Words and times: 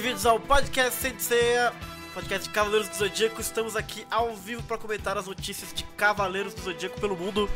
bem-vindos 0.00 0.24
ao 0.24 0.38
podcast 0.38 0.94
Senseia, 1.00 1.72
podcast 2.14 2.46
de 2.46 2.54
Cavaleiros 2.54 2.88
do 2.88 2.94
Zodíaco. 2.94 3.40
Estamos 3.40 3.74
aqui 3.74 4.06
ao 4.08 4.32
vivo 4.36 4.62
para 4.62 4.78
comentar 4.78 5.18
as 5.18 5.26
notícias 5.26 5.74
de 5.74 5.82
Cavaleiros 5.82 6.54
do 6.54 6.62
Zodíaco 6.62 7.00
pelo 7.00 7.16
mundo. 7.16 7.50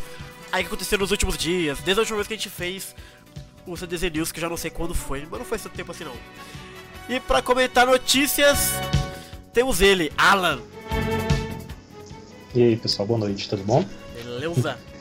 Aí 0.50 0.64
que 0.64 0.66
aconteceram 0.66 1.02
nos 1.02 1.12
últimos 1.12 1.38
dias, 1.38 1.78
desde 1.82 2.00
a 2.00 2.02
última 2.02 2.16
vez 2.16 2.26
que 2.26 2.34
a 2.34 2.36
gente 2.36 2.50
fez 2.50 2.96
o 3.64 3.76
CDZ 3.76 4.10
News, 4.10 4.32
que 4.32 4.40
já 4.40 4.48
não 4.48 4.56
sei 4.56 4.72
quando 4.72 4.92
foi, 4.92 5.20
mas 5.30 5.38
não 5.38 5.46
foi 5.46 5.56
tanto 5.56 5.76
tempo 5.76 5.92
assim 5.92 6.02
não. 6.02 6.16
E 7.08 7.20
para 7.20 7.40
comentar 7.42 7.86
notícias, 7.86 8.72
temos 9.52 9.80
ele, 9.80 10.10
Alan. 10.18 10.60
E 12.52 12.60
aí, 12.60 12.76
pessoal, 12.76 13.06
boa 13.06 13.20
noite, 13.20 13.48
tudo 13.48 13.62
bom? 13.62 13.84
Beleza? 14.16 14.76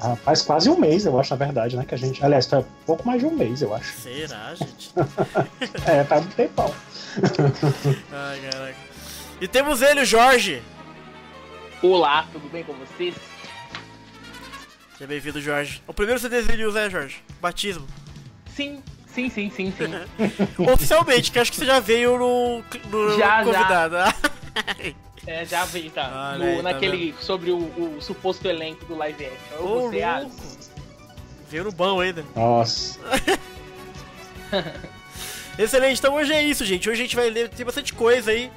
Ah, 0.00 0.14
faz 0.14 0.42
quase 0.42 0.70
um 0.70 0.78
mês, 0.78 1.06
eu 1.06 1.18
acho, 1.18 1.30
na 1.30 1.44
verdade, 1.44 1.76
né? 1.76 1.84
Que 1.84 1.92
a 1.92 1.98
gente. 1.98 2.24
Aliás, 2.24 2.46
foi 2.46 2.64
pouco 2.86 3.04
mais 3.04 3.20
de 3.20 3.26
um 3.26 3.32
mês, 3.32 3.62
eu 3.62 3.74
acho. 3.74 3.92
Será, 3.98 4.54
gente? 4.54 4.92
é, 5.86 6.04
tá 6.04 6.18
um 6.18 6.26
tempão. 6.26 6.72
Ai, 8.12 8.40
caraca. 8.50 8.76
E 9.40 9.48
temos 9.48 9.82
ele, 9.82 10.00
o 10.02 10.04
Jorge. 10.04 10.62
Olá, 11.82 12.26
tudo 12.32 12.48
bem 12.50 12.64
com 12.64 12.72
vocês? 12.74 13.14
Seja 14.92 15.06
bem-vindo, 15.06 15.40
Jorge. 15.40 15.80
O 15.86 15.94
primeiro 15.94 16.20
CDZ 16.20 16.48
News, 16.56 16.74
né, 16.74 16.90
Jorge? 16.90 17.22
Batismo. 17.40 17.86
Sim, 18.54 18.82
sim, 19.06 19.30
sim, 19.30 19.48
sim, 19.50 19.72
sim. 19.72 19.86
Oficialmente, 20.72 21.30
que 21.30 21.38
acho 21.38 21.52
que 21.52 21.56
você 21.58 21.66
já 21.66 21.78
veio 21.78 22.18
no, 22.18 22.64
no 22.90 23.16
Já, 23.18 23.44
já. 23.44 23.44
convidado. 23.44 23.96
É, 25.26 25.44
já 25.44 25.62
vi, 25.66 25.90
tá. 25.90 26.30
Olha 26.32 26.38
No- 26.38 26.44
aí, 26.52 26.56
tá 26.56 26.62
naquele. 26.62 27.14
sobre 27.20 27.50
o, 27.50 27.58
o 27.58 28.00
suposto 28.00 28.48
elenco 28.48 28.86
do 28.86 28.96
live 28.96 29.26
action. 29.26 29.58
Ô, 29.62 29.90
ah. 30.02 30.26
Veio 31.50 31.64
no 31.64 31.72
bom 31.72 32.00
ainda. 32.00 32.24
Nossa. 32.34 32.98
Excelente, 35.58 35.98
então 35.98 36.14
hoje 36.14 36.32
é 36.32 36.42
isso, 36.42 36.64
gente. 36.64 36.88
Hoje 36.88 37.00
a 37.00 37.04
gente 37.04 37.16
vai 37.16 37.28
ler, 37.30 37.48
tem 37.48 37.66
bastante 37.66 37.92
coisa 37.92 38.30
aí 38.30 38.50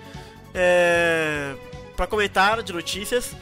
é, 0.53 1.53
pra 1.95 2.05
comentar 2.05 2.61
de 2.61 2.71
notícias. 2.71 3.35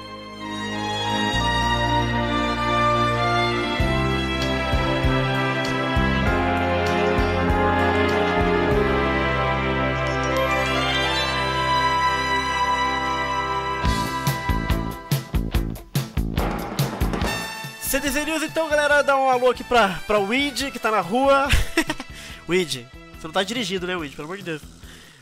CDZ 18.05 18.27
News, 18.27 18.43
então, 18.43 18.69
galera, 18.69 19.01
dá 19.01 19.17
um 19.17 19.31
alô 19.31 19.49
aqui 19.49 19.65
pra, 19.65 19.99
pra 20.07 20.19
Weed, 20.19 20.71
que 20.71 20.79
tá 20.79 20.91
na 20.91 21.01
rua. 21.01 21.49
Weed, 22.47 22.87
você 23.19 23.27
não 23.27 23.33
tá 23.33 23.43
dirigindo, 23.43 23.87
né, 23.87 23.97
Weed? 23.97 24.15
Pelo 24.15 24.27
amor 24.27 24.37
de 24.37 24.43
Deus. 24.43 24.61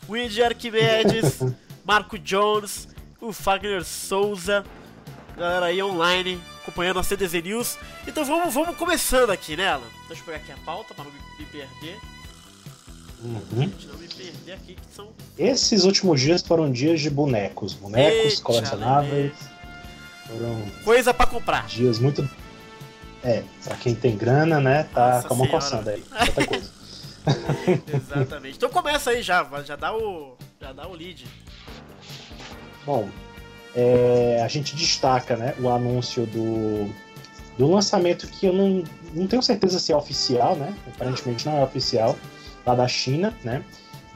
Weed 0.08 0.42
Arquimedes, 0.42 1.38
Marco 1.86 2.18
Jones, 2.18 2.88
o 3.20 3.32
Fagner 3.32 3.84
Souza, 3.84 4.64
galera 5.36 5.66
aí 5.66 5.80
online, 5.80 6.40
acompanhando 6.60 6.98
a 6.98 7.04
CDZ 7.04 7.34
News. 7.44 7.78
Então 8.04 8.24
vamos, 8.24 8.52
vamos 8.52 8.76
começando 8.76 9.30
aqui, 9.30 9.56
né, 9.56 9.68
Alan? 9.68 9.86
Deixa 10.08 10.20
eu 10.20 10.26
pegar 10.26 10.38
aqui 10.38 10.50
a 10.50 10.56
pauta 10.64 10.92
pra 10.92 11.04
não 11.04 11.12
me, 11.12 11.46
perder. 11.46 12.00
Uhum. 13.22 13.72
Não 13.92 13.98
me 13.98 14.08
perder 14.08 14.52
aqui, 14.54 14.74
que 14.74 14.92
são 14.92 15.10
Esses 15.38 15.84
últimos 15.84 16.20
dias 16.20 16.42
foram 16.42 16.68
dias 16.68 17.00
de 17.00 17.10
bonecos. 17.10 17.74
Bonecos, 17.74 18.32
Eita, 18.32 18.42
colecionáveis. 18.42 19.32
Foram 20.26 20.62
coisa 20.82 21.14
pra 21.14 21.26
comprar. 21.26 21.66
dias 21.68 22.00
muito. 22.00 22.28
É, 23.24 23.42
pra 23.64 23.76
quem 23.76 23.94
tem 23.94 24.16
grana, 24.16 24.60
né? 24.60 24.84
Tá 24.92 25.16
Nossa 25.16 25.28
com 25.28 25.34
a 25.34 25.36
mão 25.36 25.46
coçando 25.46 25.90
aí. 25.90 26.02
Outra 26.26 26.46
coisa. 26.46 26.70
Exatamente. 27.94 28.56
Então 28.56 28.68
começa 28.68 29.10
aí 29.10 29.22
já, 29.22 29.46
já 29.64 29.76
dá 29.76 29.94
o. 29.94 30.36
Já 30.60 30.72
dá 30.72 30.88
o 30.88 30.92
lead. 30.92 31.24
Bom, 32.84 33.08
é, 33.74 34.42
a 34.44 34.48
gente 34.48 34.74
destaca 34.74 35.36
né, 35.36 35.54
o 35.60 35.68
anúncio 35.68 36.26
do, 36.26 36.90
do 37.56 37.70
lançamento 37.70 38.26
que 38.26 38.46
eu 38.46 38.52
não, 38.52 38.84
não 39.14 39.26
tenho 39.26 39.42
certeza 39.42 39.78
se 39.78 39.92
é 39.92 39.96
oficial, 39.96 40.56
né? 40.56 40.74
Aparentemente 40.94 41.46
não 41.46 41.58
é 41.58 41.64
oficial, 41.64 42.16
lá 42.66 42.74
da 42.74 42.88
China, 42.88 43.32
né? 43.44 43.64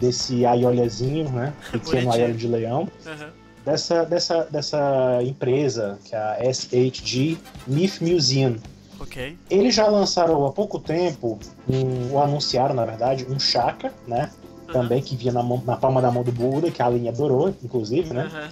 Desse 0.00 0.44
aiolhazinho, 0.44 1.31
né? 1.31 1.55
Pequeno 1.71 2.12
aiolho 2.12 2.34
de 2.34 2.49
leão. 2.49 2.88
Aham. 3.06 3.33
Dessa, 3.65 4.05
dessa, 4.05 4.44
dessa 4.44 5.19
empresa, 5.23 5.99
que 6.05 6.15
é 6.15 6.19
a 6.19 6.53
SHG 6.53 7.37
Myth 7.67 8.00
Museum. 8.00 8.56
Ok. 8.98 9.36
Eles 9.50 9.74
já 9.74 9.86
lançaram 9.86 10.46
há 10.46 10.52
pouco 10.52 10.78
tempo, 10.78 11.38
um, 11.68 12.12
ou 12.12 12.22
anunciaram, 12.22 12.74
na 12.74 12.84
verdade, 12.84 13.26
um 13.28 13.38
Shaka, 13.38 13.92
né? 14.06 14.30
Aham. 14.68 14.72
Também 14.72 15.02
que 15.02 15.14
vinha 15.16 15.32
na, 15.32 15.42
mão- 15.42 15.62
na 15.64 15.76
palma 15.76 16.00
da 16.02 16.10
mão 16.10 16.22
do 16.24 16.32
Buda, 16.32 16.70
que 16.70 16.82
a 16.82 16.88
linha 16.88 17.10
adorou, 17.10 17.54
inclusive, 17.62 18.12
né? 18.12 18.22
Aham. 18.32 18.50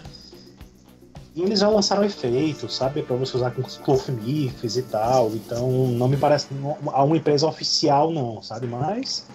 E 1.36 1.42
eles 1.42 1.58
já 1.58 1.68
lançaram 1.68 2.04
efeitos, 2.04 2.76
sabe? 2.76 3.02
Pra 3.02 3.16
você 3.16 3.36
usar 3.36 3.50
com 3.50 3.62
os 3.62 3.76
Clothmiths 3.78 4.76
e 4.76 4.82
tal. 4.82 5.30
Então, 5.34 5.68
não 5.88 6.06
me 6.06 6.16
parece 6.16 6.46
a 6.92 7.02
uma 7.02 7.16
empresa 7.16 7.44
oficial, 7.48 8.12
não, 8.12 8.40
sabe? 8.40 8.68
Mas 8.68 9.26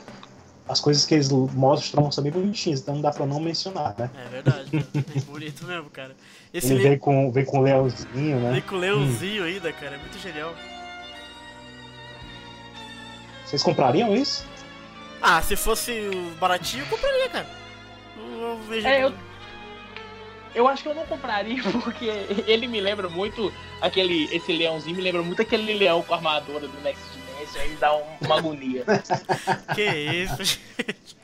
as 0.66 0.80
coisas 0.80 1.06
que 1.06 1.16
eles 1.16 1.30
mostram 1.30 2.10
são 2.10 2.24
bem 2.24 2.32
bonitinhas, 2.32 2.80
então 2.80 2.96
não 2.96 3.02
dá 3.02 3.12
pra 3.12 3.26
não 3.26 3.38
mencionar, 3.42 3.96
né? 3.98 4.10
É 4.26 4.30
verdade. 4.30 4.70
Bem 4.72 5.22
bonito 5.28 5.66
mesmo, 5.66 5.90
cara. 5.90 6.16
Esse 6.54 6.68
Ele 6.68 6.76
li- 6.84 6.90
vem 6.90 6.98
com, 7.00 7.32
vem 7.34 7.44
com 7.44 7.58
o 7.60 7.62
leãozinho, 7.64 8.40
né? 8.40 8.52
vem 8.54 8.62
com 8.62 8.76
o 8.76 8.80
leãozinho 8.80 9.44
ainda, 9.44 9.74
cara. 9.74 9.96
É 9.96 9.98
muito 9.98 10.18
genial. 10.20 10.54
Vocês 13.50 13.64
comprariam 13.64 14.16
isso? 14.16 14.46
Ah, 15.22 15.42
se 15.42 15.56
fosse 15.56 15.92
baratinho, 16.40 16.84
eu 16.84 16.88
compraria, 16.88 17.30
cara. 17.30 17.48
Não 18.16 18.62
vejo. 18.62 18.88
É, 18.88 19.04
eu- 19.04 19.14
Eu 20.56 20.68
acho 20.68 20.82
que 20.84 20.90
eu 20.90 20.96
não 20.96 21.06
compraria, 21.06 21.62
porque 21.84 22.06
ele 22.48 22.68
me 22.68 22.80
lembra 22.82 23.08
muito 23.10 23.52
aquele. 23.82 24.28
Esse 24.36 24.52
leãozinho 24.52 24.96
me 24.96 25.02
lembra 25.02 25.22
muito 25.22 25.42
aquele 25.42 25.74
leão 25.74 26.02
com 26.04 26.14
a 26.14 26.18
armadura 26.18 26.68
do 26.68 26.82
Next 26.82 27.04
Dimension, 27.14 27.62
aí 27.62 27.76
dá 27.80 27.96
um- 27.96 28.04
uma 28.22 28.38
agonia. 28.40 28.84
Que 29.76 29.84
isso, 29.86 30.44
gente. 30.44 31.18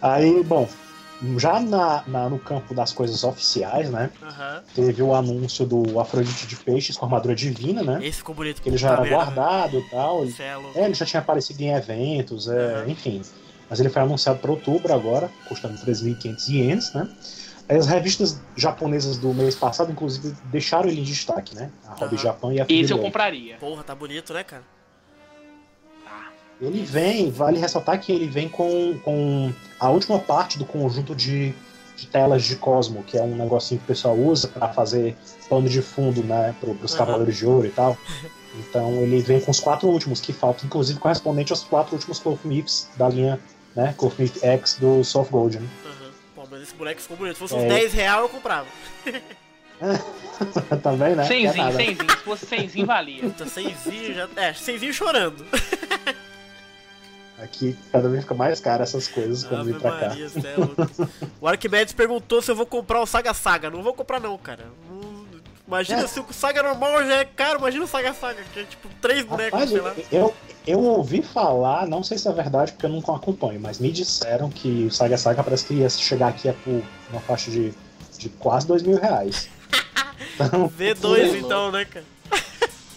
Aí, 0.00 0.42
bom, 0.44 0.68
já 1.38 1.60
na, 1.60 2.02
na- 2.06 2.28
no 2.28 2.38
campo 2.38 2.74
das 2.74 2.92
coisas 2.92 3.22
oficiais, 3.24 3.90
né? 3.90 4.10
Aham. 4.22 4.62
Teve 4.74 5.02
o 5.02 5.14
anúncio 5.14 5.66
do 5.66 5.98
Afrodite 6.00 6.46
de 6.46 6.56
Peixes 6.56 6.96
com 6.96 7.06
armadura 7.06 7.34
divina, 7.34 7.82
né? 7.82 7.98
Esse 8.06 8.18
ficou 8.18 8.34
bonito. 8.34 8.60
Que 8.62 8.68
ele 8.68 8.76
já 8.76 8.92
era 8.92 9.02
merda, 9.02 9.16
guardado 9.16 9.78
e 9.78 9.90
tal. 9.90 10.16
né? 10.18 10.22
Ele, 10.24 10.32
Celo. 10.32 10.70
é, 10.74 10.84
ele 10.84 10.94
já 10.94 11.06
tinha 11.06 11.20
aparecido 11.20 11.60
em 11.62 11.70
eventos, 11.74 12.48
é, 12.48 12.74
Aham. 12.76 12.88
enfim. 12.88 13.22
Mas 13.68 13.80
ele 13.80 13.88
foi 13.88 14.02
anunciado 14.02 14.38
para 14.38 14.50
outubro 14.50 14.92
agora, 14.92 15.30
custando 15.48 15.74
3.500 15.78 16.48
ienes, 16.48 16.92
né? 16.92 17.08
As 17.66 17.86
revistas 17.86 18.38
japonesas 18.54 19.16
do 19.16 19.32
mês 19.32 19.54
passado, 19.54 19.90
inclusive, 19.90 20.34
deixaram 20.44 20.86
ele 20.88 21.00
em 21.00 21.04
destaque, 21.04 21.54
né? 21.54 21.70
A 21.88 21.94
Hobby. 21.94 22.16
Japan 22.18 22.52
e 22.52 22.60
a 22.60 22.66
Esse 22.68 22.92
eu 22.92 22.98
compraria. 22.98 23.56
Porra, 23.56 23.82
tá 23.82 23.94
bonito, 23.94 24.34
né, 24.34 24.44
cara? 24.44 24.62
Ele 26.60 26.84
vem, 26.84 27.30
vale 27.30 27.58
ressaltar 27.58 28.00
que 28.00 28.12
ele 28.12 28.26
vem 28.26 28.48
com, 28.48 28.98
com 29.04 29.52
a 29.78 29.90
última 29.90 30.18
parte 30.18 30.58
do 30.58 30.64
conjunto 30.64 31.14
de, 31.14 31.52
de 31.96 32.06
telas 32.06 32.44
de 32.44 32.56
Cosmo, 32.56 33.02
que 33.02 33.18
é 33.18 33.22
um 33.22 33.34
negocinho 33.36 33.78
que 33.80 33.84
o 33.84 33.88
pessoal 33.88 34.16
usa 34.16 34.48
para 34.48 34.68
fazer 34.72 35.16
pano 35.48 35.68
de 35.68 35.82
fundo, 35.82 36.22
né, 36.22 36.54
pro, 36.60 36.74
pros 36.74 36.92
Aham. 36.94 37.06
Cavaleiros 37.06 37.36
de 37.36 37.46
Ouro 37.46 37.66
e 37.66 37.70
tal. 37.70 37.98
Então 38.60 38.88
ele 39.02 39.20
vem 39.20 39.40
com 39.40 39.50
os 39.50 39.58
quatro 39.60 39.88
últimos 39.88 40.20
que 40.20 40.32
faltam, 40.32 40.66
inclusive 40.66 40.98
correspondente 41.00 41.52
aos 41.52 41.64
quatro 41.64 41.94
últimos 41.96 42.20
Cloth 42.20 42.38
Mips 42.44 42.88
da 42.96 43.08
linha, 43.08 43.38
né, 43.74 43.92
Cloth 43.98 44.14
Mip 44.18 44.38
X 44.46 44.76
do 44.80 45.02
Soft 45.02 45.30
Gold. 45.32 45.58
Né? 45.58 45.68
Aham. 45.84 46.10
Pô, 46.36 46.42
mas 46.50 46.62
esse 46.62 46.74
boneco 46.74 47.00
ficou 47.00 47.16
bonito. 47.16 47.34
Se 47.34 47.40
fosse 47.40 47.54
É. 47.54 47.58
uns 47.58 47.64
10 47.64 47.92
real, 47.92 48.22
eu 48.22 48.28
comprava. 48.28 48.66
Também, 50.82 51.14
né? 51.16 51.26
Quer 51.26 51.34
Cenzinho, 51.34 51.64
nada. 51.64 51.76
cenzinho. 51.76 52.10
Se 52.10 52.16
fosse 52.18 52.46
cenzinho, 52.46 52.86
valia. 52.86 53.22
Puta, 53.22 53.46
cenzinho 53.46 54.14
já. 54.14 54.28
É, 54.36 54.52
cenzinho 54.54 54.92
chorando. 54.94 55.44
Aqui 57.44 57.76
cada 57.92 58.08
vez 58.08 58.22
fica 58.22 58.34
mais 58.34 58.58
caro 58.60 58.82
essas 58.82 59.06
coisas 59.06 59.44
quando 59.44 59.64
vem 59.64 59.74
pra 59.74 59.90
cá. 59.92 60.08
Maria, 60.08 60.28
cê 60.28 60.38
é. 60.40 61.06
O 61.40 61.46
Arquimedes 61.46 61.92
perguntou 61.92 62.40
se 62.40 62.50
eu 62.50 62.56
vou 62.56 62.64
comprar 62.66 63.00
o 63.00 63.06
Saga 63.06 63.34
Saga. 63.34 63.68
Não 63.70 63.82
vou 63.82 63.92
comprar, 63.92 64.18
não, 64.18 64.36
cara. 64.38 64.64
Não- 64.90 65.04
Imagina 65.66 66.02
É. 66.02 66.06
se 66.06 66.20
o 66.20 66.26
Saga 66.30 66.62
normal 66.62 67.04
já 67.06 67.20
é 67.20 67.24
caro, 67.24 67.58
imagina 67.58 67.84
o 67.84 67.86
Saga 67.88 68.12
Saga, 68.12 68.42
que 68.52 68.60
é 68.60 68.64
tipo 68.64 68.86
três 69.00 69.24
bonecos, 69.24 69.68
sei 69.68 69.80
lá. 69.80 69.94
eu, 70.12 70.34
eu, 70.66 70.78
ouvi 70.78 71.22
falar, 71.22 71.86
não 71.86 72.02
sei 72.02 72.18
se 72.18 72.28
é 72.28 72.32
verdade 72.32 72.72
porque 72.72 72.84
eu 72.84 72.90
nunca 72.90 73.14
acompanho, 73.14 73.58
mas 73.60 73.78
me 73.78 73.90
disseram 73.90 74.50
que 74.50 74.84
o 74.86 74.90
Saga 74.90 75.16
Saga 75.16 75.42
parece 75.42 75.64
que 75.64 75.74
ia 75.74 75.88
chegar 75.88 76.28
aqui 76.28 76.50
a 76.50 76.52
por 76.52 76.82
uma 77.10 77.20
faixa 77.22 77.50
de, 77.50 77.72
de 78.18 78.28
quase 78.28 78.66
dois 78.66 78.82
mil 78.82 78.98
reais. 79.00 79.48
Então, 80.36 80.68
V2 80.68 81.36
então, 81.44 81.70
né, 81.72 81.84
cara? 81.84 82.04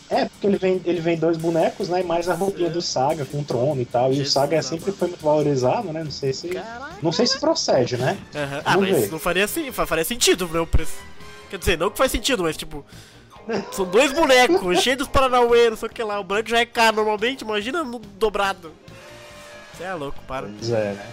É, 0.10 0.26
porque 0.26 0.48
ele 0.48 0.58
vem, 0.58 0.82
ele 0.86 1.02
vem 1.02 1.18
dois 1.18 1.38
bonecos, 1.38 1.90
né? 1.90 2.02
E 2.02 2.04
mais 2.04 2.30
a 2.30 2.34
roupinha 2.34 2.70
do 2.70 2.82
Saga 2.82 3.26
com 3.26 3.40
o 3.40 3.44
trono 3.44 3.82
e 3.82 3.86
tal. 3.86 4.08
E 4.08 4.12
o 4.12 4.14
Jesus 4.16 4.32
Saga 4.34 4.56
amado. 4.56 4.64
sempre 4.64 4.92
foi 4.92 5.08
muito 5.10 5.22
valorizado, 5.24 5.92
né? 5.92 6.04
Não 6.04 6.12
sei 6.12 6.32
se. 6.34 6.48
Caralho. 6.50 6.96
Não 7.02 7.12
sei 7.12 7.28
se 7.28 7.40
procede, 7.40 7.98
né? 7.98 8.18
Aham. 8.36 8.62
Ah, 8.66 8.78
mas 8.78 8.90
ver. 9.02 9.12
não 9.12 9.20
faria 9.20 9.44
assim, 9.46 9.72
fa- 9.72 9.86
faria 9.86 10.06
sentido 10.06 10.46
pro 10.48 10.56
meu 10.56 10.68
preço. 10.68 10.94
Quer 11.50 11.58
dizer, 11.60 11.78
não 11.78 11.90
que 11.90 11.98
faz 11.98 12.12
sentido, 12.12 12.44
mas 12.44 12.56
tipo. 12.58 12.86
São 13.72 13.86
dois 13.86 14.12
bonecos, 14.12 14.80
cheios 14.84 14.98
dos 14.98 15.08
Paranauê, 15.08 15.70
não 15.70 15.78
sei 15.78 15.88
o 15.88 15.92
que 15.92 16.04
lá. 16.04 16.20
O 16.20 16.24
branco 16.24 16.50
já 16.50 16.60
é 16.60 16.66
caro 16.66 16.98
normalmente, 16.98 17.42
imagina 17.42 17.84
no 17.84 18.00
dobrado. 18.00 18.72
Você 19.76 19.84
é 19.84 19.94
louco, 19.94 20.20
para. 20.28 20.48
Pois 20.48 20.70
é, 20.72 20.94
né? 20.94 21.06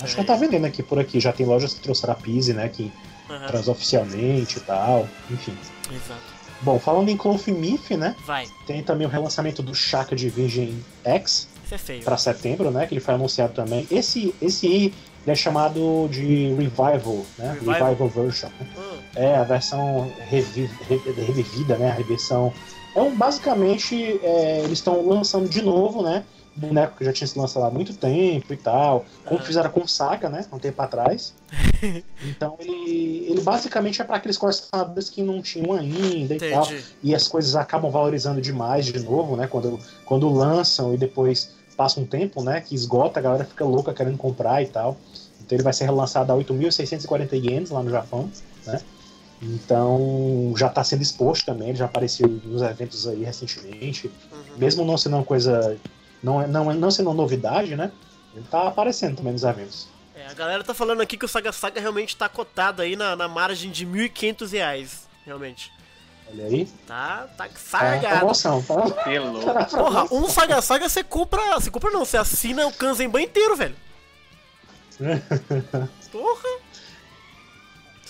Acho 0.00 0.14
É. 0.14 0.20
que 0.20 0.24
tá 0.26 0.36
vendendo 0.36 0.64
aqui 0.66 0.82
por 0.82 0.98
aqui. 0.98 1.18
Já 1.20 1.32
tem 1.32 1.44
lojas 1.44 1.74
que 1.74 1.80
trouxeram 1.80 2.12
a 2.12 2.16
Pise, 2.16 2.54
né? 2.54 2.68
Que 2.68 2.90
Aham. 3.28 3.46
traz 3.48 3.68
oficialmente 3.68 4.58
e 4.58 4.60
tal. 4.60 5.08
Enfim. 5.30 5.56
Exato. 5.90 6.37
Bom, 6.60 6.78
falando 6.78 7.08
em 7.08 7.16
Cloth 7.16 7.46
Myth, 7.48 7.90
né? 7.92 8.14
Vai. 8.26 8.46
Tem 8.66 8.82
também 8.82 9.06
o 9.06 9.10
relançamento 9.10 9.62
do 9.62 9.74
Shaka 9.74 10.16
de 10.16 10.28
Virgin 10.28 10.82
X 11.04 11.48
Isso 11.64 11.74
é 11.74 11.78
feio. 11.78 12.02
para 12.02 12.16
setembro, 12.16 12.70
né? 12.70 12.86
Que 12.86 12.94
ele 12.94 13.00
foi 13.00 13.14
anunciado 13.14 13.52
também. 13.52 13.86
Esse, 13.90 14.34
esse 14.42 14.92
é 15.26 15.34
chamado 15.34 16.08
de 16.10 16.48
Revival, 16.54 17.24
né? 17.38 17.52
Revival? 17.52 17.74
Revival, 17.90 18.08
version. 18.08 18.48
né? 18.58 18.66
Hum, 18.76 18.98
É 19.14 19.36
a 19.36 19.44
versão 19.44 20.10
revi- 20.28 20.70
re- 20.88 21.00
revivida, 21.26 21.76
né? 21.76 21.90
A 21.90 21.94
reversão. 21.94 22.52
É 22.96 23.00
um, 23.02 23.14
basicamente, 23.14 24.18
é, 24.22 24.60
eles 24.64 24.78
estão 24.78 25.06
lançando 25.06 25.48
de 25.48 25.62
novo, 25.62 26.02
né? 26.02 26.24
Boneco 26.58 26.96
que 26.98 27.04
já 27.04 27.12
tinha 27.12 27.26
se 27.26 27.38
lançado 27.38 27.64
há 27.64 27.70
muito 27.70 27.94
tempo 27.94 28.52
e 28.52 28.56
tal. 28.56 29.04
Como 29.24 29.40
Ah. 29.40 29.42
fizeram 29.42 29.70
com 29.70 29.80
o 29.80 29.88
Saga, 29.88 30.28
né? 30.28 30.44
Um 30.52 30.58
tempo 30.58 30.80
atrás. 30.82 31.34
então 32.24 32.56
ele, 32.58 33.26
ele 33.30 33.40
basicamente 33.40 34.00
é 34.02 34.04
para 34.04 34.16
aqueles 34.16 34.36
colecionadores 34.36 35.08
que 35.08 35.22
não 35.22 35.40
tinham 35.40 35.72
ainda 35.72 36.34
e 36.34 36.38
tal 36.38 36.64
entendi. 36.66 36.84
e 37.02 37.14
as 37.14 37.26
coisas 37.28 37.56
acabam 37.56 37.90
valorizando 37.90 38.40
demais 38.40 38.86
de 38.86 38.98
novo, 38.98 39.36
né? 39.36 39.46
Quando, 39.46 39.78
quando 40.04 40.28
lançam 40.28 40.92
e 40.92 40.96
depois 40.96 41.50
passa 41.76 42.00
um 42.00 42.04
tempo, 42.04 42.42
né? 42.42 42.60
Que 42.60 42.74
esgota, 42.74 43.20
a 43.20 43.22
galera 43.22 43.44
fica 43.44 43.64
louca 43.64 43.94
querendo 43.94 44.18
comprar 44.18 44.62
e 44.62 44.66
tal. 44.66 44.96
Então 45.40 45.56
ele 45.56 45.62
vai 45.62 45.72
ser 45.72 45.84
relançado 45.84 46.32
a 46.32 46.36
8.640 46.36 47.32
ienes 47.34 47.70
lá 47.70 47.82
no 47.82 47.90
Japão, 47.90 48.30
né? 48.66 48.80
Então 49.40 50.52
já 50.56 50.66
está 50.66 50.82
sendo 50.82 51.02
exposto 51.02 51.46
também, 51.46 51.68
ele 51.68 51.78
já 51.78 51.84
apareceu 51.84 52.26
nos 52.28 52.60
eventos 52.62 53.06
aí 53.06 53.22
recentemente. 53.22 54.08
Uhum. 54.32 54.58
Mesmo 54.58 54.84
não 54.84 54.98
sendo 54.98 55.16
uma 55.16 55.24
coisa. 55.24 55.76
Não, 56.22 56.42
é- 56.42 56.46
não, 56.46 56.70
é- 56.70 56.74
não 56.74 56.90
sendo 56.90 57.08
uma 57.08 57.14
novidade, 57.14 57.76
né? 57.76 57.90
Ele 58.34 58.44
tá 58.50 58.68
aparecendo 58.68 59.16
também 59.16 59.32
nos 59.32 59.42
eventos. 59.42 59.88
É, 60.14 60.26
a 60.26 60.34
galera 60.34 60.62
tá 60.64 60.74
falando 60.74 61.00
aqui 61.00 61.16
que 61.16 61.24
o 61.24 61.28
Saga 61.28 61.52
Saga 61.52 61.80
realmente 61.80 62.16
tá 62.16 62.28
cotado 62.28 62.82
aí 62.82 62.96
na, 62.96 63.14
na 63.16 63.28
margem 63.28 63.70
de 63.70 63.86
1.500 63.86 64.50
reais. 64.52 65.08
Realmente. 65.24 65.72
Olha 66.30 66.44
aí. 66.46 66.66
Tá, 66.86 67.26
tá 67.36 67.44
Tá 67.44 67.48
na 67.48 67.58
sargado. 67.58 68.18
promoção, 68.18 68.62
tá? 68.62 68.90
Pelo. 69.04 69.40
Porra, 69.70 70.04
um 70.12 70.28
Saga 70.28 70.60
Saga 70.60 70.88
você 70.88 71.02
compra. 71.02 71.54
Você 71.54 71.70
compra 71.70 71.90
não, 71.90 72.04
você 72.04 72.16
assina 72.18 72.66
o 72.66 72.72
Kanzenban 72.72 73.22
inteiro, 73.22 73.56
velho. 73.56 73.76
Porra! 76.10 76.48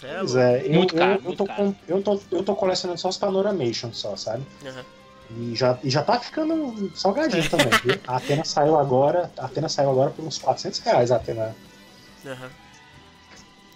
É 0.03 0.19
Pois 0.19 0.33
louco. 0.33 0.39
é, 0.39 0.67
eu, 0.67 0.73
Muito 0.73 0.95
caro, 0.95 1.11
eu, 1.13 1.17
eu, 1.17 1.23
muito 1.23 1.45
tô 1.45 1.75
eu, 1.89 2.03
tô, 2.03 2.21
eu 2.31 2.43
tô 2.45 2.55
colecionando 2.55 3.01
só 3.01 3.09
os 3.09 3.17
Panoramation 3.19 3.93
só, 3.93 4.17
sabe? 4.17 4.45
Aham. 4.65 4.85
E 5.31 5.55
já, 5.55 5.79
e 5.83 5.91
já 5.91 6.03
tá 6.03 6.19
ficando 6.19 6.91
salgadinho 6.97 7.49
também. 7.51 7.69
viu? 7.85 8.01
A 8.07 8.17
Atena 8.17 8.45
saiu 8.45 8.79
agora. 8.79 9.31
A 9.37 9.45
Atena 9.47 9.69
saiu 9.69 9.91
agora 9.91 10.11
por 10.11 10.25
uns 10.25 10.39
400 10.39 10.79
reais 10.81 11.11
a 11.11 11.17
Atena. 11.17 11.55
Aham. 12.27 12.51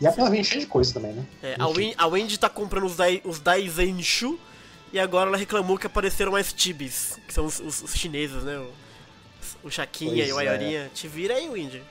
E 0.00 0.06
ela 0.06 0.30
vem 0.30 0.42
cheia 0.42 0.60
de 0.60 0.66
coisa 0.66 0.92
também, 0.94 1.12
né? 1.12 1.24
É, 1.42 1.56
a, 1.58 1.68
Wendy, 1.68 1.94
a 1.96 2.06
Wendy 2.06 2.38
tá 2.38 2.48
comprando 2.48 2.84
os, 2.86 2.96
Dai, 2.96 3.20
os 3.24 3.38
Daizenshu 3.38 4.38
e 4.92 4.98
agora 4.98 5.28
ela 5.28 5.36
reclamou 5.36 5.78
que 5.78 5.86
apareceram 5.86 6.32
mais 6.32 6.52
Tibis, 6.52 7.18
que 7.28 7.32
são 7.32 7.44
os, 7.46 7.60
os- 7.60 7.82
os 7.82 7.94
chineses, 7.94 8.42
né? 8.42 8.56
O, 8.58 9.68
o 9.68 9.70
Chaquinha 9.70 10.10
Pois 10.24 10.28
e 10.28 10.32
o 10.32 10.40
é. 10.40 10.48
Aiorinha. 10.48 10.90
Te 10.92 11.06
vira 11.06 11.34
aí, 11.34 11.48
Wendy. 11.48 11.82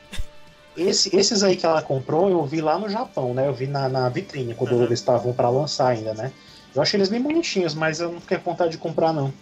Esse- 0.75 1.16
esses 1.16 1.42
aí 1.44 1.56
que 1.56 1.66
ela 1.66 1.81
comprou, 1.81 2.30
eu 2.30 2.46
vi 2.46 2.60
lá 2.62 2.78
no 2.78 2.90
Japão, 2.90 3.34
né? 3.34 3.48
Eu 3.48 3.54
vi 3.54 3.68
na, 3.68 3.88
na 3.88 4.10
vitrine, 4.10 4.54
quando 4.56 4.74
Uhum. 4.74 4.84
eles 4.84 5.00
estavam 5.00 5.31
pra 5.34 5.50
lançar 5.50 5.88
ainda, 5.90 6.14
né? 6.14 6.31
Eu 6.75 6.81
achei 6.81 6.98
eles 6.98 7.10
bem 7.10 7.22
bonitinhos, 7.22 7.74
mas 7.74 8.00
eu 8.00 8.12
não 8.12 8.19
fiquei 8.22 8.38
com 8.40 8.52
vontade 8.52 8.72
de 8.72 8.78
comprar, 8.78 9.14
não. 9.14 9.34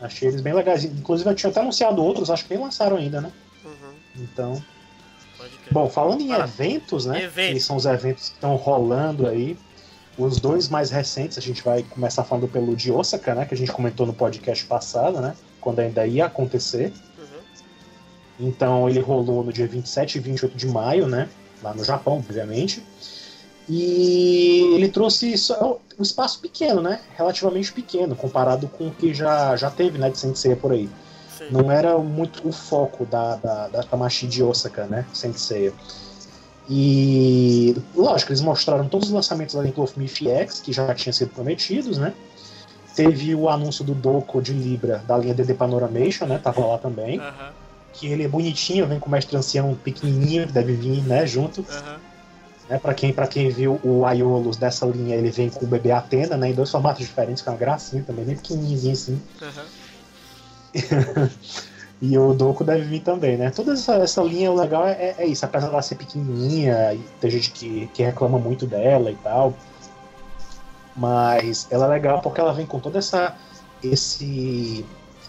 Achei 0.00 0.28
eles 0.28 0.40
bem 0.40 0.52
legais. 0.54 0.84
Inclusive, 0.84 1.28
eu 1.28 1.34
tinha 1.34 1.50
até 1.50 1.60
anunciado 1.60 2.02
outros, 2.02 2.30
acho 2.30 2.44
que 2.44 2.54
nem 2.54 2.62
lançaram 2.62 2.96
ainda, 2.96 3.20
né? 3.20 3.30
Uhum, 3.64 3.94
Então. 4.16 4.62
Bom, 5.70 5.88
falando 5.88 6.20
em 6.22 6.28
Fala. 6.28 6.44
eventos, 6.44 7.06
né? 7.06 7.22
Eventos. 7.22 7.54
Que 7.54 7.60
são 7.60 7.76
os 7.76 7.86
eventos 7.86 8.28
que 8.28 8.34
estão 8.34 8.56
rolando 8.56 9.26
aí. 9.26 9.56
Os 10.18 10.38
dois 10.38 10.68
mais 10.68 10.90
recentes, 10.90 11.38
a 11.38 11.40
gente 11.40 11.62
vai 11.62 11.82
começar 11.82 12.24
falando 12.24 12.46
pelo 12.48 12.76
de 12.76 12.92
Osaka, 12.92 13.34
né? 13.34 13.44
Que 13.46 13.54
a 13.54 13.56
gente 13.56 13.72
comentou 13.72 14.06
no 14.06 14.12
podcast 14.12 14.64
passado, 14.66 15.20
né? 15.20 15.34
Quando 15.60 15.78
ainda 15.78 16.06
ia 16.06 16.26
acontecer. 16.26 16.92
Uhum. 17.18 18.48
Então 18.48 18.88
ele 18.88 19.00
rolou 19.00 19.44
no 19.44 19.52
dia 19.52 19.66
27 19.66 20.16
e 20.16 20.20
28 20.20 20.56
de 20.56 20.66
maio, 20.66 21.06
né? 21.06 21.28
Lá 21.62 21.72
no 21.72 21.84
Japão, 21.84 22.18
obviamente. 22.18 22.82
E 23.72 24.74
ele 24.74 24.88
trouxe 24.88 25.38
só 25.38 25.78
um 25.96 26.02
espaço 26.02 26.40
pequeno, 26.40 26.82
né? 26.82 27.00
Relativamente 27.16 27.72
pequeno, 27.72 28.16
comparado 28.16 28.66
com 28.66 28.88
o 28.88 28.90
que 28.90 29.14
já, 29.14 29.54
já 29.54 29.70
teve, 29.70 29.96
né? 29.96 30.10
De 30.10 30.18
Sensei 30.18 30.56
por 30.56 30.72
aí. 30.72 30.90
Sim. 31.38 31.44
Não 31.52 31.70
era 31.70 31.96
muito 31.98 32.46
o 32.46 32.50
foco 32.50 33.06
da, 33.06 33.36
da, 33.36 33.68
da 33.68 33.82
Tamashi 33.84 34.26
de 34.26 34.42
Osaka, 34.42 34.86
né? 34.86 35.06
Sensei. 35.12 35.72
E 36.68 37.76
lógico, 37.94 38.32
eles 38.32 38.40
mostraram 38.40 38.88
todos 38.88 39.06
os 39.06 39.14
lançamentos 39.14 39.54
da 39.54 39.62
Link 39.62 39.78
of 39.78 39.96
Myth 39.96 40.20
X, 40.20 40.60
que 40.60 40.72
já 40.72 40.92
tinham 40.92 41.12
sido 41.12 41.30
prometidos, 41.30 41.96
né? 41.96 42.12
Teve 42.96 43.36
o 43.36 43.48
anúncio 43.48 43.84
do 43.84 43.94
Doco 43.94 44.42
de 44.42 44.52
Libra 44.52 44.98
da 45.06 45.16
linha 45.16 45.32
DD 45.32 45.54
Panoramation, 45.54 46.26
né? 46.26 46.38
Tava 46.38 46.66
lá 46.66 46.76
também. 46.76 47.20
Aham, 47.20 47.52
Que 47.92 48.08
ele 48.08 48.24
é 48.24 48.28
bonitinho, 48.28 48.88
vem 48.88 48.98
com 48.98 49.06
o 49.06 49.12
mestre 49.12 49.36
ancião 49.36 49.76
pequenininho, 49.76 50.48
que 50.48 50.52
deve 50.52 50.74
vir, 50.74 51.04
né? 51.04 51.24
Junto. 51.24 51.64
aham. 51.70 52.09
Né, 52.70 52.78
para 52.78 52.94
quem, 52.94 53.12
pra 53.12 53.26
quem 53.26 53.50
viu 53.50 53.80
o 53.82 54.06
Aiolos 54.06 54.56
dessa 54.56 54.86
linha, 54.86 55.16
ele 55.16 55.32
vem 55.32 55.50
com 55.50 55.64
o 55.64 55.68
bebê 55.68 55.90
Atena, 55.90 56.36
né? 56.36 56.50
Em 56.50 56.54
dois 56.54 56.70
formatos 56.70 57.04
diferentes, 57.04 57.42
com 57.42 57.50
uma 57.50 57.56
gracinha 57.56 58.04
também, 58.04 58.24
bem 58.24 58.36
pequenininho 58.36 58.92
assim. 58.92 59.20
aham. 59.42 59.66
E 62.02 62.16
o 62.16 62.32
Doku 62.32 62.64
deve 62.64 62.84
vir 62.84 63.00
também, 63.00 63.36
né? 63.36 63.50
Toda 63.50 63.74
essa, 63.74 63.96
essa 63.96 64.22
linha, 64.22 64.50
o 64.50 64.58
legal 64.58 64.86
é, 64.88 65.16
é 65.18 65.26
isso, 65.26 65.44
apesar 65.44 65.68
dela 65.68 65.82
ser 65.82 65.96
pequenininha, 65.96 66.94
e 66.94 66.98
tem 67.20 67.30
gente 67.30 67.50
que, 67.50 67.88
que 67.88 68.02
reclama 68.02 68.38
muito 68.38 68.66
dela 68.66 69.10
e 69.10 69.16
tal. 69.16 69.52
Mas 70.96 71.66
ela 71.70 71.84
é 71.84 71.88
legal 71.90 72.22
porque 72.22 72.40
ela 72.40 72.54
vem 72.54 72.64
com 72.64 72.80
toda 72.80 72.98
essa. 72.98 73.36
Esse, 73.82 74.86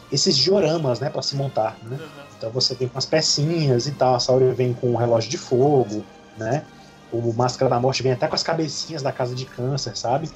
esses 0.09 0.37
dioramas, 0.37 1.01
né, 1.01 1.09
para 1.09 1.21
se 1.21 1.35
montar, 1.35 1.77
né? 1.81 1.97
aham. 1.97 2.25
Então 2.37 2.51
você 2.51 2.73
vem 2.73 2.87
com 2.87 2.97
as 2.97 3.05
pecinhas 3.05 3.85
e 3.87 3.91
tal, 3.91 4.15
a 4.15 4.19
Sauri 4.19 4.53
vem 4.53 4.73
com 4.73 4.91
um 4.91 4.95
relógio 4.95 5.29
de 5.29 5.37
fogo, 5.37 6.05
né? 6.37 6.63
O 7.11 7.33
Máscara 7.33 7.69
da 7.69 7.79
Morte 7.79 8.01
vem 8.03 8.11
até 8.13 8.27
com 8.27 8.35
as 8.35 8.43
cabecinhas 8.43 9.01
da 9.01 9.11
Casa 9.11 9.35
de 9.35 9.45
Câncer, 9.45 9.97
sabe? 9.97 10.29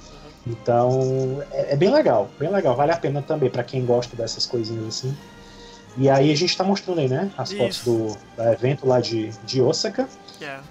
Então 0.45 1.43
é, 1.51 1.73
é 1.73 1.75
bem 1.75 1.89
legal, 1.91 2.29
bem 2.37 2.49
legal, 2.51 2.75
vale 2.75 2.91
a 2.91 2.97
pena 2.97 3.21
também 3.21 3.49
para 3.49 3.63
quem 3.63 3.85
gosta 3.85 4.15
dessas 4.15 4.45
coisinhas 4.45 4.85
assim. 4.87 5.15
E 5.97 6.09
aí 6.09 6.31
a 6.31 6.35
gente 6.35 6.55
tá 6.57 6.63
mostrando 6.63 6.99
aí, 6.99 7.07
né? 7.07 7.31
As 7.37 7.49
Isso. 7.51 7.57
fotos 7.57 7.83
do, 7.83 8.07
do 8.35 8.49
evento 8.51 8.85
lá 8.85 8.99
de, 8.99 9.29
de 9.45 9.61
Osaka. 9.61 10.07
Yeah. 10.41 10.61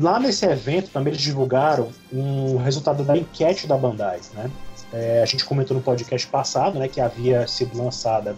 Lá 0.00 0.18
nesse 0.18 0.46
evento 0.46 0.90
também 0.90 1.12
eles 1.12 1.22
divulgaram 1.22 1.90
um 2.12 2.56
resultado 2.56 3.02
da 3.04 3.16
enquete 3.16 3.66
da 3.66 3.76
Bandai, 3.76 4.20
né? 4.34 4.50
É, 4.92 5.20
a 5.22 5.26
gente 5.26 5.44
comentou 5.44 5.76
no 5.76 5.82
podcast 5.82 6.26
passado, 6.26 6.78
né, 6.78 6.88
que 6.88 7.00
havia 7.00 7.46
sido 7.46 7.76
lançada 7.80 8.34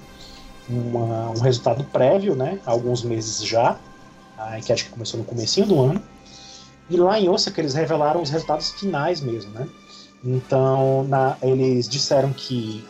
uma- 0.68 1.30
um 1.30 1.40
resultado 1.40 1.82
prévio, 1.84 2.34
né, 2.34 2.58
há 2.66 2.70
alguns 2.70 3.02
meses 3.02 3.42
já, 3.42 3.78
a 4.48 4.58
enquete 4.58 4.84
que 4.84 4.90
começou 4.90 5.18
no 5.18 5.24
comecinho 5.26 5.66
do 5.66 5.80
ano. 5.80 6.02
E 6.90 6.96
lá 6.96 7.18
em 7.18 7.28
Osaka 7.28 7.60
eles 7.60 7.74
revelaram 7.74 8.20
os 8.22 8.30
resultados 8.30 8.70
finais 8.72 9.20
mesmo, 9.20 9.50
né? 9.52 9.68
Então, 10.24 11.04
na- 11.04 11.36
eles 11.42 11.88
disseram 11.88 12.32
que 12.32 12.86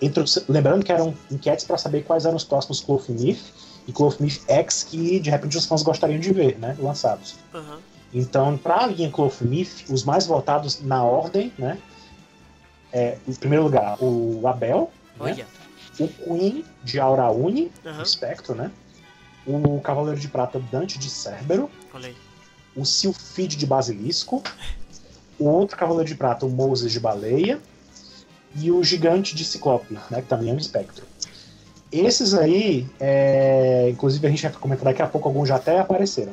intro- 0.00 0.24
lembrando 0.48 0.84
que 0.84 0.92
eram 0.92 1.14
enquetes 1.30 1.64
para 1.64 1.78
saber 1.78 2.04
quais 2.04 2.24
eram 2.24 2.36
os 2.36 2.44
próximos 2.44 2.80
Clothmith 2.80 3.40
e 3.86 3.92
Clothmith 3.92 4.40
X 4.48 4.84
que 4.84 5.20
de 5.20 5.30
repente 5.30 5.56
os 5.56 5.64
fãs 5.66 5.82
gostariam 5.82 6.18
de 6.18 6.32
ver, 6.32 6.58
né, 6.58 6.76
lançados. 6.78 7.36
Aham. 7.54 7.78
Então, 8.14 8.58
para 8.58 8.84
a 8.84 8.86
linha 8.86 9.10
Clothmith, 9.10 9.84
os 9.88 10.04
mais 10.04 10.26
votados 10.26 10.80
na 10.82 11.02
ordem, 11.02 11.52
né? 11.58 11.78
É, 12.92 13.16
em 13.26 13.32
primeiro 13.34 13.64
lugar, 13.64 13.96
o 14.02 14.46
Abel, 14.46 14.90
né? 15.18 15.46
O 15.98 16.08
Queen 16.08 16.64
de 16.84 17.00
Aurauni, 17.00 17.70
Aham. 17.86 18.02
o 18.02 18.06
Spectro, 18.06 18.54
né? 18.54 18.70
O 19.46 19.80
Cavaleiro 19.80 20.20
de 20.20 20.28
Prata 20.28 20.60
Dante 20.70 20.98
de 20.98 21.10
aí. 22.08 22.16
o 22.76 22.84
Sylphide 22.84 23.56
de 23.56 23.66
Basilisco, 23.66 24.42
o 25.38 25.44
outro 25.46 25.76
Cavaleiro 25.76 26.08
de 26.08 26.14
Prata, 26.14 26.46
o 26.46 26.50
Moses 26.50 26.92
de 26.92 27.00
Baleia, 27.00 27.58
e 28.54 28.70
o 28.70 28.82
Gigante 28.84 29.34
de 29.34 29.44
Ciclope, 29.44 29.98
né? 30.10 30.20
Que 30.22 30.28
também 30.28 30.50
é 30.50 30.52
um 30.52 30.58
Espectro. 30.58 31.04
Esses 31.90 32.32
aí, 32.34 32.86
é, 33.00 33.88
inclusive 33.90 34.26
a 34.26 34.30
gente 34.30 34.42
vai 34.42 34.52
comentar 34.52 34.84
daqui 34.86 35.02
a 35.02 35.06
pouco, 35.06 35.28
alguns 35.28 35.48
já 35.48 35.56
até 35.56 35.78
apareceram. 35.78 36.32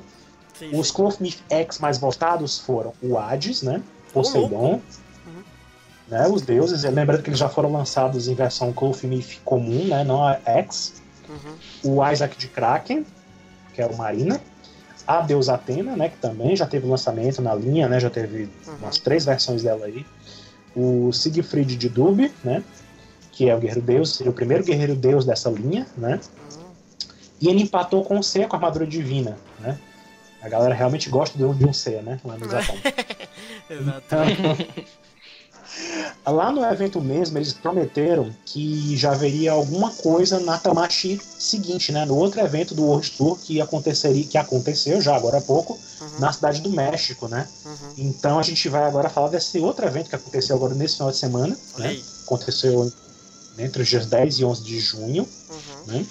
Sim, 0.58 0.78
Os. 0.78 0.92
Clothmith 0.92 1.40
X 1.50 1.80
mais 1.80 1.98
votados 1.98 2.60
foram 2.60 2.94
o 3.02 3.18
Hades, 3.18 3.62
né? 3.62 3.82
Poseidon, 4.14 4.82
Uhum. 5.26 5.44
né? 6.08 6.28
Os 6.28 6.42
deuses. 6.42 6.84
Lembrando 6.84 7.24
que 7.24 7.30
eles 7.30 7.40
já 7.40 7.50
foram 7.50 7.72
lançados 7.72 8.28
em 8.28 8.34
versão 8.36 8.72
Clothmith 8.74 9.40
comum, 9.44 9.86
né? 9.86 10.04
Não 10.04 10.24
a 10.26 10.40
X. 10.46 11.02
Uhum. 11.30 11.96
O 11.98 12.12
Isaac 12.12 12.38
de 12.38 12.48
Kraken, 12.48 13.06
que 13.74 13.82
é 13.82 13.86
o 13.86 13.96
Marina. 13.96 14.42
A 15.08 15.22
deusa 15.22 15.56
Atena, 15.56 15.96
né? 15.96 16.10
Que 16.10 16.18
também 16.18 16.56
já 16.56 16.66
teve 16.68 16.86
lançamento 16.88 17.42
na 17.42 17.54
linha, 17.56 17.88
né? 17.88 18.00
Já 18.00 18.10
teve 18.10 18.50
Uhum. 18.68 18.76
umas 18.82 18.98
três 19.00 19.26
versões 19.26 19.64
dela 19.64 19.86
aí. 19.86 20.06
O 20.76 21.12
Siegfried 21.12 21.76
de 21.78 21.90
Dub, 21.90 22.32
né? 22.44 22.64
Que 23.32 23.50
é 23.50 23.56
o 23.56 23.60
guerreiro 23.60 23.82
deus, 23.82 24.16
seria 24.16 24.32
o 24.32 24.36
primeiro 24.36 24.64
guerreiro 24.64 24.96
deus 24.96 25.26
dessa 25.26 25.50
linha, 25.50 25.88
né? 25.98 26.20
Uhum. 26.56 26.64
E 27.42 27.48
ele 27.48 27.62
empatou 27.64 28.04
com 28.04 28.20
o 28.20 28.24
Seiya 28.24 28.48
com 28.48 28.56
a 28.56 28.60
armadura 28.60 28.86
divina, 28.86 29.38
né? 29.60 29.80
A 30.42 30.48
galera 30.48 30.74
realmente 30.76 31.10
gosta 31.10 31.38
de 31.38 31.44
um- 31.44 31.54
de 31.54 31.66
um 31.66 31.74
Seiya, 31.74 32.02
né? 32.02 32.20
Lá 32.24 32.38
no 32.38 32.46
Japão. 32.50 32.76
Exato. 33.70 34.16
Lá 36.26 36.52
no 36.52 36.64
evento 36.64 37.02
mesmo, 37.02 37.38
eles 37.38 37.54
prometeram 37.54 38.34
que 38.46 38.96
já 38.96 39.12
haveria 39.12 39.52
alguma 39.52 39.90
coisa 39.92 40.40
na 40.40 40.58
Tamashi 40.58 41.20
seguinte, 41.40 41.92
né? 41.92 42.06
No 42.06 42.16
outro 42.16 42.40
evento 42.42 42.76
do 42.76 42.84
World 42.84 43.10
Tour 43.12 43.38
que 43.40 43.60
aconteceria, 43.60 44.24
que 44.26 44.38
aconteceu 44.38 45.02
já 45.02 45.16
agora 45.16 45.38
há 45.38 45.42
pouco, 45.42 45.78
Uhum. 46.02 46.20
na 46.20 46.32
cidade 46.32 46.62
do 46.62 46.70
México, 46.70 47.28
né? 47.28 47.48
Uhum. 47.66 47.94
Então 47.98 48.40
a 48.40 48.42
gente 48.44 48.70
vai 48.70 48.84
agora 48.84 49.10
falar 49.10 49.28
desse 49.30 49.60
outro 49.60 49.86
evento 49.86 50.10
que 50.10 50.16
aconteceu 50.16 50.56
agora 50.56 50.74
nesse 50.74 50.96
final 50.96 51.12
de 51.12 51.18
semana, 51.18 51.58
né? 51.78 52.00
Aconteceu 52.26 52.92
entre 53.58 53.82
os 53.82 53.88
dias 53.90 54.06
10 54.06 54.40
e 54.40 54.46
11 54.46 54.64
de 54.64 54.80
junho. 54.80 55.28
Uhum. 55.50 55.94
né? 55.94 56.06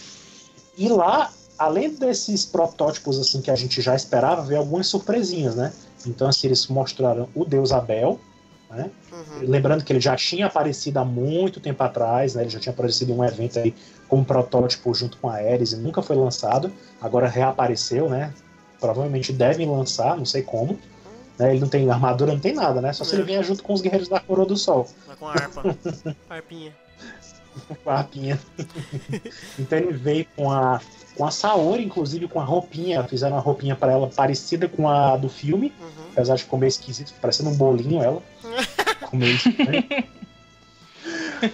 E 0.76 0.88
lá, 0.88 1.30
além 1.58 1.90
desses 1.94 2.44
protótipos 2.44 3.18
assim 3.18 3.40
que 3.40 3.50
a 3.50 3.56
gente 3.56 3.80
já 3.80 3.94
esperava, 3.94 4.42
veio 4.42 4.60
algumas 4.60 4.86
surpresinhas, 4.88 5.54
né? 5.54 5.72
Então 6.06 6.28
assim, 6.28 6.48
eles 6.48 6.66
mostraram 6.66 7.28
o 7.34 7.44
Deus 7.44 7.72
Abel, 7.72 8.20
né? 8.70 8.90
Uhum. 9.10 9.48
Lembrando 9.48 9.82
que 9.82 9.92
ele 9.92 10.00
já 10.00 10.14
tinha 10.16 10.46
aparecido 10.46 10.98
há 10.98 11.04
muito 11.04 11.60
tempo 11.60 11.82
atrás, 11.82 12.34
né? 12.34 12.42
Ele 12.42 12.50
já 12.50 12.60
tinha 12.60 12.72
aparecido 12.72 13.12
em 13.12 13.14
um 13.14 13.24
evento 13.24 13.58
aí 13.58 13.74
como 14.08 14.24
protótipo 14.24 14.92
junto 14.94 15.16
com 15.18 15.28
a 15.28 15.34
Ares 15.34 15.72
e 15.72 15.76
nunca 15.76 16.02
foi 16.02 16.16
lançado. 16.16 16.72
Agora 17.00 17.28
reapareceu, 17.28 18.08
né? 18.08 18.32
Provavelmente 18.80 19.32
devem 19.32 19.68
lançar, 19.68 20.16
não 20.16 20.24
sei 20.24 20.42
como. 20.42 20.78
Né? 21.38 21.52
Ele 21.52 21.60
não 21.60 21.68
tem 21.68 21.88
armadura, 21.90 22.32
não 22.32 22.40
tem 22.40 22.54
nada, 22.54 22.80
né? 22.80 22.92
Só 22.92 23.04
se 23.04 23.14
ele 23.14 23.22
vier 23.22 23.42
junto 23.42 23.62
com 23.62 23.72
os 23.72 23.80
guerreiros 23.80 24.08
da 24.08 24.20
Coroa 24.20 24.46
do 24.46 24.56
Sol. 24.56 24.88
Com 25.18 25.26
a 25.26 25.32
harpa. 25.32 25.62
Harpinha. 26.28 26.76
com 27.82 27.90
a 27.90 27.96
rapinha. 27.96 28.38
então 29.58 29.78
ele 29.78 29.92
veio 29.92 30.26
com 30.36 30.50
a 30.50 30.80
com 31.18 31.26
a 31.26 31.30
Saori, 31.32 31.84
inclusive 31.84 32.28
com 32.28 32.40
a 32.40 32.44
roupinha, 32.44 33.02
fizeram 33.02 33.34
uma 33.36 33.42
roupinha 33.42 33.74
para 33.74 33.90
ela 33.92 34.06
parecida 34.06 34.68
com 34.68 34.88
a 34.88 35.16
do 35.16 35.28
filme, 35.28 35.72
Uhum. 35.80 36.04
apesar 36.12 36.36
de 36.36 36.46
meio 36.52 36.68
esquisito, 36.68 37.12
parecendo 37.20 37.50
um 37.50 37.54
bolinho 37.56 38.00
ela. 38.00 38.22
Ficou 39.00 39.18
meio 39.18 39.34
estranho. 39.34 39.84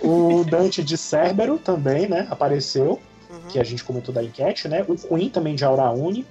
o 0.03 0.45
Dante 0.45 0.83
de 0.83 0.97
Cerbero 0.97 1.59
também, 1.59 2.09
né, 2.09 2.27
apareceu, 2.31 3.01
Uhum. 3.31 3.41
que 3.49 3.59
a 3.59 3.65
gente 3.65 3.83
comentou 3.83 4.15
da 4.15 4.23
enquete, 4.23 4.69
né? 4.69 4.85
O 4.87 4.95
Queen 4.97 5.29
também 5.31 5.55
de 5.55 5.65
Aurauni. 5.65 6.25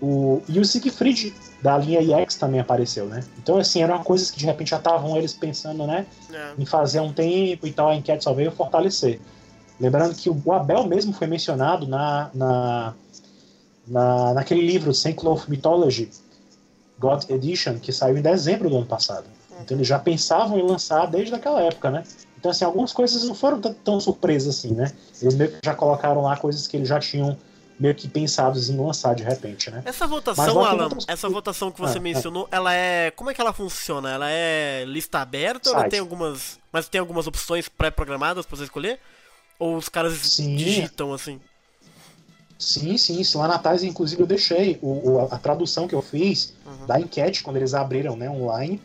O, 0.00 0.40
e 0.48 0.60
o 0.60 0.64
Siegfried 0.64 1.34
da 1.60 1.76
linha 1.76 2.00
EX 2.22 2.36
também 2.36 2.60
apareceu, 2.60 3.06
né? 3.06 3.20
Então, 3.36 3.58
assim, 3.58 3.82
eram 3.82 4.02
coisas 4.04 4.30
que 4.30 4.38
de 4.38 4.46
repente 4.46 4.70
já 4.70 4.76
estavam 4.76 5.16
eles 5.16 5.32
pensando, 5.34 5.84
né? 5.86 6.06
É. 6.32 6.52
em 6.56 6.64
fazer 6.64 7.00
um 7.00 7.12
tempo 7.12 7.66
e 7.66 7.72
tal, 7.72 7.88
a 7.88 7.96
enquete 7.96 8.22
só 8.22 8.32
veio 8.32 8.52
fortalecer. 8.52 9.20
Lembrando 9.80 10.14
que 10.14 10.28
o 10.28 10.52
Abel 10.52 10.84
mesmo 10.86 11.12
foi 11.12 11.26
mencionado 11.26 11.86
na, 11.86 12.30
na, 12.34 12.94
na, 13.86 14.34
naquele 14.34 14.60
livro, 14.66 14.92
Saint 14.92 15.16
Cloth 15.16 15.48
Mythology, 15.48 16.10
God 16.98 17.24
Edition, 17.30 17.78
que 17.78 17.92
saiu 17.92 18.16
em 18.18 18.22
dezembro 18.22 18.68
do 18.68 18.76
ano 18.76 18.86
passado. 18.86 19.24
Então 19.60 19.76
eles 19.76 19.86
já 19.88 19.98
pensavam 19.98 20.58
em 20.58 20.62
lançar 20.62 21.06
desde 21.06 21.34
aquela 21.34 21.60
época, 21.62 21.90
né? 21.90 22.04
Então, 22.38 22.50
assim, 22.52 22.64
algumas 22.64 22.92
coisas 22.92 23.24
não 23.24 23.34
foram 23.34 23.60
tão, 23.60 23.74
tão 23.74 24.00
surpresas 24.00 24.56
assim, 24.56 24.72
né? 24.72 24.92
Eles 25.20 25.34
meio 25.34 25.50
que 25.50 25.58
já 25.64 25.74
colocaram 25.74 26.22
lá 26.22 26.36
coisas 26.36 26.68
que 26.68 26.76
eles 26.76 26.88
já 26.88 27.00
tinham 27.00 27.36
meio 27.78 27.94
que 27.94 28.08
pensados 28.08 28.68
em 28.70 28.76
lançar 28.76 29.14
de 29.14 29.22
repente, 29.24 29.70
né? 29.70 29.82
Essa 29.84 30.06
votação, 30.06 30.64
Alan, 30.64 30.88
essa 31.06 31.28
votação 31.28 31.70
que 31.70 31.80
você 31.80 31.98
Ah, 31.98 32.00
ah. 32.00 32.02
mencionou, 32.02 32.48
ela 32.50 32.72
é. 32.74 33.10
Como 33.12 33.30
é 33.30 33.34
que 33.34 33.40
ela 33.40 33.52
funciona? 33.52 34.10
Ela 34.10 34.30
é 34.30 34.84
lista 34.86 35.18
aberta 35.20 35.68
ou 35.68 35.74
ela 35.74 35.82
Site. 35.82 35.90
tem 35.92 36.00
algumas. 36.00 36.58
Mas 36.72 36.88
tem 36.88 37.00
algumas 37.00 37.26
opções 37.26 37.68
pré-programadas 37.68 38.46
pra 38.46 38.56
você 38.56 38.64
escolher? 38.64 39.00
Ou 39.58 39.76
os 39.76 39.88
caras 39.88 40.14
Sim. 40.18 40.56
digitam 40.56 41.12
assim? 41.12 41.40
Sim, 42.58 42.96
sim, 42.98 43.20
isso 43.20 43.38
lá 43.38 43.46
na 43.46 43.58
Thais, 43.58 43.82
inclusive, 43.84 44.20
eu 44.22 44.26
deixei 44.26 44.78
o, 44.82 45.10
o- 45.12 45.28
a 45.32 45.38
tradução 45.38 45.86
que 45.86 45.94
eu 45.94 46.02
fiz 46.02 46.54
Uhum. 46.66 46.86
da 46.86 47.00
enquete, 47.00 47.42
quando 47.42 47.56
eles 47.56 47.72
abriram 47.72 48.16
né, 48.16 48.28
online, 48.28 48.80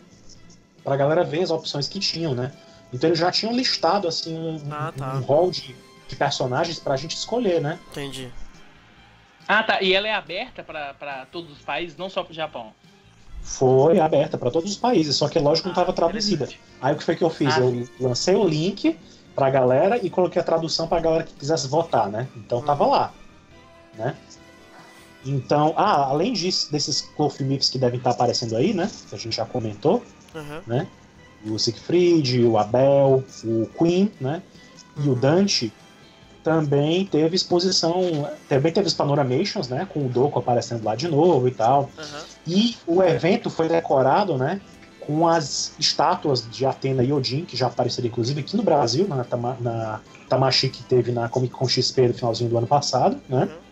pra 0.83 0.95
galera 0.95 1.23
ver 1.23 1.41
as 1.43 1.49
opções 1.51 1.87
que 1.87 1.99
tinham, 1.99 2.35
né? 2.35 2.51
Então 2.93 3.09
eles 3.09 3.17
já 3.19 3.31
tinham 3.31 3.55
listado, 3.55 4.07
assim, 4.07 4.37
um, 4.37 4.61
Ah, 4.71 4.93
tá. 4.95 5.15
um 5.15 5.21
rol 5.21 5.49
de, 5.49 5.75
de 6.07 6.15
personagens 6.15 6.79
pra 6.79 6.95
gente 6.95 7.15
escolher, 7.15 7.59
né? 7.59 7.79
Entendi. 7.91 8.31
Ah, 9.47 9.63
tá. 9.63 9.81
E 9.81 9.91
ela 9.93 10.07
é 10.07 10.13
aberta 10.13 10.63
pra, 10.63 10.93
pra 10.93 11.25
todos 11.25 11.51
os 11.51 11.59
países, 11.63 11.97
não 11.97 12.09
só 12.09 12.23
pro 12.23 12.33
Japão. 12.33 12.73
Foi 13.41 13.99
aberta 13.99 14.37
pra 14.37 14.51
todos 14.51 14.71
os 14.71 14.77
países, 14.77 15.15
só 15.15 15.27
que 15.27 15.39
lógico 15.39 15.67
não 15.67 15.73
Ah, 15.75 15.79
estava 15.81 15.93
traduzida. 15.93 16.45
interessante. 16.45 16.61
Aí 16.79 16.93
o 16.93 16.97
que 16.97 17.03
foi 17.03 17.15
que 17.15 17.23
eu 17.23 17.29
fiz? 17.29 17.57
Ah, 17.57 17.61
eu 17.61 17.87
lancei 17.99 18.35
o 18.35 18.47
link 18.47 18.97
pra 19.35 19.49
galera 19.49 19.97
e 19.97 20.09
coloquei 20.09 20.41
a 20.41 20.45
tradução 20.45 20.87
pra 20.87 20.99
galera 20.99 21.23
que 21.23 21.33
quisesse 21.33 21.67
votar, 21.67 22.09
né? 22.09 22.27
Então 22.37 22.59
Uhum. 22.59 22.65
tava 22.65 22.85
lá, 22.85 23.13
né? 23.95 24.15
Então, 25.25 25.73
ah, 25.77 26.05
além 26.09 26.33
disso, 26.33 26.71
desses 26.71 27.01
Cloth 27.15 27.39
Myths 27.39 27.69
que 27.69 27.77
devem 27.79 27.97
estar 27.97 28.11
aparecendo 28.11 28.55
aí, 28.57 28.73
né? 28.73 28.89
Que 29.09 29.15
a 29.15 29.17
gente 29.17 29.35
já 29.35 29.45
comentou, 29.45 30.03
Uhum. 30.35 30.85
o 31.45 31.57
Siegfried, 31.59 32.43
o 32.45 32.57
Abel, 32.57 33.23
o 33.43 33.65
Queen, 33.77 34.11
né? 34.19 34.41
E 34.97 35.09
o 35.09 35.15
Dante 35.15 35.73
também 36.43 37.05
teve 37.05 37.35
exposição, 37.35 38.29
também 38.49 38.71
teve 38.71 38.87
os 38.87 38.93
panoramations, 38.93 39.69
né? 39.69 39.87
Com 39.91 40.05
o 40.05 40.09
Doku 40.09 40.39
aparecendo 40.39 40.83
lá 40.83 40.93
de 40.95 41.07
novo 41.07 41.47
e 41.47 41.51
tal. 41.51 41.89
Uhum. 41.97 42.23
E 42.45 42.77
o 42.85 43.01
evento 43.01 43.49
foi 43.49 43.69
decorado, 43.69 44.37
né? 44.37 44.61
Com 45.05 45.27
as 45.27 45.73
estátuas 45.79 46.47
de 46.49 46.65
Atena 46.65 47.03
e 47.03 47.11
Odin, 47.11 47.43
que 47.45 47.57
já 47.57 47.67
apareceram 47.67 48.07
inclusive 48.07 48.39
aqui 48.41 48.55
no 48.55 48.63
Brasil, 48.63 49.07
na, 49.07 49.23
Tama- 49.23 49.57
na 49.59 49.99
Tamashi 50.29 50.69
que 50.69 50.81
teve 50.83 51.11
na 51.11 51.27
Comic 51.27 51.53
Con 51.53 51.67
XP 51.67 52.07
no 52.07 52.13
finalzinho 52.13 52.49
do 52.49 52.57
ano 52.57 52.67
passado, 52.67 53.19
né? 53.27 53.43
Uhum. 53.43 53.63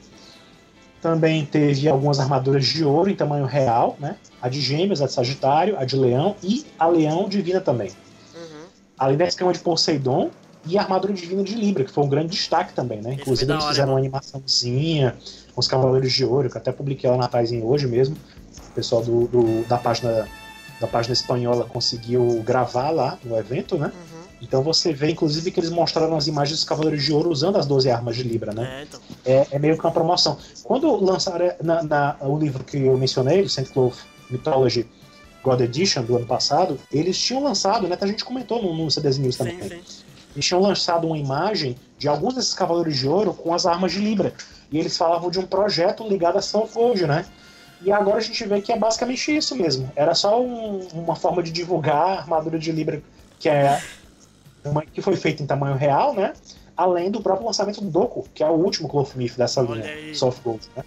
Também 1.02 1.46
teve 1.46 1.88
algumas 1.90 2.20
armaduras 2.20 2.66
de 2.66 2.84
ouro 2.84 3.10
em 3.10 3.16
tamanho 3.16 3.46
real, 3.46 3.96
né? 4.00 4.18
A 4.42 4.48
de 4.50 4.62
gêmeos, 4.62 5.02
a 5.02 5.08
de 5.08 5.14
Sagitário, 5.14 5.78
a 5.80 5.84
de 5.86 5.96
Leão 5.96 6.36
e 6.44 6.66
a 6.78 6.86
Leão 6.88 7.28
Divina 7.28 7.60
também. 7.60 7.90
Uhum. 8.36 8.66
Além 9.00 9.18
da 9.18 9.26
escama 9.26 9.52
de 9.52 9.60
Poseidon 9.60 10.30
e 10.64 10.78
a 10.78 10.82
armadura 10.84 11.12
divina 11.14 11.44
de 11.44 11.56
Libra, 11.56 11.84
que 11.84 11.92
foi 11.92 12.04
um 12.04 12.10
grande 12.10 12.28
destaque 12.30 12.74
também, 12.74 13.02
né? 13.02 13.14
Esse 13.14 13.22
Inclusive 13.22 13.52
eles 13.52 13.64
hora, 13.64 13.72
fizeram 13.74 13.94
uma 13.94 13.98
animaçãozinha 14.00 15.16
com 15.56 15.60
os 15.60 15.68
Cavaleiros 15.68 16.12
de 16.14 16.24
Ouro, 16.24 16.50
que 16.52 16.58
eu 16.58 16.62
até 16.62 16.72
publiquei 16.72 17.10
lá 17.10 17.18
na 17.18 17.28
Taizinha 17.28 17.66
hoje 17.66 17.88
mesmo. 17.88 18.16
O 18.70 18.74
pessoal 18.74 19.02
do, 19.02 19.28
do- 19.28 19.68
da 19.68 19.78
página 19.80 20.28
da 20.82 20.88
página 20.88 21.14
espanhola 21.14 21.64
conseguiu 21.66 22.42
gravar 22.44 22.90
lá 22.90 23.18
no 23.24 23.38
evento, 23.38 23.78
né? 23.78 23.88
Uhum. 23.94 24.22
Então 24.42 24.64
você 24.64 24.92
vê, 24.92 25.12
inclusive, 25.12 25.52
que 25.52 25.60
eles 25.60 25.70
mostraram 25.70 26.18
as 26.18 26.26
imagens 26.26 26.58
dos 26.58 26.68
Cavaleiros 26.68 27.04
de 27.04 27.14
Ouro 27.14 27.30
usando 27.30 27.58
as 27.58 27.68
12 27.68 27.90
armas 27.92 28.16
de 28.16 28.24
Libra, 28.24 28.52
né? 28.52 28.80
É, 28.80 28.84
então. 28.84 29.00
É, 29.24 29.48
é 29.52 29.60
meio 29.60 29.78
que 29.78 29.84
uma 29.86 29.92
promoção. 29.92 30.38
Quando 30.64 30.94
lançaram 30.96 31.52
na, 31.64 31.84
na- 31.84 32.16
o 32.22 32.38
livro 32.40 32.64
que 32.64 32.78
eu 32.78 32.98
mencionei, 32.98 33.42
o 33.44 33.48
St. 33.50 33.66
Cloth 33.72 33.98
Mythology 34.32 34.88
God 35.44 35.62
Edition, 35.62 36.04
do 36.04 36.16
ano 36.18 36.26
passado, 36.26 36.80
eles 36.92 37.18
tinham 37.20 37.44
lançado, 37.44 37.88
né? 37.88 37.96
A 38.02 38.08
gente 38.08 38.26
comentou 38.26 38.62
no, 38.62 38.76
no 38.76 38.90
CDs 38.90 39.18
News 39.20 39.38
também. 39.38 39.62
Sim, 39.62 39.70
sim. 39.86 40.02
Eles 40.34 40.46
tinham 40.46 40.62
lançado 40.62 41.06
uma 41.06 41.18
imagem 41.18 41.76
de 42.00 42.08
alguns 42.08 42.34
desses 42.34 42.54
Cavaleiros 42.54 42.98
de 42.98 43.08
Ouro 43.08 43.34
com 43.34 43.54
as 43.54 43.66
armas 43.68 43.92
de 43.92 44.00
Libra. 44.00 44.34
E 44.72 44.80
eles 44.80 44.98
falavam 44.98 45.30
de 45.30 45.38
um 45.38 45.46
projeto 45.46 46.08
ligado 46.08 46.38
a 46.38 46.42
Soul 46.42 46.68
Gold, 46.74 47.06
né? 47.06 47.26
E 47.84 47.92
agora 47.92 48.18
a 48.18 48.22
gente 48.22 48.46
vê 48.46 48.62
que 48.62 48.72
é 48.72 48.78
basicamente 48.78 49.36
isso 49.36 49.56
mesmo. 49.56 49.92
Era 49.96 50.14
só 50.14 50.42
um- 50.42 50.88
uma 50.94 51.16
forma 51.16 51.42
de 51.42 51.52
divulgar 51.52 51.96
a 51.96 52.20
armadura 52.20 52.60
de 52.60 52.72
Libra 52.72 53.02
que 53.40 53.50
é 53.50 53.82
uma- 54.64 54.84
que 54.86 55.02
foi 55.02 55.16
feita 55.16 55.42
em 55.42 55.48
tamanho 55.48 55.76
real, 55.76 56.14
né? 56.14 56.34
Além 56.78 57.10
do 57.10 57.22
próprio 57.22 57.46
lançamento 57.48 57.82
do 57.82 57.90
Doku, 57.90 58.28
que 58.34 58.44
é 58.44 58.48
o 58.48 58.54
último 58.54 58.88
Cloth 58.88 59.16
Myth 59.16 59.36
dessa 59.36 59.62
Olha 59.62 59.82
linha, 59.82 59.94
aí. 59.94 60.16
Soft 60.16 60.42
Gold, 60.44 60.62
né? 60.76 60.84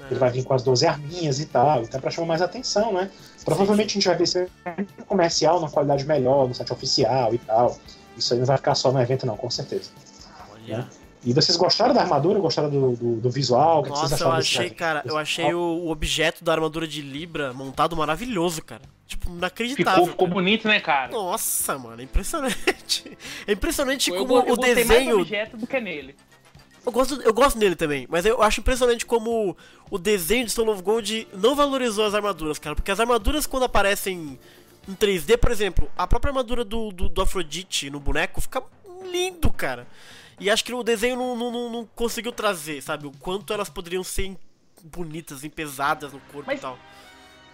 É. 0.00 0.06
Ele 0.10 0.18
vai 0.18 0.30
vir 0.30 0.44
com 0.44 0.52
as 0.52 0.62
12 0.64 0.84
arminhas 0.84 1.38
e 1.38 1.46
tal, 1.46 1.82
então 1.82 1.98
é 1.98 2.00
pra 2.00 2.10
chamar 2.10 2.26
mais 2.26 2.42
atenção, 2.42 2.92
né? 2.92 3.08
Provavelmente 3.44 3.90
a 3.90 3.94
gente 3.94 4.08
vai 4.08 4.16
ver 4.16 4.24
esse 4.24 4.48
comercial, 5.06 5.60
numa 5.60 5.70
qualidade 5.70 6.04
melhor, 6.04 6.48
no 6.48 6.54
site 6.54 6.72
oficial 6.72 7.32
e 7.32 7.38
tal. 7.38 7.78
Isso 8.16 8.32
aí 8.34 8.40
não 8.40 8.46
vai 8.46 8.56
ficar 8.56 8.74
só 8.74 8.90
no 8.90 9.00
evento, 9.00 9.24
não, 9.24 9.36
com 9.36 9.48
certeza. 9.48 9.90
Olha. 10.52 10.88
E 11.24 11.32
vocês 11.32 11.56
gostaram 11.56 11.94
da 11.94 12.00
armadura? 12.00 12.40
Gostaram 12.40 12.68
do, 12.68 12.96
do, 12.96 13.16
do 13.20 13.30
visual? 13.30 13.82
Vocês 13.84 14.10
Nossa, 14.10 14.24
eu 14.24 14.32
achei, 14.32 14.70
cara, 14.70 15.02
eu 15.04 15.16
achei 15.16 15.54
o, 15.54 15.58
o 15.58 15.90
objeto 15.90 16.42
da 16.42 16.52
armadura 16.52 16.86
de 16.86 17.00
Libra 17.00 17.52
montado 17.52 17.96
maravilhoso, 17.96 18.60
cara. 18.62 18.82
Tipo, 19.06 19.24
Ficou, 19.26 19.36
inacreditável. 19.36 20.06
ficou 20.06 20.26
cara. 20.26 20.34
bonito, 20.34 20.66
né, 20.66 20.80
cara? 20.80 21.12
Nossa, 21.12 21.78
mano, 21.78 22.00
é 22.00 22.04
impressionante. 22.04 23.16
É 23.46 23.52
impressionante 23.52 24.10
eu, 24.10 24.16
como 24.18 24.34
eu 24.34 24.40
o 24.40 24.46
gostei 24.46 24.74
mais 24.74 24.86
do 24.86 24.88
desenho. 24.88 25.20
objeto 25.20 25.56
do 25.56 25.66
que 25.66 25.80
nele. 25.80 26.16
Eu 26.84 26.90
gosto, 26.90 27.20
eu 27.22 27.32
gosto 27.32 27.58
dele 27.58 27.76
também, 27.76 28.06
mas 28.10 28.26
eu 28.26 28.42
acho 28.42 28.60
impressionante 28.60 29.06
como 29.06 29.56
o 29.90 29.98
desenho 29.98 30.44
de 30.44 30.50
Soul 30.50 30.70
of 30.70 30.82
Gold 30.82 31.28
não 31.32 31.54
valorizou 31.54 32.04
as 32.04 32.14
armaduras, 32.14 32.58
cara. 32.58 32.74
Porque 32.74 32.90
as 32.90 32.98
armaduras, 32.98 33.46
quando 33.46 33.64
aparecem 33.64 34.38
em 34.88 34.94
3D, 34.94 35.36
por 35.38 35.52
exemplo, 35.52 35.88
a 35.96 36.06
própria 36.06 36.30
armadura 36.30 36.64
do, 36.64 36.90
do, 36.90 37.08
do 37.08 37.22
Afrodite 37.22 37.88
no 37.88 38.00
boneco 38.00 38.40
fica 38.40 38.62
lindo, 39.10 39.52
cara. 39.52 39.86
E 40.42 40.50
acho 40.50 40.64
que 40.64 40.72
o 40.74 40.82
desenho 40.82 41.16
não, 41.16 41.36
não, 41.36 41.50
não- 41.50 41.70
não 41.70 41.88
conseguiu 41.94 42.32
trazer, 42.32 42.82
sabe? 42.82 43.06
O 43.06 43.12
quanto 43.12 43.52
elas 43.52 43.68
poderiam 43.68 44.02
ser 44.02 44.36
bonitas, 44.84 45.40
pesadas 45.54 46.12
no 46.12 46.18
corpo 46.32 46.44
Mas 46.46 46.58
e 46.58 46.62
tal. 46.62 46.78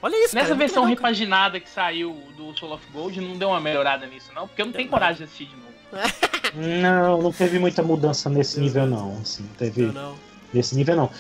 Olha 0.01 0.25
isso, 0.25 0.35
Nessa 0.35 0.49
cara. 0.49 0.55
é 0.55 0.59
versão 0.59 0.85
legal, 0.85 0.97
cara. 0.97 1.09
repaginada 1.09 1.61
que 1.61 1.69
saiu 1.69 2.17
do 2.37 2.57
Soul 2.57 2.73
of 2.75 2.87
Gold, 2.93 3.21
não 3.21 3.37
deu 3.37 3.49
uma 3.49 3.61
melhorada 3.61 4.07
nisso, 4.07 4.31
não? 4.35 4.47
Porque 4.47 4.63
eu 4.63 4.67
não 4.67 4.73
tenho 4.73 4.89
coragem 4.89 5.19
de 5.19 5.25
assistir 5.25 5.47
de 5.47 5.57
novo. 5.57 5.69
Não, 6.83 7.23
não 7.23 7.33
teve 7.33 7.59
muita 7.59 7.83
mudança 7.83 8.29
nesse 8.31 8.61
nível, 8.61 8.87
não. 8.87 9.19
Assim, 9.23 9.43
não 9.43 9.55
teve 9.55 9.83
Não, 9.83 9.93
não. 9.93 10.15
nesse 10.53 10.75
nível, 10.77 10.97
não. 10.97 11.11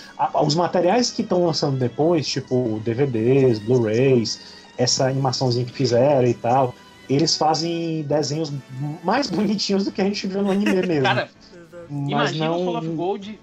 Os 0.42 0.54
materiais 0.54 1.10
que 1.10 1.22
estão 1.22 1.44
lançando 1.46 1.78
depois, 1.78 2.26
tipo 2.28 2.80
DVDs, 2.84 3.58
Blu-rays, 3.58 4.40
essa 4.76 5.06
animaçãozinha 5.08 5.64
que 5.66 5.72
fizeram 5.72 6.26
e 6.26 6.34
tal, 6.34 6.75
eles 7.08 7.37
fazem 7.37 8.02
desenhos 8.02 8.52
mais 9.02 9.28
bonitinhos 9.30 9.84
do 9.84 9.92
que 9.92 10.00
a 10.00 10.04
gente 10.04 10.26
viu 10.26 10.42
no 10.42 10.50
anime 10.50 10.80
mesmo. 10.87 11.02
Cara, 11.04 11.30
mas 11.88 12.11
imagina 12.11 12.47
não. 12.47 12.61
o 12.61 12.64
Soul 12.64 12.76
of 12.78 12.88
Gold 12.88 13.40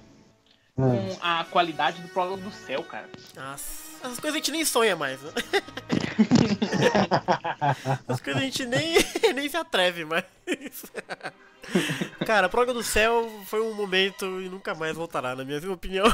É. 0.78 0.82
com 0.82 1.18
a 1.22 1.46
qualidade 1.46 2.02
do 2.02 2.08
Prólogo 2.10 2.42
do 2.44 2.52
Céu, 2.52 2.84
cara. 2.84 3.08
Nossa, 3.36 3.64
essas 4.04 4.20
coisas 4.20 4.34
a 4.36 4.38
gente 4.38 4.52
nem 4.52 4.66
sonha 4.66 4.96
mais, 4.96 5.20
né? 5.22 5.32
Essas 8.08 8.22
coisas 8.22 8.42
a 8.42 8.46
gente 8.46 8.66
nem, 8.66 8.96
nem 9.36 9.50
se 9.50 9.58
atreve 9.58 10.06
mais. 10.06 10.24
Cara, 12.26 12.48
a 12.48 12.50
Proga 12.50 12.74
do 12.74 12.84
Céu 12.84 13.30
foi 13.48 13.62
um 13.62 13.74
momento 13.74 14.26
e 14.42 14.50
nunca 14.50 14.76
mais 14.76 14.96
voltará, 14.96 15.36
na 15.36 15.44
minha 15.44 15.60
opinião. 15.72 16.06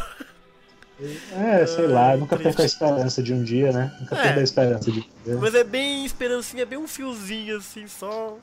É, 1.34 1.65
sei 1.65 1.88
lá, 1.88 2.13
eu 2.13 2.20
nunca 2.20 2.36
Triste. 2.38 2.50
perco 2.50 2.62
a 2.62 2.65
esperança 2.65 3.24
de 3.24 3.34
um 3.34 3.44
dia, 3.44 3.72
né? 3.72 3.96
Nunca 4.00 4.15
É. 4.15 4.22
perco 4.24 4.39
a 4.39 4.44
esperança 4.44 4.91
de 4.91 5.00
um 5.00 5.04
dia. 5.26 5.38
Mas 5.39 5.56
é 5.56 5.63
bem 5.63 6.06
esperancinha, 6.06 6.65
bem 6.65 6.78
um 6.78 6.88
fiozinho 6.88 7.58
assim, 7.58 7.88
só. 7.88 8.38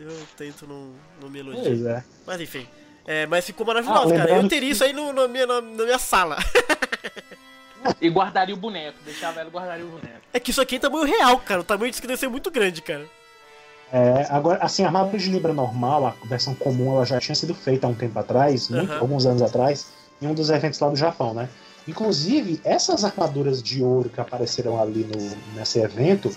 Eu 0.00 0.16
tento 0.36 0.66
não, 0.66 0.92
não 1.20 1.28
me 1.28 1.40
iludir. 1.40 1.62
Pois 1.62 1.84
é. 1.86 2.04
Mas 2.26 2.40
enfim. 2.40 2.66
É, 3.06 3.26
mas 3.26 3.44
ficou 3.44 3.66
maravilhoso, 3.66 4.14
Ah, 4.14 4.16
cara. 4.18 4.30
Eu 4.36 4.48
teria 4.48 4.68
que- 4.68 4.72
isso 4.74 4.84
aí 4.84 4.92
no- 4.92 5.12
na, 5.12 5.26
minha, 5.26 5.46
na, 5.46 5.60
na 5.60 5.84
minha 5.84 5.98
sala. 5.98 6.36
E 8.00 8.10
guardaria 8.10 8.54
o 8.54 8.58
boneco, 8.58 8.98
deixava 9.04 9.40
ela 9.40 9.48
e 9.48 9.52
guardaria 9.52 9.84
o 9.84 9.88
boneco. 9.88 10.20
É 10.32 10.40
que 10.40 10.50
isso 10.50 10.60
aqui 10.60 10.76
é 10.76 10.78
tamanho 10.78 11.04
real, 11.04 11.38
cara. 11.38 11.60
O 11.60 11.64
tamanho 11.64 11.90
disso 11.90 12.02
que 12.02 12.08
deve 12.08 12.18
ser 12.20 12.28
muito 12.28 12.50
grande, 12.50 12.82
cara. 12.82 13.06
É, 13.92 14.26
agora, 14.28 14.58
assim, 14.62 14.82
a 14.82 14.86
armadura 14.86 15.16
de 15.16 15.30
Libra 15.30 15.54
normal, 15.54 16.06
a 16.06 16.26
versão 16.26 16.54
comum, 16.54 16.92
ela 16.96 17.06
já 17.06 17.18
tinha 17.20 17.34
sido 17.34 17.54
feita 17.54 17.86
há 17.86 17.90
um 17.90 17.94
tempo 17.94 18.18
atrás, 18.18 18.68
muito- 18.68 18.90
Aham. 18.92 19.00
alguns 19.00 19.24
anos 19.24 19.40
atrás, 19.40 19.86
em 20.20 20.26
um 20.26 20.34
dos 20.34 20.50
eventos 20.50 20.78
lá 20.80 20.88
do 20.90 20.96
Japão, 20.96 21.32
né? 21.32 21.48
Inclusive, 21.86 22.60
essas 22.64 23.04
armaduras 23.04 23.62
de 23.62 23.82
ouro 23.82 24.10
que 24.10 24.20
apareceram 24.20 24.78
ali 24.80 25.04
no, 25.04 25.56
nesse 25.58 25.78
evento 25.78 26.30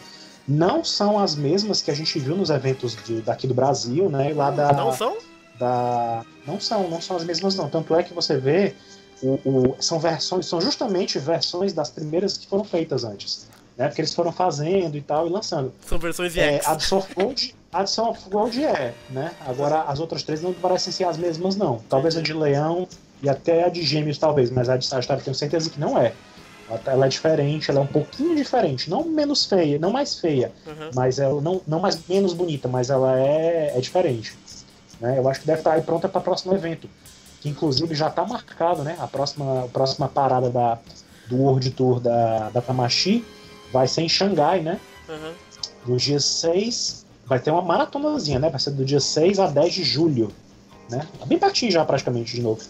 não 0.48 0.84
são 0.84 1.20
as 1.20 1.36
mesmas 1.36 1.82
que 1.82 1.92
a 1.92 1.94
gente 1.96 2.18
viu 2.20 2.36
nos 2.36 2.50
eventos 2.50 2.96
de- 3.06 3.22
daqui 3.22 3.48
do 3.48 3.54
Brasil, 3.54 4.10
né? 4.10 4.32
E 4.32 4.34
lá 4.34 4.52
da, 4.52 4.74
Não 4.74 4.92
são? 4.96 5.18
da. 5.60 6.24
Não 6.46 6.60
são, 6.60 6.90
não 6.90 7.00
são 7.02 7.18
as 7.18 7.24
mesmas, 7.24 7.56
não. 7.56 7.70
Tanto 7.70 7.96
é 7.96 8.04
que 8.04 8.14
você 8.14 8.38
vê. 8.38 8.74
O, 9.22 9.40
o- 9.46 9.76
são 9.80 10.00
versões, 10.00 10.48
são 10.48 10.60
justamente 10.60 11.20
versões 11.20 11.74
das 11.74 11.92
primeiras 11.92 12.38
que 12.38 12.48
foram 12.48 12.64
feitas 12.64 13.04
antes. 13.04 13.48
Né? 13.78 13.88
Porque 13.88 14.02
eles 14.02 14.14
foram 14.16 14.32
fazendo 14.32 14.98
e 14.98 15.02
tal 15.02 15.28
e 15.28 15.30
lançando. 15.30 15.72
São 15.88 16.00
versões 16.00 16.36
É, 16.36 16.56
EX. 16.56 16.68
a 16.68 16.74
do 16.76 16.82
Soft 16.84 17.14
Gold, 17.14 17.56
a 17.72 17.86
Gold 18.32 18.66
é, 18.66 18.94
né? 19.12 19.32
Agora 19.46 19.84
as 19.84 20.00
outras 20.00 20.24
três 20.24 20.42
não 20.42 20.52
parecem 20.54 20.92
ser 20.92 21.04
as 21.04 21.18
mesmas, 21.18 21.56
não. 21.56 21.80
Talvez 21.88 22.18
a 22.18 22.22
de 22.22 22.34
Leão 22.34 22.88
e 23.22 23.30
até 23.30 23.64
a 23.66 23.70
de 23.70 23.84
Gêmeos, 23.84 24.18
talvez, 24.18 24.50
mas 24.50 24.68
a 24.68 24.76
de 24.76 24.86
Sagitário 24.88 25.24
tenho 25.24 25.36
certeza 25.36 25.70
que 25.70 25.80
não 25.80 25.96
é. 25.98 26.14
Ela, 26.72 26.80
tá- 26.80 27.06
é 27.06 27.10
diferente, 27.10 27.70
ela 27.70 27.80
é 27.82 27.84
um 27.84 27.88
pouquinho 27.88 28.34
diferente, 28.36 28.90
não 28.90 29.04
menos 29.04 29.46
feia, 29.46 29.78
não 29.78 29.92
mais 29.92 30.18
feia, 30.20 30.54
Uhum. 30.66 30.90
mas 30.96 31.20
ela 31.20 31.42
não, 31.42 31.60
não 31.68 31.80
mais 31.82 32.00
menos 32.08 32.34
bonita, 32.34 32.70
mas 32.70 32.90
ela 32.90 33.20
é, 33.20 33.74
é 33.76 33.82
diferente. 33.82 34.34
Né? 35.02 35.18
Eu 35.18 35.28
acho 35.28 35.42
que 35.42 35.48
deve 35.48 35.60
estar 35.60 35.74
aí 35.74 35.82
pronta 35.82 36.08
para 36.08 36.20
o 36.20 36.24
próximo 36.24 36.54
evento, 36.54 36.90
que 37.42 37.50
inclusive 37.50 37.94
já 37.94 38.08
está 38.08 38.26
marcado, 38.26 38.84
né? 38.84 38.96
A 39.00 39.08
próxima, 39.08 39.66
a 39.66 39.68
próxima 39.68 40.08
parada 40.08 40.50
da, 40.50 40.78
do 41.28 41.38
World 41.38 41.72
Tour 41.72 42.00
da, 42.00 42.50
da 42.52 42.62
Tamashi 42.62 43.26
vai 43.74 43.88
ser 43.88 44.04
em 44.04 44.10
Xangai, 44.10 44.62
né? 44.62 44.80
Uhum. 45.10 45.34
No 45.88 45.98
dia 45.98 46.20
6, 46.20 47.06
vai 47.26 47.40
ter 47.40 47.52
uma 47.52 47.62
maratonazinha, 47.64 48.40
né? 48.40 48.50
Vai 48.50 48.60
ser 48.60 48.72
do 48.72 48.86
dia 48.86 49.00
6 49.00 49.40
a 49.40 49.48
10 49.48 49.74
de 49.74 49.84
julho, 49.84 50.32
né? 50.90 51.06
Tá 51.20 51.26
bem 51.26 51.38
pertinho 51.40 51.72
já, 51.72 51.84
praticamente, 51.84 52.34
de 52.36 52.42
novo. 52.42 52.62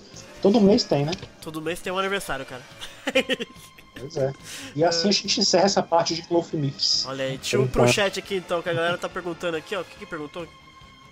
Todo 0.42 0.60
mês 0.60 0.84
tem, 0.86 1.06
né? 1.06 1.12
Todo 1.42 1.62
mês 1.62 1.82
tem 1.82 1.92
um 1.94 2.00
aniversário, 2.00 2.46
cara. 2.48 2.62
Pois 4.02 4.18
é. 4.18 4.34
E 4.76 4.84
assim 4.84 5.10
a 5.10 5.12
gente 5.12 5.40
encerra 5.40 5.66
essa 5.66 5.82
parte 5.84 6.14
de 6.16 6.22
Cloth 6.24 6.54
Myths. 6.54 7.06
Olha 7.08 7.24
aí, 7.26 7.38
deixa 7.38 7.56
eu 7.56 7.64
ir 7.64 7.68
pro 7.70 7.88
chat 7.88 8.20
aqui 8.20 8.36
então, 8.36 8.62
que 8.62 8.70
a 8.70 8.74
galera 8.74 8.98
tá 8.98 9.08
perguntando 9.08 9.56
aqui, 9.56 9.76
ó. 9.76 9.82
O 9.82 9.86
que 9.86 9.96
que 10.00 10.06
perguntou? 10.06 10.48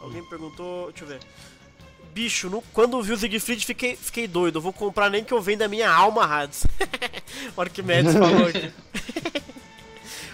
Alguém 0.02 0.23
perguntou. 0.23 0.88
Deixa 0.91 1.04
eu 1.06 1.08
ver. 1.08 1.19
Bicho, 2.13 2.49
no- 2.49 2.62
quando 2.73 3.02
vi 3.04 3.13
o 3.13 3.17
Siegfried 3.17 3.65
fiquei, 3.65 3.95
fiquei 3.95 4.28
doido. 4.28 4.58
Eu 4.58 4.62
vou 4.62 4.73
comprar 4.73 5.10
nem 5.10 5.23
que 5.23 5.32
eu 5.34 5.41
venda 5.41 5.65
a 5.65 5.67
minha 5.67 5.89
alma, 5.89 6.25
Hades. 6.25 6.65
o 7.56 7.62
Arquimedes 7.62 8.13
falou 8.13 8.47
aqui. 8.47 8.71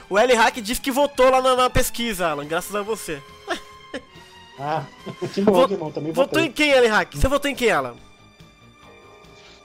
o 0.09 0.17
L 0.17 0.33
Hack 0.35 0.61
disse 0.61 0.81
que 0.81 0.91
votou 0.91 1.29
lá 1.29 1.41
na, 1.41 1.55
na 1.55 1.69
pesquisa, 1.69 2.27
Alan, 2.27 2.45
graças 2.45 2.73
a 2.75 2.81
você. 2.81 3.21
Ah, 4.57 4.85
que 5.33 5.41
bom, 5.41 5.67
que 5.67 5.75
bom. 5.75 5.91
Também 5.91 6.13
Votou 6.13 6.41
em 6.41 6.51
quem, 6.51 6.71
L 6.71 6.87
Hack? 6.87 7.15
Você 7.15 7.27
votou 7.27 7.51
em 7.51 7.55
quem, 7.55 7.71
Alan? 7.71 7.95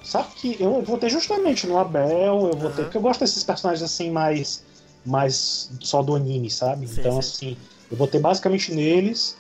Sabe 0.03 0.29
que 0.35 0.57
eu 0.61 0.83
votei 0.83 1.11
justamente 1.11 1.67
no 1.67 1.79
Abel, 1.79 2.49
eu 2.49 2.57
votei, 2.57 2.69
Aham. 2.69 2.85
porque 2.85 2.97
eu 2.97 3.03
gosto 3.03 3.21
desses 3.21 3.45
personagens 3.45 3.83
assim 3.83 4.11
mais, 4.11 4.65
mais 5.05 5.71
só 5.81 6.03
do 6.03 6.15
anime, 6.15 6.51
sabe? 6.51 6.87
Sim, 6.87 7.01
então, 7.01 7.13
sim. 7.13 7.19
assim, 7.19 7.57
eu 7.91 7.97
votei 7.97 8.21
basicamente 8.21 8.75
neles. 8.75 9.37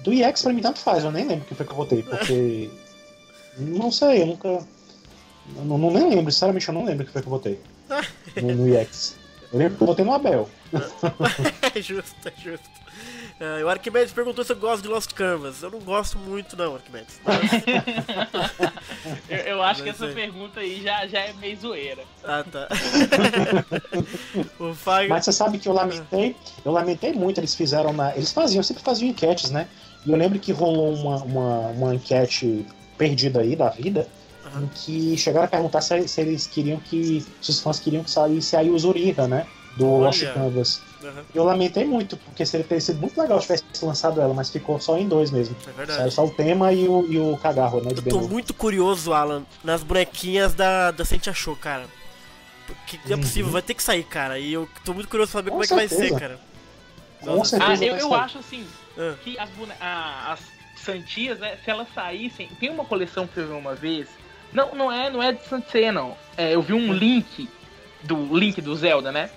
Do 0.00 0.12
EX 0.12 0.42
pra 0.42 0.52
mim 0.52 0.62
tanto 0.62 0.78
faz, 0.78 1.04
eu 1.04 1.10
nem 1.10 1.26
lembro 1.26 1.44
quem 1.44 1.56
foi 1.56 1.66
que 1.66 1.72
eu 1.72 1.76
votei, 1.76 2.02
porque. 2.02 2.70
não 3.58 3.90
sei, 3.90 4.22
eu 4.22 4.26
nunca. 4.26 4.48
Eu 4.48 5.64
não, 5.64 5.78
não 5.78 5.90
nem 5.90 6.08
lembro, 6.08 6.32
sinceramente 6.32 6.68
eu 6.68 6.74
não 6.74 6.84
lembro 6.84 7.04
quem 7.04 7.12
foi 7.12 7.22
que 7.22 7.28
eu 7.28 7.32
votei 7.32 7.60
no, 8.40 8.54
no 8.54 8.74
EX. 8.74 9.16
Eu 9.52 9.58
lembro 9.58 9.76
que 9.76 9.82
eu 9.82 9.86
votei 9.86 10.04
no 10.04 10.12
Abel. 10.14 10.48
é 11.74 11.80
justo, 11.82 12.28
é 12.28 12.32
justo. 12.40 12.68
Ah, 13.40 13.64
o 13.64 13.68
Arquimedes 13.68 14.12
perguntou 14.12 14.44
se 14.44 14.52
eu 14.52 14.56
gosto 14.56 14.82
de 14.82 14.88
Lost 14.88 15.12
Canvas. 15.12 15.62
Eu 15.62 15.70
não 15.70 15.78
gosto 15.78 16.18
muito, 16.18 16.56
não, 16.56 16.74
Arquimedes. 16.74 17.20
Mas... 17.24 17.38
Eu, 19.28 19.36
eu 19.38 19.62
acho 19.62 19.82
que 19.82 19.90
Mas 19.90 20.00
essa 20.00 20.10
é. 20.10 20.14
pergunta 20.14 20.60
aí 20.60 20.82
já, 20.82 21.06
já 21.06 21.20
é 21.20 21.32
meio 21.34 21.56
zoeira. 21.58 22.02
Ah, 22.24 22.44
tá. 22.50 22.68
o 24.58 24.74
Fag... 24.74 25.08
Mas 25.08 25.24
você 25.24 25.32
sabe 25.32 25.58
que 25.58 25.68
eu 25.68 25.72
lamentei, 25.72 26.34
eu 26.64 26.72
lamentei 26.72 27.12
muito, 27.12 27.38
eles 27.38 27.54
fizeram 27.54 27.92
na. 27.92 28.14
Eles 28.14 28.32
faziam, 28.32 28.62
sempre 28.62 28.82
faziam 28.82 29.10
enquetes, 29.10 29.50
né? 29.50 29.68
E 30.04 30.10
eu 30.10 30.16
lembro 30.16 30.38
que 30.38 30.52
rolou 30.52 30.94
uma, 30.94 31.16
uma, 31.22 31.58
uma 31.68 31.94
enquete 31.94 32.66
perdida 32.96 33.40
aí 33.40 33.54
da 33.54 33.68
vida, 33.68 34.08
em 34.56 34.66
que 34.68 35.16
chegaram 35.16 35.46
a 35.46 35.48
perguntar 35.48 35.80
se, 35.80 36.08
se 36.08 36.20
eles 36.20 36.46
queriam 36.46 36.78
que. 36.80 37.24
Se 37.40 37.50
os 37.50 37.60
fãs 37.60 37.78
queriam 37.78 38.02
que 38.02 38.10
saísse 38.10 38.56
aí 38.56 38.70
o 38.70 38.78
Zuriga, 38.78 39.28
né? 39.28 39.46
Do 39.78 39.90
Olha. 39.92 40.04
Lost 40.06 40.24
Canvas. 40.34 40.82
Aham, 41.02 41.24
Eu 41.34 41.44
lamentei 41.44 41.84
muito, 41.84 42.16
porque 42.16 42.44
seria 42.44 42.66
teria 42.66 42.80
sido 42.80 43.00
muito 43.00 43.18
legal 43.20 43.40
se 43.40 43.46
tivesse 43.46 43.84
lançado 43.84 44.20
ela, 44.20 44.34
mas 44.34 44.50
ficou 44.50 44.80
só 44.80 44.98
em 44.98 45.06
dois 45.08 45.30
mesmo. 45.30 45.56
é 45.60 45.64
Saiu 45.64 45.76
verdade. 45.76 46.10
só 46.14 46.24
o 46.24 46.30
tema 46.30 46.72
e 46.72 46.88
o, 46.88 47.06
e 47.08 47.18
o 47.18 47.36
cagarro, 47.36 47.80
né? 47.80 47.90
De 47.90 47.96
Eu 48.00 48.02
tô 48.02 48.18
Benu. 48.18 48.28
muito 48.28 48.52
curioso, 48.52 49.12
Alan, 49.12 49.44
nas 49.62 49.82
bonequinhas 49.82 50.54
da, 50.54 50.90
da 50.90 51.04
Sente 51.04 51.30
Achou, 51.30 51.54
cara. 51.56 51.84
Porque 52.66 52.98
não 53.06 53.12
é 53.12 53.14
Uhum. 53.14 53.20
possível, 53.22 53.50
vai 53.52 53.62
ter 53.62 53.74
que 53.74 53.82
sair, 53.82 54.02
cara. 54.04 54.38
E 54.38 54.52
eu 54.52 54.68
tô 54.84 54.92
muito 54.92 55.08
curioso 55.08 55.30
pra 55.32 55.38
saber 55.38 55.50
Com 55.50 55.54
como 55.56 55.64
é 55.64 55.66
que 55.68 55.74
vai 55.74 55.88
ser, 55.88 55.94
certeza. 55.96 56.20
cara. 56.20 56.40
Com 57.20 57.36
Nossa, 57.36 57.58
certeza. 57.58 57.84
Ah, 57.84 57.86
eu, 57.86 57.96
eu 57.96 58.14
acho 58.14 58.38
assim, 58.38 58.66
Ah. 58.98 59.14
que 59.22 59.38
as, 59.38 59.48
bone... 59.50 59.72
ah, 59.80 60.32
as 60.32 60.40
Santias, 60.84 61.38
né, 61.38 61.56
se 61.64 61.70
elas 61.70 61.86
saíssem. 61.94 62.48
Tem 62.60 62.70
uma 62.70 62.84
coleção 62.84 63.26
que 63.26 63.38
eu 63.38 63.46
vi 63.48 63.52
uma 63.52 63.74
vez. 63.74 64.08
Não, 64.52 64.74
não 64.74 64.90
é, 64.92 65.10
não 65.10 65.22
é 65.22 65.32
de 65.32 65.44
Santia, 65.46 65.92
não. 65.92 66.16
É, 66.36 66.54
eu 66.54 66.62
vi 66.62 66.72
um 66.72 66.92
link 66.92 67.48
do 68.02 68.36
link 68.36 68.60
do 68.60 68.74
Zelda, 68.76 69.10
né? 69.12 69.28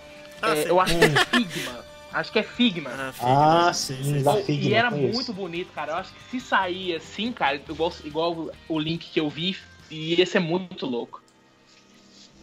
Ah, 0.42 0.52
É, 0.54 0.64
sim. 0.64 0.70
eu 0.70 0.80
acho 0.80 0.98
que 0.98 1.04
é 1.06 1.26
Figma. 1.26 1.86
Acho 2.14 2.32
que 2.32 2.40
é 2.40 2.44
Figma. 2.44 2.90
Ah, 2.90 3.14
Figma, 3.14 3.70
Ah, 3.70 3.74
sim, 3.74 4.24
da 4.24 4.34
sim. 4.34 4.40
e 4.40 4.44
Figma, 4.44 4.76
era 4.78 4.90
conheço. 4.92 5.14
muito 5.14 5.34
bonito, 5.34 5.72
cara. 5.74 5.94
Eu 5.94 5.96
acho 5.98 6.14
que 6.14 6.32
se 6.32 6.40
sair 6.46 6.96
assim, 6.96 7.32
cara, 7.32 7.56
igual, 7.70 7.94
igual 8.04 8.50
o 8.68 8.80
link 8.80 9.10
que 9.12 9.20
eu 9.20 9.30
vi, 9.30 9.56
ia 9.90 10.26
ser 10.26 10.40
muito 10.40 10.86
louco. 10.86 11.22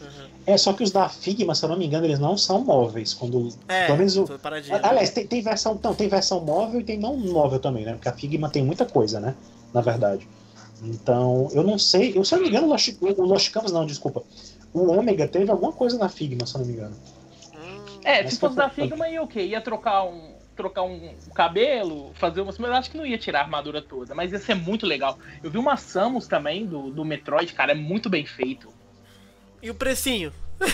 Aham. 0.01 0.29
É, 0.47 0.57
só 0.57 0.73
que 0.73 0.81
os 0.81 0.91
da 0.91 1.07
Figma, 1.09 1.53
se 1.53 1.63
eu 1.65 1.69
não 1.69 1.77
me 1.77 1.85
engano, 1.85 2.05
eles 2.05 2.19
não 2.19 2.37
são 2.37 2.63
móveis. 2.63 3.13
Quando, 3.13 3.49
É, 3.67 3.85
pelo 3.85 3.97
menos 3.97 4.15
o, 4.17 4.23
né? 4.23 4.79
Aliás, 4.81 5.09
tem, 5.11 5.27
tem 5.27 5.41
versão, 5.41 5.79
não, 5.83 5.93
tem 5.93 6.07
versão 6.07 6.39
móvel 6.39 6.79
e 6.79 6.83
tem 6.83 6.97
não 6.97 7.17
móvel 7.17 7.59
também, 7.59 7.85
né? 7.85 7.93
Porque 7.93 8.07
a 8.09 8.13
Figma 8.13 8.49
tem 8.49 8.63
muita 8.63 8.85
coisa, 8.85 9.19
né? 9.19 9.35
Na 9.73 9.81
verdade. 9.81 10.27
Então, 10.81 11.49
eu 11.51 11.61
não 11.63 11.77
sei. 11.77 12.17
Eu, 12.17 12.23
se 12.23 12.33
eu 12.33 12.37
não 12.37 12.43
me 12.43 12.49
engano, 12.49 12.67
o 12.67 12.69
Lost, 12.69 12.89
o 13.01 13.21
Lost 13.23 13.51
Canvas, 13.51 13.71
não, 13.71 13.85
desculpa. 13.85 14.23
O 14.73 14.89
Ômega 14.91 15.27
teve 15.27 15.51
alguma 15.51 15.73
coisa 15.73 15.97
na 15.97 16.07
Figma, 16.09 16.45
se 16.47 16.55
eu 16.55 16.59
não 16.61 16.67
me 16.67 16.73
engano. 16.73 16.95
Hum, 17.99 18.01
É, 18.03 18.23
Mas 18.23 18.33
se 18.33 18.39
fosse 18.39 18.55
da 18.55 18.69
Figma, 18.69 19.07
ia 19.09 19.21
o 19.21 19.27
quê? 19.27 19.41
Ia 19.41 19.61
trocar 19.61 20.03
um. 20.03 20.37
Trocar 20.55 20.81
um 20.83 21.13
cabelo, 21.33 22.11
fazer 22.15 22.41
umas. 22.41 22.57
Mas 22.57 22.69
eu 22.69 22.75
acho 22.75 22.91
que 22.91 22.97
não 22.97 23.05
ia 23.05 23.17
tirar 23.17 23.39
a 23.39 23.43
armadura 23.43 23.81
toda. 23.81 24.13
Mas 24.13 24.33
ia 24.33 24.39
ser 24.39 24.55
muito 24.55 24.85
legal. 24.85 25.17
Eu 25.41 25.49
vi 25.49 25.57
uma 25.57 25.77
Samus 25.77 26.27
também 26.27 26.65
do, 26.65 26.89
do 26.91 27.05
Metroid, 27.05 27.53
cara, 27.53 27.71
é 27.71 27.75
muito 27.75 28.09
bem 28.09 28.25
feito. 28.25 28.67
E 29.63 29.69
o 29.69 29.73
precinho? 29.75 30.33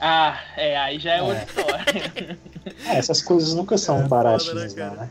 Ah, 0.00 0.38
é, 0.56 0.76
aí 0.76 0.98
já 0.98 1.14
é 1.14 1.22
outra 1.22 1.38
É. 1.40 1.44
história. 1.44 2.38
É, 2.86 2.96
essas 2.98 3.22
coisas 3.22 3.54
nunca 3.54 3.76
são 3.78 3.96
É 3.96 3.98
foda, 4.02 4.08
baratinhas, 4.08 4.74
né, 4.74 4.90
né? 4.90 5.08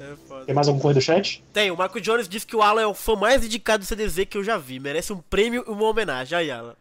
É. 0.00 0.44
Tem 0.44 0.54
mais 0.54 0.68
alguma 0.68 0.82
coisa 0.82 1.00
do 1.00 1.02
chat? 1.02 1.42
Tem, 1.52 1.70
o 1.70 1.76
Marco 1.76 2.00
Jones 2.00 2.28
disse 2.28 2.46
que 2.46 2.54
o 2.54 2.62
Alan 2.62 2.82
é 2.82 2.86
o 2.86 2.94
fã 2.94 3.16
mais 3.16 3.44
indicado 3.44 3.82
do 3.84 3.86
CDZ 3.86 4.24
que 4.28 4.36
eu 4.38 4.44
já 4.44 4.56
vi. 4.58 4.78
Merece 4.78 5.12
um 5.12 5.18
prêmio 5.18 5.64
e 5.66 5.70
uma 5.70 5.84
homenagem. 5.84 6.36
Aí, 6.38 6.50
Alan. 6.50 6.74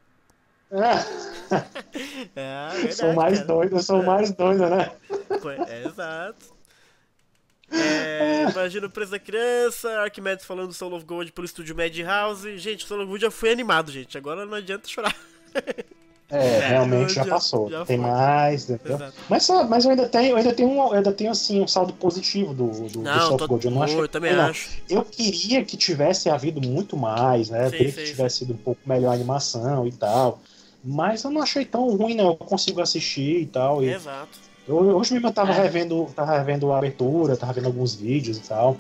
Ah, 0.72 1.06
É, 2.36 2.80
verdade, 2.82 2.92
sou 2.92 3.14
mais 3.14 3.40
cara. 3.40 3.46
doido, 3.46 3.76
eu 3.78 3.84
sou 3.84 4.04
mais 4.04 4.32
doido, 4.34 4.70
né? 4.70 4.92
É, 5.66 5.86
exato. 5.86 6.56
É, 7.78 8.46
imagina 8.50 8.88
o 8.88 8.90
preço 8.90 9.12
da 9.12 9.20
criança, 9.20 9.90
Arquimedes 10.02 10.46
falando 10.46 10.68
do 10.70 10.74
Soul 10.74 10.94
of 10.96 11.06
Gold 11.06 11.32
pelo 11.32 11.46
estúdio 11.46 11.76
Madhouse. 11.76 12.58
Gente, 12.58 12.86
o 12.86 12.88
Soul 12.88 13.02
of 13.02 13.08
Gold 13.08 13.22
já 13.22 13.32
foi 13.32 13.52
animado, 13.52 13.92
gente. 13.92 14.18
Agora 14.18 14.46
não 14.46 14.54
adianta 14.54 14.88
chorar. 14.88 15.16
É, 16.30 16.60
realmente 16.70 17.14
já 17.14 17.24
já- 17.24 17.30
passou. 17.32 17.70
já 17.70 17.86
tem 17.86 17.98
foi. 17.98 18.06
mais. 18.08 18.68
Mas, 19.30 19.48
mas 19.70 19.86
eu 19.86 19.92
ainda 19.92 20.10
tenho, 20.10 20.30
eu 20.32 20.38
ainda 20.38 20.54
tenho, 20.54 20.70
um, 20.70 20.78
eu 20.88 20.94
ainda 20.94 21.12
tenho 21.12 21.32
assim, 21.32 21.62
um 21.62 21.68
saldo 21.68 21.94
positivo 21.94 22.54
do, 22.54 22.90
do, 22.90 22.90
do 22.90 23.04
Não, 23.04 23.20
Soft 23.22 23.40
tô, 23.40 23.48
Gold. 23.48 23.66
Eu 23.66 23.72
não 23.72 23.84
achei 23.84 24.00
eu 24.00 24.08
também 24.08 24.34
não. 24.34 24.50
acho. 24.50 24.70
Eu 24.90 25.04
queria 25.06 25.64
que 25.64 25.78
tivesse 25.78 26.30
havido 26.30 26.62
muito 26.62 26.98
mais, 26.98 27.50
né? 27.50 27.68
Eu 27.68 27.72
Sim, 27.72 27.78
queria 27.78 27.92
sim, 27.92 27.98
que 28.02 28.04
tivesse 28.04 28.38
sido 28.40 28.54
um 28.54 28.58
pouco 28.58 28.82
melhor 28.88 29.12
a 29.12 29.14
animação 29.14 29.88
e 29.88 29.92
tal. 29.92 30.40
Mas 30.88 31.24
eu 31.24 31.32
não 31.32 31.42
achei 31.42 31.66
tão 31.66 31.90
ruim, 31.98 32.14
não. 32.14 32.28
Eu 32.28 32.36
consigo 32.36 32.80
assistir 32.82 33.42
e 33.42 33.46
tal. 33.48 33.84
E 33.84 33.90
Exato. 33.90 34.38
eu, 34.68 34.76
hoje 34.76 35.14
mesmo 35.14 35.28
eu 35.30 35.34
tava 35.34 35.52
É. 35.52 35.56
revendo, 35.64 36.06
tava 36.16 36.38
revendo 36.38 36.72
a 36.72 36.78
abertura, 36.78 37.36
tava 37.36 37.54
vendo 37.54 37.66
alguns 37.66 37.96
vídeos 37.96 38.38
e 38.38 38.42
tal. 38.42 38.78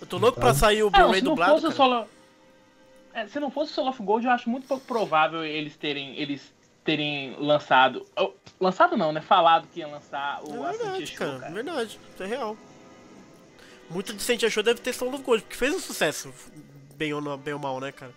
Eu 0.00 0.06
tô 0.06 0.16
louco 0.18 0.38
Então- 0.38 0.48
pra 0.50 0.54
sair 0.58 0.82
o 0.84 0.90
Blu-ray 0.90 1.16
se 1.16 1.24
não 1.24 1.30
dublado. 1.32 1.60
fosse. 1.60 1.76
Solo. 1.76 2.06
É, 3.12 3.26
se 3.26 3.40
não 3.40 3.50
fosse 3.50 3.72
o 3.72 3.74
Soul 3.74 3.88
of 3.88 4.00
Gold, 4.02 4.24
eu 4.24 4.30
acho 4.32 4.48
muito 4.48 4.68
pouco 4.68 4.84
provável 4.86 5.44
eles 5.44 5.76
terem. 5.76 6.16
Eles 6.18 6.40
terem 6.84 7.34
lançado. 7.38 8.06
oh, 8.16 8.30
Lançado 8.60 8.94
não, 8.96 9.10
né? 9.10 9.20
Falado 9.22 9.66
que 9.72 9.80
ia 9.80 9.86
lançar 9.88 10.40
o 10.44 10.66
É 10.66 10.72
verdade, 10.72 11.06
Show, 11.06 11.16
cara. 11.18 11.38
cara. 11.38 11.50
É 11.50 11.54
verdade. 11.54 11.98
Isso 12.14 12.22
é 12.22 12.26
real. 12.26 12.56
Muito 13.90 14.12
de 14.14 14.22
Sentia 14.22 14.48
Show 14.50 14.62
deve 14.62 14.80
ter 14.80 14.92
Soul 14.92 15.12
of 15.14 15.22
Gold, 15.24 15.42
porque 15.42 15.56
fez 15.56 15.74
um 15.74 15.80
sucesso. 15.80 16.32
Bem 16.96 17.12
ou, 17.14 17.20
não, 17.20 17.36
bem 17.36 17.54
ou 17.54 17.58
mal, 17.60 17.80
né, 17.80 17.90
cara? 17.90 18.12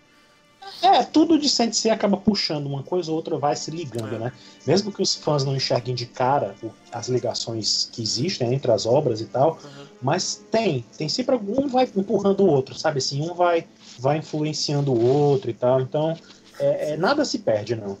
É, 0.82 1.02
tudo 1.02 1.38
de 1.38 1.48
Sensei 1.48 1.90
acaba 1.90 2.16
puxando, 2.16 2.66
uma 2.66 2.82
coisa 2.82 3.10
ou 3.10 3.16
outra 3.16 3.38
vai 3.38 3.56
se 3.56 3.70
ligando, 3.70 4.16
É. 4.16 4.18
né? 4.18 4.32
Mesmo 4.66 4.92
que 4.92 5.02
os 5.02 5.14
fãs 5.14 5.44
não 5.44 5.56
enxerguem 5.56 5.94
de 5.94 6.04
cara 6.06 6.54
as 6.92 7.08
ligações 7.08 7.88
que 7.90 8.02
existem 8.02 8.52
entre 8.52 8.70
as 8.70 8.84
obras 8.84 9.20
e 9.20 9.26
tal, 9.26 9.58
Uhum. 9.64 9.86
mas 10.02 10.44
tem, 10.50 10.84
tem 10.98 11.08
sempre 11.08 11.34
algum 11.34 11.68
vai 11.68 11.84
empurrando 11.96 12.40
o 12.40 12.46
outro, 12.46 12.74
sabe 12.74 12.98
assim, 12.98 13.20
um 13.22 13.34
vai 13.34 13.66
vai 13.98 14.18
influenciando 14.18 14.92
o 14.92 15.04
outro 15.06 15.50
e 15.50 15.54
tal, 15.54 15.80
então 15.80 16.16
é, 16.58 16.92
é, 16.92 16.96
nada 16.96 17.24
se 17.24 17.38
perde 17.38 17.74
não. 17.76 17.96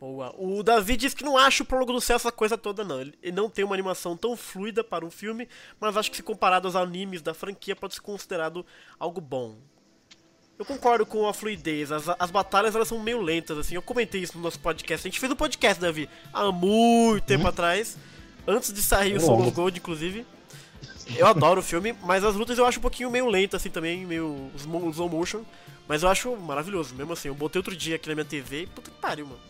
Boa. 0.00 0.34
O 0.38 0.62
Davi 0.62 0.96
diz 0.96 1.12
que 1.12 1.22
não 1.22 1.36
acha 1.36 1.62
o 1.62 1.66
prólogo 1.66 1.92
do 1.92 2.00
céu 2.00 2.16
essa 2.16 2.32
coisa 2.32 2.56
toda, 2.56 2.82
não. 2.82 3.00
Ele 3.02 3.12
ele 3.22 3.36
não 3.36 3.50
tem 3.50 3.64
uma 3.64 3.74
animação 3.74 4.16
tão 4.16 4.34
fluida 4.34 4.82
para 4.82 5.04
um 5.04 5.10
filme, 5.10 5.46
mas 5.78 5.94
acho 5.96 6.10
que 6.10 6.16
se 6.16 6.22
comparado 6.22 6.66
aos 6.66 6.74
animes 6.74 7.20
da 7.20 7.34
franquia 7.34 7.76
pode 7.76 7.94
ser 7.94 8.00
considerado 8.00 8.64
algo 8.98 9.20
bom. 9.20 9.56
Eu 10.60 10.64
concordo 10.66 11.06
com 11.06 11.26
a 11.26 11.32
fluidez. 11.32 11.90
As, 11.90 12.04
as 12.18 12.30
batalhas 12.30 12.74
elas 12.74 12.86
são 12.86 12.98
meio 13.00 13.18
lentas, 13.22 13.56
assim. 13.56 13.76
Eu 13.76 13.80
comentei 13.80 14.20
isso 14.20 14.36
no 14.36 14.44
nosso 14.44 14.60
podcast. 14.60 15.08
A 15.08 15.10
gente 15.10 15.18
fez 15.18 15.32
um 15.32 15.34
podcast, 15.34 15.80
Davi, 15.80 16.06
há 16.30 16.52
muito 16.52 17.24
tempo 17.24 17.48
atrás. 17.48 17.96
Antes 18.46 18.70
de 18.70 18.82
sair 18.82 19.14
o 19.14 19.16
É 19.16 19.24
longo. 19.24 19.50
Gold, 19.50 19.78
inclusive. 19.78 20.26
Eu 21.16 21.26
adoro 21.26 21.60
o 21.60 21.62
filme, 21.62 21.94
mas 22.02 22.22
as 22.24 22.34
lutas 22.34 22.58
eu 22.58 22.66
acho 22.66 22.78
um 22.78 22.82
pouquinho 22.82 23.10
meio 23.10 23.26
lento, 23.26 23.56
assim, 23.56 23.70
também, 23.70 24.04
meio 24.04 24.50
slow 24.54 25.08
motion. 25.08 25.44
Mas 25.88 26.02
eu 26.02 26.10
acho 26.10 26.36
maravilhoso, 26.36 26.94
mesmo 26.94 27.14
assim. 27.14 27.28
Eu 27.28 27.34
botei 27.34 27.58
outro 27.58 27.74
dia 27.74 27.96
aqui 27.96 28.10
na 28.10 28.14
minha 28.14 28.26
TV 28.26 28.64
e 28.64 28.66
puta 28.66 28.90
que 28.90 28.98
pariu, 28.98 29.28
mano. 29.28 29.40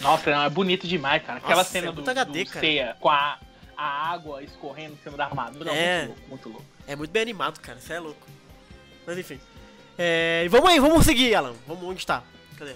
Nossa, 0.00 0.30
não, 0.30 0.44
é 0.44 0.48
bonito 0.48 0.88
demais, 0.88 1.22
cara. 1.24 1.40
Aquela 1.40 1.56
Nossa, 1.56 1.70
cena 1.70 1.88
é 1.88 1.92
do, 1.92 2.10
HD, 2.10 2.44
do 2.44 2.50
cara. 2.50 2.60
Seiya 2.60 2.96
com 2.98 3.10
a, 3.10 3.38
a 3.76 4.12
água 4.12 4.42
escorrendo 4.42 4.94
em 4.94 4.98
cima 5.04 5.18
da 5.18 5.26
armadura. 5.26 5.70
É. 5.74 6.06
Muito 6.06 6.08
louco, 6.08 6.28
muito 6.30 6.48
louco. 6.48 6.64
É 6.86 6.96
muito 6.96 7.10
bem 7.10 7.20
animado, 7.20 7.60
cara. 7.60 7.78
Você 7.78 7.92
é 7.92 8.00
louco. 8.00 8.26
Mas 9.06 9.18
enfim. 9.18 9.38
É, 9.98 10.42
e 10.44 10.48
vamos 10.48 10.70
aí, 10.70 10.78
vamos 10.78 11.04
seguir, 11.04 11.34
Alan. 11.34 11.52
Vamos 11.66 11.82
onde 11.84 12.06
tá? 12.06 12.22
Cadê? 12.56 12.72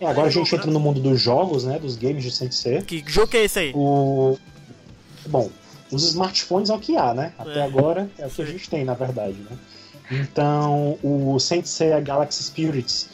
É, 0.00 0.06
agora 0.06 0.28
a 0.28 0.30
gente 0.30 0.54
entra 0.54 0.70
no 0.70 0.80
mundo 0.80 1.00
dos 1.00 1.20
jogos, 1.20 1.64
né, 1.64 1.78
dos 1.78 1.96
games 1.96 2.22
de 2.24 2.30
Sensei. 2.30 2.82
Que 2.82 3.04
jogo 3.06 3.28
que 3.28 3.36
é 3.36 3.44
esse 3.44 3.58
aí? 3.58 3.72
O 3.74 4.36
bom, 5.26 5.50
os 5.90 6.02
smartphones 6.08 6.70
é 6.70 6.74
o 6.74 6.78
que 6.78 6.96
há, 6.96 7.12
né? 7.14 7.32
Até 7.38 7.58
É. 7.60 7.62
agora 7.62 8.10
é 8.18 8.26
o 8.26 8.30
que 8.30 8.42
a 8.42 8.46
gente 8.46 8.68
tem, 8.68 8.84
na 8.84 8.94
verdade, 8.94 9.36
né? 9.48 9.56
Então, 10.10 10.98
o 11.02 11.38
Sensei 11.38 12.00
Galaxy 12.00 12.42
Spirits 12.42 13.08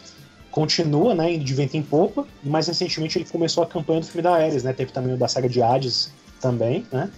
continua, 0.51 1.15
né, 1.15 1.35
indo 1.35 1.45
de 1.45 1.53
vento 1.53 1.77
em 1.77 1.83
popa, 1.83 2.27
e 2.43 2.49
mais 2.49 2.67
recentemente 2.67 3.19
ele 3.19 3.27
começou 3.27 3.63
a 3.63 3.67
campanha 3.67 4.01
do 4.01 4.07
filme 4.07 4.23
da 4.23 4.35
Ares, 4.35 4.63
né? 4.63 4.73
Teve 4.73 4.91
também 4.93 5.13
o 5.13 5.17
da 5.19 5.29
saga 5.29 5.49
de 5.49 5.61
Hades 5.61 6.11
também, 6.41 6.87
né? 6.91 7.11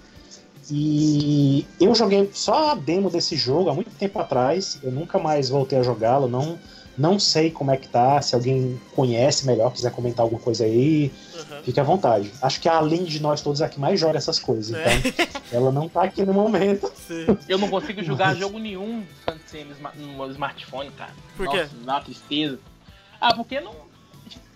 E 0.70 1.66
eu 1.81 1.94
joguei 1.94 2.31
só 2.33 2.72
a 2.72 2.74
demo 2.74 3.11
desse 3.11 3.37
jogo 3.37 3.70
há 3.70 3.74
muito 3.74 3.90
tempo 3.90 4.18
atrás, 4.18 4.78
eu 4.83 4.90
nunca 4.90 5.18
mais 5.18 5.48
voltei 5.48 5.78
a 5.78 5.83
jogá-lo, 5.83 6.28
não 6.28 6.59
não 6.96 7.16
sei 7.16 7.48
como 7.48 7.70
é 7.70 7.76
que 7.76 7.87
tá, 7.87 8.20
se 8.20 8.35
alguém 8.35 8.76
conhece 8.92 9.46
melhor, 9.46 9.72
quiser 9.72 9.92
comentar 9.92 10.24
alguma 10.24 10.40
coisa 10.42 10.64
aí, 10.64 11.12
Aham. 11.33 11.62
fique 11.62 11.78
à 11.78 11.85
vontade. 11.85 12.33
Acho 12.42 12.61
que 12.61 12.68
a 12.68 12.76
Aline 12.76 13.07
de 13.07 13.22
nós 13.22 13.40
todos 13.40 13.61
é 13.61 13.66
a 13.66 13.68
que 13.68 13.78
mais 13.78 14.00
joga 14.00 14.18
essas 14.18 14.40
coisas, 14.40 14.74
É. 14.76 14.94
então 14.96 15.12
ela 15.52 15.70
não 15.70 15.88
tá 15.88 16.02
aqui 16.02 16.24
no 16.24 16.35
momento. 16.35 16.90
Sim. 17.07 17.24
Eu 17.48 17.57
não 17.57 17.68
consigo 17.68 18.02
jogar 18.02 18.35
jogo 18.35 18.59
nenhum 18.59 19.04
sem 19.46 19.64
no 19.64 19.70
sma- 19.74 19.92
no 19.94 20.09
meu 20.14 20.28
smartphone, 20.33 20.90
cara. 20.90 21.12
Por 21.37 21.48
quê? 21.48 21.59
Nossa, 21.59 21.76
dá 21.85 22.00
tristeza. 22.00 22.59
Ah, 23.20 23.33
porque 23.33 23.61
não. 23.61 23.74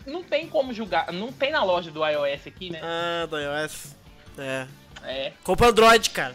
Não 0.04 0.24
tem 0.24 0.48
como 0.48 0.72
jogar. 0.74 1.12
Não 1.12 1.30
tem 1.30 1.52
na 1.52 1.62
loja 1.62 1.92
do 1.92 2.04
iOS 2.04 2.44
aqui, 2.44 2.70
né? 2.70 2.80
Ah, 2.82 3.24
do 3.26 3.38
iOS. 3.38 3.94
É. 4.36 4.66
É. 5.04 5.32
Compra 5.44 5.68
Android, 5.68 6.10
cara. 6.10 6.34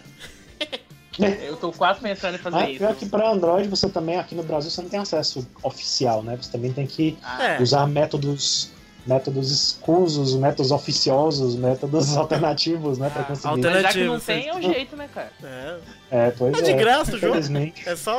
Eu 1.41 1.57
tô 1.57 1.71
quase 1.71 1.99
pensando 1.99 2.35
em 2.35 2.37
fazer 2.37 2.57
Ah, 2.57 2.69
isso. 2.69 2.77
pior 2.79 2.95
que 2.95 3.05
para 3.07 3.27
Android 3.31 3.67
você 3.67 3.89
também, 3.89 4.17
aqui 4.19 4.35
no 4.35 4.43
Brasil, 4.43 4.69
você 4.69 4.81
não 4.83 4.89
tem 4.89 4.99
acesso 4.99 5.47
oficial, 5.63 6.21
né? 6.21 6.37
Você 6.39 6.51
também 6.51 6.71
tem 6.71 6.85
que 6.85 7.17
Ah, 7.23 7.43
É. 7.55 7.61
usar 7.61 7.87
métodos 7.87 8.71
métodos 9.05 9.49
escusos, 9.51 10.35
métodos 10.35 10.69
oficiosos, 10.69 11.55
métodos 11.55 12.15
alternativos, 12.17 12.97
né, 12.97 13.09
para 13.09 13.21
Ah, 13.21 13.25
conseguir. 13.25 13.47
altera- 13.47 13.73
Mas 13.75 13.83
já 13.83 13.89
que 13.93 14.03
não 14.03 14.19
tem, 14.19 14.47
é 14.49 14.53
o 14.55 14.61
jeito, 14.61 14.97
né, 14.97 15.09
cara? 15.15 15.31
É. 15.41 15.77
É, 16.11 16.31
pois 16.31 16.57
É 16.57 16.61
de 16.61 16.73
graça 16.73 17.15
o 17.15 17.17
jogo. 17.17 17.27
Infelizmente. 17.37 17.87
É 17.87 17.95
só 17.95 18.11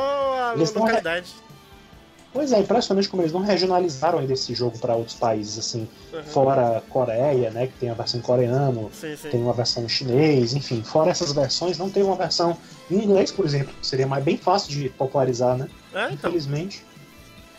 a 0.49 0.53
Eles 0.55 0.73
localidade. 0.73 1.29
Pois 2.31 2.51
é, 2.51 2.59
impressionante 2.59 3.09
como 3.09 3.23
eles 3.23 3.33
não 3.33 3.41
regionalizaram 3.41 4.19
ainda 4.19 4.33
esse 4.33 4.53
jogo 4.53 4.77
para 4.77 4.95
outros 4.95 5.15
países, 5.15 5.57
assim, 5.57 5.87
Uhum. 6.13 6.23
fora 6.25 6.83
Coreia, 6.89 7.49
né, 7.49 7.67
que 7.67 7.73
tem 7.79 7.89
a 7.89 7.93
versão 7.95 8.19
em 8.19 8.23
coreano, 8.23 8.89
Sim, 8.93 9.15
sim. 9.15 9.29
tem 9.29 9.41
uma 9.41 9.53
versão 9.53 9.83
em 9.83 9.89
chinês, 9.89 10.53
enfim, 10.53 10.83
fora 10.83 11.09
essas 11.09 11.33
versões, 11.33 11.77
não 11.79 11.89
tem 11.89 12.03
uma 12.03 12.15
versão 12.15 12.55
em 12.89 13.03
inglês, 13.03 13.31
por 13.31 13.45
exemplo, 13.45 13.73
que 13.81 13.85
seria 13.85 14.05
mais 14.05 14.23
bem 14.23 14.37
fácil 14.37 14.69
de 14.71 14.89
popularizar, 14.89 15.57
né? 15.57 15.67
É, 15.93 16.05
então. 16.05 16.29
Infelizmente. 16.29 16.83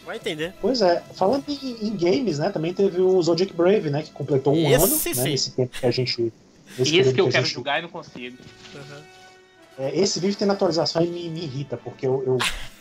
Vai 0.06 0.16
entender. 0.16 0.54
Pois 0.60 0.80
é, 0.82 1.02
falando 1.14 1.44
em, 1.48 1.88
em 1.88 1.96
games, 1.96 2.38
né, 2.38 2.50
também 2.50 2.72
teve 2.72 3.00
o 3.00 3.20
Zodiac 3.22 3.52
Brave, 3.52 3.90
né, 3.90 4.02
que 4.02 4.10
completou 4.12 4.54
um 4.54 4.70
Esse 4.70 4.74
ano, 4.84 4.96
sim. 4.96 5.14
né, 5.14 5.24
nesse 5.24 5.50
tempo 5.50 5.78
que 5.78 5.86
a 5.86 5.90
gente 5.90 6.32
Esse, 6.78 6.96
esse 6.96 7.12
que 7.12 7.20
eu 7.20 7.28
quero 7.28 7.44
gente... 7.44 7.54
jogar 7.54 7.80
e 7.80 7.82
não 7.82 7.88
consigo. 7.88 8.36
Uhum. 8.74 9.02
É, 9.78 9.98
esse 9.98 10.20
vídeo 10.20 10.36
tendo 10.38 10.52
atualização 10.52 11.02
e 11.02 11.06
me, 11.08 11.28
me 11.28 11.42
irrita, 11.42 11.76
porque 11.76 12.06
eu, 12.06 12.22
eu, 12.26 12.38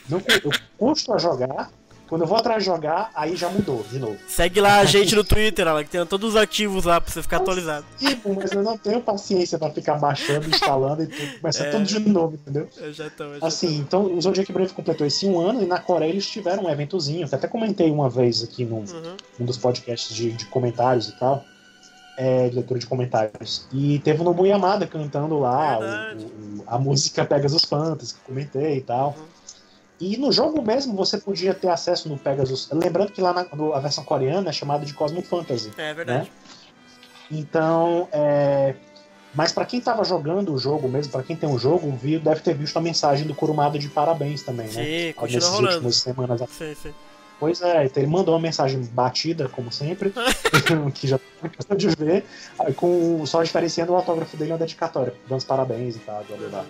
não, 0.10 0.21
eu 0.43 0.52
custo 0.80 1.13
a 1.13 1.18
jogar, 1.18 1.70
quando 2.10 2.22
eu 2.22 2.28
vou 2.28 2.38
atrás 2.38 2.63
de 2.63 2.65
jogar, 2.65 3.12
aí 3.13 3.36
já 3.36 3.50
mudou 3.50 3.84
de 3.84 4.00
novo. 4.00 4.18
Segue 4.28 4.60
lá 4.60 4.80
a 4.80 4.86
gente 4.86 5.15
no 5.15 5.24
Twitter, 5.24 5.68
que 5.84 5.92
tem 5.92 6.04
todos 6.08 6.32
os 6.32 6.36
ativos 6.36 6.84
lá 6.84 7.00
pra 7.00 7.12
você 7.12 7.22
ficar 7.22 7.38
atualizado. 7.38 7.86
Tipo, 8.00 8.34
mas 8.34 8.52
eu 8.52 8.63
não 8.63 8.76
tenho 8.76 9.00
paciência 9.00 9.60
pra 9.60 9.70
ficar 9.70 9.96
baixando, 10.00 10.50
instalando 10.50 11.04
e 11.04 11.08
tudo, 11.08 11.39
começar 11.39 11.65
é... 11.65 11.70
tudo 11.70 11.84
de 11.84 12.00
novo, 12.00 12.34
entendeu? 12.34 12.68
Eu 12.78 12.92
já 12.92 13.12
tô, 13.12 13.26
eu 13.26 13.39
já 13.39 13.46
assim, 13.46 13.78
tô. 13.78 13.82
então 14.08 14.18
o 14.18 14.20
Zodiac 14.20 14.52
Brave 14.52 14.74
completou 14.74 15.06
esse 15.06 15.28
um 15.28 15.39
ano 15.39 15.62
e 15.62 15.68
na 15.68 15.80
Coreia 15.80 16.10
eles 16.10 16.28
tiveram 16.28 16.63
um 16.63 16.70
eventozinho, 16.70 17.30
que 17.30 17.36
até 17.36 17.48
comentei 17.48 17.92
uma 17.92 18.10
vez 18.10 18.42
aqui 18.42 18.65
num 18.65 18.80
uhum. 18.80 19.18
um 19.39 19.46
dos 19.46 19.58
podcasts 19.58 20.15
de, 20.15 20.32
de 20.32 20.46
comentários 20.46 21.10
e 21.10 21.20
tal. 21.20 21.46
É, 22.18 22.50
de 22.50 22.56
leitura 22.56 22.78
de 22.78 22.86
comentários. 22.86 23.65
E 23.72 24.00
teve 24.00 24.20
o 24.20 24.26
Nobu 24.26 24.46
Yamada 24.46 24.86
cantando 24.86 25.39
lá 25.39 25.80
o, 25.80 26.60
o, 26.60 26.63
a 26.68 26.78
música 26.78 27.24
Pegasus 27.24 27.63
Fantasy, 27.63 28.15
que 28.15 28.20
comentei 28.26 28.80
e 28.80 28.82
tal. 28.82 29.15
Uhum. 29.18 29.38
E 29.99 30.15
no 30.17 30.31
jogo 30.31 30.62
mesmo 30.62 30.95
você 30.95 31.17
podia 31.17 31.53
ter 31.53 31.67
acesso 31.67 32.07
no 32.07 32.17
Pegasus. 32.17 32.69
Lembrando 32.71 33.12
que 33.12 33.21
lá 33.21 33.33
na 33.33 33.45
no, 33.53 33.73
a 33.73 33.79
versão 33.79 34.03
coreana 34.03 34.49
é 34.49 34.53
chamada 34.53 34.85
de 34.85 34.93
Cosmo 34.93 35.21
Fantasy. 35.21 35.71
É 35.77 35.93
verdade. 35.93 36.29
Né? 36.29 36.35
Então, 37.31 38.07
é... 38.12 38.75
mas 39.35 39.51
para 39.51 39.65
quem 39.65 39.81
tava 39.81 40.03
jogando 40.03 40.53
o 40.53 40.57
jogo 40.57 40.88
mesmo, 40.88 41.12
para 41.12 41.23
quem 41.23 41.35
tem 41.35 41.49
o 41.49 41.53
um 41.53 41.59
jogo, 41.59 41.91
viu, 41.91 42.19
deve 42.19 42.41
ter 42.41 42.55
visto 42.55 42.77
a 42.77 42.81
mensagem 42.81 43.27
do 43.27 43.35
Kurumada 43.35 43.77
de 43.77 43.89
parabéns 43.89 44.41
também, 44.41 44.67
né? 44.67 44.83
Sim, 44.83 45.13
rolando. 45.51 45.75
últimas 45.75 45.95
semanas. 45.97 46.41
Sim, 46.49 46.75
sim. 46.75 46.93
Pois 47.39 47.62
é, 47.62 47.85
então 47.85 48.03
ele 48.03 48.12
mandou 48.12 48.33
uma 48.35 48.41
mensagem 48.41 48.81
batida, 48.91 49.47
como 49.47 49.71
sempre, 49.71 50.13
que 50.93 51.07
já 51.07 51.17
tá 51.65 51.73
de 51.73 51.88
ver, 51.88 52.25
com, 52.75 53.25
só 53.25 53.41
diferenciando 53.41 53.93
o 53.93 53.95
autógrafo 53.95 54.35
dele 54.35 54.51
uma 54.51 54.57
dedicatória, 54.57 55.13
dando 55.25 55.39
os 55.39 55.45
parabéns 55.45 55.95
e 55.95 55.99
tal, 55.99 56.21
blá, 56.25 56.35
blá, 56.35 56.49
blá. 56.49 56.65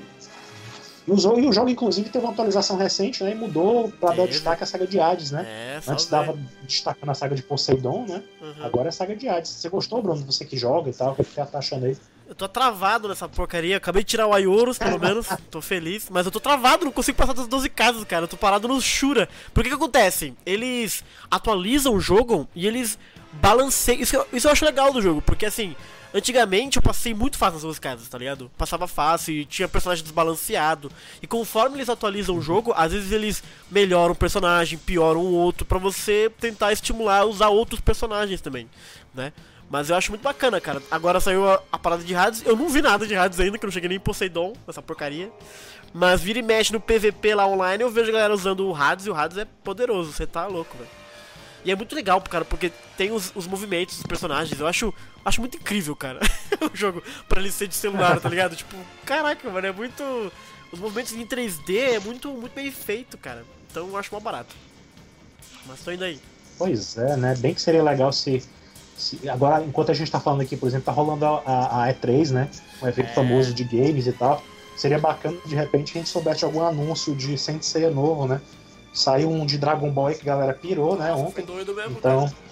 E 1.09 1.11
o, 1.11 1.39
e 1.39 1.47
o 1.47 1.51
jogo, 1.51 1.69
inclusive, 1.69 2.07
teve 2.09 2.23
uma 2.23 2.31
atualização 2.31 2.77
recente, 2.77 3.23
né? 3.23 3.31
E 3.31 3.35
mudou 3.35 3.91
pra 3.99 4.13
dar 4.13 4.27
destaque 4.27 4.63
à 4.63 4.67
saga 4.67 4.85
de 4.85 4.99
Hades, 4.99 5.31
né? 5.31 5.43
É, 5.47 5.79
Antes 5.87 6.05
dava 6.05 6.37
destaque 6.63 7.03
na 7.03 7.15
saga 7.15 7.33
de 7.33 7.41
Poseidon, 7.41 8.05
né? 8.07 8.21
Uhum. 8.39 8.63
Agora 8.63 8.87
é 8.87 8.89
a 8.89 8.91
saga 8.91 9.15
de 9.15 9.27
Hades. 9.27 9.49
Você 9.49 9.69
gostou, 9.69 10.03
Bruno? 10.03 10.23
Você 10.25 10.45
que 10.45 10.55
joga 10.55 10.91
e 10.91 10.93
tal, 10.93 11.13
o 11.13 11.15
que 11.15 11.23
você 11.23 11.43
tá 11.43 11.57
achando 11.57 11.87
aí? 11.87 11.97
Eu 12.27 12.35
tô 12.35 12.47
travado 12.47 13.07
nessa 13.07 13.27
porcaria. 13.27 13.77
Acabei 13.77 14.03
de 14.03 14.09
tirar 14.09 14.27
o 14.27 14.33
Aioros, 14.35 14.77
pelo 14.77 14.99
menos. 15.01 15.27
tô 15.49 15.61
feliz. 15.61 16.07
Mas 16.11 16.27
eu 16.27 16.31
tô 16.31 16.39
travado, 16.39 16.85
não 16.85 16.91
consigo 16.91 17.17
passar 17.17 17.33
das 17.33 17.47
12 17.47 17.69
casas, 17.69 18.03
cara. 18.03 18.25
Eu 18.25 18.27
tô 18.27 18.37
parado 18.37 18.67
no 18.67 18.79
Shura. 18.79 19.27
Por 19.51 19.63
que 19.63 19.69
que 19.69 19.75
acontece? 19.75 20.35
Eles 20.45 21.03
atualizam 21.31 21.95
o 21.95 21.99
jogo 21.99 22.47
e 22.53 22.67
eles 22.67 22.99
balanceiam. 23.33 23.99
Isso, 23.99 24.25
isso 24.31 24.47
eu 24.47 24.51
acho 24.51 24.63
legal 24.63 24.93
do 24.93 25.01
jogo, 25.01 25.23
porque 25.23 25.47
assim. 25.47 25.75
Antigamente 26.11 26.77
eu 26.77 26.81
passei 26.81 27.13
muito 27.13 27.37
fácil 27.37 27.55
nas 27.55 27.61
duas 27.63 27.77
casas, 27.77 28.07
tá 28.07 28.17
ligado? 28.17 28.49
Passava 28.57 28.87
fácil 28.87 29.33
e 29.33 29.45
tinha 29.45 29.67
personagem 29.67 30.03
desbalanceado. 30.03 30.91
E 31.21 31.27
conforme 31.27 31.77
eles 31.77 31.89
atualizam 31.89 32.35
o 32.35 32.41
jogo, 32.41 32.73
às 32.75 32.91
vezes 32.91 33.11
eles 33.11 33.43
melhoram 33.69 34.13
o 34.13 34.17
personagem, 34.17 34.79
pioram 34.79 35.19
o 35.19 35.31
outro, 35.31 35.65
para 35.65 35.77
você 35.77 36.31
tentar 36.39 36.73
estimular 36.73 37.19
a 37.19 37.25
usar 37.25 37.49
outros 37.49 37.79
personagens 37.79 38.41
também, 38.41 38.67
né? 39.13 39.31
Mas 39.69 39.91
eu 39.91 39.95
acho 39.95 40.09
muito 40.09 40.23
bacana, 40.23 40.59
cara. 40.59 40.81
Agora 40.89 41.19
saiu 41.19 41.47
a, 41.47 41.61
a 41.71 41.77
parada 41.77 42.03
de 42.03 42.15
Hades. 42.15 42.43
Eu 42.43 42.55
não 42.55 42.69
vi 42.69 42.81
nada 42.81 43.05
de 43.05 43.15
Hades 43.15 43.39
ainda, 43.39 43.55
que 43.55 43.63
eu 43.63 43.67
não 43.67 43.71
cheguei 43.71 43.89
nem 43.89 43.97
em 43.97 44.01
Poseidon, 44.01 44.53
essa 44.67 44.81
porcaria. 44.81 45.31
Mas 45.93 46.21
vira 46.21 46.39
e 46.39 46.41
mexe 46.41 46.73
no 46.73 46.79
PVP 46.79 47.35
lá 47.35 47.47
online, 47.47 47.83
eu 47.83 47.89
vejo 47.89 48.09
a 48.09 48.13
galera 48.13 48.33
usando 48.33 48.67
o 48.67 48.75
Hades 48.75 49.05
e 49.05 49.09
o 49.11 49.15
Hades 49.15 49.37
é 49.37 49.45
poderoso, 49.63 50.11
você 50.11 50.25
tá 50.25 50.47
louco, 50.47 50.75
velho. 50.75 50.98
E 51.63 51.71
é 51.71 51.75
muito 51.75 51.93
legal, 51.93 52.21
cara, 52.21 52.45
porque 52.45 52.71
tem 52.97 53.11
os, 53.11 53.31
os 53.35 53.45
movimentos 53.45 53.97
dos 53.97 54.05
personagens. 54.05 54.59
Eu 54.59 54.67
acho, 54.67 54.93
acho 55.25 55.41
muito 55.41 55.57
incrível, 55.57 55.95
cara, 55.95 56.19
o 56.73 56.75
jogo 56.75 57.03
pra 57.27 57.39
ele 57.41 57.51
ser 57.51 57.67
de 57.67 57.75
celular, 57.75 58.19
tá 58.19 58.29
ligado? 58.29 58.55
tipo, 58.55 58.75
caraca, 59.05 59.49
mano, 59.49 59.67
é 59.67 59.71
muito. 59.71 60.31
Os 60.71 60.79
movimentos 60.79 61.13
em 61.13 61.25
3D 61.25 61.95
é 61.95 61.99
muito, 61.99 62.29
muito 62.29 62.53
bem 62.53 62.71
feito, 62.71 63.17
cara. 63.17 63.43
Então 63.69 63.87
eu 63.87 63.97
acho 63.97 64.11
mal 64.11 64.21
barato. 64.21 64.55
Mas 65.65 65.81
tô 65.81 65.91
indo 65.91 66.03
aí. 66.03 66.19
Pois 66.57 66.97
é, 66.97 67.17
né? 67.17 67.35
Bem 67.37 67.53
que 67.53 67.61
seria 67.61 67.83
legal 67.83 68.11
se. 68.11 68.43
se 68.97 69.29
agora, 69.29 69.63
enquanto 69.63 69.91
a 69.91 69.93
gente 69.93 70.11
tá 70.11 70.19
falando 70.19 70.41
aqui, 70.41 70.55
por 70.55 70.67
exemplo, 70.67 70.85
tá 70.85 70.91
rolando 70.91 71.25
a, 71.25 71.41
a, 71.45 71.85
a 71.85 71.93
E3, 71.93 72.31
né? 72.31 72.49
Um 72.81 72.87
evento 72.87 73.09
é... 73.09 73.13
famoso 73.13 73.53
de 73.53 73.63
games 73.63 74.07
e 74.07 74.11
tal. 74.11 74.43
Seria 74.75 74.97
bacana 74.97 75.37
de 75.45 75.55
repente 75.55 75.91
a 75.91 75.99
gente 75.99 76.09
soubesse 76.09 76.45
algum 76.45 76.61
anúncio 76.61 77.13
de 77.13 77.37
Sensei 77.37 77.89
novo, 77.89 78.27
né? 78.27 78.39
Saiu 78.93 79.29
um 79.29 79.45
de 79.45 79.57
Dragon 79.57 79.89
Ball 79.91 80.07
aí 80.07 80.15
que 80.15 80.29
a 80.29 80.33
galera 80.35 80.53
pirou, 80.53 80.97
né, 80.97 81.11
ontem. 81.13 81.45
Doido 81.45 81.73
mesmo, 81.73 81.97
então. 81.97 82.27
Cara. 82.27 82.49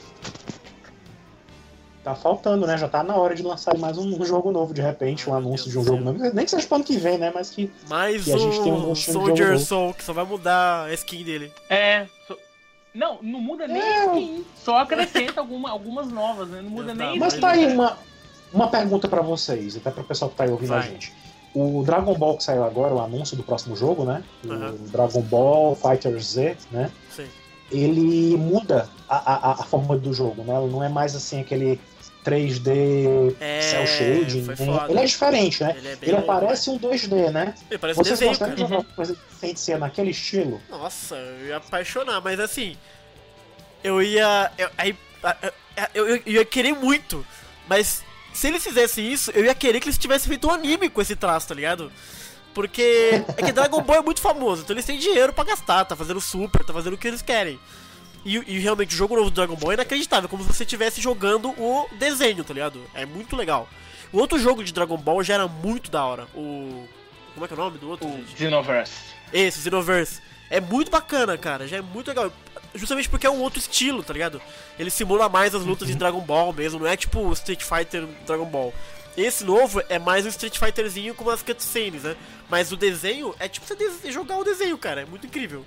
Tá 2.08 2.16
faltando, 2.16 2.66
né? 2.66 2.78
Já 2.78 2.88
tá 2.88 3.04
na 3.04 3.18
hora 3.18 3.36
de 3.36 3.44
lançar 3.44 3.78
mais 3.78 3.98
um, 3.98 4.24
jogo 4.24 4.50
novo, 4.50 4.74
de 4.74 4.82
repente, 4.82 5.30
um 5.30 5.36
anúncio 5.36 5.70
de 5.70 5.78
um 5.78 5.84
jogo 5.84 6.02
novo. 6.02 6.18
Nem 6.34 6.46
que 6.46 6.52
seja 6.52 6.66
pro 6.66 6.78
ano 6.78 6.86
que 6.86 6.96
vem, 6.96 7.18
né? 7.18 7.34
Mas 7.36 7.50
que. 7.50 7.70
Mais 7.90 8.24
que 8.24 8.32
a 8.32 8.38
gente 8.38 8.64
tem 8.64 8.72
um 8.72 8.96
Soldier 8.96 9.60
Soul, 9.60 9.94
que 9.94 10.06
só 10.06 10.14
vai 10.14 10.24
mudar 10.24 10.86
a 10.86 10.94
skin 10.94 11.26
dele. 11.26 11.52
É. 11.70 12.08
So... 12.26 12.38
Não, 12.96 13.20
não 13.22 13.42
muda 13.42 13.68
nem 13.68 13.82
é. 13.82 13.98
a 14.00 14.06
skin. 14.06 14.46
Só 14.56 14.78
acrescenta 14.78 15.42
alguma, 15.42 15.70
algumas 15.70 16.08
novas, 16.08 16.48
né? 16.48 16.62
Não 16.62 16.70
muda 16.70 16.94
Exato. 16.94 17.10
nem 17.10 17.20
Mas 17.20 17.34
tá 17.34 17.50
aí 17.50 17.66
uma, 17.66 17.98
uma 18.54 18.70
pergunta 18.70 19.10
para 19.10 19.22
vocês, 19.22 19.76
até 19.76 19.92
pro 19.92 20.06
pessoal 20.06 20.32
que 20.32 20.38
tá 20.38 20.46
aí 20.46 20.50
ouvindo 20.50 20.70
vai. 20.70 20.80
a 20.80 20.82
gente. 20.84 21.12
O 21.58 21.84
Dragon 21.84 22.14
Ball 22.14 22.38
que 22.38 22.44
saiu 22.44 22.64
agora, 22.64 22.94
o 22.94 23.02
anúncio 23.02 23.36
do 23.36 23.42
próximo 23.42 23.76
jogo, 23.76 24.06
né? 24.06 24.24
Uhum. 24.46 24.70
O 24.70 24.90
Dragon 24.90 25.22
Ball 25.22 25.76
Fighter 25.76 26.20
Z, 26.20 26.56
né? 26.72 26.92
Sim. 27.16 27.28
Ele 27.72 28.38
muda 28.38 28.88
a, 29.10 29.34
a, 29.34 29.52
a 29.54 29.64
forma 29.64 29.98
do 29.98 30.14
jogo, 30.14 30.44
né? 30.44 30.56
Ele 30.62 30.72
não 30.72 30.84
é 30.84 30.90
mais 30.90 31.16
assim 31.16 31.42
aquele 31.42 31.80
3D 32.24 33.36
é, 33.40 33.62
cell 33.62 33.88
shading. 33.88 34.42
Né? 34.42 34.56
Ele 34.88 35.00
é 35.00 35.06
diferente, 35.06 35.64
né? 35.64 35.74
Ele, 35.78 35.88
é 35.88 35.98
ele 36.00 36.18
aparece 36.18 36.70
um 36.70 36.78
2D, 36.78 37.32
né? 37.32 37.56
Ele 37.72 37.80
parece 37.80 37.98
Vocês 37.98 38.20
desenho, 38.20 38.56
de 38.56 38.62
jogar 38.62 38.84
coisa 38.96 39.18
sem 39.40 39.56
ser 39.56 39.80
naquele 39.80 40.12
estilo? 40.12 40.62
Nossa, 40.70 41.16
eu 41.16 41.48
ia 41.48 41.58
apaixonar, 41.58 42.22
mas 42.22 42.40
assim. 42.40 42.78
Eu 43.84 44.00
ia. 44.00 44.52
Eu, 44.60 44.70
aí, 44.78 44.96
eu, 45.96 46.08
eu, 46.08 46.16
eu 46.18 46.22
ia 46.34 46.46
querer 46.46 46.74
muito, 46.74 47.26
mas 47.68 48.04
se 48.38 48.48
eles 48.48 48.64
fizessem 48.64 49.12
isso, 49.12 49.32
eu 49.32 49.44
ia 49.46 49.56
querer 49.56 49.80
que 49.80 49.88
eles 49.88 49.98
tivessem 49.98 50.28
feito 50.28 50.48
um 50.48 50.52
anime 50.52 50.92
com 50.92 51.02
esse 51.02 51.16
traço, 51.16 51.48
tá 51.48 51.56
ligado? 51.56 51.92
Porque 52.54 53.24
é 53.36 53.42
que 53.42 53.52
Dragon 53.52 53.82
Ball 53.82 53.98
é 53.98 54.02
muito 54.02 54.22
famoso, 54.22 54.62
então 54.62 54.76
eles 54.76 54.86
têm 54.86 55.00
dinheiro 55.00 55.34
para 55.34 55.46
gastar, 55.46 55.86
tá 55.86 55.96
fazendo 55.96 56.22
super, 56.22 56.64
tá 56.64 56.72
fazendo 56.72 56.94
o 56.94 56.98
que 57.00 57.08
eles 57.08 57.24
querem. 57.24 57.60
E, 58.24 58.36
e, 58.36 58.60
realmente 58.60 58.94
o 58.94 58.98
jogo 58.98 59.16
novo 59.16 59.32
do 59.32 59.34
Dragon 59.34 59.56
Ball 59.56 59.72
é 59.72 59.74
inacreditável, 59.74 60.30
como 60.30 60.44
se 60.44 60.54
você 60.54 60.64
estivesse 60.64 61.02
jogando 61.02 61.50
o 61.50 61.90
desenho, 61.98 62.44
tá 62.44 62.54
ligado? 62.54 62.80
É 62.94 63.08
muito 63.08 63.36
legal. 63.36 63.68
O 64.14 64.20
outro 64.20 64.38
jogo 64.38 64.64
de 64.64 64.72
Dragon 64.72 64.98
Ball 64.98 65.24
já 65.24 65.34
era 65.34 65.48
muito 65.48 65.90
da 65.90 66.06
hora. 66.06 66.28
O. 66.36 66.88
Como 67.34 67.44
é 67.44 67.48
que 67.48 67.54
é 67.56 67.58
o 67.58 67.60
nome 67.60 67.80
do 67.80 67.90
outro? 67.90 68.08
O 68.08 68.24
Xenoverse. 68.38 68.94
Esse, 69.34 69.62
Xenoverse. 69.62 70.22
É 70.50 70.62
muito 70.62 70.92
bacana, 70.92 71.38
cara. 71.40 71.68
Já 71.68 71.78
é 71.78 71.82
muito 71.82 72.08
legal 72.08 72.32
justamente 72.78 73.10
porque 73.10 73.28
é 73.28 73.30
um 73.30 73.40
outro 73.40 73.60
estilo, 73.60 74.04
tá 74.04 74.14
ligado? 74.14 74.42
Ele 74.78 74.90
simula 74.90 75.28
mais 75.28 75.54
as 75.54 75.64
lutas 75.64 75.88
de 75.88 75.94
uhum. 75.94 76.00
Dragon 76.00 76.22
Ball 76.22 76.54
mesmo, 76.54 76.80
não 76.80 76.88
é 76.88 76.96
tipo 76.96 77.32
Street 77.34 77.64
Fighter 77.64 78.06
Dragon 78.26 78.46
Ball. 78.46 78.74
Esse 79.18 79.44
novo 79.44 79.82
é 79.90 79.98
mais 79.98 80.26
um 80.26 80.30
Street 80.30 80.60
Fighterzinho 80.60 81.16
com 81.16 81.24
umas 81.24 81.42
cutscenes, 81.42 82.04
né? 82.04 82.16
Mas 82.48 82.72
o 82.72 82.78
desenho 82.78 83.34
é 83.40 83.48
tipo 83.48 83.66
você 83.66 84.12
jogar 84.12 84.38
o 84.38 84.44
desenho, 84.44 84.78
cara. 84.78 85.02
É 85.02 85.06
muito 85.06 85.26
incrível. 85.26 85.66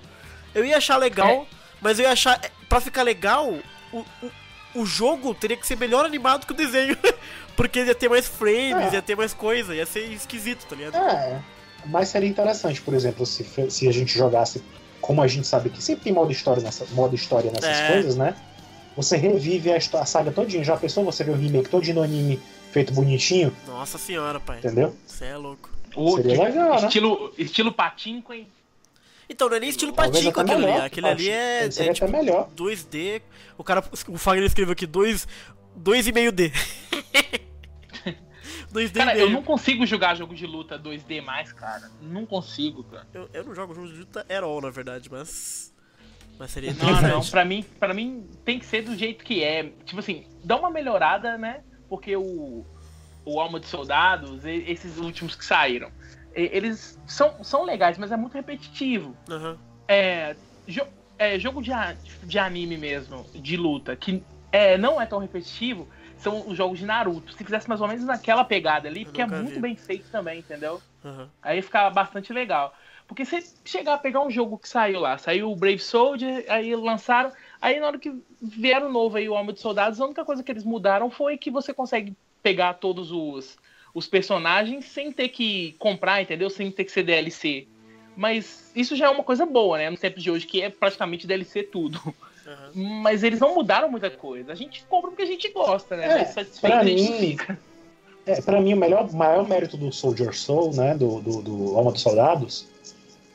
Eu 0.54 0.64
ia 0.64 0.76
achar 0.76 0.96
legal, 0.96 1.48
é. 1.50 1.54
mas 1.80 1.98
eu 1.98 2.04
ia 2.04 2.12
achar. 2.12 2.38
É, 2.44 2.50
pra 2.68 2.80
ficar 2.80 3.02
legal, 3.02 3.52
o, 3.92 3.98
o, 3.98 4.30
o 4.76 4.86
jogo 4.86 5.34
teria 5.34 5.56
que 5.56 5.66
ser 5.66 5.76
melhor 5.76 6.04
animado 6.04 6.46
que 6.46 6.52
o 6.52 6.56
desenho. 6.56 6.96
porque 7.56 7.80
ia 7.80 7.94
ter 7.94 8.08
mais 8.08 8.28
frames, 8.28 8.92
é. 8.92 8.94
ia 8.94 9.02
ter 9.02 9.16
mais 9.16 9.34
coisa, 9.34 9.74
ia 9.74 9.84
ser 9.84 10.04
esquisito, 10.12 10.64
tá 10.66 10.76
ligado? 10.76 10.96
É. 10.96 11.42
Mas 11.86 12.08
seria 12.08 12.28
interessante, 12.28 12.80
por 12.80 12.94
exemplo, 12.94 13.26
se, 13.26 13.44
se 13.68 13.88
a 13.88 13.92
gente 13.92 14.16
jogasse 14.16 14.62
como 15.00 15.22
a 15.22 15.26
gente 15.26 15.46
sabe 15.46 15.70
que 15.70 15.82
sempre 15.82 16.04
tem 16.04 16.12
modo 16.12 16.30
história, 16.30 16.62
nessa, 16.62 16.84
modo 16.92 17.14
história 17.14 17.50
nessas 17.50 17.76
é. 17.76 17.92
coisas, 17.92 18.16
né? 18.16 18.34
Você 18.96 19.16
revive 19.16 19.72
a, 19.72 19.76
a 19.76 20.04
saga 20.04 20.30
todinha. 20.30 20.62
Já 20.62 20.76
pensou 20.76 21.04
você 21.04 21.24
ver 21.24 21.32
o 21.32 21.36
remake 21.36 21.68
todinho 21.68 21.96
no 21.96 22.02
anime 22.02 22.40
feito 22.72 22.92
bonitinho? 22.92 23.54
Nossa 23.66 23.98
senhora, 23.98 24.38
pai. 24.38 24.58
Entendeu? 24.58 24.94
Você 25.06 25.26
é 25.26 25.36
louco. 25.36 25.70
O, 25.94 26.16
Seria 26.16 26.44
legal, 26.44 26.76
estilo, 26.76 27.24
né? 27.26 27.30
Estilo 27.38 27.72
patinco, 27.72 28.32
hein? 28.32 28.46
Então, 29.28 29.48
não 29.48 29.56
é 29.56 29.60
nem 29.60 29.70
estilo 29.70 29.92
patinco 29.92 30.40
aquele 30.40 30.66
ali. 30.66 30.80
Aquele 30.80 31.06
ali 31.06 31.30
é, 31.30 31.64
é 31.64 31.92
tipo, 31.92 32.10
melhor. 32.10 32.48
2D. 32.56 33.22
O 33.56 33.62
cara, 33.62 33.84
o 34.08 34.18
Fagner 34.18 34.46
escreveu 34.46 34.72
aqui 34.72 34.86
2, 34.86 35.26
2,5D. 35.80 36.52
2D 38.72 38.94
cara, 38.94 39.16
eu 39.16 39.30
não 39.30 39.42
consigo 39.42 39.84
jogar 39.84 40.14
jogo 40.14 40.34
de 40.34 40.46
luta 40.46 40.78
2D 40.78 41.22
mais, 41.22 41.52
cara. 41.52 41.90
Não 42.00 42.24
consigo, 42.24 42.84
cara. 42.84 43.06
Eu, 43.12 43.28
eu 43.32 43.44
não 43.44 43.54
jogo 43.54 43.74
jogo 43.74 43.88
de 43.88 43.98
luta 43.98 44.20
at 44.20 44.42
all, 44.42 44.60
na 44.60 44.70
verdade, 44.70 45.10
mas. 45.10 45.74
Mas 46.38 46.52
seria 46.52 46.72
Não, 46.72 47.02
não, 47.02 47.24
pra 47.26 47.44
mim, 47.44 47.62
pra 47.78 47.92
mim 47.92 48.26
tem 48.44 48.58
que 48.58 48.64
ser 48.64 48.82
do 48.82 48.96
jeito 48.96 49.24
que 49.24 49.44
é. 49.44 49.64
Tipo 49.84 50.00
assim, 50.00 50.24
dá 50.42 50.56
uma 50.56 50.70
melhorada, 50.70 51.36
né? 51.36 51.62
Porque 51.88 52.16
o, 52.16 52.64
o 53.24 53.40
Alma 53.40 53.60
de 53.60 53.66
Soldados, 53.66 54.44
esses 54.44 54.96
últimos 54.96 55.34
que 55.34 55.44
saíram, 55.44 55.90
eles 56.32 56.98
são, 57.06 57.42
são 57.42 57.64
legais, 57.64 57.98
mas 57.98 58.12
é 58.12 58.16
muito 58.16 58.34
repetitivo. 58.34 59.16
Uhum. 59.28 59.56
É, 59.86 60.36
jo, 60.66 60.82
é, 61.18 61.38
jogo 61.38 61.60
de, 61.60 61.72
de 62.22 62.38
anime 62.38 62.78
mesmo, 62.78 63.26
de 63.34 63.56
luta, 63.56 63.94
que 63.96 64.22
é, 64.52 64.78
não 64.78 65.00
é 65.00 65.06
tão 65.06 65.18
repetitivo, 65.18 65.88
são 66.20 66.46
os 66.46 66.56
jogos 66.56 66.78
de 66.78 66.86
Naruto. 66.86 67.32
Se 67.32 67.44
fizesse 67.44 67.68
mais 67.68 67.80
ou 67.80 67.88
menos 67.88 68.04
naquela 68.04 68.44
pegada 68.44 68.88
ali, 68.88 69.04
porque 69.04 69.22
é 69.22 69.26
muito 69.26 69.54
vi. 69.54 69.60
bem 69.60 69.76
feito 69.76 70.10
também, 70.10 70.40
entendeu? 70.40 70.80
Uhum. 71.04 71.26
Aí 71.42 71.62
ficava 71.62 71.90
bastante 71.90 72.32
legal. 72.32 72.74
Porque 73.08 73.24
você 73.24 73.42
chegar 73.64 73.94
a 73.94 73.98
pegar 73.98 74.20
um 74.20 74.30
jogo 74.30 74.56
que 74.56 74.68
saiu 74.68 75.00
lá, 75.00 75.18
saiu 75.18 75.50
o 75.50 75.56
Brave 75.56 75.80
Soldier, 75.80 76.44
aí 76.48 76.76
lançaram, 76.76 77.32
aí 77.60 77.80
na 77.80 77.88
hora 77.88 77.98
que 77.98 78.14
vieram 78.40 78.92
novo 78.92 79.16
aí 79.16 79.28
o 79.28 79.32
Homem 79.32 79.52
de 79.52 79.60
Soldados, 79.60 80.00
a 80.00 80.04
única 80.04 80.24
coisa 80.24 80.44
que 80.44 80.52
eles 80.52 80.62
mudaram 80.62 81.10
foi 81.10 81.36
que 81.36 81.50
você 81.50 81.74
consegue 81.74 82.14
pegar 82.40 82.74
todos 82.74 83.10
os, 83.10 83.58
os 83.92 84.06
personagens 84.06 84.84
sem 84.84 85.10
ter 85.10 85.28
que 85.28 85.74
comprar, 85.78 86.22
entendeu? 86.22 86.48
Sem 86.48 86.70
ter 86.70 86.84
que 86.84 86.92
ser 86.92 87.02
DLC. 87.02 87.66
Mas 88.16 88.70
isso 88.76 88.94
já 88.94 89.06
é 89.06 89.10
uma 89.10 89.24
coisa 89.24 89.44
boa, 89.44 89.78
né? 89.78 89.90
No 89.90 89.96
tempo 89.96 90.20
de 90.20 90.30
hoje, 90.30 90.46
que 90.46 90.62
é 90.62 90.70
praticamente 90.70 91.26
DLC 91.26 91.62
tudo. 91.62 92.00
Uhum. 92.46 93.00
Mas 93.02 93.22
eles 93.22 93.38
não 93.40 93.54
mudaram 93.54 93.90
muita 93.90 94.10
coisa. 94.10 94.52
A 94.52 94.54
gente 94.54 94.84
compra 94.88 95.10
porque 95.10 95.22
a 95.22 95.26
gente 95.26 95.48
gosta, 95.52 95.96
né? 95.96 96.22
É, 96.22 96.44
pra 96.60 96.82
mim-. 96.82 97.36
É, 98.26 98.40
pra 98.40 98.60
mim, 98.60 98.74
o 98.74 98.76
melhor, 98.76 99.10
maior 99.12 99.48
mérito 99.48 99.76
do 99.76 99.90
Soldier 99.92 100.34
Soul, 100.34 100.74
né, 100.74 100.94
do, 100.94 101.20
do, 101.20 101.42
do 101.42 101.76
Alma 101.76 101.90
dos 101.92 102.02
Soldados, 102.02 102.66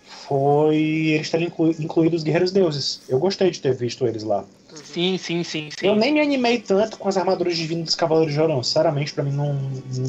foi 0.06 0.76
eles 0.76 1.30
terem 1.30 1.48
inclu- 1.48 1.72
incluído 1.80 2.15
os 2.15 2.24
Guerreiros 2.24 2.52
Deuses. 2.52 3.02
Eu 3.10 3.20
gostei 3.20 3.50
de 3.52 3.60
ter 3.60 3.74
visto 3.74 4.08
eles 4.08 4.24
lá. 4.24 4.44
Sim, 4.74 5.18
sim, 5.18 5.44
sim, 5.44 5.70
sim. 5.78 5.88
Eu 5.88 5.96
nem 5.96 6.13
me 6.13 6.20
animei 6.22 6.60
tanto 6.60 6.98
com 6.98 7.08
as 7.08 7.18
armaduras 7.18 7.56
divinas 7.56 7.86
dos 7.86 7.96
Cavaleiros 7.96 8.34
de 8.34 8.39
Orão. 8.41 8.62
Sinceramente, 8.62 9.13
pra 9.13 9.24
mim 9.24 9.32
não, 9.32 9.54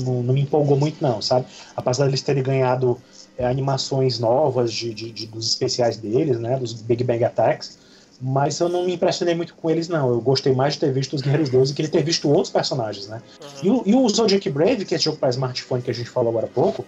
não, 0.04 0.22
não 0.22 0.34
me 0.34 0.40
empolgou 0.42 0.76
muito, 0.76 1.00
não, 1.02 1.22
sabe? 1.22 1.46
Apesar 1.76 2.06
deles 2.06 2.22
terem 2.22 2.42
ganhado 2.42 3.00
é, 3.38 3.46
animações 3.46 4.18
novas 4.18 4.72
de, 4.72 4.92
de- 4.92 5.12
de- 5.12 5.26
dos 5.26 5.48
especiais 5.48 5.96
deles, 5.96 6.38
né? 6.38 6.56
Dos 6.58 6.72
Big 6.72 7.02
Bang 7.04 7.22
Attacks. 7.24 7.78
Mas 8.20 8.58
eu 8.60 8.68
não 8.68 8.84
me 8.84 8.94
impressionei 8.94 9.34
muito 9.34 9.54
com 9.54 9.70
eles, 9.70 9.88
não. 9.88 10.08
Eu 10.08 10.20
gostei 10.20 10.54
mais 10.54 10.74
de 10.74 10.80
ter 10.80 10.92
visto 10.92 11.14
os 11.14 11.20
Guerreiros 11.22 11.50
Deuses 11.50 11.72
e 11.72 11.76
queria 11.76 11.90
ter 11.90 12.02
visto 12.02 12.28
outros 12.30 12.50
personagens, 12.50 13.06
né? 13.08 13.20
E 13.62 13.68
o, 13.70 13.82
e 13.84 13.94
o 13.94 14.08
Zodiac 14.08 14.48
Brave, 14.50 14.84
que 14.84 14.94
é 14.94 14.96
esse 14.96 15.04
jogo 15.04 15.18
para 15.18 15.28
smartphone 15.30 15.82
que 15.82 15.90
a 15.90 15.94
gente 15.94 16.08
falou 16.08 16.30
agora 16.30 16.46
há 16.46 16.48
pouco, 16.48 16.86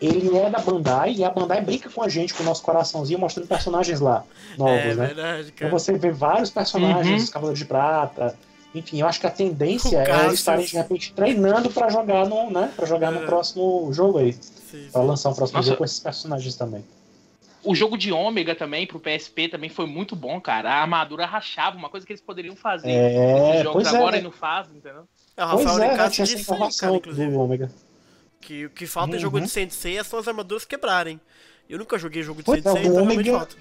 ele 0.00 0.36
é 0.36 0.48
da 0.50 0.58
Bandai 0.58 1.14
e 1.14 1.24
a 1.24 1.30
Bandai 1.30 1.60
brinca 1.60 1.88
com 1.90 2.02
a 2.02 2.08
gente, 2.08 2.32
com 2.34 2.42
o 2.42 2.46
nosso 2.46 2.62
coraçãozinho, 2.62 3.18
mostrando 3.18 3.46
personagens 3.46 4.00
lá, 4.00 4.24
novos, 4.56 4.84
É 4.92 4.94
né? 4.94 5.06
verdade, 5.08 5.52
Então 5.54 5.70
você 5.70 5.92
vê 5.92 6.10
vários 6.10 6.50
personagens, 6.50 7.08
Uhum. 7.20 7.24
os 7.24 7.30
Cavaleiros 7.30 7.58
de 7.58 7.64
Prata. 7.66 8.34
Enfim, 8.74 9.00
eu 9.00 9.06
acho 9.06 9.20
que 9.20 9.26
a 9.26 9.30
tendência 9.30 9.98
é 9.98 10.24
eles 10.26 10.40
estarem 10.40 10.64
de 10.66 10.76
repente 10.76 11.12
treinando 11.14 11.70
pra 11.70 11.88
jogar 11.88 12.26
no, 12.28 12.50
né, 12.50 12.72
para 12.74 12.86
jogar 12.86 13.12
É. 13.12 13.18
no 13.20 13.24
próximo 13.24 13.88
jogo 13.92 14.18
aí, 14.18 14.32
Sim, 14.32 14.88
Pra 14.92 15.02
sim. 15.02 15.06
lançar 15.08 15.30
o 15.30 15.34
próximo 15.34 15.58
Nossa. 15.58 15.68
jogo 15.68 15.78
com 15.78 15.84
esses 15.84 16.00
personagens 16.00 16.56
também. 16.56 16.84
O 17.64 17.74
jogo 17.74 17.96
de 17.96 18.12
Ômega 18.12 18.54
também, 18.54 18.86
pro 18.86 19.00
PSP, 19.00 19.48
também 19.48 19.70
foi 19.70 19.86
muito 19.86 20.14
bom, 20.14 20.40
cara. 20.40 20.70
A 20.70 20.82
armadura 20.82 21.24
rachava, 21.26 21.76
uma 21.76 21.88
coisa 21.88 22.06
que 22.06 22.12
eles 22.12 22.20
poderiam 22.22 22.54
fazer 22.54 22.90
É, 22.90 23.62
jogos 23.62 23.82
pois 23.84 23.94
é, 23.94 23.96
agora 23.96 24.12
né? 24.12 24.18
e 24.18 24.22
não 24.22 24.30
fazem, 24.32 24.76
entendeu? 24.76 25.04
É, 25.36 25.44
o 25.44 25.48
Pois 25.50 25.64
Rafael 25.64 25.90
é, 25.92 25.96
né, 25.96 26.08
disse 26.08 26.34
informação 26.40 26.88
cara, 26.88 26.98
inclusive. 26.98 27.30
do 27.30 27.38
Ômega. 27.40 27.70
Que 28.40 28.66
o 28.66 28.70
que 28.70 28.86
falta 28.86 29.16
em 29.16 29.18
jogo 29.18 29.38
Uhum. 29.38 29.44
de 29.44 29.48
Sensei 29.50 30.02
são 30.04 30.18
as 30.18 30.28
armaduras 30.28 30.64
quebrarem. 30.64 31.18
Eu 31.68 31.78
nunca 31.78 31.98
joguei 31.98 32.22
jogo 32.22 32.40
de 32.40 32.44
Pois 32.44 32.58
é, 32.58 32.62
Sensei, 32.62 32.82
o 32.82 32.84
então 32.84 32.94
realmente 32.96 33.30
Ômega- 33.30 33.38
falta. 33.38 33.56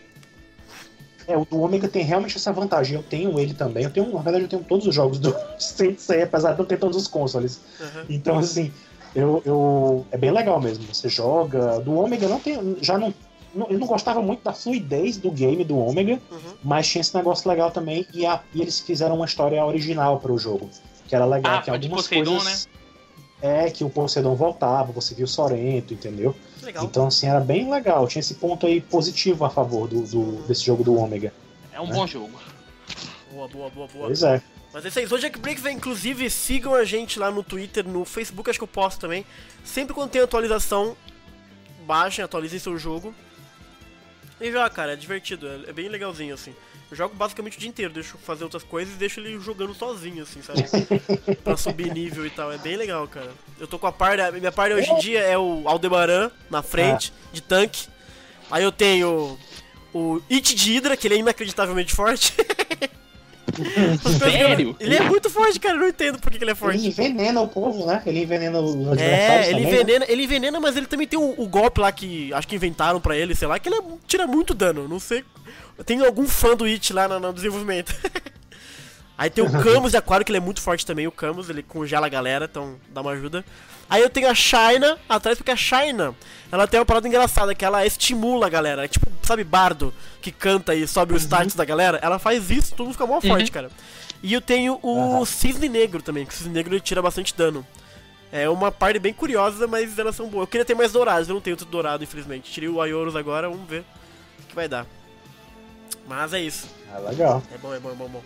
É, 1.25 1.37
o 1.37 1.45
do 1.45 1.61
Ômega 1.61 1.87
tem 1.87 2.03
realmente 2.03 2.35
essa 2.35 2.51
vantagem. 2.51 2.97
Eu 2.97 3.03
tenho 3.03 3.39
ele 3.39 3.53
também. 3.53 3.85
Eu 3.85 3.89
tenho, 3.91 4.11
na 4.11 4.21
verdade, 4.21 4.43
eu 4.43 4.49
tenho 4.49 4.63
todos 4.65 4.85
os 4.85 4.93
jogos 4.93 5.19
do 5.19 5.33
Sensei, 5.57 6.23
apesar 6.23 6.51
de 6.51 6.59
não 6.59 6.65
ter 6.65 6.77
todos 6.77 6.97
os 6.97 7.07
consoles. 7.07 7.61
Uhum. 7.79 8.05
Então, 8.09 8.37
assim, 8.39 8.73
eu, 9.15 9.41
eu- 9.45 10.05
é 10.11 10.17
bem 10.17 10.31
legal 10.31 10.59
mesmo. 10.59 10.83
Você 10.93 11.07
joga. 11.07 11.79
Do 11.79 11.93
Ômega 11.97 12.27
não 12.27 12.41
tem. 12.41 12.77
Já 12.81 12.97
não, 12.97 13.13
não- 13.53 13.67
Eu 13.69 13.77
não 13.79 13.87
gostava 13.87 14.21
muito 14.21 14.43
da 14.43 14.53
fluidez 14.53 15.17
do 15.17 15.29
game 15.31 15.63
do 15.63 15.77
Ômega, 15.77 16.19
Uhum. 16.31 16.39
mas 16.63 16.87
tinha 16.87 17.01
esse 17.01 17.15
negócio 17.15 17.49
legal 17.49 17.71
também. 17.71 18.05
E, 18.13 18.25
a- 18.25 18.41
e 18.53 18.61
eles 18.61 18.79
fizeram 18.79 19.15
uma 19.15 19.25
história 19.25 19.63
original 19.65 20.19
para 20.19 20.31
o 20.31 20.37
jogo. 20.37 20.69
Que 21.07 21.15
era 21.15 21.25
legal. 21.25 21.55
Ah, 21.55 21.61
que 21.61 21.65
de 21.65 21.85
algumas 21.87 22.07
Poseidon, 22.07 22.35
coisas. 22.37 22.69
É, 23.41 23.69
que 23.69 23.83
o 23.83 23.89
Poseidon 23.89 24.35
voltava, 24.35 24.91
você 24.93 25.13
viu 25.13 25.25
o 25.25 25.27
Sorento, 25.27 25.93
entendeu? 25.93 26.33
Legal. 26.61 26.85
Então, 26.85 27.07
assim, 27.07 27.27
era 27.27 27.41
bem 27.41 27.69
legal. 27.69 28.07
Tinha 28.07 28.21
esse 28.21 28.35
ponto 28.35 28.65
aí 28.65 28.79
positivo 28.79 29.43
a 29.43 29.49
favor 29.49 29.87
do, 29.87 30.01
do- 30.03 30.43
desse 30.47 30.63
jogo 30.63 30.83
do 30.83 30.95
Ômega. 30.95 31.33
É 31.73 31.81
um 31.81 31.89
É. 31.89 31.93
bom 31.93 32.07
jogo. 32.07 32.39
Boa, 33.31 33.47
boa, 33.47 33.69
boa, 33.69 33.87
boa. 33.87 34.05
Pois 34.07 34.23
é. 34.23 34.41
Mas 34.73 34.85
é 34.85 34.87
isso 34.87 34.99
aí, 34.99 35.05
Zodiac 35.05 35.37
Breaks, 35.39 35.65
inclusive 35.65 36.29
sigam 36.29 36.73
a 36.73 36.83
gente 36.85 37.19
lá 37.19 37.29
no 37.29 37.43
Twitter, 37.43 37.87
no 37.87 38.05
Facebook, 38.05 38.49
acho 38.49 38.57
que 38.57 38.63
eu 38.63 38.67
posto 38.67 38.99
também. 39.01 39.23
Sempre 39.63 39.93
quando 39.93 40.09
tem 40.09 40.21
atualização, 40.21 40.95
baixem, 41.85 42.23
atualizem 42.23 42.59
seu 42.59 42.77
jogo. 42.77 43.13
E 44.43 44.51
já, 44.51 44.69
cara, 44.69 44.91
é 44.91 44.95
divertido, 44.97 45.47
é, 45.47 45.69
é 45.69 45.73
bem 45.73 45.87
legalzinho, 45.87 46.33
assim. 46.33 46.53
Eu 46.91 46.97
jogo 46.97 47.15
basicamente 47.15 47.55
o 47.55 47.59
dia 47.61 47.69
inteiro, 47.69 47.93
deixo 47.93 48.17
fazer 48.17 48.43
outras 48.43 48.61
coisas 48.61 48.93
e 48.93 48.97
deixo 48.97 49.21
ele 49.21 49.39
jogando 49.39 49.73
sozinho, 49.73 50.21
assim, 50.21 50.41
sabe? 50.41 50.65
pra 51.41 51.55
subir 51.55 51.93
nível 51.93 52.25
e 52.25 52.29
tal, 52.29 52.51
é 52.51 52.57
bem 52.57 52.75
legal, 52.75 53.07
cara. 53.07 53.31
Eu 53.57 53.67
tô 53.67 53.79
com 53.79 53.87
a 53.87 53.91
party, 53.91 54.37
minha 54.37 54.51
party 54.51 54.75
hoje 54.75 54.91
em 54.91 54.99
dia 54.99 55.21
é 55.21 55.37
o 55.37 55.63
Aldebaran 55.65 56.29
na 56.49 56.61
frente, 56.61 57.13
de 57.31 57.41
tanque. 57.41 57.87
Aí 58.51 58.63
eu 58.65 58.71
tenho 58.71 59.39
o 59.93 60.21
It 60.29 60.53
de 60.53 60.73
Hydra, 60.73 60.97
que 60.97 61.07
ele 61.07 61.15
é 61.15 61.17
inacreditavelmente 61.19 61.95
forte. 61.95 62.33
Sério? 64.19 64.75
Ele 64.79 64.95
é 64.95 65.01
muito 65.01 65.29
forte, 65.29 65.59
cara, 65.59 65.75
eu 65.75 65.79
não 65.81 65.87
entendo 65.87 66.19
por 66.19 66.31
que 66.31 66.37
ele 66.37 66.45
é 66.45 66.47
Ele 66.51 66.55
forte. 66.55 66.87
envenena 66.87 67.41
o 67.41 67.47
povo, 67.47 67.85
né? 67.85 68.01
Ele 68.05 68.23
envenena 68.23 68.59
os 68.59 68.73
adversários 68.75 69.01
É, 69.01 69.49
ele 69.49 69.61
também, 69.61 69.63
né? 69.63 69.71
envenena, 69.81 70.05
ele 70.09 70.23
envenena, 70.23 70.59
mas 70.59 70.75
ele 70.77 70.85
também 70.85 71.07
tem 71.07 71.19
o, 71.19 71.33
o 71.37 71.47
golpe 71.47 71.79
lá 71.81 71.91
que 71.91 72.33
acho 72.33 72.47
que 72.47 72.55
inventaram 72.55 72.99
pra 72.99 73.15
ele, 73.15 73.35
sei 73.35 73.47
lá, 73.47 73.59
que 73.59 73.69
ele 73.69 73.75
é- 73.77 73.83
tira 74.07 74.25
muito 74.27 74.53
dano, 74.53 74.87
não 74.87 74.99
sei. 74.99 75.23
Tem 75.85 76.03
algum 76.05 76.27
fã 76.27 76.55
do 76.55 76.65
It 76.65 76.93
lá 76.93 77.07
no, 77.07 77.19
no 77.19 77.33
desenvolvimento. 77.33 77.93
Aí 79.17 79.29
tem 79.29 79.43
o 79.43 79.51
Camus 79.63 79.91
de 79.91 79.97
Aquário, 79.97 80.25
que 80.25 80.31
ele 80.31 80.37
é 80.37 80.41
muito 80.41 80.61
forte 80.61 80.85
também, 80.85 81.07
o 81.07 81.11
Camus, 81.11 81.49
ele 81.49 81.61
congela 81.63 82.07
a 82.07 82.09
galera, 82.09 82.45
então 82.49 82.75
dá 82.93 83.01
uma 83.01 83.11
ajuda. 83.11 83.43
Aí 83.89 84.01
eu 84.01 84.09
tenho 84.09 84.27
a 84.29 84.33
Shaina 84.35 84.97
atrás, 85.07 85.37
porque 85.37 85.51
a 85.51 85.55
Shaina, 85.55 86.15
ela 86.51 86.67
tem 86.67 86.79
uma 86.79 86.85
parada 86.85 87.07
engraçada, 87.07 87.53
que 87.53 87.63
ela 87.63 87.85
estimula 87.85 88.47
a 88.47 88.49
galera. 88.49 88.85
É 88.85 88.87
tipo, 88.87 89.07
sabe, 89.23 89.43
bardo, 89.43 89.93
que 90.21 90.31
canta 90.31 90.73
e 90.73 90.87
sobe 90.87 91.13
o 91.13 91.17
status 91.17 91.53
da 91.55 91.63
galera? 91.65 91.99
Ela 92.01 92.17
faz 92.17 92.49
isso, 92.49 92.71
todo 92.75 92.85
mundo 92.87 92.93
fica 92.93 93.05
mó 93.05 93.21
forte, 93.21 93.51
cara. 93.51 93.69
E 94.23 94.33
eu 94.33 94.41
tenho 94.41 94.79
o 94.81 94.97
Aham. 95.17 95.25
Cisne 95.25 95.67
Negro 95.69 96.01
também, 96.01 96.25
que 96.25 96.33
o 96.33 96.35
Cisne 96.37 96.53
Negro 96.53 96.73
ele 96.73 96.81
tira 96.81 97.01
bastante 97.01 97.35
dano. 97.35 97.65
É 98.31 98.49
uma 98.49 98.71
parte 98.71 98.97
bem 98.97 99.13
curiosa, 99.13 99.67
mas 99.67 99.99
elas 99.99 100.15
são 100.15 100.27
boas. 100.27 100.43
Eu 100.43 100.47
queria 100.47 100.65
ter 100.65 100.73
mais 100.73 100.91
dourados, 100.91 101.27
eu 101.29 101.35
não 101.35 101.41
tenho 101.41 101.55
tudo 101.57 101.69
dourado, 101.69 102.03
infelizmente. 102.03 102.51
Tirei 102.51 102.69
o 102.69 102.81
Ayorus 102.81 103.15
agora, 103.15 103.47
vamos 103.49 103.69
ver 103.69 103.83
o 104.43 104.47
que 104.47 104.55
vai 104.55 104.67
dar. 104.67 104.87
Mas 106.07 106.33
é 106.33 106.39
isso. 106.41 106.67
Ah, 106.93 106.99
legal. 106.99 107.43
É 107.53 107.57
bom, 107.57 107.73
é 107.73 107.79
bom, 107.79 107.91
é 107.91 107.93
bom, 107.93 108.05
é 108.05 108.09
bom. 108.09 108.21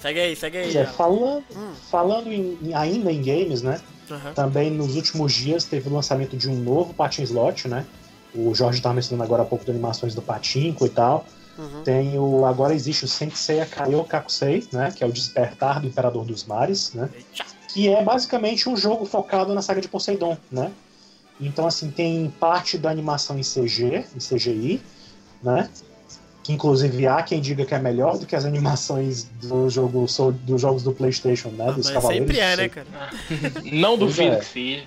Segue 0.00 0.20
aí, 0.20 0.36
segue 0.36 0.58
aí. 0.58 0.76
É, 0.76 0.80
Alan. 0.82 0.92
falando, 0.92 1.44
Hum. 1.56 1.72
falando 1.90 2.32
em- 2.32 2.74
ainda 2.74 3.10
em 3.12 3.22
games, 3.22 3.62
né? 3.62 3.80
Também 4.34 4.70
nos 4.70 4.96
últimos 4.96 5.32
dias 5.32 5.64
teve 5.64 5.88
o 5.88 5.92
lançamento 5.92 6.36
de 6.36 6.48
um 6.48 6.56
novo 6.56 6.94
Patin 6.94 7.22
Slot, 7.22 7.68
né? 7.68 7.86
O 8.34 8.54
Jorge 8.54 8.78
estava 8.78 8.94
mencionando 8.94 9.24
agora 9.24 9.42
há 9.42 9.44
pouco 9.44 9.64
de 9.64 9.70
animações 9.70 10.14
do 10.14 10.22
Patinco 10.22 10.86
e 10.86 10.88
tal. 10.88 11.26
Uhum. 11.58 11.82
Tem 11.82 12.18
o. 12.18 12.46
Agora 12.46 12.74
existe 12.74 13.04
o 13.04 13.08
Sensei 13.08 13.60
Akaio 13.60 14.02
Kakusei, 14.04 14.66
né? 14.72 14.92
Que 14.94 15.04
é 15.04 15.06
o 15.06 15.12
Despertar 15.12 15.80
do 15.80 15.86
Imperador 15.86 16.24
dos 16.24 16.44
Mares, 16.44 16.92
né? 16.94 17.10
Que 17.68 17.88
é 17.88 18.02
basicamente 18.02 18.68
um 18.68 18.76
jogo 18.76 19.04
focado 19.04 19.54
na 19.54 19.62
saga 19.62 19.80
de 19.80 19.88
Poseidon, 19.88 20.36
né? 20.50 20.72
Então, 21.40 21.66
assim, 21.66 21.90
tem 21.90 22.32
parte 22.38 22.76
da 22.76 22.90
animação 22.90 23.38
em 23.38 23.42
CG, 23.42 24.04
em 24.14 24.18
CGI, 24.18 24.82
né? 25.42 25.68
Que 26.50 26.54
inclusive 26.54 27.06
há 27.06 27.22
quem 27.22 27.40
diga 27.40 27.64
que 27.64 27.72
é 27.72 27.78
melhor 27.78 28.18
do 28.18 28.26
que 28.26 28.34
as 28.34 28.44
animações 28.44 29.28
do 29.40 29.70
jogo, 29.70 30.08
so- 30.08 30.32
dos 30.32 30.60
jogos 30.60 30.82
do 30.82 30.92
PlayStation, 30.92 31.50
né? 31.50 31.66
Dos 31.66 31.86
Mas 31.86 31.90
Cavaleiros. 31.90 32.26
sempre 32.26 32.40
é, 32.40 32.56
do 32.56 32.62
né, 32.62 32.68
cara? 32.68 32.86
Não 33.72 33.96
duvido 33.96 34.34
é. 34.34 34.38
que 34.40 34.44
seja. 34.44 34.82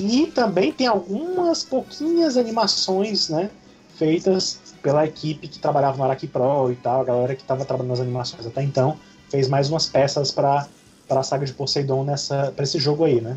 E 0.00 0.26
também 0.28 0.72
tem 0.72 0.86
algumas 0.86 1.62
pouquinhas 1.62 2.38
animações, 2.38 3.28
né? 3.28 3.50
Feitas 3.98 4.58
pela 4.82 5.04
equipe 5.04 5.46
que 5.48 5.58
trabalhava 5.58 5.98
no 5.98 6.04
Araki 6.04 6.26
Pro 6.26 6.72
e 6.72 6.76
tal, 6.76 7.02
a 7.02 7.04
galera 7.04 7.34
que 7.34 7.42
estava 7.42 7.66
trabalhando 7.66 7.90
nas 7.90 8.00
animações 8.00 8.46
até 8.46 8.62
então, 8.62 8.96
fez 9.28 9.48
mais 9.48 9.68
umas 9.68 9.86
peças 9.86 10.30
para 10.30 10.66
a 11.10 11.22
saga 11.22 11.44
de 11.44 11.52
Poseidon 11.52 12.04
nessa 12.04 12.50
para 12.56 12.64
esse 12.64 12.78
jogo 12.78 13.04
aí, 13.04 13.20
né? 13.20 13.36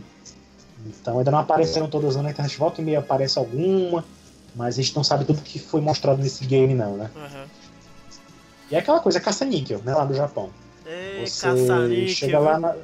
Então 0.86 1.18
ainda 1.18 1.30
não 1.30 1.40
apareceram 1.40 1.90
todas 1.90 2.16
na 2.16 2.30
internet, 2.30 2.58
volta 2.58 2.82
e 2.82 2.86
meia 2.86 3.00
aparece 3.00 3.38
alguma, 3.38 4.06
mas 4.56 4.78
a 4.80 4.82
gente 4.82 4.96
não 4.96 5.04
sabe 5.04 5.26
tudo 5.26 5.42
que 5.42 5.60
foi 5.60 5.82
mostrado 5.82 6.22
nesse 6.22 6.46
game 6.46 6.74
não, 6.74 6.96
né? 6.98 7.10
Aham. 7.16 7.46
E 8.72 8.76
é 8.76 8.80
aquela 8.80 9.00
coisa, 9.00 9.20
caça-níquel, 9.20 9.80
né, 9.84 9.94
lá 9.94 10.06
no 10.06 10.14
Japão. 10.14 10.50
Ei, 10.86 11.26
Você 11.26 11.48
caça-níquel. 11.48 12.08
chega 12.16 12.40
lá 12.40 12.60
na- 12.60 12.76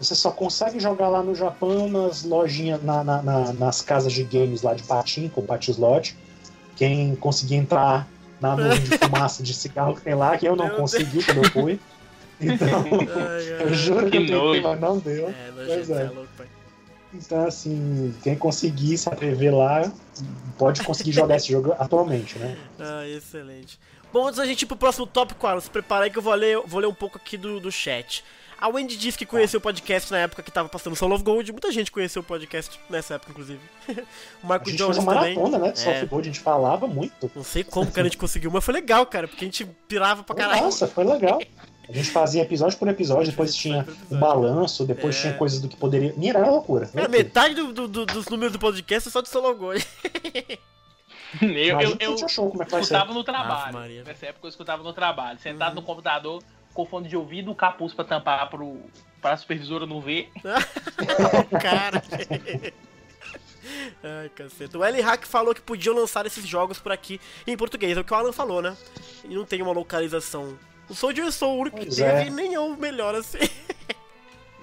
Você 0.00 0.14
só 0.14 0.30
consegue 0.30 0.78
jogar 0.78 1.08
lá 1.08 1.24
no 1.24 1.34
Japão 1.34 1.88
nas 1.88 2.22
lojinhas, 2.22 2.80
na- 2.84 3.02
na- 3.02 3.20
na- 3.20 3.52
nas 3.52 3.82
casas 3.82 4.12
de 4.12 4.22
games 4.22 4.62
lá 4.62 4.72
de 4.72 4.84
Patinco, 4.84 5.42
Patislot. 5.42 6.16
Quem 6.76 7.16
conseguir 7.16 7.56
entrar 7.56 8.06
na 8.40 8.54
nuvem 8.56 8.78
de 8.80 8.96
fumaça 8.96 9.42
de 9.42 9.52
cigarro 9.52 9.96
que 9.96 10.02
tem 10.02 10.14
lá, 10.14 10.38
que 10.38 10.46
eu 10.46 10.54
não 10.54 10.68
Meu 10.68 10.76
consegui 10.76 11.24
quando 11.24 11.38
eu 11.44 11.50
fui. 11.50 11.80
Então, 12.40 12.68
Ai, 12.68 13.52
ai. 13.54 13.62
eu 13.64 13.74
juro 13.74 14.08
que, 14.08 14.24
Que 14.24 14.32
eu 14.32 14.40
tentei, 14.52 14.60
mas 14.62 14.80
não 14.80 14.98
deu. 15.00 15.28
É, 15.30 15.50
Pois 15.66 15.90
é. 15.90 16.02
é 16.02 16.04
louco, 16.04 16.28
pai. 16.38 16.46
Então, 17.12 17.46
assim, 17.46 18.14
quem 18.22 18.36
conseguir 18.36 18.98
se 18.98 19.08
atrever 19.08 19.54
lá, 19.54 19.90
pode 20.58 20.82
conseguir 20.82 21.12
jogar 21.12 21.36
esse 21.36 21.50
jogo 21.50 21.72
atualmente, 21.78 22.38
né? 22.38 22.56
Ah, 22.78 23.06
excelente. 23.08 23.78
Bom, 24.12 24.26
antes 24.26 24.38
da 24.38 24.46
gente 24.46 24.62
ir 24.62 24.66
pro 24.66 24.76
próximo 24.76 25.06
tópico, 25.06 25.46
Alan, 25.46 25.60
se 25.60 25.70
prepara 25.70 26.04
aí 26.04 26.10
que 26.10 26.18
eu 26.18 26.22
vou 26.22 26.34
ler, 26.34 26.58
vou 26.66 26.80
ler 26.80 26.86
um 26.86 26.94
pouco 26.94 27.16
aqui 27.18 27.36
do, 27.36 27.60
do 27.60 27.70
chat. 27.72 28.24
A 28.60 28.66
Wendy 28.68 28.96
disse 28.96 29.16
que 29.16 29.24
conheceu 29.24 29.58
o 29.58 29.60
podcast 29.60 30.10
na 30.10 30.18
época 30.18 30.42
que 30.42 30.50
tava 30.50 30.68
passando 30.68 30.96
Soul 30.96 31.12
of 31.14 31.22
Gold. 31.22 31.52
Muita 31.52 31.70
gente 31.70 31.92
conheceu 31.92 32.20
o 32.22 32.24
podcast 32.24 32.78
nessa 32.90 33.14
época, 33.14 33.30
inclusive. 33.30 33.60
o 34.42 34.46
Marco 34.46 34.66
A 34.68 34.70
gente 34.70 34.78
Jones 34.78 34.96
fez 34.96 35.06
uma 35.06 35.14
também. 35.14 35.36
maratona, 35.36 35.58
né? 35.64 35.72
De 35.72 35.80
É. 35.80 35.84
Soft 35.84 36.08
Gold, 36.08 36.28
a 36.28 36.32
gente 36.32 36.40
falava 36.42 36.86
muito. 36.88 37.30
Não 37.36 37.44
sei 37.44 37.62
como 37.62 37.90
que 37.92 38.00
a 38.00 38.02
gente 38.02 38.16
conseguiu, 38.18 38.50
mas 38.50 38.64
foi 38.64 38.74
legal, 38.74 39.06
cara, 39.06 39.28
porque 39.28 39.44
a 39.44 39.46
gente 39.46 39.64
pirava 39.86 40.24
pra 40.24 40.34
caralho. 40.34 40.62
Nossa, 40.62 40.88
foi 40.88 41.04
legal. 41.04 41.38
A 41.88 41.92
gente 41.92 42.10
fazia 42.10 42.42
episódio 42.42 42.78
por 42.78 42.86
episódio, 42.88 43.30
depois 43.30 43.54
tinha 43.54 43.86
um 44.10 44.18
balanço, 44.18 44.84
depois 44.84 45.16
É. 45.16 45.20
tinha 45.22 45.34
coisas 45.34 45.60
do 45.60 45.68
que 45.68 45.76
poderia. 45.76 46.12
Minha 46.16 46.32
era 46.32 46.50
loucura. 46.50 46.86
Cara, 46.86 47.00
loucura. 47.00 47.18
metade 47.24 47.54
do- 47.54 47.72
do- 47.72 47.88
do- 47.88 48.06
dos 48.06 48.28
números 48.28 48.52
do 48.52 48.58
podcast 48.58 49.08
é 49.08 49.12
só 49.12 49.20
de 49.22 49.30
Gold. 49.30 49.86
Eu, 51.42 51.78
eu, 51.80 51.96
eu 52.00 52.28
show, 52.28 52.48
como 52.50 52.62
é 52.62 52.64
que 52.64 52.72
vai 52.72 52.80
ser. 52.82 52.94
escutava 52.94 53.12
no 53.12 53.22
trabalho. 53.22 53.72
Maria. 53.74 54.02
Nessa 54.02 54.26
época 54.26 54.46
eu 54.46 54.48
escutava 54.48 54.82
no 54.82 54.94
trabalho. 54.94 55.38
Sentado 55.38 55.74
no 55.74 55.82
computador, 55.82 56.42
com 56.72 56.86
fone 56.86 57.06
de 57.06 57.18
ouvido, 57.18 57.50
um 57.50 57.54
capuz 57.54 57.92
pra 57.92 58.02
tampar 58.02 58.48
pro, 58.48 58.80
pra 59.20 59.36
supervisora 59.36 59.84
não 59.84 60.00
ver. 60.00 60.30
cara. 61.60 62.02
Ai, 64.02 64.30
caceta. 64.30 64.78
O 64.78 64.82
L 64.84 65.00
Hack 65.02 65.26
falou 65.26 65.54
que 65.54 65.60
podiam 65.60 65.94
lançar 65.94 66.24
esses 66.24 66.46
jogos 66.46 66.78
por 66.78 66.92
aqui 66.92 67.20
em 67.46 67.56
português. 67.58 67.96
É 67.96 68.00
o 68.00 68.04
que 68.04 68.12
o 68.12 68.16
Alan 68.16 68.32
falou, 68.32 68.62
né? 68.62 68.74
E 69.24 69.34
não 69.34 69.44
tem 69.44 69.60
uma 69.60 69.72
localização. 69.72 70.58
O 70.88 70.94
Soldier 70.94 71.30
Soul, 71.30 71.56
o 71.56 71.60
único 71.62 71.78
que 71.78 71.86
teve, 71.86 72.02
é. 72.02 72.26
e 72.26 72.30
nem 72.30 72.54
é 72.54 72.60
o 72.60 72.76
melhor 72.76 73.14
assim. 73.14 73.38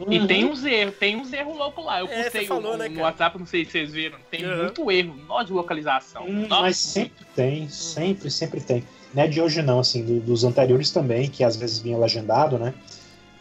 E 0.10 0.20
Uhum. 0.20 0.28
tem 0.28 0.44
uns 0.44 0.66
erros, 0.66 0.96
tem 0.98 1.16
uns 1.16 1.32
erros 1.32 1.56
loucos 1.58 1.86
lá. 1.86 2.00
Eu 2.02 2.08
É, 2.08 2.24
postei 2.24 2.42
você 2.42 2.48
falou, 2.48 2.72
no, 2.74 2.78
né, 2.78 2.90
no? 2.90 3.00
WhatsApp, 3.02 3.40
não 3.40 3.46
sei 3.46 3.64
se 3.64 3.72
vocês 3.72 3.94
viram. 3.94 4.18
Tem 4.30 4.46
Uhum. 4.46 4.64
muito 4.64 4.92
erro, 4.92 5.16
nó 5.28 5.42
de 5.42 5.54
localização. 5.54 6.26
Hum, 6.26 6.48
Nossa, 6.50 6.62
mas 6.64 6.78
sempre 6.78 7.26
tem, 7.34 7.70
sempre, 7.70 8.30
sempre 8.30 8.60
tem. 8.60 8.84
Não 9.14 9.24
é 9.24 9.28
de 9.28 9.40
hoje 9.42 9.62
não, 9.62 9.80
assim, 9.80 10.04
do- 10.04 10.20
dos 10.20 10.44
anteriores 10.44 10.92
também, 10.92 11.30
que 11.30 11.46
às 11.46 11.56
vezes 11.56 11.80
vinha 11.80 11.98
legendado, 11.98 12.58
né? 12.60 12.74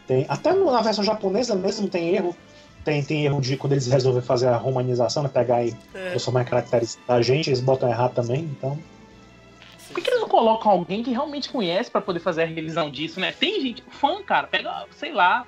Tem, 0.07 0.25
até 0.29 0.53
na 0.53 0.81
versão 0.81 1.03
japonesa 1.03 1.55
mesmo 1.55 1.89
tem 1.89 2.15
erro. 2.15 2.33
Tem, 2.85 3.03
tem 3.03 3.25
erro 3.25 3.41
de 3.41 3.57
quando 3.57 3.73
eles 3.73 3.87
resolvem 3.87 4.21
fazer 4.21 4.47
a 4.47 4.55
romanização, 4.55 5.23
né? 5.23 5.29
Pegar 5.33 5.65
e 5.65 5.75
É, 5.93 6.11
transformar 6.11 6.43
em 6.43 6.45
caracteres 6.45 6.97
da 7.05 7.21
gente, 7.21 7.49
eles 7.49 7.59
botam 7.59 7.89
errado 7.89 8.13
também, 8.13 8.41
então. 8.41 8.79
Por 9.93 10.03
que, 10.03 10.09
eles 10.09 10.19
não 10.21 10.27
colocam 10.27 10.71
alguém 10.71 11.03
que 11.03 11.11
realmente 11.11 11.49
conhece 11.49 11.89
pra 11.91 12.01
poder 12.01 12.19
fazer 12.19 12.43
a 12.43 12.45
revisão 12.45 12.89
disso, 12.89 13.19
né? 13.19 13.31
Tem 13.31 13.61
gente, 13.61 13.83
fã, 13.89 14.21
cara, 14.23 14.47
pega, 14.47 14.85
sei 14.97 15.13
lá. 15.13 15.45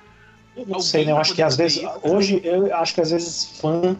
Eu 0.56 0.66
não 0.66 0.80
sei, 0.80 1.04
né? 1.04 1.12
Eu 1.12 1.18
acho 1.18 1.34
que 1.34 1.42
às 1.42 1.56
vezes. 1.56 1.78
isso. 1.78 1.90
Hoje, 2.02 2.40
eu 2.44 2.74
acho 2.74 2.94
que 2.94 3.00
às 3.00 3.10
vezes 3.10 3.58
fã 3.60 3.96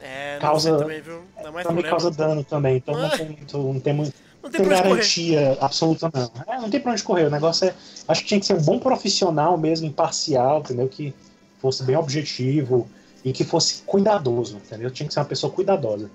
é 0.00 0.38
Causa- 0.40 0.78
também, 0.78 1.02
problema. 1.02 1.82
causa 1.82 2.10
dano 2.10 2.44
também. 2.44 2.76
Então 2.76 2.94
não 2.96 3.08
tem 3.10 3.26
muito. 3.26 3.58
Não 3.58 3.80
tem, 3.80 3.92
muito, 3.94 4.14
Não 4.42 4.50
tem 4.50 4.60
tem 4.60 4.70
onde 4.70 4.76
correr. 4.82 4.88
garantia 4.94 5.58
absoluta, 5.60 6.10
não. 6.12 6.30
É, 6.54 6.58
não 6.60 6.70
tem 6.70 6.80
pra 6.80 6.92
onde 6.92 7.02
correr. 7.02 7.24
O 7.26 7.30
negócio 7.30 7.66
é. 7.68 7.74
Acho 8.06 8.20
que 8.22 8.28
tinha 8.28 8.40
que 8.40 8.46
ser 8.46 8.54
um 8.54 8.62
bom 8.62 8.78
profissional 8.78 9.56
mesmo, 9.58 9.86
imparcial, 9.86 10.60
entendeu? 10.60 10.88
Que 10.88 11.14
fosse 11.58 11.82
bem 11.84 11.96
objetivo 11.96 12.88
e 13.24 13.32
que 13.32 13.44
fosse 13.44 13.82
cuidadoso, 13.84 14.56
entendeu? 14.56 14.90
Tinha 14.90 15.06
que 15.06 15.14
ser 15.14 15.20
uma 15.20 15.26
pessoa 15.26 15.50
cuidadosa. 15.52 16.10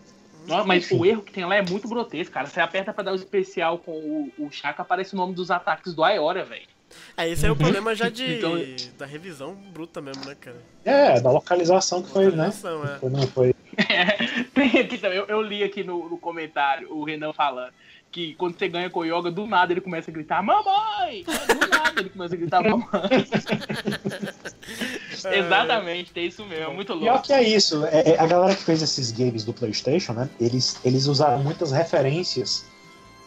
Nossa, 0.50 0.68
mas 0.68 0.89
o 0.91 1.06
erro 1.06 1.22
que 1.22 1.32
tem 1.32 1.45
lá 1.45 1.56
é 1.56 1.62
muito 1.62 1.88
grotesco, 1.88 2.34
cara. 2.34 2.47
Você 2.47 2.60
aperta 2.60 2.93
pra 2.93 3.04
dar 3.04 3.12
o 3.12 3.16
especial 3.16 3.78
com 3.80 3.91
o, 3.91 4.32
o 4.45 4.52
Chaka, 4.52 4.82
aparece 4.82 5.14
o 5.14 5.18
nome 5.18 5.34
dos 5.34 5.52
ataques 5.52 5.93
do 5.93 6.04
Aeora, 6.04 6.43
velho. 6.43 6.68
É, 7.16 7.30
esse 7.30 7.45
é 7.45 7.52
o 7.52 7.56
problema 7.56 7.93
já 7.93 8.08
de, 8.10 8.38
Então- 8.38 8.58
da 8.97 9.06
revisão 9.06 9.54
bruta 9.54 10.02
mesmo, 10.02 10.26
né, 10.26 10.36
cara? 10.39 10.58
É, 10.84 11.20
da 11.22 11.32
localização 11.32 12.02
que 12.02 12.10
foi, 12.10 12.26
né? 12.26 12.30
Localização, 12.32 12.84
é. 12.84 13.00
Foi, 13.00 13.10
não 13.10 13.28
foi. 13.28 13.56
Tem 14.54 14.80
aqui 14.80 14.97
também, 14.97 15.18
eu, 15.20 15.26
eu 15.28 15.41
li 15.41 15.64
aqui 15.64 15.84
no, 15.84 16.10
no 16.10 16.18
comentário 16.18 16.91
o 16.91 17.04
Renan 17.04 17.32
falando 17.32 17.72
que 18.12 18.34
quando 18.34 18.58
você 18.58 18.68
ganha 18.68 18.89
com 18.89 19.02
o 19.02 19.06
Yoga, 19.06 19.30
do 19.30 19.45
nada 19.45 19.72
ele 19.72 19.82
começa 19.82 20.10
a 20.10 20.14
gritar 20.14 20.41
mamãe! 20.41 21.24
É, 21.28 21.54
Do 21.54 21.68
nada 21.68 22.02
ele 22.02 22.10
começa 22.10 22.34
a 22.34 22.38
gritar 22.38 22.64
mamãe. 22.64 22.88
Exatamente, 25.26 26.11
tem 26.11 26.28
isso 26.28 26.45
mesmo, 26.45 26.72
é 26.72 26.74
muito 26.74 26.97
Pior 26.97 27.11
louco. 27.13 27.24
que 27.28 27.34
é 27.34 27.43
isso. 27.43 27.86
É, 27.86 28.11
é, 28.11 28.20
a 28.20 28.26
galera 28.28 28.55
que 28.55 28.63
fez 28.63 28.82
esses 28.82 29.11
games 29.11 29.43
do 29.43 29.53
PlayStation, 29.53 30.13
né? 30.13 30.30
Eles, 30.39 30.78
eles 30.84 31.05
usaram 31.07 31.43
muitas 31.43 31.72
referências 31.72 32.65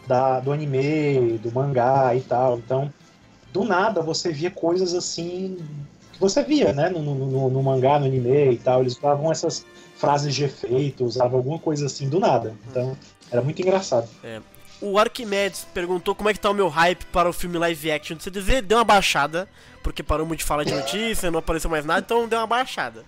da, 0.07 0.40
do 0.40 0.53
anime, 0.53 1.38
do 1.38 1.53
mangá 1.53 2.14
e 2.14 2.20
tal. 2.20 2.59
Então, 2.59 2.93
do 3.53 3.64
nada 3.64 4.01
você 4.01 4.32
via 4.32 4.51
coisas 4.51 4.95
assim 4.95 5.59
que 6.12 6.18
você 6.20 6.43
via, 6.43 6.72
né? 6.72 6.88
No, 6.88 7.01
no, 7.03 7.14
no- 7.14 7.51
no 7.51 7.62
mangá, 7.62 7.99
no 7.99 8.07
anime 8.07 8.53
e 8.53 8.59
tal. 8.59 8.80
Eles 8.80 8.97
usavam 8.97 9.30
essas 9.30 9.64
frases 9.97 10.34
de 10.34 10.45
efeito, 10.45 11.05
usavam 11.05 11.38
alguma 11.38 11.59
coisa 11.59 11.86
assim 11.86 12.09
do 12.09 12.18
nada. 12.18 12.55
Então, 12.68 12.97
era 13.30 13.40
muito 13.43 13.61
engraçado. 13.62 14.09
O 14.80 14.99
Arquimedes 14.99 15.64
perguntou 15.72 16.12
como 16.12 16.28
é 16.28 16.32
que 16.34 16.40
tá 16.40 16.51
o 16.51 16.55
meu 16.55 16.68
hype 16.68 17.05
para 17.07 17.28
o 17.30 17.32
filme 17.32 17.57
live 17.57 17.90
action. 17.93 18.16
Você 18.18 18.30
dizer, 18.32 18.62
deu 18.62 18.78
uma 18.78 18.84
baixada, 18.84 19.49
porque 19.83 20.03
paramos 20.03 20.37
de 20.37 20.45
falar 20.45 20.64
de 20.64 20.72
notícia, 20.72 21.30
não 21.30 21.39
apareceu 21.39 21.70
mais 21.70 21.85
nada, 21.85 22.01
então 22.01 22.28
deu 22.28 22.39
uma 22.39 22.47
baixada. 22.47 23.05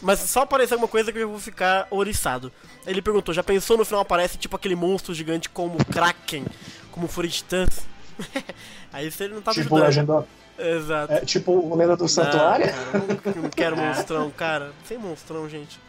Mas 0.00 0.20
só 0.20 0.42
aparecer 0.42 0.74
alguma 0.74 0.88
coisa 0.88 1.12
que 1.12 1.18
eu 1.18 1.28
vou 1.28 1.40
ficar 1.40 1.86
oriçado. 1.90 2.52
Ele 2.86 3.02
perguntou, 3.02 3.34
já 3.34 3.42
pensou 3.42 3.76
no 3.76 3.84
final 3.84 4.00
aparece 4.00 4.38
tipo 4.38 4.54
aquele 4.54 4.76
monstro 4.76 5.12
gigante 5.12 5.48
como 5.48 5.84
Kraken, 5.84 6.44
como 6.90 7.08
Fúria 7.08 7.28
de 7.28 7.36
Titãs? 7.36 7.86
Aí 8.92 9.10
você 9.10 9.26
não 9.26 9.42
tá 9.42 9.52
tipo, 9.52 9.74
ajudando. 9.76 9.86
legenda, 9.86 10.26
Exato. 10.58 11.12
é, 11.12 11.20
tipo 11.20 11.52
o 11.52 11.74
Lenda 11.74 11.96
do 11.96 12.08
Santuário. 12.08 12.66
Não, 12.66 12.72
cara, 13.16 13.34
não, 13.34 13.42
não 13.42 13.50
quero 13.50 13.76
monstrão, 13.78 14.30
cara. 14.30 14.72
Sem 14.86 14.98
monstrão, 14.98 15.48
gente. 15.48 15.80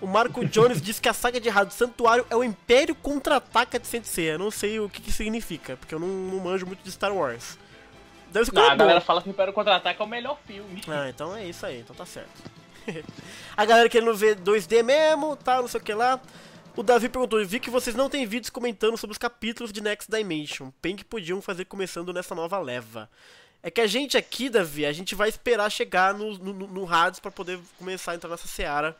O 0.00 0.06
Marco 0.06 0.44
Jones 0.46 0.80
disse 0.80 1.00
que 1.00 1.08
a 1.08 1.12
saga 1.12 1.38
de 1.38 1.48
errado 1.48 1.70
Santuário 1.72 2.24
é 2.30 2.34
o 2.34 2.42
Império 2.42 2.94
Contra-Ataca 2.94 3.78
de 3.78 3.86
Sensei. 3.86 4.32
Eu 4.32 4.38
não 4.38 4.50
sei 4.50 4.80
o 4.80 4.88
que, 4.88 5.00
que 5.00 5.12
significa, 5.12 5.76
porque 5.76 5.94
eu 5.94 5.98
não, 5.98 6.08
não 6.08 6.40
manjo 6.40 6.66
muito 6.66 6.82
de 6.82 6.90
Star 6.90 7.14
Wars. 7.14 7.58
Deve 8.32 8.46
ser 8.46 8.54
Não, 8.54 8.70
a 8.70 8.74
galera 8.74 9.00
fala 9.00 9.20
que 9.22 9.28
o 9.28 9.30
Império 9.30 9.52
Contra-Ataque 9.52 10.00
é 10.00 10.04
o 10.04 10.08
melhor 10.08 10.38
filme. 10.46 10.82
Ah, 10.88 11.08
então 11.08 11.34
é 11.36 11.46
isso 11.46 11.64
aí, 11.66 11.80
então 11.80 11.94
tá 11.94 12.06
certo. 12.06 12.30
a 13.56 13.64
galera 13.64 13.88
querendo 13.88 14.14
ver 14.14 14.36
2D 14.36 14.82
mesmo, 14.82 15.36
tá, 15.36 15.60
não 15.60 15.68
sei 15.68 15.80
o 15.80 15.84
que 15.84 15.92
lá. 15.92 16.20
O 16.76 16.82
Davi 16.82 17.08
perguntou, 17.08 17.44
vi 17.44 17.58
que 17.60 17.68
vocês 17.68 17.96
não 17.96 18.08
têm 18.08 18.24
vídeos 18.26 18.48
comentando 18.50 18.96
sobre 18.96 19.12
os 19.12 19.18
capítulos 19.18 19.72
de 19.72 19.80
Next 19.80 20.10
Dimension. 20.10 20.70
Bem 20.80 20.94
que 20.96 21.04
podiam 21.04 21.42
fazer 21.42 21.64
começando 21.64 22.12
nessa 22.12 22.34
nova 22.34 22.58
leva. 22.58 23.10
É 23.62 23.70
que 23.70 23.80
a 23.80 23.86
gente 23.86 24.16
aqui, 24.16 24.48
Davi, 24.48 24.86
a 24.86 24.92
gente 24.92 25.14
vai 25.14 25.28
esperar 25.28 25.68
chegar 25.70 26.14
no, 26.14 26.38
no, 26.38 26.52
no- 26.66 26.90
Hades 26.92 27.20
pra 27.20 27.30
poder 27.30 27.58
começar 27.76 28.12
a 28.12 28.14
entrar 28.14 28.30
nessa 28.30 28.48
seara 28.48 28.96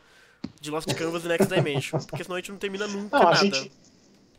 de 0.59 0.69
Lost 0.69 0.93
Canvas 0.93 1.23
e 1.25 1.27
Next 1.27 1.47
Dimension. 1.47 1.99
Porque 2.01 2.23
senão 2.23 2.35
a 2.35 2.39
gente 2.39 2.51
não 2.51 2.59
termina 2.59 2.85
nunca 2.87 3.17
Não, 3.17 3.27
a 3.27 3.31
nada. 3.31 3.43
gente, 3.43 3.71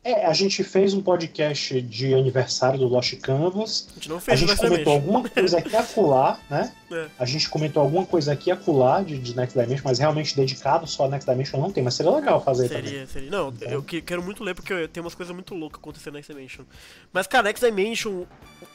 é, 0.04 0.26
a 0.26 0.32
gente 0.32 0.64
fez 0.64 0.94
um 0.94 1.00
podcast 1.00 1.80
de 1.80 2.12
aniversário 2.14 2.78
do 2.78 2.88
Lost 2.88 3.14
Canvas. 3.20 3.88
A 3.90 3.94
gente 3.94 4.08
não 4.08 4.16
A 4.16 4.20
fez 4.20 4.40
gente 4.40 4.48
Next 4.48 4.66
comentou 4.66 4.92
alguma 4.94 5.28
coisa 5.28 5.58
aqui 5.58 5.76
acolá, 5.76 6.38
né? 6.50 6.72
É. 6.94 7.08
A 7.18 7.24
gente 7.24 7.48
comentou 7.48 7.82
alguma 7.82 8.04
coisa 8.06 8.32
aqui 8.32 8.50
acolá 8.50 9.02
de, 9.02 9.18
de 9.18 9.36
Next 9.36 9.58
Dimension, 9.58 9.82
mas 9.84 9.98
realmente 9.98 10.36
dedicado 10.36 10.86
só 10.86 11.06
a 11.06 11.08
Next 11.08 11.28
Dimension 11.30 11.60
não 11.60 11.70
tem, 11.70 11.82
mas 11.82 11.94
seria 11.94 12.12
legal 12.12 12.42
fazer 12.42 12.68
também. 12.68 12.84
Seria, 12.84 13.06
seria. 13.06 13.30
Não, 13.30 13.52
eu 13.62 13.82
que- 13.82 14.02
quero 14.02 14.22
muito 14.22 14.42
ler 14.44 14.54
porque 14.54 14.86
tem 14.88 15.00
umas 15.02 15.14
coisas 15.14 15.34
muito 15.34 15.54
loucas 15.54 15.78
acontecendo 15.80 16.12
na 16.14 16.18
Next 16.18 16.32
Dimension. 16.32 16.64
Mas, 17.12 17.26
cara, 17.26 17.44
Next 17.44 17.64
Dimension 17.64 18.24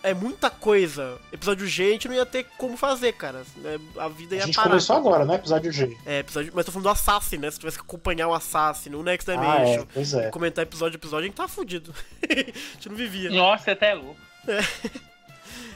é 0.04 0.14
muita 0.14 0.50
coisa. 0.50 1.18
Episódio 1.32 1.68
G 1.68 1.84
a 1.90 1.92
gente 1.92 2.08
não 2.08 2.16
ia 2.16 2.26
ter 2.26 2.46
como 2.58 2.76
fazer, 2.78 3.14
cara. 3.14 3.44
É, 3.64 3.80
A 4.02 4.08
vida 4.08 4.36
A 4.36 4.40
ia 4.40 4.46
gente 4.46 4.56
parar. 4.56 4.70
começou 4.70 4.96
agora, 4.96 5.26
né? 5.26 5.36
Episódio 5.36 5.72
G. 5.72 5.96
É, 6.06 6.20
episódio... 6.20 6.52
Mas 6.56 6.66
tô 6.66 6.72
falando 6.72 6.84
do 6.86 6.90
Assassin, 6.90 7.38
né? 7.38 7.52
Se 7.52 7.60
tivesse 7.60 7.78
que 7.78 7.84
acompanhar 7.84 8.28
o 8.28 8.34
Assassin, 8.34 8.90
o 8.96 9.04
Next 9.04 9.30
Ah, 9.30 9.36
Dimension, 9.36 9.84
é, 9.84 9.88
pois 9.94 10.14
é. 10.14 10.30
comentar 10.30 10.64
episódio 10.64 10.96
a 10.96 11.00
episódio, 11.00 11.24
a 11.24 11.28
gente 11.28 11.36
tá 11.36 11.48
fudido. 11.48 11.94
a 12.28 12.34
gente 12.74 12.90
não 12.90 12.96
vivia. 12.96 13.30
Nossa, 13.30 13.64
você 13.66 13.72
até 13.72 13.92
é 13.92 13.96
louco. 13.96 14.18
É. 14.48 14.60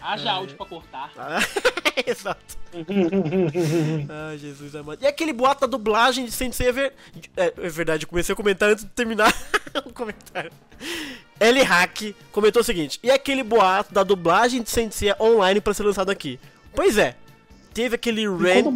Haja 0.01 0.31
áudio 0.31 0.57
pra 0.57 0.65
cortar. 0.65 1.11
Exato. 2.05 2.57
Ai, 4.29 4.37
Jesus 4.37 4.75
amado. 4.75 5.01
E 5.01 5.07
aquele 5.07 5.33
boato 5.33 5.61
da 5.61 5.67
dublagem 5.67 6.25
de 6.25 6.31
Sensei 6.31 6.69
é, 6.69 6.71
ver... 6.71 6.93
é, 7.35 7.53
é 7.57 7.69
verdade, 7.69 8.05
eu 8.05 8.09
comecei 8.09 8.33
a 8.33 8.35
comentar 8.35 8.69
antes 8.69 8.83
de 8.83 8.89
terminar 8.91 9.33
o 9.85 9.93
comentário. 9.93 10.51
L 11.39 11.63
Hack 11.63 12.15
comentou 12.31 12.61
o 12.61 12.65
seguinte: 12.65 12.99
E 13.03 13.11
aquele 13.11 13.43
boato 13.43 13.93
da 13.93 14.03
dublagem 14.03 14.61
de 14.61 14.69
Sensei 14.69 15.13
online 15.19 15.61
pra 15.61 15.73
ser 15.73 15.83
lançado 15.83 16.09
aqui? 16.09 16.39
Pois 16.73 16.97
é, 16.97 17.15
teve 17.73 17.95
aquele 17.95 18.27
rant 18.27 18.73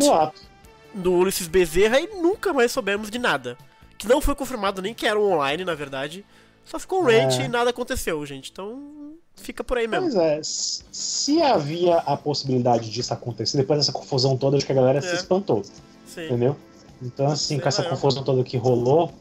do 0.93 1.13
Ulisses 1.13 1.47
Bezerra 1.47 1.99
e 1.99 2.07
nunca 2.07 2.53
mais 2.53 2.71
soubemos 2.71 3.09
de 3.09 3.19
nada. 3.19 3.57
Que 3.97 4.07
não 4.07 4.19
foi 4.19 4.35
confirmado 4.35 4.81
nem 4.81 4.93
que 4.93 5.07
era 5.07 5.19
um 5.19 5.31
online, 5.33 5.63
na 5.63 5.73
verdade. 5.73 6.25
Só 6.65 6.79
ficou 6.79 7.01
um 7.01 7.05
rant 7.05 7.39
É. 7.39 7.45
e 7.45 7.47
nada 7.47 7.69
aconteceu, 7.69 8.25
gente. 8.25 8.51
Então, 8.51 9.04
fica 9.35 9.63
por 9.63 9.77
aí 9.77 9.87
mesmo. 9.87 10.05
Pois 10.11 10.15
é, 10.15 10.39
se 10.43 11.41
havia 11.41 11.97
a 11.97 12.15
possibilidade 12.17 12.89
disso 12.89 13.13
acontecer, 13.13 13.57
depois 13.57 13.79
dessa 13.79 13.91
confusão 13.91 14.37
toda, 14.37 14.57
acho 14.57 14.65
que 14.65 14.71
a 14.71 14.75
galera 14.75 15.01
se 15.01 15.09
É. 15.09 15.13
espantou, 15.15 15.63
Sim. 16.07 16.25
entendeu? 16.25 16.55
Então, 17.01 17.27
assim, 17.27 17.47
Sei 17.55 17.59
com 17.59 17.67
essa 17.67 17.81
eu- 17.83 17.89
confusão 17.89 18.23
toda 18.23 18.43
que 18.43 18.57
rolou, 18.57 19.13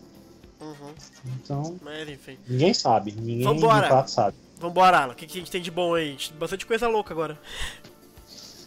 Uhum. 0.61 0.95
então, 1.43 1.77
Mas 1.83 2.09
enfim. 2.09 2.39
ninguém 2.49 2.73
sabe. 2.73 3.13
Ninguém 3.13 3.43
Vambora. 3.45 3.83
de 3.83 3.89
fato 3.89 4.11
sabe. 4.11 4.37
Vambora, 4.59 4.99
Alan. 5.01 5.13
O 5.13 5.17
que, 5.17 5.27
que 5.27 5.37
a 5.39 5.41
gente 5.41 5.51
tem 5.51 5.61
de 5.61 5.71
bom 5.71 5.95
aí? 5.95 6.17
Bastante 6.39 6.65
coisa 6.65 6.89
louca 6.89 7.13
agora. 7.13 7.39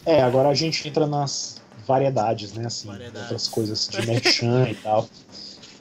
É, 0.06 0.22
agora 0.22 0.50
a 0.50 0.54
gente 0.54 0.88
entra 0.88 1.08
nas 1.08 1.60
variedades, 1.88 2.54
né? 2.54 2.66
Assim, 2.68 2.88
Variedades. 2.88 3.22
outras 3.24 3.48
coisas 3.48 3.88
de 3.88 4.06
merchan 4.06 4.70
e 4.70 4.76
tal. 4.76 5.08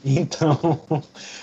Então, 0.04 0.56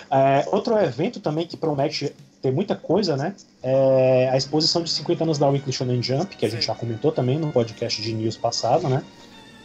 é, 0.09 0.45
outro 0.51 0.78
evento 0.78 1.19
também 1.19 1.45
que 1.45 1.57
promete 1.57 2.15
ter 2.41 2.51
muita 2.51 2.76
coisa, 2.76 3.15
né? 3.17 3.36
É 3.64 4.30
a 4.30 4.36
exposição 4.38 4.84
de 4.84 4.89
50 4.89 5.24
anos 5.24 5.38
da 5.38 5.47
Weekly 5.47 5.72
Shonen 5.72 6.03
Jump, 6.03 6.36
que 6.36 6.45
a 6.45 6.49
gente 6.49 6.66
já 6.66 6.76
comentou 6.76 7.11
também 7.14 7.39
no 7.39 7.49
podcast 7.51 8.01
de 8.01 8.14
news 8.14 8.36
passado, 8.36 8.89
né? 8.89 9.01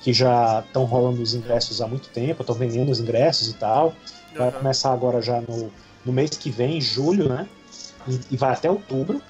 Que 0.03 0.13
já 0.13 0.63
estão 0.65 0.85
rolando 0.85 1.21
os 1.21 1.35
ingressos 1.35 1.81
há 1.83 1.89
muito 1.89 2.09
tempo, 2.11 2.43
estão 2.43 2.55
vendendo 2.55 2.91
os 2.93 3.01
ingressos 3.01 3.49
e 3.49 3.55
tal. 3.55 3.93
Vai 4.37 4.53
começar 4.53 4.93
agora 4.93 5.21
já 5.21 5.41
no, 5.41 5.71
no 6.05 6.13
mês 6.13 6.31
que 6.31 6.49
vem, 6.49 6.79
em 6.79 6.81
julho, 6.81 7.29
né? 7.29 7.49
E, 8.07 8.35
e 8.35 8.37
vai 8.37 8.53
até 8.53 8.71
outubro. 8.71 9.21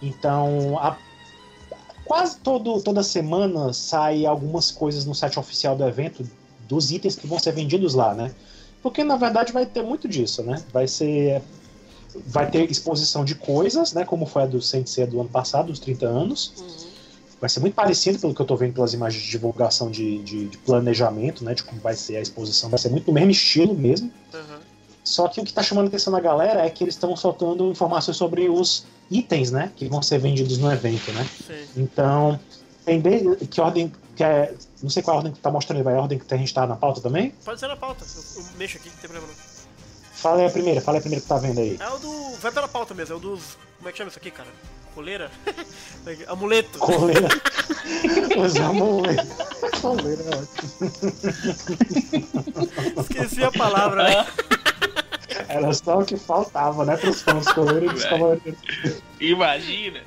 Então, 0.00 0.78
a- 0.78 0.96
quase 2.04 2.36
todo, 2.38 2.80
toda 2.82 3.02
semana 3.02 3.72
sai 3.72 4.24
algumas 4.24 4.70
coisas 4.70 5.04
no 5.04 5.14
site 5.16 5.38
oficial 5.38 5.74
do 5.74 5.84
evento 5.84 6.24
dos 6.68 6.92
itens 6.92 7.16
que 7.16 7.26
vão 7.26 7.38
ser 7.40 7.52
vendidos 7.52 7.94
lá, 7.94 8.14
né? 8.14 8.30
Porque 8.82 9.02
na 9.02 9.16
verdade 9.16 9.52
vai 9.52 9.66
ter 9.66 9.82
muito 9.82 10.06
disso, 10.06 10.44
né? 10.44 10.62
Vai 10.72 10.86
ser 10.86 11.42
vai 12.26 12.50
ter 12.50 12.70
exposição 12.70 13.24
de 13.24 13.34
coisas, 13.34 13.92
né? 13.92 14.04
Como 14.04 14.26
foi 14.26 14.42
a 14.42 14.46
do 14.46 14.60
Sensei 14.60 15.06
do 15.06 15.20
ano 15.20 15.28
passado, 15.28 15.66
dos 15.66 15.78
30 15.78 16.06
anos. 16.06 16.52
Uhum. 16.58 16.86
Vai 17.40 17.50
ser 17.50 17.60
muito 17.60 17.74
parecido 17.74 18.18
pelo 18.18 18.34
que 18.34 18.40
eu 18.40 18.46
tô 18.46 18.56
vendo 18.56 18.72
pelas 18.72 18.94
imagens 18.94 19.22
de 19.22 19.30
divulgação 19.30 19.90
de, 19.90 20.18
de, 20.22 20.48
de 20.48 20.58
planejamento, 20.58 21.44
né? 21.44 21.54
De 21.54 21.62
como 21.62 21.80
vai 21.80 21.94
ser 21.94 22.16
a 22.16 22.20
exposição. 22.20 22.70
Vai 22.70 22.78
ser 22.78 22.88
muito 22.88 23.06
no 23.08 23.12
mesmo 23.12 23.30
estilo 23.30 23.74
mesmo. 23.74 24.10
Aham. 24.32 24.60
Só 25.04 25.28
que 25.28 25.40
o 25.40 25.44
que 25.44 25.52
tá 25.52 25.62
chamando 25.62 25.84
a 25.84 25.88
atenção 25.88 26.12
da 26.12 26.18
galera 26.18 26.66
é 26.66 26.70
que 26.70 26.82
eles 26.82 26.94
estão 26.94 27.14
soltando 27.14 27.70
informações 27.70 28.16
sobre 28.16 28.48
os 28.48 28.84
itens, 29.10 29.52
né? 29.52 29.70
Que 29.76 29.88
vão 29.88 30.02
ser 30.02 30.18
vendidos 30.18 30.58
no 30.58 30.72
evento, 30.72 31.12
né? 31.12 31.28
Sim. 31.46 31.82
Então, 31.82 32.40
tem 32.84 33.00
desde 33.00 33.46
que 33.46 33.60
ordem 33.60 33.92
que 34.16 34.24
é. 34.24 34.54
Não 34.82 34.90
sei 34.90 35.02
qual 35.02 35.18
ordem 35.18 35.32
que 35.32 35.38
tá 35.38 35.50
mostrando, 35.50 35.84
vai 35.84 35.94
a 35.94 36.00
ordem 36.00 36.18
que 36.18 36.34
a 36.34 36.36
gente 36.36 36.52
tá 36.52 36.66
na 36.66 36.74
pauta 36.74 37.00
também? 37.00 37.32
Pode 37.44 37.60
ser 37.60 37.68
na 37.68 37.76
pauta. 37.76 38.04
Eu, 38.04 38.42
eu 38.42 38.48
mexo 38.56 38.78
aqui, 38.78 38.88
não 38.88 38.96
tem 38.96 39.10
problema 39.10 39.26
não. 39.26 39.55
Fala 40.26 40.40
aí 40.40 40.46
a 40.46 40.50
primeira, 40.50 40.80
fala 40.80 40.96
aí 40.96 40.98
a 40.98 41.02
primeira 41.02 41.22
que 41.22 41.28
tá 41.28 41.38
vendo 41.38 41.60
aí. 41.60 41.78
É 41.78 41.88
o 41.88 41.98
do. 41.98 42.36
Vai 42.40 42.50
pela 42.50 42.66
pauta 42.66 42.92
mesmo, 42.92 43.14
é 43.14 43.16
o 43.16 43.20
dos. 43.20 43.56
Como 43.78 43.88
é 43.88 43.92
que 43.92 43.98
chama 43.98 44.08
isso 44.08 44.18
aqui, 44.18 44.32
cara? 44.32 44.48
Coleira? 44.92 45.30
Amuleto. 46.26 46.80
Coleira. 46.80 47.28
Os 48.36 48.56
amuletos. 48.56 49.28
Coleira 49.80 50.24
é 50.24 50.34
ótimo. 50.34 50.66
Esqueci 53.02 53.44
a 53.44 53.52
palavra, 53.52 54.02
né? 54.02 54.26
Era 55.48 55.72
só 55.72 56.00
o 56.00 56.04
que 56.04 56.16
faltava, 56.16 56.84
né? 56.84 56.96
Pros 56.96 57.22
fãs 57.22 57.46
coleira 57.52 57.92
dos 57.92 58.02
Velho. 58.02 58.10
cavaleiros. 58.10 58.58
Imagina. 59.20 60.00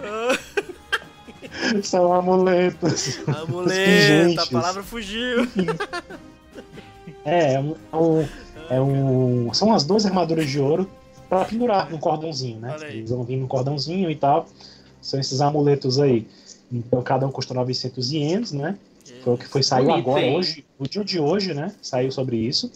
São 1.81 2.11
amuletos. 2.11 3.19
Amuleto, 3.25 4.41
a 4.41 4.47
palavra 4.47 4.83
fugiu. 4.83 5.47
É, 7.23 7.53
é 7.53 7.59
um, 7.59 8.27
é 8.69 8.79
um- 8.81 9.53
São 9.53 9.73
as 9.73 9.83
duas 9.83 10.05
armaduras 10.05 10.49
de 10.49 10.59
ouro 10.59 10.89
pra 11.27 11.45
pendurar 11.45 11.89
num 11.89 11.97
cordãozinho, 11.97 12.59
né? 12.59 12.75
Eles 12.89 13.09
vão 13.09 13.23
vir 13.23 13.37
num 13.37 13.47
cordãozinho 13.47 14.09
e 14.09 14.15
tal. 14.15 14.47
São 15.01 15.19
esses 15.19 15.41
amuletos 15.41 15.99
aí. 15.99 16.27
Então 16.71 17.01
cada 17.01 17.25
um 17.25 17.31
custa 17.31 17.53
900 17.53 18.11
ienes, 18.11 18.51
né? 18.51 18.77
Foi 19.23 19.33
o 19.33 19.37
que 19.37 19.47
foi 19.47 19.63
saiu 19.63 19.87
Bonito, 19.87 20.07
agora, 20.09 20.21
hein? 20.23 20.37
hoje, 20.37 20.65
no 20.79 20.87
dia 20.87 21.03
de 21.03 21.19
hoje, 21.19 21.53
né? 21.53 21.73
Saiu 21.81 22.11
sobre 22.11 22.37
isso. 22.37 22.71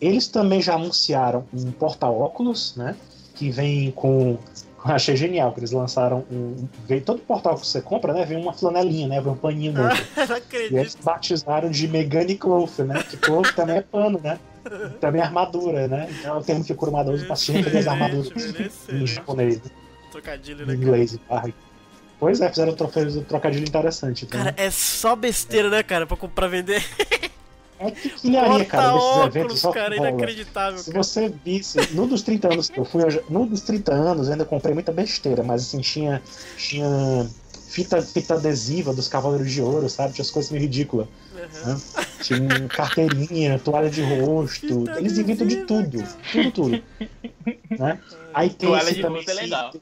Eles 0.00 0.28
também 0.28 0.60
já 0.60 0.74
anunciaram 0.74 1.44
um 1.54 1.70
porta-óculos, 1.72 2.74
né? 2.76 2.94
Que 3.34 3.50
vem 3.50 3.90
com. 3.92 4.36
Achei 4.84 5.16
genial, 5.16 5.52
que 5.52 5.58
eles 5.60 5.72
lançaram 5.72 6.24
um. 6.30 6.68
Vem 6.86 7.00
todo 7.00 7.18
porta-óculos 7.20 7.66
que 7.68 7.72
você 7.72 7.80
compra, 7.82 8.12
né? 8.12 8.24
Vem 8.24 8.36
uma 8.40 8.52
flanelinha, 8.52 9.08
né? 9.08 9.20
Vem 9.20 9.32
um 9.32 9.36
paninho 9.36 9.72
dentro. 9.72 9.88
Não 10.16 10.22
E 10.22 10.22
eles 10.26 10.30
acredito. 10.30 11.02
batizaram 11.02 11.70
de 11.70 11.88
Megane 11.88 12.36
Cloth, 12.36 12.78
né? 12.80 13.02
Que 13.02 13.16
cloth 13.16 13.52
também 13.56 13.76
é 13.78 13.80
pano, 13.80 14.20
né? 14.22 14.38
Também 15.00 15.20
armadura, 15.22 15.86
né? 15.88 16.08
Então 16.20 16.38
o 16.38 16.42
termo 16.42 16.64
que 16.64 16.72
o 16.72 16.76
Kurumada 16.76 17.10
usa 17.10 17.24
pra 17.26 17.36
se 17.36 17.52
referir 17.52 17.78
às 17.78 17.86
armaduras 17.86 18.26
em 18.28 18.62
excelente. 18.66 19.06
japonês, 19.06 19.60
Trocadilho, 20.12 20.62
em 20.62 20.66
né, 20.66 20.72
cara? 20.74 20.76
inglês. 20.78 21.16
barra. 21.28 21.48
Pois 22.18 22.40
é, 22.40 22.48
fizeram 22.48 22.72
um 22.72 23.24
trocadilho 23.24 23.64
interessante. 23.68 24.24
Então. 24.24 24.40
Cara, 24.42 24.54
é 24.56 24.70
só 24.70 25.14
besteira, 25.14 25.68
né, 25.68 25.82
cara? 25.82 26.06
Pra 26.06 26.16
comprar 26.16 26.48
vender. 26.48 26.82
é 27.78 27.90
que 27.90 28.08
quilharia, 28.08 28.64
cara, 28.64 28.94
desses 28.94 29.36
eventos 29.36 29.60
só 29.60 29.70
cara, 29.70 29.94
rola. 29.96 30.08
inacreditável, 30.08 30.78
Se 30.78 30.90
cara. 30.90 31.04
você 31.04 31.28
visse, 31.44 31.78
num 31.92 32.06
dos 32.06 32.22
30 32.22 32.54
anos 32.54 32.70
que 32.70 32.80
eu 32.80 32.86
fui, 32.86 33.02
eu 33.02 33.22
num 33.28 33.46
dos 33.46 33.60
30 33.60 33.92
anos 33.92 34.26
eu 34.28 34.32
ainda 34.32 34.46
comprei 34.46 34.72
muita 34.72 34.92
besteira, 34.92 35.42
mas 35.42 35.60
assim, 35.62 35.80
tinha, 35.82 36.22
tinha 36.56 37.28
fita, 37.76 38.00
fita 38.00 38.34
adesiva 38.34 38.94
dos 38.94 39.06
Cavaleiros 39.06 39.52
de 39.52 39.60
Ouro, 39.60 39.88
sabe? 39.90 40.14
Tinha 40.14 40.22
as 40.24 40.30
coisas 40.30 40.50
meio 40.50 40.62
ridículas. 40.62 41.06
Aham. 41.62 41.80
Tinha 42.22 42.68
carteirinha, 42.68 43.58
toalha 43.58 43.90
de 43.90 44.02
rosto, 44.02 44.80
Fita 44.80 44.98
eles 44.98 45.18
inventam 45.18 45.46
de 45.46 45.56
tudo, 45.64 46.02
tudo, 46.32 46.50
tudo. 46.52 46.82
Né? 47.78 47.98
Aí 48.32 48.48
tem 48.48 48.68
Toalha 48.70 48.82
esse 48.84 48.94
de 48.94 49.02
também. 49.02 49.16
rosto 49.18 49.30
é 49.30 49.34
legal. 49.34 49.74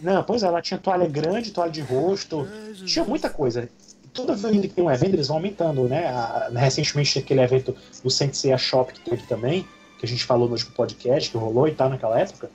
Não, 0.00 0.22
pois 0.22 0.42
é, 0.42 0.46
ela 0.46 0.60
tinha 0.60 0.78
toalha 0.78 1.08
grande, 1.08 1.50
toalha 1.50 1.72
de 1.72 1.80
rosto, 1.80 2.46
Ai, 2.50 2.74
tinha 2.84 3.04
muita 3.04 3.30
coisa. 3.30 3.68
Toda 4.12 4.34
vez 4.34 4.60
que 4.60 4.68
tem 4.68 4.84
um 4.84 4.90
evento, 4.90 5.14
eles 5.14 5.28
vão 5.28 5.38
aumentando, 5.38 5.88
né? 5.88 6.06
A- 6.08 6.50
recentemente, 6.54 7.18
aquele 7.18 7.40
evento 7.40 7.74
do 8.04 8.10
Sensei 8.10 8.56
Shop 8.58 8.92
que 8.92 9.00
teve 9.00 9.22
também, 9.26 9.66
que 9.98 10.04
a 10.04 10.08
gente 10.08 10.22
falou 10.24 10.46
no 10.46 10.52
último 10.52 10.72
podcast, 10.72 11.30
que 11.30 11.36
rolou 11.38 11.66
e 11.66 11.72
tal 11.74 11.88
naquela 11.88 12.20
época, 12.20 12.50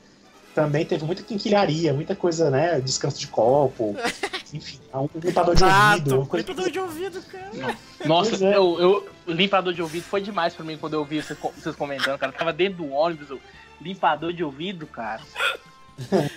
também 0.53 0.85
teve 0.85 1.03
muita 1.05 1.23
quinquilharia, 1.23 1.93
muita 1.93 2.15
coisa, 2.15 2.49
né? 2.49 2.79
Descanso 2.81 3.19
de 3.19 3.27
copo, 3.27 3.95
enfim, 4.53 4.79
um 4.93 5.07
limpador 5.19 5.55
de 5.55 5.63
ouvido, 5.63 6.25
coisa 6.27 6.47
limpador 6.47 6.71
de 6.71 6.79
ouvido, 6.79 7.21
cara. 7.23 7.77
Nossa, 8.05 8.45
é. 8.45 8.55
eu, 8.57 8.79
eu- 8.79 9.09
limpador 9.33 9.73
de 9.73 9.81
ouvido 9.81 10.03
foi 10.03 10.21
demais 10.21 10.53
pra 10.53 10.65
mim 10.65 10.77
quando 10.77 10.93
eu 10.93 10.99
ouvi 10.99 11.21
vocês, 11.21 11.37
co- 11.39 11.53
vocês 11.57 11.75
comentando, 11.75 12.17
cara. 12.17 12.31
Eu 12.31 12.37
tava 12.37 12.51
dentro 12.53 12.83
do 12.83 12.91
ônibus, 12.91 13.29
eu, 13.29 13.39
limpador 13.81 14.33
de 14.33 14.43
ouvido, 14.43 14.85
cara. 14.87 15.21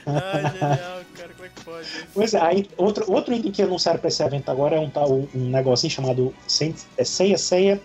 Ai, 0.06 0.52
genial, 0.52 1.00
cara, 1.14 1.32
como 1.34 1.46
é 1.46 1.48
que 1.48 1.64
pode? 1.64 1.86
isso? 1.86 2.06
Pois 2.12 2.34
é, 2.34 2.40
aí 2.40 2.68
outro, 2.76 3.10
outro 3.10 3.32
item 3.32 3.50
que 3.50 3.62
anunciaram 3.62 3.98
pra 3.98 4.08
esse 4.08 4.22
evento 4.22 4.50
agora 4.50 4.76
é 4.76 4.80
um 4.80 4.90
tal 4.90 5.10
um 5.12 5.28
negocinho 5.50 5.90
chamado 5.90 6.34
é 6.98 7.04
Seiya 7.04 7.38
Seiya 7.38 7.80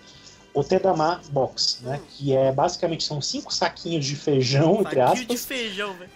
Otedama 0.52 1.20
Box, 1.30 1.78
né? 1.82 2.00
Que 2.10 2.36
é 2.36 2.52
basicamente 2.52 3.04
são 3.04 3.20
cinco 3.22 3.54
saquinhos 3.54 4.04
de 4.04 4.16
feijão, 4.16 4.80
entre 4.80 4.96
Saquinho 5.00 5.26
de 5.26 5.34
aspas. 5.34 5.46
feijão, 5.46 5.94
velho. 5.94 6.10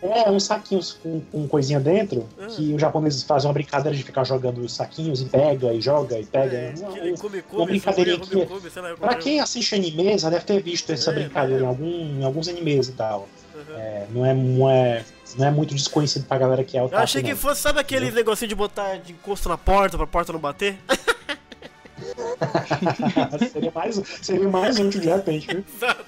É, 0.00 0.30
uns 0.30 0.44
saquinhos 0.44 0.92
com, 1.02 1.20
com 1.20 1.48
coisinha 1.48 1.80
dentro, 1.80 2.28
Ah. 2.40 2.46
que 2.46 2.72
os 2.72 2.80
japoneses 2.80 3.24
fazem 3.24 3.48
uma 3.48 3.52
brincadeira 3.54 3.96
de 3.96 4.02
ficar 4.04 4.22
jogando 4.22 4.58
os 4.60 4.72
saquinhos 4.72 5.20
e 5.20 5.24
pega, 5.24 5.72
e 5.74 5.80
joga, 5.80 6.16
e 6.20 6.24
pega. 6.24 6.56
É, 6.56 6.74
Uma- 6.78 6.88
aquele 6.90 7.12
um- 7.12 7.16
come, 7.16 7.36
uma 7.38 7.42
come, 7.42 7.66
brincadeirinha 7.66 8.16
come, 8.18 8.30
que- 8.30 8.46
come, 8.46 8.70
lá. 8.90 8.96
Pra 8.96 9.14
quem 9.16 9.40
assiste 9.40 9.74
animes, 9.74 10.22
já 10.22 10.30
deve 10.30 10.44
ter 10.44 10.62
visto 10.62 10.92
essa 10.92 11.10
É, 11.10 11.14
brincadeira 11.14 11.62
em, 11.62 11.64
vai. 11.64 11.68
algum, 11.68 12.20
em 12.20 12.24
alguns 12.24 12.46
animes 12.48 12.86
e 12.88 12.92
tal. 12.92 13.28
Uhum. 13.54 13.74
É, 13.76 14.06
não, 14.12 14.24
é, 14.24 14.34
não, 14.34 14.70
é, 14.70 15.04
não 15.36 15.46
é 15.48 15.50
muito 15.50 15.74
desconhecido 15.74 16.26
pra 16.26 16.38
galera 16.38 16.62
que 16.62 16.78
é 16.78 16.82
o 16.82 16.86
Eu 16.88 16.98
achei 16.98 17.20
que 17.20 17.34
fosse, 17.34 17.60
sabe 17.60 17.80
aquele 17.80 18.12
negocinho 18.12 18.48
de 18.50 18.54
botar 18.54 18.98
de 18.98 19.10
encosto 19.12 19.48
na 19.48 19.58
porta 19.58 19.96
pra 19.96 20.06
porta 20.06 20.32
não 20.32 20.38
bater? 20.38 20.78
seria, 23.52 23.72
mais, 23.74 24.00
seria 24.22 24.48
mais 24.48 24.78
útil 24.78 25.00
de 25.00 25.08
repente, 25.08 25.48
viu? 25.48 25.64
Exato. 25.74 26.04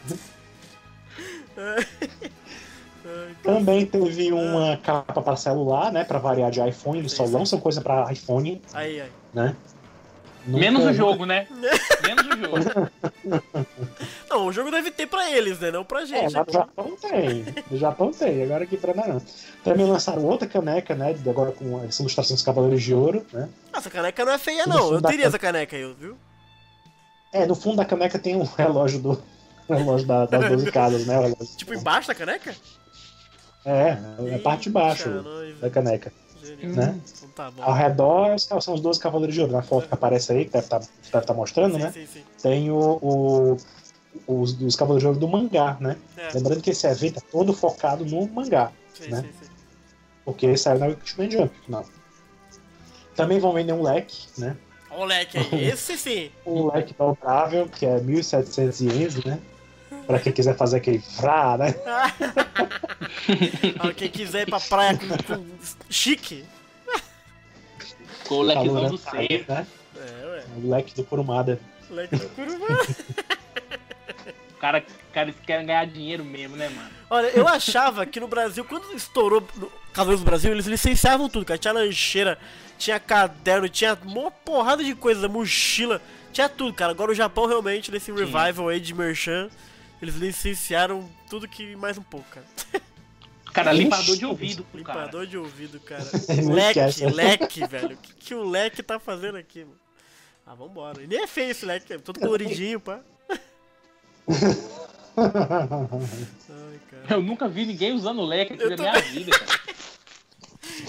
Também 3.43 3.86
teve 3.86 4.32
uma 4.32 4.76
capa 4.78 5.20
para 5.22 5.36
celular, 5.36 5.91
né? 5.93 6.05
Pra 6.05 6.18
variar 6.18 6.51
de 6.51 6.61
iPhone. 6.66 6.99
Eles 6.99 7.12
só 7.12 7.24
lançam 7.24 7.59
coisa 7.61 7.80
pra 7.80 8.12
iPhone, 8.12 8.61
Aí, 8.74 9.01
aí. 9.01 9.11
né? 9.32 9.57
Nunca- 10.47 10.59
Menos 10.61 10.84
o 10.86 10.93
jogo, 10.95 11.26
né? 11.26 11.47
Menos 12.07 12.26
o 12.26 12.30
jogo. 12.38 12.91
Não, 14.28 14.47
o 14.47 14.53
jogo 14.53 14.70
deve 14.70 14.91
ter 14.91 15.07
pra 15.07 15.30
eles, 15.30 15.59
né? 15.61 15.70
Não 15.70 15.84
pra 15.84 16.03
É, 16.03 16.07
gente. 16.07 16.32
mas 16.34 16.47
no 16.47 16.53
Japão 16.53 16.97
tem. 16.97 17.45
No 17.70 17.76
Japão 17.76 18.11
tem, 18.12 18.43
agora 18.43 18.64
aqui 18.64 18.76
pra 18.76 18.95
nós 18.95 19.07
não. 19.07 19.22
Também 19.62 19.86
lançaram 19.86 20.24
outra 20.24 20.49
caneca, 20.49 20.95
né? 20.95 21.14
Agora 21.28 21.53
com 21.53 21.82
essa 21.84 22.03
ilustração 22.03 22.34
dos 22.34 22.43
Cavaleiros 22.43 22.82
de 22.82 22.95
Ouro, 22.95 23.24
né? 23.32 23.49
Essa 23.72 23.91
caneca 23.91 24.24
não 24.24 24.32
é 24.32 24.38
feia, 24.38 24.66
não. 24.66 24.93
Eu 24.95 25.03
teria 25.03 25.22
can- 25.22 25.28
essa 25.28 25.38
caneca 25.38 25.76
aí, 25.76 25.95
viu? 25.99 26.16
É, 27.32 27.47
no 27.47 27.55
fundo 27.55 27.76
da 27.76 27.84
caneca 27.84 28.18
tem 28.18 28.34
um 28.36 28.45
relógio 28.57 28.99
do. 28.99 29.22
o 29.68 29.74
relógio 29.74 30.07
da- 30.07 30.24
das 30.26 30.41
12 30.49 30.72
casas, 30.72 31.07
né? 31.07 31.16
Tipo, 31.57 31.74
embaixo 31.74 32.09
da 32.09 32.14
caneca? 32.14 32.55
É, 33.65 33.99
é 34.31 34.35
a 34.37 34.39
parte 34.39 34.65
de 34.65 34.71
baixo 34.71 35.09
Eita, 35.09 35.61
da 35.61 35.71
caneca, 35.71 36.13
genial. 36.43 36.73
né? 36.73 37.01
Então 37.17 37.29
tá. 37.31 37.53
Ao 37.63 37.75
redor 37.75 38.39
são 38.39 38.75
os 38.75 38.81
12 38.81 38.99
Cavaleiros 39.01 39.35
de 39.35 39.41
Ouro. 39.43 39.53
Na 39.53 39.63
foto 39.63 39.87
que 39.89 39.95
aparece 39.95 40.33
aí, 40.33 40.45
que 40.47 40.53
deve 40.53 40.67
estar 41.03 41.35
mostrando, 41.35 41.75
sim, 41.75 41.83
né? 41.83 41.93
sim, 41.93 42.07
sim. 42.07 42.23
Tem 42.43 42.71
o, 42.71 42.79
o- 43.03 43.57
os 44.27 44.55
dos 44.55 44.75
Cavaleiros 44.77 45.03
de 45.03 45.07
Ouro 45.09 45.19
do 45.21 45.29
mangá, 45.29 45.77
né? 45.81 45.97
É, 46.17 46.31
Lembrando 46.35 46.63
que 46.63 46.71
esse 46.71 46.87
evento 46.87 47.19
é 47.19 47.23
todo 47.31 47.53
focado 47.53 48.05
no 48.05 48.27
mangá, 48.29 48.73
sim, 48.95 49.11
né? 49.11 49.21
sim, 49.23 49.29
sim. 49.47 49.51
porque 50.25 50.57
saiu 50.57 50.79
na 50.79 50.97
Shonen 51.05 51.31
Jump, 51.31 51.53
não. 51.69 51.85
Também 53.15 53.39
vão 53.39 53.53
vender 53.53 53.73
um 53.75 53.83
leque, 53.83 54.27
né? 54.39 54.57
O 54.91 55.05
leque 55.05 55.37
aí. 55.39 55.65
Esse 55.67 55.97
sim. 55.99 56.31
Um 56.47 56.73
leque 56.73 56.95
dobrável, 56.95 57.69
que 57.69 57.85
é 57.87 58.01
1.700 58.01 58.81
ienes, 58.81 59.25
né? 59.25 59.39
Pra 60.07 60.18
quem 60.18 60.32
quiser 60.32 60.57
fazer 60.57 60.78
aquele 60.78 60.98
frá, 61.01 61.57
né? 61.59 61.74
Ah, 63.78 63.92
quem 63.94 64.09
quiser 64.11 64.42
ir 64.46 64.51
pra 64.51 64.61
praia 64.61 64.98
com, 64.98 65.34
com 65.36 65.46
chique. 65.88 66.44
Com 68.26 68.34
o 68.36 68.42
lequezão 68.42 68.74
Calor, 68.74 68.90
do 68.90 68.96
né? 68.96 69.11
ceia. 69.11 69.26
Aí, 69.28 69.44
né? 69.48 69.66
É, 69.96 70.26
ué. 70.26 70.44
O 70.57 70.70
leque 70.70 70.94
do 70.94 71.05
Kurumada. 71.05 71.61
Leque 71.88 72.16
do 72.16 72.28
Curumã. 72.30 72.66
cara, 74.61 74.84
cara, 75.12 75.28
eles 75.28 75.40
querem 75.44 75.66
ganhar 75.66 75.86
dinheiro 75.86 76.24
mesmo, 76.24 76.57
né, 76.57 76.68
mano? 76.68 76.90
Olha, 77.09 77.26
eu 77.28 77.46
achava 77.48 78.05
que 78.07 78.20
no 78.20 78.28
Brasil, 78.28 78.64
quando 78.64 78.94
estourou 78.94 79.42
no 79.57 79.70
Cavaleiros 79.92 80.22
do 80.22 80.26
Brasil, 80.26 80.53
eles 80.53 80.66
licenciavam 80.66 81.28
tudo, 81.28 81.44
cara. 81.44 81.59
Tinha 81.59 81.72
lancheira, 81.72 82.38
tinha 82.78 82.98
caderno, 83.01 83.68
tinha 83.68 83.96
uma 84.05 84.30
porrada 84.30 84.82
de 84.84 84.94
coisa, 84.94 85.28
mochila, 85.28 86.01
tinha 86.32 86.48
tudo, 86.48 86.72
cara. 86.74 86.92
Agora 86.92 87.11
o 87.11 87.14
Japão 87.14 87.46
realmente, 87.46 87.90
nesse 87.90 88.12
revival 88.12 88.68
aí 88.68 88.80
de 88.80 88.94
Merchan, 88.94 89.48
eles 90.01 90.14
licenciaram 90.16 91.09
tudo 91.28 91.48
que 91.48 91.76
mais 91.76 91.98
um 91.98 92.03
pouco, 92.03 92.26
cara. 92.30 92.46
Cara, 93.53 93.72
limpador 93.72 94.16
de 94.16 94.24
ouvido, 94.24 94.64
pro 94.64 94.82
cara. 94.84 95.01
Limpador 95.01 95.26
de 95.26 95.36
ouvido, 95.36 95.80
cara. 95.80 96.05
Leque, 96.53 97.05
leque, 97.07 97.66
velho. 97.66 97.94
O 97.94 97.96
que, 97.96 98.14
que 98.14 98.34
o 98.34 98.48
leque 98.48 98.82
tá 98.82 98.98
fazendo 98.98 99.36
aqui, 99.36 99.64
mano? 99.64 99.80
Ah, 100.46 100.55
vambora. 100.55 101.03
E 101.03 101.07
nem 101.07 101.22
é 101.22 101.26
feio 101.26 101.51
esse 101.51 101.66
leque, 101.66 101.92
é 101.92 101.98
todo 101.98 102.20
coloridinho, 102.20 102.80
pá. 102.80 103.01
Ai, 105.16 105.26
cara. 106.90 107.05
Eu 107.11 107.22
nunca 107.22 107.48
vi 107.48 107.66
ninguém 107.66 107.92
usando 107.92 108.22
leque 108.22 108.55
aqui 108.55 108.64
na 108.68 108.76
minha 108.76 109.01
vida, 109.03 109.32
cara. 109.38 109.61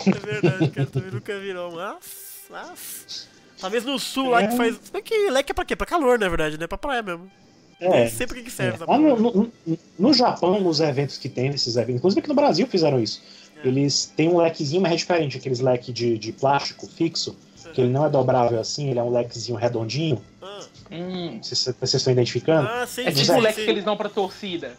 É 0.07 0.11
verdade, 0.11 0.69
cara. 0.69 0.87
Também 0.87 1.11
nunca 1.11 1.37
vi, 1.39 1.53
não. 1.53 1.71
Mas, 1.71 2.45
mas... 2.49 3.27
Talvez 3.59 3.83
no 3.83 3.99
sul 3.99 4.29
lá 4.29 4.47
que 4.47 4.55
faz. 4.55 4.79
Se 4.81 4.91
bem 4.91 5.03
que 5.03 5.29
leque 5.29 5.51
é 5.51 5.53
pra 5.53 5.65
quê? 5.65 5.75
Pra 5.75 5.85
calor, 5.85 6.17
na 6.17 6.29
verdade, 6.29 6.57
né? 6.57 6.65
Pra 6.65 6.77
praia 6.77 7.03
mesmo. 7.03 7.29
É. 7.81 8.07
Sei 8.07 8.27
pra 8.27 8.35
que 8.37 8.43
que 8.43 8.51
serve 8.51 8.85
porra. 8.85 8.97
no, 8.97 9.17
no- 9.17 9.51
no 9.97 10.13
Japão, 10.13 10.59
nos 10.61 10.79
eventos 10.79 11.17
que 11.17 11.27
tem, 11.27 11.49
nesses 11.49 11.75
eventos, 11.75 11.95
inclusive 11.95 12.19
aqui 12.19 12.29
no 12.29 12.35
Brasil 12.35 12.67
fizeram 12.67 13.01
isso. 13.01 13.21
É. 13.63 13.67
Eles 13.67 14.11
têm 14.15 14.29
um 14.29 14.37
lequezinho, 14.37 14.81
mas 14.81 14.91
é 14.93 14.95
diferente, 14.95 15.37
aqueles 15.37 15.59
leque 15.59 15.91
de, 15.91 16.17
de 16.17 16.31
plástico 16.31 16.87
fixo, 16.87 17.35
que 17.73 17.81
ele 17.81 17.89
não 17.91 18.05
é 18.05 18.09
dobrável 18.09 18.59
assim, 18.59 18.89
ele 18.89 18.99
é 18.99 19.03
um 19.03 19.09
lequezinho 19.11 19.57
redondinho. 19.57 20.21
Ah, 20.41 20.59
Hum. 20.93 21.35
Não 21.37 21.43
sei 21.43 21.55
se 21.55 21.71
vocês 21.79 21.93
estão 21.95 22.11
identificando. 22.11 22.67
ah, 22.67 22.85
sim, 22.85 23.01
É 23.05 23.11
tipo 23.11 23.31
o 23.31 23.35
sim, 23.35 23.39
leque 23.41 23.59
sim. 23.59 23.65
que 23.65 23.71
eles 23.71 23.83
dão 23.85 23.95
pra 23.95 24.09
torcida. 24.09 24.73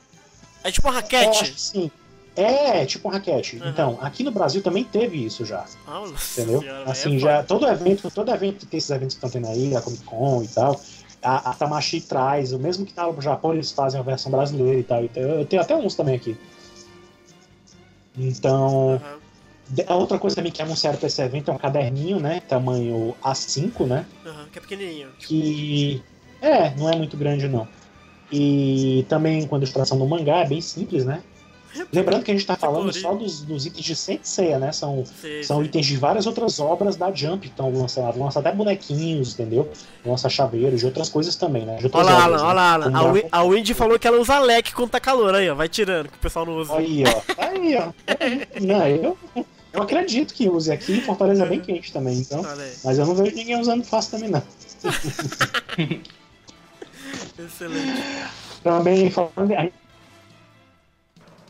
É 0.62 0.70
tipo 0.70 0.86
uma 0.86 0.92
É, 0.98 1.00
raquete. 1.00 1.54
sim. 1.58 1.90
É, 2.36 2.84
tipo 2.84 3.08
um 3.08 3.10
raquete. 3.10 3.56
Uhum. 3.56 3.68
Então, 3.68 3.98
aqui 4.00 4.22
no 4.22 4.30
Brasil 4.30 4.62
também 4.62 4.84
teve 4.84 5.24
isso 5.24 5.44
já. 5.46 5.64
Ah, 5.86 6.00
nossa 6.00 6.40
Entendeu? 6.40 6.60
senhora, 6.60 6.90
assim, 6.90 7.16
é 7.16 7.18
já. 7.18 7.42
Todo 7.42 7.66
evento, 7.66 8.10
todo 8.10 8.30
evento 8.30 8.58
que 8.60 8.66
tem 8.66 8.76
esses 8.78 8.90
eventos 8.90 9.16
que 9.16 9.24
estão 9.24 9.30
tendo 9.30 9.50
aí, 9.50 9.74
a 9.74 9.80
Comic 9.80 10.04
Con 10.04 10.42
e 10.42 10.48
tal, 10.48 10.78
a, 11.22 11.50
a 11.50 11.54
Tamashi 11.54 12.00
traz, 12.00 12.52
o 12.52 12.58
mesmo 12.58 12.84
que 12.84 12.92
tá 12.92 13.10
no 13.10 13.20
Japão, 13.20 13.52
eles 13.54 13.70
fazem 13.72 13.98
a 14.00 14.02
versão 14.02 14.30
brasileira 14.32 14.78
e 14.78 14.82
tal. 14.82 15.04
Então, 15.04 15.22
eu 15.22 15.44
tenho 15.46 15.62
até 15.62 15.74
uns 15.76 15.94
também 15.94 16.16
aqui. 16.16 16.36
Então, 18.18 19.00
de- 19.68 19.84
a 19.86 19.94
outra 19.94 20.18
coisa 20.18 20.36
também 20.36 20.52
que 20.52 20.60
anunciaram 20.60 20.98
pra 20.98 21.06
esse 21.06 21.22
evento 21.22 21.50
é 21.50 21.54
um 21.54 21.58
caderninho, 21.58 22.20
né? 22.20 22.40
Tamanho 22.48 23.14
A5, 23.22 23.86
né? 23.86 24.04
Aham, 24.26 24.46
que 24.52 24.58
é 24.58 24.60
pequenininho. 24.62 25.08
Que. 25.18 26.02
É, 26.40 26.74
não 26.74 26.90
é 26.90 26.96
muito 26.96 27.16
grande 27.16 27.48
não. 27.48 27.66
E 28.30 29.04
também 29.08 29.46
quando 29.46 29.62
eles 29.62 29.72
tração 29.72 29.98
no 29.98 30.06
mangá 30.06 30.38
é 30.38 30.46
bem 30.48 30.60
simples, 30.60 31.04
né? 31.04 31.22
Lembrando 31.92 32.22
que 32.22 32.30
a 32.30 32.34
gente 32.34 32.46
tá 32.46 32.56
falando 32.56 32.92
só 32.92 33.14
dos, 33.14 33.40
dos 33.42 33.64
itens 33.66 33.84
de 33.84 33.96
Senseiya, 33.96 34.58
né? 34.58 34.72
São, 34.72 35.04
sei, 35.20 35.42
são 35.42 35.58
sei. 35.58 35.66
itens 35.66 35.86
de 35.86 35.96
várias 35.96 36.26
outras 36.26 36.60
obras 36.60 36.96
da 36.96 37.10
Jump 37.12 37.40
que 37.40 37.48
estão. 37.48 37.72
Lança 37.72 38.38
até 38.40 38.52
bonequinhos, 38.52 39.32
entendeu? 39.34 39.70
Lança 40.04 40.28
chaveiros 40.28 40.80
de 40.80 40.86
outras 40.86 41.08
coisas 41.08 41.34
também, 41.36 41.64
né? 41.64 41.78
Outras 41.82 42.06
Olha 42.06 42.14
lá, 42.14 42.24
Alan, 42.24 42.36
né? 42.36 42.42
olha 42.42 42.52
lá, 42.52 42.72
Alan. 42.74 42.92
A, 42.98 43.02
Wi- 43.04 43.26
a 43.32 43.42
Windy 43.44 43.74
falou 43.74 43.98
que 43.98 44.06
ela 44.06 44.18
usa 44.20 44.38
leque 44.38 44.72
quando 44.74 44.90
tá 44.90 45.00
calor. 45.00 45.34
Aí, 45.34 45.48
ó. 45.48 45.54
Vai 45.54 45.68
tirando, 45.68 46.08
que 46.08 46.16
o 46.16 46.20
pessoal 46.20 46.44
não 46.44 46.56
usa. 46.58 46.74
Aí, 46.76 47.04
ó. 47.06 47.22
Aí, 47.42 47.76
ó. 47.76 47.92
Não, 48.60 48.86
eu, 48.86 49.16
eu 49.72 49.82
acredito 49.82 50.34
que 50.34 50.48
use 50.48 50.70
aqui. 50.70 51.00
Fortaleza 51.00 51.44
é 51.44 51.48
bem 51.48 51.60
quente 51.60 51.92
também, 51.92 52.18
então. 52.18 52.42
Mas 52.84 52.98
eu 52.98 53.06
não 53.06 53.14
vejo 53.14 53.34
ninguém 53.34 53.58
usando 53.60 53.82
fácil 53.84 54.10
também, 54.12 54.28
não. 54.30 54.42
Excelente. 57.38 58.02
Também 58.62 59.10
falando. 59.10 59.52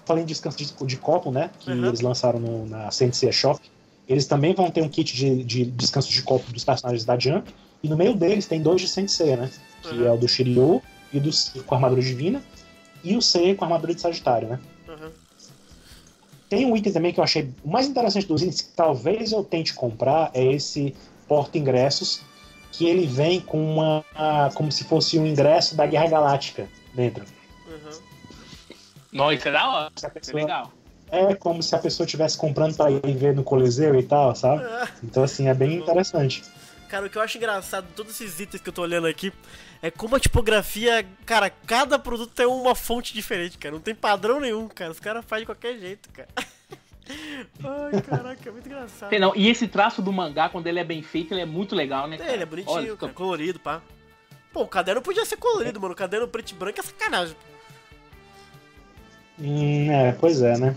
Falando 0.04 0.22
em 0.22 0.26
descanso 0.26 0.56
de, 0.58 0.72
de 0.86 0.96
copo, 0.96 1.30
né? 1.30 1.50
Que 1.60 1.70
Uhum. 1.70 1.86
eles 1.86 2.00
lançaram 2.00 2.38
no- 2.40 2.66
na 2.66 2.90
Sensei 2.90 3.30
Shop. 3.32 3.60
Eles 4.08 4.26
também 4.26 4.52
vão 4.54 4.70
ter 4.70 4.82
um 4.82 4.88
kit 4.88 5.14
de, 5.14 5.44
de 5.44 5.64
descanso 5.64 6.10
de 6.10 6.22
copo 6.22 6.50
dos 6.52 6.64
personagens 6.64 7.04
da 7.04 7.18
Jump. 7.18 7.54
E 7.82 7.88
no 7.88 7.96
meio 7.96 8.14
deles 8.14 8.46
tem 8.46 8.60
dois 8.60 8.80
de 8.80 8.88
Sensei, 8.88 9.36
né? 9.36 9.50
Que 9.82 9.94
Uhum. 9.94 10.06
é 10.06 10.12
o 10.12 10.16
do 10.16 10.28
Shiryu 10.28 10.82
e 11.12 11.20
do 11.20 11.30
com 11.66 11.74
a 11.74 11.78
armadura 11.78 12.00
divina. 12.02 12.42
E 13.04 13.16
o 13.16 13.22
Seiya 13.22 13.54
com 13.54 13.64
a 13.64 13.68
armadura 13.68 13.94
de 13.94 14.00
Sagitário, 14.00 14.48
né? 14.48 14.60
Aham. 14.88 15.10
Tem 16.48 16.66
um 16.66 16.76
item 16.76 16.92
também 16.92 17.12
que 17.12 17.18
eu 17.20 17.24
achei 17.24 17.48
o 17.64 17.68
mais 17.70 17.86
interessante 17.88 18.26
dos 18.26 18.42
itens, 18.42 18.60
que 18.60 18.72
talvez 18.74 19.32
eu 19.32 19.42
tente 19.42 19.72
comprar, 19.72 20.30
é 20.34 20.44
esse 20.52 20.94
porta-ingressos, 21.26 22.20
que 22.70 22.86
ele 22.86 23.06
vem 23.06 23.40
com 23.40 23.58
uma. 23.74 24.04
como 24.54 24.70
se 24.70 24.84
fosse 24.84 25.18
um 25.18 25.26
ingresso 25.26 25.74
da 25.74 25.86
Guerra 25.86 26.08
Galáctica 26.08 26.68
dentro. 26.94 27.24
Nossa, 29.12 29.34
isso 29.34 29.48
é 29.48 29.52
da 29.52 29.68
hora. 29.70 29.92
É 30.02 30.08
pessoa- 30.08 30.40
legal. 30.40 30.72
É 31.10 31.34
como 31.34 31.62
se 31.62 31.74
a 31.74 31.78
pessoa 31.78 32.06
estivesse 32.06 32.38
comprando 32.38 32.74
pra 32.74 32.90
ir 32.90 33.14
ver 33.16 33.34
no 33.34 33.44
Coliseu 33.44 33.94
e 33.94 34.02
tal, 34.02 34.34
sabe? 34.34 34.64
Ah, 34.64 34.88
Então, 35.04 35.22
assim, 35.22 35.46
é 35.46 35.52
bem 35.52 35.74
interessante. 35.74 36.42
Cara, 36.88 37.06
o 37.06 37.10
que 37.10 37.16
eu 37.18 37.22
acho 37.22 37.36
engraçado 37.36 37.86
de 37.86 37.92
todos 37.92 38.18
esses 38.18 38.40
itens 38.40 38.62
que 38.62 38.68
eu 38.68 38.72
tô 38.72 38.80
olhando 38.82 39.06
aqui 39.06 39.30
é 39.82 39.90
como 39.90 40.16
a 40.16 40.20
tipografia, 40.20 41.06
cara, 41.26 41.50
cada 41.50 41.98
produto 41.98 42.32
tem 42.34 42.46
uma 42.46 42.74
fonte 42.74 43.12
diferente, 43.12 43.58
cara. 43.58 43.74
Não 43.74 43.80
tem 43.82 43.94
padrão 43.94 44.40
nenhum, 44.40 44.68
cara. 44.68 44.90
Os 44.90 45.00
caras 45.00 45.22
fazem 45.26 45.42
de 45.42 45.46
qualquer 45.46 45.78
jeito, 45.78 46.08
cara. 46.10 46.28
Ai, 47.62 48.00
caraca, 48.02 48.48
é 48.48 48.52
muito 48.52 48.66
engraçado. 48.66 49.10
Tem 49.10 49.18
não. 49.18 49.34
E 49.36 49.48
esse 49.50 49.68
traço 49.68 50.00
do 50.00 50.12
mangá, 50.12 50.48
quando 50.48 50.66
ele 50.66 50.78
é 50.78 50.84
bem 50.84 51.02
feito, 51.02 51.34
ele 51.34 51.40
é 51.42 51.46
muito 51.46 51.74
legal, 51.74 52.06
né? 52.06 52.16
É, 52.16 52.18
cara? 52.18 52.32
ele 52.32 52.42
é 52.42 52.46
bonitinho, 52.46 52.74
Olha, 52.76 52.96
cara, 52.96 53.12
colorido, 53.12 53.58
pá. 53.60 53.82
Pô, 54.52 54.62
o 54.62 54.68
caderno 54.68 55.02
podia 55.02 55.24
ser 55.26 55.36
colorido, 55.36 55.80
mano. 55.80 55.92
O 55.94 55.96
caderno 55.96 56.28
preto 56.28 56.52
e 56.52 56.54
branco 56.54 56.78
é 56.80 56.82
sacanagem. 56.82 57.36
Hum, 59.42 59.90
é, 59.90 60.12
pois 60.12 60.40
é, 60.40 60.56
né? 60.56 60.76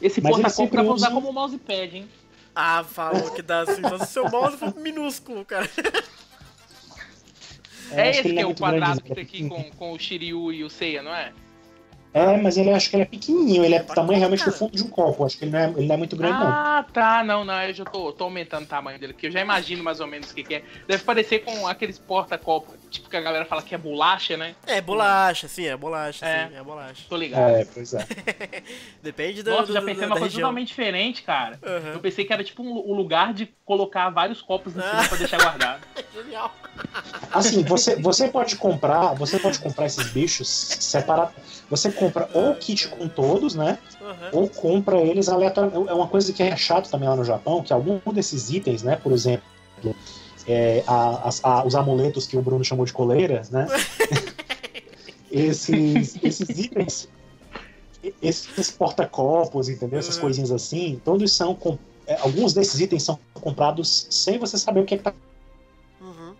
Esse 0.00 0.20
Mas 0.20 0.32
porta-copo 0.36 0.76
dá 0.76 0.82
pra 0.84 0.92
usar 0.92 1.06
usa- 1.08 1.14
como 1.14 1.32
mousepad, 1.32 1.96
hein? 1.96 2.08
Ah, 2.54 2.84
falou 2.84 3.30
que 3.30 3.42
dá 3.42 3.60
assim. 3.62 3.82
Se 3.82 3.94
o 3.94 4.04
seu 4.04 4.30
mouse 4.30 4.56
for 4.56 4.74
minúsculo, 4.76 5.44
cara. 5.44 5.68
É, 7.90 8.08
acho 8.10 8.20
esse 8.20 8.28
que 8.30 8.32
não 8.34 8.42
é 8.42 8.46
o 8.46 8.54
quadrado 8.54 9.02
grande, 9.02 9.02
que 9.02 9.14
tá 9.14 9.20
aqui 9.20 9.48
com, 9.48 9.70
com 9.76 9.92
o 9.92 9.98
Shiryu 9.98 10.52
e 10.52 10.64
o 10.64 10.70
Seiya, 10.70 11.02
não 11.02 11.14
é? 11.14 11.32
É, 12.14 12.36
mas 12.36 12.58
ele 12.58 12.70
acho 12.70 12.90
que 12.90 12.96
ele 12.96 13.04
é 13.04 13.06
pequenininho, 13.06 13.64
ele 13.64 13.74
é 13.74 13.78
do 13.78 13.82
Bacana, 13.86 13.94
tamanho 14.02 14.18
realmente 14.18 14.44
do 14.44 14.52
fundo 14.52 14.76
de 14.76 14.82
um 14.82 14.88
copo. 14.88 15.24
Acho 15.24 15.38
que 15.38 15.44
ele 15.44 15.50
não 15.52 15.58
é, 15.58 15.68
ele 15.70 15.86
não 15.86 15.94
é 15.94 15.98
muito 15.98 16.14
grande, 16.14 16.38
não. 16.38 16.46
Ah, 16.46 16.84
tá. 16.92 17.24
Não, 17.24 17.42
não. 17.44 17.62
Eu 17.62 17.72
já 17.72 17.84
tô, 17.84 18.12
tô 18.12 18.24
aumentando 18.24 18.64
o 18.64 18.66
tamanho 18.66 18.98
dele 18.98 19.12
aqui. 19.12 19.28
Eu 19.28 19.30
já 19.30 19.40
imagino 19.40 19.82
mais 19.82 19.98
ou 19.98 20.06
menos 20.06 20.30
o 20.30 20.34
que, 20.34 20.42
que 20.42 20.56
é. 20.56 20.62
Deve 20.86 21.02
parecer 21.04 21.38
com 21.38 21.66
aqueles 21.66 21.98
porta-copos, 21.98 22.74
tipo 22.90 23.08
que 23.08 23.16
a 23.16 23.20
galera 23.20 23.46
fala 23.46 23.62
que 23.62 23.74
é 23.74 23.78
bolacha, 23.78 24.36
né? 24.36 24.54
É, 24.66 24.80
bolacha, 24.82 25.48
sim, 25.48 25.66
é 25.66 25.74
bolacha, 25.76 26.26
É. 26.26 26.48
sim, 26.48 26.56
é 26.56 26.62
bolacha. 26.62 27.02
Tô 27.08 27.16
ligado. 27.16 27.50
É, 27.50 27.64
pois 27.64 27.94
é. 27.94 28.06
Depende 29.02 29.42
do, 29.42 29.50
Nossa, 29.50 29.66
do, 29.68 29.72
já 29.72 29.80
pensei 29.80 30.02
numa 30.02 30.10
coisa 30.10 30.24
região. 30.26 30.40
totalmente 30.42 30.68
diferente, 30.68 31.22
cara. 31.22 31.58
Aham. 31.64 31.92
Eu 31.94 32.00
pensei 32.00 32.24
que 32.26 32.32
era 32.32 32.44
tipo 32.44 32.62
um, 32.62 32.90
um 32.90 32.94
lugar 32.94 33.32
de 33.32 33.46
colocar 33.64 34.10
vários 34.10 34.42
copos 34.42 34.76
em 34.76 34.80
cima 34.80 35.00
Ah. 35.02 35.08
pra 35.08 35.16
deixar 35.16 35.38
guardado. 35.40 35.80
Genial. 36.14 36.54
Assim, 37.32 37.62
você, 37.62 37.96
você 37.96 38.28
pode 38.28 38.56
comprar, 38.56 39.14
você 39.14 39.38
pode 39.38 39.58
comprar 39.58 39.86
esses 39.86 40.10
bichos 40.12 40.48
separados. 40.48 41.32
Você 41.70 41.90
compra 42.06 42.28
ou 42.34 42.50
o 42.52 42.56
kit 42.56 42.88
com 42.88 43.08
todos, 43.08 43.54
né? 43.54 43.78
Aham. 44.00 44.28
Ou 44.32 44.48
compra 44.48 44.98
eles 45.00 45.28
aleatoriamente. 45.28 45.88
É 45.88 45.94
uma 45.94 46.08
coisa 46.08 46.32
que 46.32 46.42
é 46.42 46.56
chato 46.56 46.90
também 46.90 47.08
lá 47.08 47.16
no 47.16 47.24
Japão, 47.24 47.62
que 47.62 47.72
algum 47.72 47.98
desses 48.12 48.50
itens, 48.50 48.82
né? 48.82 48.96
Por 48.96 49.12
exemplo, 49.12 49.44
é, 50.46 50.82
a- 50.86 51.28
as- 51.28 51.44
a- 51.44 51.64
os 51.66 51.74
amuletos 51.74 52.26
que 52.26 52.36
o 52.36 52.42
Bruno 52.42 52.64
chamou 52.64 52.84
de 52.84 52.92
coleira, 52.92 53.42
né? 53.50 53.66
esses, 55.30 56.18
esses 56.22 56.58
itens, 56.58 57.08
esses 58.20 58.70
porta-copos, 58.72 59.68
entendeu? 59.68 59.98
Essas 59.98 60.16
Uhum. 60.16 60.22
coisinhas 60.22 60.50
assim, 60.50 61.00
todos 61.04 61.32
são. 61.32 61.54
com- 61.54 61.78
é, 62.06 62.16
alguns 62.20 62.52
desses 62.52 62.80
itens 62.80 63.04
são 63.04 63.18
comprados 63.34 64.08
sem 64.10 64.36
você 64.38 64.58
saber 64.58 64.80
o 64.80 64.84
que 64.84 64.94
é 64.94 64.98
que 64.98 65.04
tá 65.04 65.14
Uhum. 66.00 66.34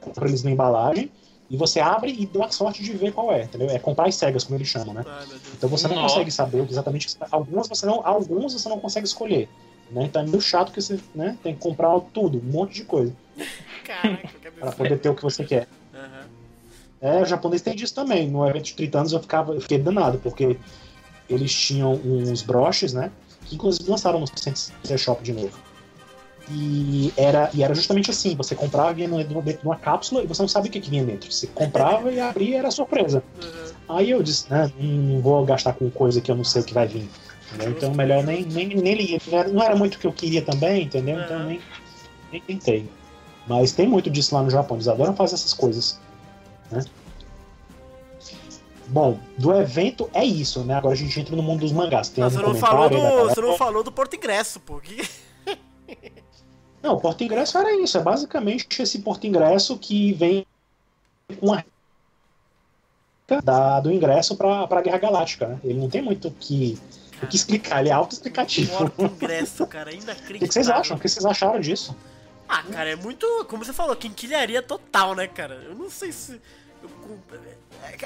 compra 0.00 0.26
eles 0.26 0.42
na 0.42 0.50
embalagem. 0.50 1.10
E 1.50 1.56
você 1.56 1.80
abre 1.80 2.12
e 2.12 2.26
dá 2.26 2.50
sorte 2.50 2.82
de 2.82 2.92
ver 2.92 3.12
qual 3.12 3.32
é, 3.32 3.44
entendeu? 3.44 3.70
É 3.70 3.78
comprar 3.78 4.06
as 4.08 4.14
cegas, 4.16 4.44
como 4.44 4.58
eles 4.58 4.68
chamam, 4.68 4.92
né? 4.92 5.02
Ai. 5.06 5.26
Então 5.56 5.68
você 5.68 5.88
não 5.88 5.96
Nossa. 5.96 6.08
consegue 6.14 6.30
saber 6.30 6.62
exatamente 6.68 7.06
o 7.06 7.10
que 7.10 7.12
você- 7.18 7.26
alguns 7.34 7.68
você 7.68 7.86
não 7.86 8.06
alguns 8.06 8.52
você 8.52 8.68
não 8.68 8.78
consegue 8.78 9.06
escolher 9.06 9.48
né? 9.90 10.04
então 10.04 10.20
é 10.20 10.26
meio 10.26 10.40
chato 10.42 10.70
que 10.70 10.80
você 10.82 11.00
né, 11.14 11.38
tem 11.42 11.54
que 11.54 11.60
comprar 11.60 11.98
tudo 12.12 12.38
um 12.38 12.42
monte 12.52 12.74
de 12.74 12.84
coisa 12.84 13.14
Caraca, 13.82 14.28
que 14.28 14.38
para 14.38 14.48
absurdo. 14.50 14.76
poder 14.76 14.98
ter 14.98 15.08
o 15.08 15.14
que 15.14 15.22
você 15.22 15.42
quer 15.44 15.66
Aham. 15.94 16.26
é 17.00 17.22
o 17.22 17.24
japonês 17.24 17.62
tem 17.62 17.74
disso 17.74 17.94
também 17.94 18.28
no 18.30 18.46
evento 18.46 18.64
de 18.66 18.74
30 18.74 18.98
anos 18.98 19.12
eu 19.12 19.20
ficava 19.20 19.54
eu 19.54 19.60
fiquei 19.62 19.78
danado 19.78 20.18
porque 20.18 20.58
eles 21.30 21.54
tinham 21.54 21.94
uns 21.94 22.42
broches 22.42 22.92
né 22.92 23.10
que 23.46 23.54
inclusive 23.54 23.88
lançaram 23.88 24.20
no 24.20 24.26
Sensei 24.26 24.98
Shop 24.98 25.22
de 25.22 25.32
novo 25.32 25.58
e 26.50 27.12
era, 27.16 27.50
e 27.52 27.62
era 27.62 27.74
justamente 27.74 28.10
assim, 28.10 28.34
você 28.34 28.54
comprava 28.54 28.92
e 28.92 28.94
vinha 29.06 29.08
dentro 29.24 29.42
de 29.42 29.66
uma 29.66 29.76
cápsula 29.76 30.22
e 30.22 30.26
você 30.26 30.42
não 30.42 30.48
sabia 30.48 30.68
o 30.70 30.72
que, 30.72 30.80
que 30.80 30.90
vinha 30.90 31.04
dentro. 31.04 31.30
Você 31.30 31.46
comprava 31.48 32.10
e 32.12 32.18
abria 32.20 32.50
e 32.50 32.54
era 32.54 32.70
surpresa. 32.70 33.22
Aham. 33.42 33.96
Aí 33.98 34.10
eu 34.10 34.22
disse, 34.22 34.50
né, 34.50 34.70
não 34.78 35.20
vou 35.20 35.44
gastar 35.44 35.72
com 35.74 35.90
coisa 35.90 36.20
que 36.20 36.30
eu 36.30 36.36
não 36.36 36.44
sei 36.44 36.62
o 36.62 36.64
que 36.64 36.74
vai 36.74 36.86
vir. 36.86 37.08
entendeu? 37.52 37.70
Então 37.70 37.94
melhor 37.94 38.22
nem, 38.24 38.44
nem, 38.44 38.68
nem 38.68 38.94
liguei. 38.94 39.20
Não 39.26 39.38
era- 39.38 39.48
Não 39.48 39.62
era 39.62 39.76
muito 39.76 39.94
o 39.94 39.98
que 39.98 40.06
eu 40.06 40.12
queria 40.12 40.42
também, 40.42 40.84
entendeu? 40.84 41.18
Então 41.20 41.36
Aham. 41.36 41.46
nem, 41.46 41.60
nem 42.32 42.40
tentei. 42.40 42.88
Mas 43.46 43.72
tem 43.72 43.86
muito 43.88 44.10
disso 44.10 44.34
lá 44.34 44.42
no 44.42 44.50
Japão, 44.50 44.76
eles 44.76 44.88
adoram 44.88 45.14
fazer 45.16 45.34
essas 45.34 45.54
coisas. 45.54 45.98
Né? 46.70 46.84
Bom, 48.88 49.18
do 49.36 49.54
evento 49.54 50.08
é 50.14 50.24
isso, 50.24 50.64
né? 50.64 50.74
Agora 50.74 50.94
a 50.94 50.96
gente 50.96 51.18
entra 51.20 51.36
no 51.36 51.42
mundo 51.42 51.60
dos 51.60 51.72
mangás. 51.72 52.08
Tem 52.08 52.24
Ah, 52.24 52.30
você, 52.30 52.40
não 52.40 52.54
falou 52.54 52.88
do, 52.88 52.98
você 53.28 53.40
não 53.40 53.56
falou 53.56 53.82
do 53.82 53.92
Porto 53.92 54.16
Ingresso, 54.16 54.60
pô. 54.60 54.80
Que- 54.80 55.06
Não, 56.82 56.94
o 56.94 57.00
Porto 57.00 57.22
Ingresso 57.24 57.58
era 57.58 57.74
isso. 57.80 57.98
É 57.98 58.02
basicamente 58.02 58.66
esse 58.82 59.00
Porto 59.00 59.26
Ingresso 59.26 59.76
que 59.78 60.12
vem 60.12 60.46
com 61.40 61.52
a 61.52 61.62
da, 63.44 63.78
do 63.80 63.92
ingresso 63.92 64.34
pra, 64.36 64.66
pra 64.66 64.80
Guerra 64.80 64.96
Galáctica, 64.98 65.46
né? 65.48 65.60
Ele 65.62 65.78
não 65.78 65.90
tem 65.90 66.00
muito 66.00 66.28
o 66.28 66.30
que, 66.30 66.78
o 67.22 67.26
que 67.26 67.36
explicar, 67.36 67.80
ele 67.80 67.90
é 67.90 67.92
autoexplicativo. 67.92 68.90
Ingresso, 68.98 69.66
cara, 69.66 69.90
O 69.92 69.94
inacreditável. 69.94 70.38
que, 70.38 70.46
que 70.46 70.52
vocês 70.54 70.68
acham? 70.70 70.96
O 70.96 71.00
que 71.00 71.08
vocês 71.08 71.26
acharam 71.26 71.60
disso? 71.60 71.94
Ah, 72.48 72.62
cara, 72.62 72.88
é 72.88 72.96
muito, 72.96 73.26
como 73.46 73.62
você 73.62 73.74
falou, 73.74 73.94
quinquilharia 73.94 74.62
total, 74.62 75.14
né, 75.14 75.26
cara? 75.26 75.56
Eu 75.56 75.74
não 75.74 75.90
sei 75.90 76.10
se... 76.10 76.40
eu 76.82 76.88
com- 76.88 77.18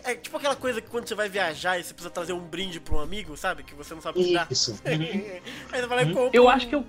é, 0.05 0.11
é 0.13 0.15
tipo 0.17 0.37
aquela 0.37 0.57
coisa 0.57 0.81
que 0.81 0.89
quando 0.91 1.07
você 1.07 1.15
vai 1.15 1.29
viajar 1.29 1.79
e 1.79 1.85
você 1.85 1.95
precisa 1.95 2.11
trazer 2.13 2.33
um 2.33 2.41
brinde 2.41 2.81
pra 2.81 2.97
um 2.97 2.99
amigo, 3.01 3.37
sabe? 3.37 3.63
Que 3.63 3.75
você 3.77 3.95
não 3.95 4.03
sabe 4.03 4.19
o 4.21 4.25
que 4.25 4.35
dar. 4.35 4.49
Isso. 4.51 4.77
Aí 4.85 5.41
você 5.81 5.87
vai 5.87 5.99
lá 5.99 6.03
e 6.03 6.07
Uhum. 6.07 6.15
compra 6.15 6.31
Eu 6.37 6.49
acho 6.49 6.67
que 6.69 6.75
eu, 6.75 6.85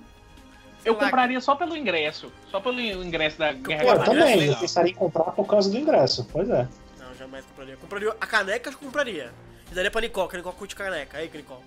eu 0.84 0.94
lá, 0.94 1.00
compraria 1.00 1.40
só 1.40 1.54
pelo 1.54 1.76
ingresso. 1.76 2.32
Só 2.50 2.60
pelo 2.60 2.80
ingresso 2.80 3.38
da 3.38 3.52
Guerra 3.52 3.82
Pô, 3.82 3.90
Eu 3.90 4.04
também, 4.04 4.46
eu 4.46 4.56
pensaria 4.56 4.92
em 4.92 4.94
comprar 4.94 5.32
por 5.32 5.46
causa 5.46 5.70
do 5.70 5.76
ingresso. 5.76 6.26
Pois 6.32 6.48
é. 6.48 6.68
Não, 6.98 7.14
jamais 7.16 7.44
compraria. 7.46 7.76
Compraria 7.76 8.10
a 8.20 8.26
caneca, 8.26 8.70
eu 8.70 8.78
compraria. 8.78 9.32
E 9.70 9.74
daria 9.74 9.90
pra 9.90 10.00
Nicole, 10.00 10.28
que 10.28 10.36
a 10.36 10.38
Nicole 10.38 10.56
curte 10.56 10.76
caneca. 10.76 11.18
Aí, 11.18 11.30
Nicole. 11.32 11.60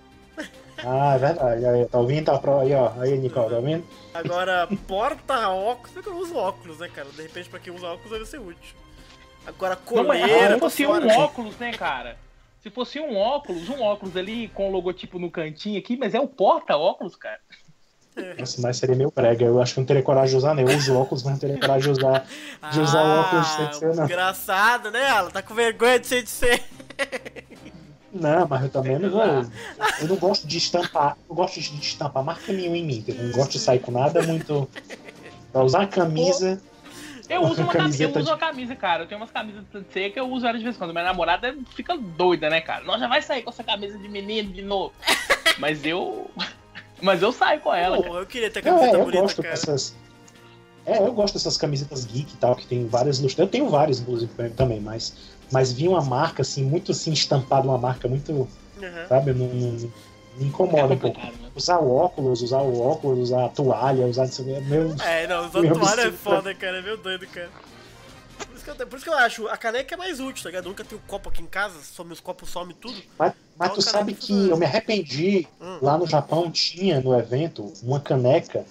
Ah, 0.84 1.14
é 1.14 1.18
verdade. 1.18 1.66
Aí, 1.66 1.86
tá 1.86 1.98
ouvindo? 1.98 2.26
Tá 2.26 2.38
pro... 2.38 2.60
Aí, 2.60 2.72
ó. 2.74 2.92
Aí, 3.00 3.18
Nicole, 3.18 3.50
tá 3.50 3.56
ouvindo? 3.56 3.84
Agora, 4.14 4.68
porta-óculos, 4.86 5.96
é 5.96 6.02
que 6.02 6.08
eu 6.08 6.14
não 6.14 6.20
uso 6.20 6.36
óculos, 6.36 6.78
né, 6.78 6.88
cara? 6.88 7.08
De 7.08 7.22
repente, 7.22 7.48
pra 7.48 7.58
quem 7.58 7.72
usa 7.72 7.88
óculos, 7.88 8.10
deve 8.12 8.26
ser 8.26 8.38
útil. 8.38 8.76
Agora, 9.46 9.78
Não, 9.90 10.04
mas 10.04 10.20
coleira, 10.20 10.54
se 10.54 10.60
fosse 10.60 10.86
um 10.86 11.08
óculos, 11.18 11.56
né, 11.58 11.72
cara? 11.72 12.16
Se 12.60 12.70
fosse 12.70 13.00
um 13.00 13.16
óculos, 13.16 13.68
um 13.68 13.82
óculos 13.82 14.16
ali 14.16 14.48
com 14.48 14.68
o 14.68 14.72
logotipo 14.72 15.18
no 15.18 15.30
cantinho 15.30 15.78
aqui, 15.78 15.96
mas 15.96 16.14
é 16.14 16.20
o 16.20 16.28
porta-óculos, 16.28 17.16
cara. 17.16 17.40
Nossa, 18.38 18.60
mas 18.60 18.76
seria 18.76 18.96
meio 18.96 19.12
brega. 19.14 19.44
Eu 19.44 19.60
acho 19.60 19.74
que 19.74 19.80
eu 19.80 19.82
não 19.82 19.86
teria 19.86 20.02
coragem 20.02 20.30
de 20.30 20.36
usar, 20.36 20.54
nem. 20.54 20.68
Eu 20.68 20.76
uso 20.76 20.96
óculos, 20.96 21.22
mas 21.22 21.32
não 21.34 21.40
teria 21.40 21.58
coragem 21.58 21.92
de 21.92 22.00
usar. 22.00 22.26
de 22.72 22.80
usar 22.80 23.02
o 23.02 23.20
óculos 23.20 23.56
de 23.56 23.62
Ah, 23.62 23.72
ser, 23.72 23.94
não. 23.94 24.04
Engraçado, 24.04 24.90
né? 24.90 25.08
Ela 25.08 25.30
tá 25.30 25.42
com 25.42 25.54
vergonha 25.54 25.98
de 25.98 26.06
ser 26.06 26.22
de 26.22 26.30
ser. 26.30 26.62
Não, 28.12 28.48
mas 28.48 28.62
eu 28.62 28.70
também 28.70 28.98
não 28.98 29.10
vou. 29.10 29.22
Eu 30.00 30.08
não 30.08 30.16
gosto 30.16 30.46
de 30.46 30.58
estampar. 30.58 31.16
Eu 31.28 31.34
gosto 31.34 31.60
de 31.60 31.80
estampar 31.80 32.22
marca 32.24 32.52
nenhuma 32.52 32.76
em 32.76 32.84
mim. 32.84 33.04
Eu 33.06 33.14
não 33.14 33.32
gosto 33.32 33.52
de 33.52 33.58
sair 33.58 33.80
com 33.80 33.90
nada 33.90 34.22
muito. 34.22 34.68
Pra 35.52 35.62
usar 35.62 35.82
a 35.82 35.86
camisa. 35.86 36.60
Eu 37.28 37.42
uso 37.42 37.60
uma 37.62 37.72
camisa, 37.72 38.04
eu 38.04 38.10
uso 38.10 38.30
uma 38.30 38.38
camisa, 38.38 38.74
cara. 38.74 39.02
Eu 39.04 39.08
tenho 39.08 39.20
umas 39.20 39.30
camisas 39.30 39.62
de 39.72 39.84
ser 39.92 40.10
que 40.10 40.18
eu 40.18 40.30
uso 40.30 40.46
ela 40.46 40.56
de 40.56 40.64
vez 40.64 40.74
em 40.74 40.78
quando. 40.78 40.92
Minha 40.92 41.04
namorada 41.04 41.54
fica 41.76 41.96
doida, 41.96 42.48
né, 42.48 42.60
cara? 42.60 42.84
Nós 42.84 42.98
já 43.00 43.08
vai 43.08 43.20
sair 43.20 43.42
com 43.42 43.50
essa 43.50 43.62
camisa 43.62 43.98
de 43.98 44.08
menino 44.08 44.52
de 44.52 44.62
novo. 44.62 44.92
Mas 45.58 45.84
eu. 45.84 46.30
Mas 47.00 47.22
eu 47.22 47.32
saio 47.32 47.60
com 47.60 47.72
ela. 47.74 48.02
Pô, 48.02 48.18
eu 48.18 48.26
queria 48.26 48.50
ter 48.50 48.60
é, 48.60 48.62
camiseta 48.62 48.96
eu 48.96 49.04
bonita, 49.04 49.22
gosto 49.22 49.42
cara. 49.42 49.54
dessas. 49.54 49.94
É, 50.86 50.98
eu 50.98 51.12
gosto 51.12 51.34
dessas 51.34 51.56
camisetas 51.56 52.04
geek 52.06 52.32
e 52.32 52.36
tal, 52.38 52.56
que 52.56 52.66
tem 52.66 52.86
várias 52.86 53.18
ilustrações. 53.18 53.46
Eu 53.48 53.50
tenho 53.50 53.68
várias, 53.68 54.00
inclusive, 54.00 54.32
também, 54.56 54.80
mas. 54.80 55.14
Mas 55.50 55.72
vi 55.72 55.88
uma 55.88 56.02
marca, 56.02 56.42
assim, 56.42 56.62
muito 56.62 56.92
assim, 56.92 57.12
estampada, 57.12 57.66
uma 57.66 57.78
marca 57.78 58.06
muito. 58.08 58.32
Uhum. 58.32 58.48
Sabe? 59.08 59.32
Não, 59.32 59.46
não- 59.46 59.92
me 60.36 60.44
incomoda 60.46 60.94
É 60.94 60.96
um 60.96 60.98
pouco. 60.98 61.18
né? 61.18 61.32
Usar 61.54 61.78
o 61.78 61.92
óculos, 61.96 62.42
usar 62.42 62.60
o 62.60 62.80
óculos, 62.80 63.18
usar 63.18 63.46
a 63.46 63.48
toalha, 63.48 64.06
usar 64.06 64.26
isso. 64.26 64.44
Meu, 64.44 64.94
É, 65.04 65.26
não, 65.26 65.46
usar 65.48 65.60
Meu 65.62 65.74
toalha 65.74 66.02
é 66.02 66.12
foda, 66.12 66.54
cara. 66.54 66.78
É 66.78 66.82
meio 66.82 66.96
doido, 66.96 67.26
cara. 67.26 67.50
Por 68.68 68.72
isso, 68.72 68.76
que 68.76 68.82
eu, 68.82 68.86
por 68.86 68.96
isso 68.96 69.04
que 69.04 69.10
eu 69.10 69.18
acho, 69.18 69.48
a 69.48 69.56
caneca 69.56 69.94
é 69.94 69.98
mais 69.98 70.20
útil, 70.20 70.42
tá 70.42 70.48
ligado? 70.50 70.64
Eu 70.64 70.68
nunca 70.68 70.84
tenho 70.84 71.00
copo 71.06 71.28
aqui 71.28 71.42
em 71.42 71.46
casa, 71.46 71.80
some 71.82 72.12
os 72.12 72.20
copos, 72.20 72.50
some 72.50 72.74
tudo. 72.74 73.00
Mas, 73.18 73.32
mas 73.56 73.68
Qual 73.68 73.76
tu 73.76 73.82
sabe 73.82 74.14
que 74.14 74.48
eu 74.48 74.56
me 74.56 74.66
arrependi. 74.66 75.46
Hum. 75.60 75.78
Lá 75.80 75.96
no 75.96 76.06
Japão 76.06 76.50
tinha 76.50 77.00
no 77.00 77.18
evento 77.18 77.72
uma 77.82 78.00
caneca 78.00 78.64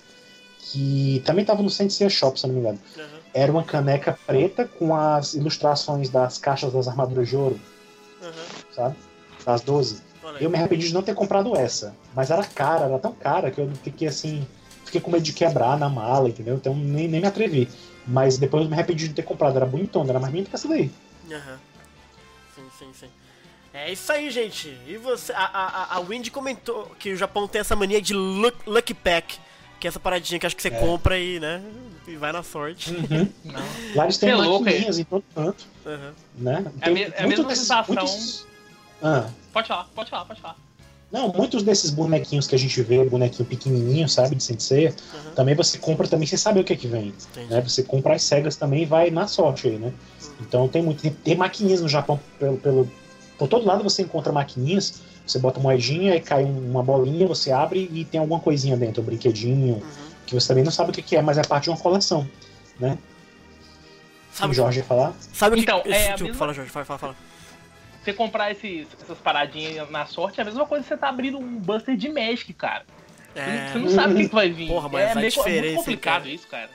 que 0.60 1.22
também 1.26 1.45
tava 1.45 1.64
no 1.64 1.70
Sensei 1.70 2.10
Shop, 2.10 2.39
se 2.39 2.45
eu 2.45 2.50
não 2.50 2.56
me 2.56 2.62
engano. 2.62 2.80
Uhum. 2.95 3.20
Era 3.34 3.52
uma 3.52 3.64
caneca 3.64 4.18
preta 4.26 4.66
com 4.66 4.95
as 4.95 5.34
ilustrações 5.34 6.10
das 6.10 6.38
caixas 6.38 6.74
das 6.74 6.88
armaduras 6.88 7.30
de 7.30 7.36
ouro, 7.36 7.60
Uhum. 8.22 8.74
sabe? 8.74 8.95
Das 9.45 9.62
12. 9.62 10.02
Olha 10.24 10.38
aí. 10.38 10.43
Eu 10.43 10.50
me 10.50 10.58
arrependi 10.58 10.88
de 10.88 10.93
não 10.93 11.02
ter 11.02 11.16
comprado 11.16 11.56
essa. 11.56 11.95
Mas 12.14 12.30
era 12.32 12.43
cara, 12.43 12.86
era 12.86 13.00
tão 13.00 13.14
cara 13.14 13.50
que 13.50 13.62
eu 13.62 13.72
fiquei 13.84 14.08
assim. 14.08 14.45
Fiquei 14.84 15.02
com 15.02 15.12
medo 15.12 15.24
de 15.24 15.34
quebrar 15.34 15.78
na 15.78 15.89
mala, 15.89 16.30
entendeu? 16.30 16.56
Então 16.56 16.74
nem, 16.76 17.08
nem 17.08 17.22
me 17.22 17.28
atrevi. 17.28 17.70
Mas 18.08 18.38
depois 18.38 18.64
eu 18.64 18.70
me 18.70 18.74
arrependi 18.76 19.03
de 19.03 19.10
não 19.10 19.16
ter 19.16 19.24
comprado. 19.24 19.55
Era 19.58 19.66
bonitona, 19.66 20.10
era 20.12 20.20
mais 20.20 20.32
bonita 20.32 20.49
que 20.49 20.55
essa 20.55 20.68
daí. 20.68 20.89
Aham. 21.32 21.60
Sim, 22.55 22.64
sim, 22.80 22.91
sim. 22.99 23.08
É 23.74 23.91
isso 23.91 24.12
aí, 24.12 24.30
gente. 24.32 24.70
E 24.88 24.97
você. 24.97 25.32
A, 25.34 25.43
a, 25.45 25.95
a 25.95 25.99
Windy 25.99 26.32
comentou 26.32 26.86
que 26.97 27.12
o 27.12 27.18
Japão 27.18 27.47
tem 27.47 27.62
essa 27.62 27.76
mania 27.76 28.01
de 28.01 28.14
luck, 28.14 28.58
Lucky 28.66 28.93
Pack. 28.93 29.39
Que 29.80 29.86
é 29.86 29.89
essa 29.89 29.99
paradinha 29.99 30.39
que 30.39 30.45
acho 30.47 30.55
que 30.55 30.62
você 30.64 30.70
É. 30.70 30.80
compra 30.80 31.20
e, 31.20 31.39
né? 31.39 31.62
E 32.08 32.16
vai 32.16 32.32
na 32.32 32.41
sorte. 32.41 32.91
Não. 33.45 33.62
Lá 33.93 34.05
eles 34.05 34.18
têm 34.18 34.30
é 34.32 34.36
maquininhas 34.36 34.97
em 34.97 35.03
todo 35.03 35.24
canto, 35.36 35.68
Aham. 35.86 36.14
né? 36.36 36.66
É 36.82 36.88
a 36.88 36.91
me- 36.91 37.01
é 37.03 37.24
a 37.24 37.28
mesma 37.28 37.53
sensação. 37.55 37.93
muitos- 37.93 38.47
Ah, 39.03 39.30
Pode 39.53 39.68
falar, 39.68 39.84
pode 39.93 40.10
falar, 40.10 40.26
pode 40.26 40.41
falar. 40.41 40.55
Não, 41.12 41.30
muitos 41.32 41.64
desses 41.64 41.89
bonequinhos 41.89 42.47
que 42.47 42.55
a 42.55 42.60
gente 42.60 42.82
vê, 42.82 43.03
bonequinho 43.05 43.47
pequenininho, 43.47 44.10
sabe, 44.10 44.36
de 44.36 44.43
Sensei, 44.43 44.88
Aham. 44.88 45.32
também 45.36 45.55
você 45.55 45.78
compra 45.78 46.08
também 46.08 46.28
sem 46.28 46.38
saber 46.38 46.60
o 46.60 46.64
que 46.64 46.74
é 46.74 46.76
que 46.76 46.88
vem, 46.88 47.14
Entendi. 47.32 47.49
né? 47.53 47.62
Você 47.62 47.82
compra 47.84 48.16
as 48.16 48.24
cegas 48.24 48.55
também 48.58 48.84
e 48.84 48.86
vai 48.86 49.10
na 49.10 49.26
sorte 49.28 49.68
aí, 49.68 49.78
né? 49.78 49.93
Então 50.41 50.68
tem 50.68 50.82
muito, 50.84 51.01
tem, 51.01 51.12
tem 51.12 51.36
maquininhas 51.36 51.82
no 51.82 51.88
Japão 51.89 52.20
pelo, 52.38 52.58
pelo 52.58 52.91
por 53.38 53.47
todo 53.47 53.66
lado 53.66 53.84
você 53.84 54.01
encontra 54.01 54.32
maquininhas, 54.34 55.01
você 55.26 55.38
bota 55.39 55.60
moedinha 55.60 56.16
e 56.16 56.20
cai 56.22 56.43
um- 56.43 56.72
uma 56.72 56.82
bolinha, 56.84 57.26
você 57.28 57.51
abre 57.51 57.89
e 57.93 58.03
tem 58.03 58.20
alguma 58.20 58.39
coisinha 58.39 58.76
dentro, 58.76 59.01
um 59.01 59.05
brinquedinho, 59.05 59.76
Uhum. 59.76 59.82
que 60.26 60.34
você 60.34 60.47
também 60.47 60.64
não 60.64 60.72
sabe 60.72 60.89
o 60.89 60.93
que 60.93 61.01
que 61.01 61.16
é, 61.16 61.22
mas 61.22 61.38
é 61.38 61.43
parte 61.43 61.66
de 61.66 61.70
uma 61.70 61.78
coleção, 61.78 62.28
né? 62.80 62.97
Sabe, 64.34 64.51
o 64.51 64.55
Jorge 64.55 64.80
ia 64.80 64.86
falar? 64.86 65.14
sabe 65.34 65.53
o 65.53 65.58
que. 65.58 65.64
Então, 65.64 65.82
é 65.86 66.10
a 66.10 66.16
Desculpa, 66.16 66.24
mesma- 66.26 66.34
Fala, 66.38 66.53
Jorge, 66.53 66.72
fala, 66.72 66.86
fala, 66.86 66.99
fala. 66.99 67.16
Você 68.08 68.14
comprar 68.14 68.49
esses, 68.51 68.88
essas 69.03 69.18
paradinhas 69.18 69.89
na 69.91 70.05
sorte 70.05 70.39
é 70.39 70.41
a 70.41 70.45
mesma 70.45 70.66
coisa 70.66 70.82
que 70.82 70.88
você 70.88 70.95
tá 70.95 71.10
abrindo 71.10 71.38
um 71.38 71.60
Buster 71.60 71.97
de 71.97 72.08
Magic, 72.08 72.53
cara. 72.53 72.86
Você 73.36 73.41
não- 73.41 73.51
É. 73.51 73.68
Você 73.74 73.78
não 73.80 73.89
sabe 73.89 74.14
o 74.14 74.16
que, 74.16 74.30
que 74.30 74.34
vai 74.36 74.49
vir. 74.49 74.68
Porra, 74.70 74.88
mas 74.88 75.01
é, 75.01 75.12
a 75.12 75.16
meio, 75.16 75.28
é 75.28 75.62
muito 75.62 75.76
complicado 75.76 76.22
cara. 76.22 76.30
isso, 76.30 76.47
cara. 76.47 76.70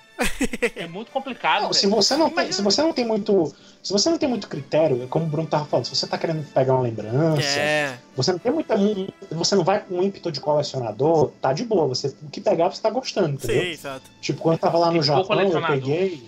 É 0.76 0.86
muito 0.86 1.10
complicado. 1.10 1.62
Não, 1.62 1.72
se 1.72 1.86
você 1.86 2.16
não 2.18 2.28
tem, 2.28 2.52
se 2.52 2.60
você 2.60 2.82
não 2.82 2.92
tem 2.92 3.06
muito, 3.06 3.50
se 3.82 3.92
você 3.94 4.10
não 4.10 4.18
tem 4.18 4.28
muito 4.28 4.46
critério, 4.46 5.08
como 5.08 5.24
o 5.24 5.28
Bruno 5.28 5.48
tava 5.48 5.64
falando, 5.64 5.86
se 5.86 5.96
você 5.96 6.06
tá 6.06 6.18
querendo 6.18 6.44
pegar 6.52 6.74
uma 6.74 6.82
lembrança, 6.82 7.40
É. 7.58 7.96
você 8.14 8.30
não 8.32 8.38
tem 8.38 8.52
muita, 8.52 8.74
você 9.30 9.56
não 9.56 9.64
vai 9.64 9.80
com 9.80 9.94
um 9.94 10.02
ímpeto 10.02 10.30
de 10.30 10.38
colecionador, 10.38 11.30
tá 11.40 11.54
de 11.54 11.64
boa, 11.64 11.88
você 11.88 12.14
o 12.22 12.28
que 12.28 12.42
pegar 12.42 12.68
você 12.68 12.82
tá 12.82 12.90
gostando, 12.90 13.30
entendeu? 13.30 13.62
Sim, 13.62 13.68
exato. 13.70 14.02
Tipo, 14.20 14.42
quando 14.42 14.56
eu 14.56 14.60
tava 14.60 14.76
lá 14.76 14.90
no 14.90 15.02
Japão, 15.02 15.40
eu 15.40 15.62
peguei. 15.62 16.22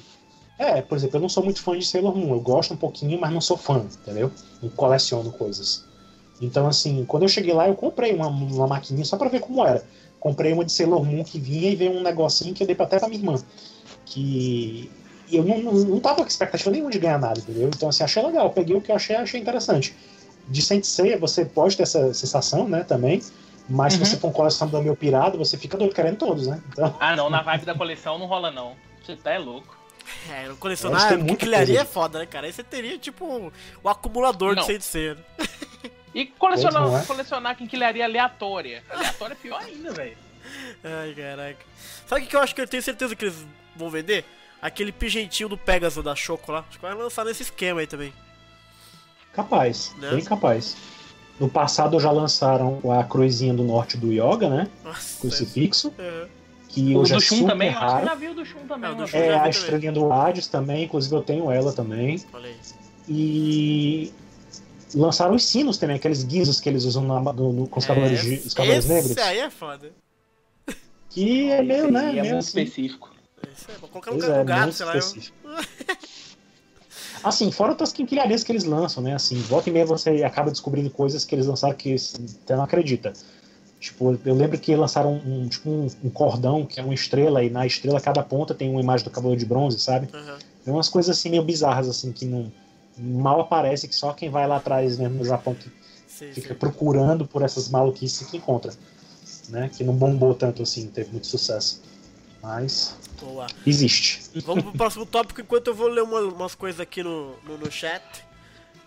É, 0.59 0.81
por 0.81 0.97
exemplo, 0.97 1.17
eu 1.17 1.21
não 1.21 1.29
sou 1.29 1.43
muito 1.43 1.61
fã 1.61 1.77
de 1.77 1.85
Sailor 1.85 2.17
Moon. 2.17 2.33
Eu 2.33 2.41
gosto 2.41 2.75
um 2.75 2.77
pouquinho, 2.77 3.21
mas 3.21 3.33
não 3.33 3.41
sou 3.41 3.57
fã, 3.57 3.79
entendeu? 4.01 4.31
Não 4.63 4.71
coleciono 4.71 5.33
coisas. 5.33 5.85
Então, 6.41 6.67
assim, 6.67 7.05
quando 7.05 7.25
eu 7.25 7.29
cheguei 7.29 7.53
lá, 7.53 7.67
eu 7.69 7.75
comprei 7.75 8.13
uma, 8.15 8.29
uma 8.29 8.67
maquininha 8.67 9.05
só 9.05 9.17
pra 9.17 9.29
ver 9.29 9.41
como 9.41 9.65
era. 9.67 9.85
Comprei 10.21 10.53
uma 10.53 10.65
de 10.65 10.73
Sailor 10.73 11.05
Moon 11.05 11.25
que 11.25 11.39
vinha 11.39 11.71
e 11.71 11.77
veio 11.77 11.93
um 11.93 12.03
negocinho 12.03 12.55
que 12.55 12.63
eu 12.63 12.67
dei 12.67 12.77
até 12.79 12.99
pra 12.99 13.09
minha 13.09 13.21
irmã. 13.21 13.35
Que 14.07 14.91
eu 15.31 15.43
não, 15.45 15.59
não, 15.59 15.73
não 15.73 16.01
tava 16.01 16.23
com 16.23 16.29
expectativa 16.29 16.71
nenhuma 16.71 16.91
de 16.91 16.99
ganhar 16.99 17.19
nada, 17.19 17.39
entendeu? 17.41 17.69
Então, 17.69 17.89
assim, 17.89 18.05
achei 18.05 18.23
legal. 18.23 18.51
Peguei 18.51 18.77
o 18.77 18.81
que 18.81 18.91
eu 18.91 18.97
achei 18.97 19.17
achei 19.17 19.41
interessante. 19.41 19.95
De 20.49 20.63
Sensei, 20.63 21.17
você 21.17 21.45
pode 21.45 21.77
ter 21.77 21.85
essa 21.85 22.13
sensação, 22.13 22.69
né, 22.69 22.85
também. 22.85 23.23
Mas 23.69 23.95
Uhum. 23.95 24.05
se 24.05 24.11
você 24.11 24.17
for 24.19 24.29
um 24.29 24.33
colecionador 24.33 24.83
meio 24.83 24.95
pirado, 24.95 25.39
você 25.39 25.57
fica 25.57 25.77
doido 25.77 25.95
querendo 25.95 26.19
todos, 26.19 26.47
né? 26.47 26.63
Então, 26.69 26.95
Ah, 27.01 27.17
não, 27.17 27.31
na 27.31 27.43
vibe 27.43 27.65
da 27.65 27.75
coleção 27.75 28.19
não 28.19 28.27
rola, 28.27 28.51
não. 28.51 28.77
Você 29.03 29.17
tá 29.17 29.33
é 29.33 29.39
louco. 29.39 29.84
É, 30.29 30.37
não 30.43 30.43
Eles 30.47 30.59
colecionar, 30.59 31.19
quinquilharia 31.25 31.67
coisa. 31.77 31.81
é 31.83 31.85
foda, 31.85 32.19
né, 32.19 32.27
cara? 32.27 32.47
Aí 32.47 32.53
você 32.53 32.63
teria, 32.63 32.99
tipo, 32.99 33.53
o 33.83 33.89
acumulador 33.89 34.55
Não. 34.55 34.67
de 34.67 34.79
de 34.79 34.85
ser. 34.85 35.17
E 36.15 36.27
colecionar, 36.27 37.03
é? 37.03 37.05
colecionar 37.07 37.57
quinquilharia 37.57 38.05
aleatória. 38.05 38.83
Aleatória 38.89 39.35
é 39.35 39.37
pior 39.37 39.61
ainda, 39.61 39.93
velho. 39.93 40.17
Ai, 40.85 41.15
caraca. 41.15 41.59
Sabe 42.07 42.21
o 42.21 42.25
que 42.25 42.31
que 42.31 42.37
eu 42.37 42.41
acho 42.41 42.55
que 42.55 42.61
eu 42.61 42.69
tenho 42.69 42.83
certeza 42.83 43.17
que 43.17 43.25
eles 43.25 43.47
vão 43.75 43.91
vender? 43.91 44.25
Aquele 44.63 44.93
pigentinho 44.93 45.49
do 45.49 45.59
Pegasus 45.59 46.05
da 46.05 46.15
Choco 46.15 46.53
lá. 46.53 46.65
Acho 46.69 46.79
que 46.79 46.85
vai 46.85 46.95
lançar 46.95 47.25
nesse 47.25 47.43
esquema 47.43 47.81
aí 47.81 47.87
também. 47.87 48.13
Capaz, 49.33 49.95
Né? 49.99 50.11
bem 50.11 50.25
capaz. 50.25 50.77
No 51.41 51.49
passado 51.49 51.99
já 51.99 52.11
lançaram 52.13 52.81
a 52.93 53.03
cruzinha 53.03 53.53
do 53.53 53.65
norte 53.65 53.97
do 53.97 54.13
Yoga, 54.13 54.49
né? 54.49 54.69
Nossa. 54.85 55.21
Crucifixo, 55.21 55.93
É. 55.99 56.27
que 56.75 56.95
O 56.95 57.01
hoje 57.01 57.13
é 57.13 57.17
do 57.17 57.21
Shun 57.23 57.37
super 57.37 57.51
também, 57.53 57.69
eu 57.73 57.79
acho 57.79 57.87
que 57.87 57.93
raro. 57.93 58.07
já 58.07 58.15
viu 58.15 58.31
o 58.31 58.35
do 58.35 58.45
Shun 58.45 58.67
também. 58.67 58.91
É, 58.91 58.95
do 58.95 59.07
Shun. 59.07 59.17
É 59.17 59.29
já 59.29 59.43
a 59.43 59.49
estrelinha 59.49 59.93
do 59.93 60.13
Hades 60.13 60.47
também, 60.47 60.85
inclusive 60.85 61.15
eu 61.15 61.23
tenho 61.23 61.51
ela 61.51 61.73
também. 61.73 62.21
Aí. 62.33 62.57
E 63.09 64.13
lançaram 64.95 65.35
os 65.35 65.45
sinos 65.45 65.77
também, 65.79 65.97
aqueles 65.97 66.25
guizos 66.25 66.61
que 66.61 66.69
eles 66.69 66.85
usam 66.85 67.05
na, 67.05 67.21
no, 67.33 67.53
no- 67.53 67.67
com 67.69 67.79
os 67.79 67.87
cavaleiros, 67.87 68.21
de- 68.23 68.47
os 68.47 68.55
cavaleiros 68.55 68.85
esse 68.87 68.95
negros. 68.95 69.19
aí 69.19 69.39
é 69.39 69.51
foda. 69.51 69.93
Que 71.11 71.51
é 71.51 71.63
meio, 71.63 71.91
né? 71.93 72.09
é 72.09 72.13
meio 72.13 72.25
muito 72.25 72.39
assim. 72.39 72.63
específico. 72.63 73.11
Esse 73.53 73.71
é, 73.71 73.75
no, 73.81 73.89
Pois 73.89 74.25
é, 74.25 74.45
gato, 74.45 74.63
muito 74.63 74.75
sei 74.77 74.87
lá. 74.87 74.97
Eu... 74.97 75.01
Assim, 77.23 77.51
fora 77.51 77.71
outras 77.71 77.93
quinquilharias 77.93 78.45
que 78.45 78.53
eles 78.53 78.65
lançam, 78.65 79.03
né? 79.03 79.15
Assim, 79.15 79.37
volta 79.43 79.71
e 79.71 79.73
meia 79.73 79.87
você 79.87 80.23
acaba 80.25 80.51
descobrindo 80.51 80.91
coisas 80.91 81.25
que 81.25 81.35
eles 81.35 81.47
lançaram 81.47 81.75
que 81.75 81.97
você 81.99 82.19
não 82.51 82.65
acredita. 82.65 83.13
Tipo, 83.85 84.19
eu 84.25 84.35
lembro 84.35 84.59
que 84.59 84.75
lançaram 84.75 85.21
um, 85.27 85.47
tipo, 85.47 85.69
um, 85.69 85.87
um, 86.05 86.09
cordão 86.09 86.65
que 86.65 86.81
é 86.81 86.83
uma 86.83 86.95
estrela, 86.95 87.45
e 87.45 87.51
na 87.51 87.67
estrela 87.67 88.01
cada 88.01 88.23
ponta 88.23 88.55
tem 88.55 88.71
uma 88.71 88.81
imagem 88.81 89.05
do 89.05 89.11
Cavaleiro 89.11 89.39
de 89.39 89.45
Bronze, 89.45 89.79
sabe? 89.79 90.09
Uhum. 90.11 90.37
Tem 90.65 90.73
umas 90.73 90.89
coisas 90.89 91.19
assim 91.19 91.29
meio 91.29 91.43
bizarras, 91.43 91.87
assim, 91.87 92.11
que 92.11 92.25
não 92.25 92.51
mal 92.97 93.43
aparece, 93.43 93.87
que 93.87 93.95
só 93.95 94.15
quem 94.15 94.31
vai 94.31 94.49
lá 94.49 94.57
atrás 94.57 94.97
mesmo 94.97 95.19
no 95.19 95.25
Japão 95.27 95.55
que 95.55 95.71
sim, 96.09 96.33
fica 96.33 96.55
sim. 96.55 96.59
procurando 96.59 97.27
por 97.27 97.43
essas 97.43 97.69
maluquices 97.69 98.27
que 98.27 98.39
encontra. 98.39 98.73
Né? 99.51 99.69
Que 99.69 99.85
não 99.85 99.93
bombou 99.93 100.35
tanto 100.35 100.63
assim, 100.63 100.87
teve 100.87 101.11
muito 101.11 101.27
sucesso. 101.27 101.83
Mas. 102.43 102.97
Boa. 103.21 103.47
Existe. 103.67 104.23
Vamos 104.47 104.65
pro 104.65 104.73
próximo 104.73 105.05
tópico 105.05 105.43
enquanto 105.43 105.67
eu 105.67 105.75
vou 105.75 105.89
ler 105.89 106.03
uma, 106.03 106.21
umas 106.21 106.55
coisas 106.55 106.81
aqui 106.81 107.03
no, 107.03 107.35
no, 107.45 107.59
no, 107.59 107.71
chat. 107.71 108.03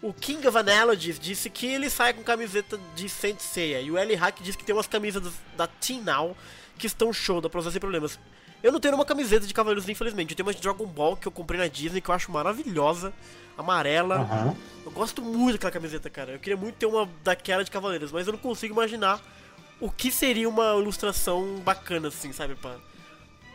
O 0.01 0.13
King 0.13 0.47
of 0.47 0.57
Analogies 0.57 1.19
disse 1.19 1.49
que 1.49 1.65
ele 1.65 1.89
sai 1.89 2.13
com 2.13 2.23
camiseta 2.23 2.79
de 2.95 3.09
Saint 3.09 3.39
Seiya. 3.39 3.81
E 3.81 3.89
o 3.89 3.97
L 3.97 4.15
Hack 4.15 4.41
disse 4.41 4.57
que 4.57 4.63
tem 4.63 4.75
umas 4.75 4.87
camisas 4.87 5.23
da 5.55 5.65
Team 5.67 6.01
Now 6.03 6.37
que 6.77 6.85
estão 6.85 7.11
show, 7.11 7.41
dá 7.41 7.49
pra 7.49 7.59
usar 7.59 7.71
sem 7.71 7.79
problemas. 7.79 8.19
Eu 8.61 8.71
não 8.71 8.79
tenho 8.79 8.95
uma 8.95 9.05
camiseta 9.05 9.45
de 9.45 9.53
Cavaleiros, 9.53 9.87
infelizmente. 9.87 10.31
Eu 10.31 10.37
tenho 10.37 10.47
uma 10.47 10.53
de 10.53 10.61
Dragon 10.61 10.85
Ball 10.85 11.15
que 11.15 11.27
eu 11.27 11.31
comprei 11.31 11.59
na 11.59 11.67
Disney, 11.67 12.01
que 12.01 12.09
eu 12.09 12.15
acho 12.15 12.31
maravilhosa. 12.31 13.13
Amarela. 13.57 14.19
Uhum. 14.19 14.55
Eu 14.85 14.91
gosto 14.91 15.21
muito 15.21 15.53
daquela 15.53 15.71
camiseta, 15.71 16.09
cara. 16.09 16.33
Eu 16.33 16.39
queria 16.39 16.57
muito 16.57 16.75
ter 16.75 16.85
uma 16.85 17.09
daquela 17.23 17.63
de 17.63 17.71
Cavaleiros, 17.71 18.11
mas 18.11 18.27
eu 18.27 18.33
não 18.33 18.39
consigo 18.39 18.73
imaginar 18.73 19.19
o 19.79 19.89
que 19.89 20.11
seria 20.11 20.47
uma 20.47 20.75
ilustração 20.75 21.55
bacana, 21.63 22.09
assim, 22.09 22.31
sabe? 22.31 22.55
Pra, 22.55 22.75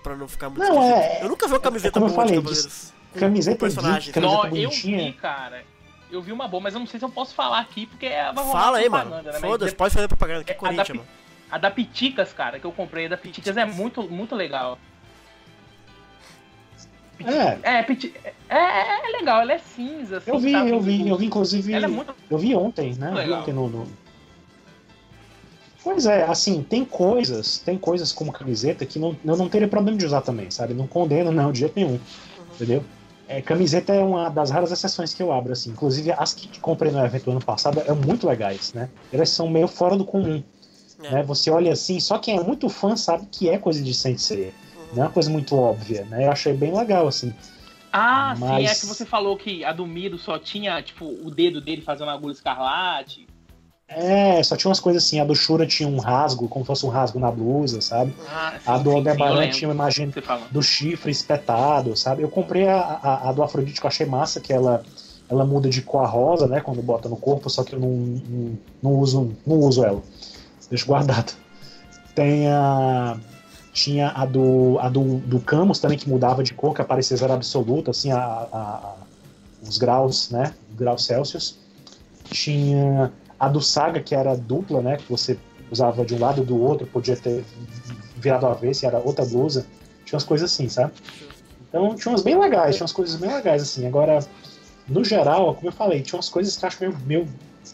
pra 0.02 0.16
não 0.16 0.26
ficar 0.26 0.50
muito. 0.50 0.66
Não, 0.66 0.82
é, 0.82 1.22
eu 1.22 1.28
nunca 1.28 1.46
vi 1.46 1.52
uma 1.52 1.60
camiseta 1.60 1.92
como 1.92 2.06
eu 2.06 2.14
falei, 2.14 2.32
de 2.32 2.42
Cavaleiros. 2.42 2.92
Camiseta 3.14 3.58
personagem. 3.58 4.12
Não, 4.16 4.46
eu 4.56 4.70
vi, 4.70 5.12
cara. 5.12 5.64
Eu 6.12 6.20
vi 6.20 6.30
uma 6.30 6.46
boa, 6.46 6.62
mas 6.62 6.74
eu 6.74 6.80
não 6.80 6.86
sei 6.86 7.00
se 7.00 7.06
eu 7.06 7.08
posso 7.08 7.34
falar 7.34 7.58
aqui, 7.58 7.86
porque 7.86 8.04
é 8.04 8.30
Fala 8.34 8.76
aí, 8.76 8.88
mano. 8.88 9.22
Né? 9.22 9.32
Foda-se, 9.32 9.74
pode 9.74 9.94
fazer 9.94 10.06
propaganda 10.08 10.42
aqui, 10.42 10.50
é, 10.50 10.54
Corinthians, 10.54 10.88
da, 10.88 10.94
mano. 10.94 11.08
A 11.50 11.58
da 11.58 11.70
Piticas, 11.70 12.32
cara, 12.34 12.60
que 12.60 12.66
eu 12.66 12.72
comprei, 12.72 13.06
a 13.06 13.08
da 13.08 13.16
Piticas 13.16 13.56
é 13.56 13.64
muito, 13.64 14.02
muito 14.02 14.34
legal. 14.34 14.78
É. 17.24 17.58
É, 17.62 17.80
é, 17.80 17.86
é, 18.48 19.08
é, 19.08 19.18
legal, 19.18 19.40
ela 19.40 19.54
é 19.54 19.58
cinza. 19.58 20.18
Assim, 20.18 20.30
eu 20.30 20.38
vi, 20.38 20.52
eu 20.52 20.80
vi, 20.80 21.08
eu 21.08 21.16
vi, 21.16 21.26
inclusive. 21.26 21.72
Ela 21.72 21.86
é 21.86 21.88
muito... 21.88 22.14
Eu 22.30 22.36
vi 22.36 22.54
ontem, 22.54 22.94
né? 22.94 23.10
Legal. 23.10 23.26
Vi 23.26 23.32
ontem 23.32 23.52
no, 23.54 23.68
no, 23.68 23.86
Pois 25.82 26.06
é, 26.06 26.24
assim, 26.24 26.62
tem 26.62 26.84
coisas, 26.84 27.58
tem 27.58 27.76
coisas 27.76 28.12
como 28.12 28.32
camiseta 28.32 28.86
que 28.86 28.98
não, 28.98 29.16
eu 29.24 29.36
não 29.36 29.48
teria 29.48 29.66
problema 29.66 29.98
de 29.98 30.06
usar 30.06 30.20
também, 30.20 30.50
sabe? 30.50 30.74
Não 30.74 30.86
condeno, 30.86 31.32
não, 31.32 31.50
de 31.50 31.60
jeito 31.60 31.74
nenhum. 31.74 31.92
Uhum. 31.92 32.00
Entendeu? 32.54 32.84
É, 33.32 33.40
camiseta 33.40 33.94
é 33.94 34.00
uma 34.00 34.28
das 34.28 34.50
raras 34.50 34.70
exceções 34.70 35.14
que 35.14 35.22
eu 35.22 35.32
abro, 35.32 35.52
assim. 35.52 35.70
Inclusive, 35.70 36.12
as 36.12 36.34
que 36.34 36.60
comprei 36.60 36.92
no 36.92 37.02
evento 37.02 37.30
ano 37.30 37.42
passado 37.42 37.82
são 37.82 37.96
muito 37.96 38.26
legais, 38.26 38.74
né? 38.74 38.90
Elas 39.10 39.30
são 39.30 39.48
meio 39.48 39.66
fora 39.66 39.96
do 39.96 40.04
comum. 40.04 40.42
É. 41.02 41.10
Né? 41.10 41.22
Você 41.22 41.50
olha 41.50 41.72
assim, 41.72 41.98
só 41.98 42.18
quem 42.18 42.36
é 42.36 42.42
muito 42.42 42.68
fã 42.68 42.94
sabe 42.94 43.26
que 43.32 43.48
é 43.48 43.56
coisa 43.56 43.82
de 43.82 43.94
Sensei. 43.94 44.52
Não 44.92 45.04
é 45.04 45.06
uma 45.06 45.12
coisa 45.12 45.30
muito 45.30 45.56
óbvia, 45.56 46.04
né? 46.04 46.26
Eu 46.26 46.30
achei 46.30 46.52
bem 46.52 46.76
legal, 46.76 47.08
assim. 47.08 47.32
Ah, 47.90 48.34
Mas... 48.38 48.58
sim, 48.58 48.66
é 48.66 48.80
que 48.80 48.86
você 48.86 49.06
falou 49.06 49.34
que 49.36 49.64
a 49.64 49.72
do 49.72 49.86
Mido 49.86 50.18
só 50.18 50.38
tinha, 50.38 50.82
tipo, 50.82 51.06
o 51.06 51.30
dedo 51.30 51.60
dele 51.60 51.80
fazendo 51.80 52.10
agulha 52.10 52.32
escarlate. 52.32 53.26
É, 53.96 54.42
só 54.42 54.56
tinha 54.56 54.68
umas 54.68 54.80
coisas 54.80 55.04
assim. 55.04 55.20
A 55.20 55.24
do 55.24 55.34
Shura 55.34 55.66
tinha 55.66 55.88
um 55.88 55.98
rasgo, 55.98 56.48
como 56.48 56.64
se 56.64 56.66
fosse 56.66 56.86
um 56.86 56.88
rasgo 56.88 57.18
na 57.18 57.30
blusa, 57.30 57.80
sabe? 57.80 58.14
Ah, 58.28 58.54
sim, 58.62 58.70
a 58.70 58.78
do 58.78 58.90
Aldebaran 58.90 59.50
tinha 59.50 59.68
uma 59.68 59.74
imagem 59.74 60.12
do 60.50 60.62
chifre 60.62 61.10
espetado, 61.10 61.96
sabe? 61.96 62.22
Eu 62.22 62.28
comprei 62.28 62.68
a, 62.68 62.78
a, 62.78 63.28
a, 63.28 63.32
do 63.32 63.42
Afrodite 63.42 63.80
que 63.80 63.86
eu 63.86 63.88
achei 63.88 64.06
massa, 64.06 64.40
que 64.40 64.52
ela, 64.52 64.82
ela 65.28 65.44
muda 65.44 65.68
de 65.68 65.82
cor 65.82 66.06
rosa, 66.08 66.46
né? 66.46 66.60
Quando 66.60 66.82
bota 66.82 67.08
no 67.08 67.16
corpo, 67.16 67.50
só 67.50 67.64
que 67.64 67.74
eu 67.74 67.80
não, 67.80 67.90
não, 67.90 68.58
não 68.82 68.92
uso, 68.92 69.36
não 69.46 69.58
uso 69.58 69.84
ela. 69.84 70.02
Deixo 70.70 70.86
guardado. 70.86 71.32
Tem 72.14 72.48
a 72.48 73.16
tinha 73.72 74.08
a 74.10 74.26
do, 74.26 74.78
a 74.80 74.88
do, 74.88 75.18
do 75.20 75.40
Camus 75.40 75.78
também, 75.78 75.96
que 75.96 76.08
mudava 76.08 76.42
de 76.42 76.52
cor, 76.52 76.74
que 76.74 76.82
aparecia 76.82 77.16
zero 77.16 77.32
absoluto, 77.32 77.90
assim, 77.90 78.12
a, 78.12 78.18
a, 78.18 78.58
a, 78.58 78.94
os 79.66 79.78
graus, 79.78 80.30
né? 80.30 80.54
Graus 80.76 81.06
Celsius. 81.06 81.58
Tinha 82.24 83.10
a 83.42 83.48
do 83.48 83.60
Saga, 83.60 84.00
que 84.00 84.14
era 84.14 84.36
dupla, 84.36 84.80
né? 84.80 84.96
Que 84.96 85.10
você 85.10 85.36
usava 85.68 86.04
de 86.04 86.14
um 86.14 86.18
lado 86.20 86.44
do 86.44 86.60
outro, 86.60 86.86
podia 86.86 87.16
ter 87.16 87.44
virado 88.16 88.46
a 88.46 88.54
vez, 88.54 88.82
era 88.84 88.98
outra 88.98 89.24
blusa. 89.24 89.66
Tinha 90.04 90.16
umas 90.16 90.24
coisas 90.24 90.52
assim, 90.52 90.68
sabe? 90.68 90.92
Então 91.68 91.96
tinha 91.96 92.12
umas 92.12 92.22
bem 92.22 92.38
legais, 92.38 92.76
tinha 92.76 92.84
umas 92.84 92.92
coisas 92.92 93.16
bem 93.16 93.34
legais, 93.34 93.60
assim. 93.62 93.84
Agora, 93.84 94.20
no 94.86 95.02
geral, 95.02 95.56
como 95.56 95.68
eu 95.68 95.72
falei, 95.72 96.02
tinha 96.02 96.16
umas 96.16 96.28
coisas 96.28 96.56
que 96.56 96.64
eu 96.64 96.68
acho 96.68 96.78
meio, 96.80 96.98
meio 97.04 97.28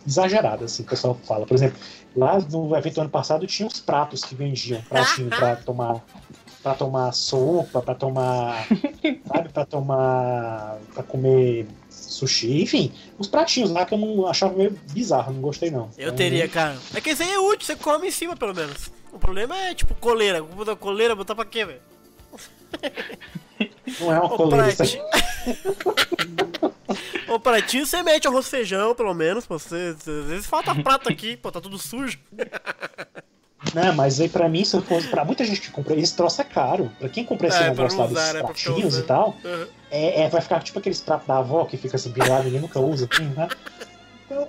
exageradas, 0.06 0.72
assim, 0.72 0.82
que 0.84 0.88
o 0.88 0.90
pessoal 0.90 1.18
fala. 1.26 1.44
Por 1.44 1.54
exemplo, 1.54 1.78
Lá 2.16 2.40
no 2.40 2.74
evento 2.76 3.00
ano 3.00 3.10
passado 3.10 3.46
tinha 3.46 3.66
uns 3.66 3.80
pratos 3.80 4.24
que 4.24 4.34
vendiam, 4.34 4.82
pratinho 4.82 5.28
para 5.30 5.56
tomar 5.56 6.02
para 6.62 6.74
tomar 6.74 7.12
sopa, 7.12 7.80
para 7.80 7.94
tomar, 7.94 8.66
sabe, 9.32 9.48
para 9.50 9.64
tomar, 9.64 10.78
para 10.92 11.04
comer 11.04 11.68
sushi, 11.98 12.62
enfim, 12.62 12.92
uns 13.18 13.28
pratinhos 13.28 13.70
lá 13.70 13.84
que 13.84 13.94
eu 13.94 13.98
não 13.98 14.26
achava 14.26 14.54
meio 14.54 14.78
bizarro, 14.92 15.32
não 15.32 15.40
gostei 15.40 15.70
não. 15.70 15.90
Eu 15.96 16.12
teria, 16.12 16.48
cara. 16.48 16.76
É 16.94 17.00
que 17.00 17.10
isso 17.10 17.22
aí 17.22 17.30
é 17.30 17.38
útil, 17.38 17.66
você 17.66 17.76
come 17.76 18.08
em 18.08 18.10
cima 18.10 18.36
pelo 18.36 18.54
menos. 18.54 18.90
O 19.12 19.18
problema 19.18 19.56
é 19.56 19.74
tipo 19.74 19.94
coleira, 19.94 20.42
botar 20.42 20.76
coleira, 20.76 21.14
botar 21.14 21.34
pra 21.34 21.44
quê, 21.44 21.64
velho? 21.64 21.80
Não 24.00 24.12
é 24.12 24.20
uma 24.20 24.28
coleira. 24.28 24.68
Isso 24.68 24.82
aí. 24.82 24.98
Ô, 27.28 27.38
pratinho 27.38 27.86
você 27.86 28.02
mete 28.02 28.26
arroz 28.26 28.48
feijão, 28.48 28.94
pelo 28.94 29.14
menos, 29.14 29.46
pô. 29.46 29.58
Você, 29.58 29.94
às 29.96 30.04
vezes 30.04 30.46
falta 30.46 30.74
prato 30.74 31.08
aqui, 31.08 31.36
pô, 31.36 31.52
tá 31.52 31.60
tudo 31.60 31.78
sujo. 31.78 32.18
Não, 33.74 33.92
mas 33.92 34.20
aí 34.20 34.28
pra 34.28 34.48
mim, 34.48 34.64
se 34.64 34.76
eu 34.76 34.82
fosse. 34.82 35.08
Pra 35.08 35.24
muita 35.24 35.44
gente 35.44 35.60
que 35.60 35.70
compra, 35.70 35.94
esse 35.96 36.14
troço 36.14 36.40
é 36.40 36.44
caro. 36.44 36.90
Pra 36.98 37.08
quem 37.08 37.24
compra 37.24 37.48
esse 37.48 37.58
é, 37.58 37.70
negócio 37.70 37.98
lá 37.98 38.06
dos 38.06 38.18
é, 38.18 38.42
pratinhos 38.42 38.96
e 38.96 39.02
tal, 39.02 39.36
uhum. 39.44 39.66
é, 39.90 40.22
é, 40.22 40.28
vai 40.28 40.40
ficar 40.40 40.62
tipo 40.62 40.78
aqueles 40.78 41.00
pratos 41.00 41.26
da 41.26 41.38
avó 41.38 41.64
que 41.64 41.76
fica 41.76 41.96
assim 41.96 42.12
virado 42.12 42.42
e 42.42 42.44
ninguém 42.46 42.60
nunca 42.60 42.78
usa, 42.78 43.08
assim, 43.10 43.24
né? 43.24 43.48
Então, 44.24 44.48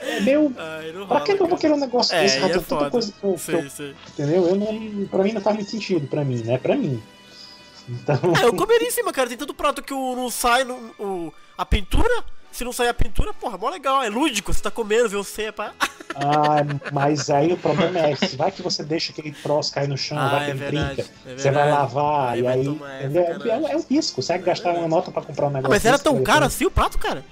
é 0.00 0.20
meio. 0.20 0.54
Ai, 0.56 0.92
pra 1.08 1.20
que 1.22 1.32
eu 1.32 1.46
vou 1.46 1.58
querer 1.58 1.74
um 1.74 1.80
negócio 1.80 2.14
é, 2.14 2.22
desse? 2.22 2.38
É 2.38 2.48
tanta 2.48 2.60
foda. 2.60 2.90
coisa 2.90 3.12
que 3.12 3.24
eu, 3.24 3.36
sei, 3.36 3.58
que 3.58 3.64
eu, 3.64 3.70
sei. 3.70 3.94
Entendeu? 4.10 4.46
Eu 4.46 4.54
não, 4.54 5.06
pra 5.08 5.24
mim 5.24 5.32
não 5.32 5.40
faz 5.40 5.56
muito 5.56 5.70
sentido, 5.70 6.06
pra 6.06 6.24
mim, 6.24 6.42
né? 6.42 6.58
Pra 6.58 6.76
mim. 6.76 7.02
Então... 7.88 8.16
É, 8.40 8.44
eu 8.44 8.54
comeria 8.54 8.86
em 8.86 8.90
cima, 8.90 9.12
cara. 9.12 9.28
Tem 9.28 9.38
tanto 9.38 9.54
prato 9.54 9.82
que 9.82 9.92
o, 9.92 10.14
não 10.14 10.30
sai 10.30 10.64
no, 10.64 10.74
o, 10.98 11.34
a 11.58 11.64
pintura. 11.64 12.24
Se 12.56 12.64
não 12.64 12.72
sair 12.72 12.88
a 12.88 12.94
pintura, 12.94 13.34
porra, 13.34 13.58
mó 13.58 13.68
legal. 13.68 14.02
É 14.02 14.08
lúdico. 14.08 14.50
Você 14.50 14.62
tá 14.62 14.70
comendo, 14.70 15.10
vê 15.10 15.16
você, 15.16 15.52
pá. 15.52 15.72
Ah, 16.18 16.64
mas 16.94 17.28
aí 17.28 17.52
o 17.52 17.58
problema 17.58 17.98
é 17.98 18.16
se 18.16 18.36
vai 18.36 18.50
que 18.50 18.62
você 18.62 18.82
deixa 18.82 19.12
aquele 19.12 19.32
troço 19.32 19.70
cair 19.70 19.86
no 19.86 19.98
chão, 19.98 20.16
ah, 20.16 20.28
vai 20.30 20.44
que 20.46 20.46
é 20.46 20.50
ele 20.50 20.58
verdade, 20.58 20.94
brinca, 20.94 21.10
é 21.26 21.36
você 21.36 21.50
vai 21.50 21.70
lavar, 21.70 22.30
aí 22.30 22.40
e 22.40 22.46
aí. 22.46 22.64
Tomar, 22.64 22.90
é, 22.90 23.04
é, 23.04 23.72
é, 23.72 23.76
um 23.76 23.82
risco. 23.82 24.22
Você 24.22 24.32
vai 24.32 24.42
gastar 24.42 24.72
uma 24.72 24.88
nota 24.88 25.10
pra 25.10 25.20
comprar 25.20 25.48
um 25.48 25.50
negócio. 25.50 25.66
Ah, 25.66 25.74
mas 25.74 25.84
era 25.84 25.98
tão 25.98 26.22
caro 26.22 26.46
assim 26.46 26.64
o 26.64 26.70
prato, 26.70 26.96
cara? 26.96 27.22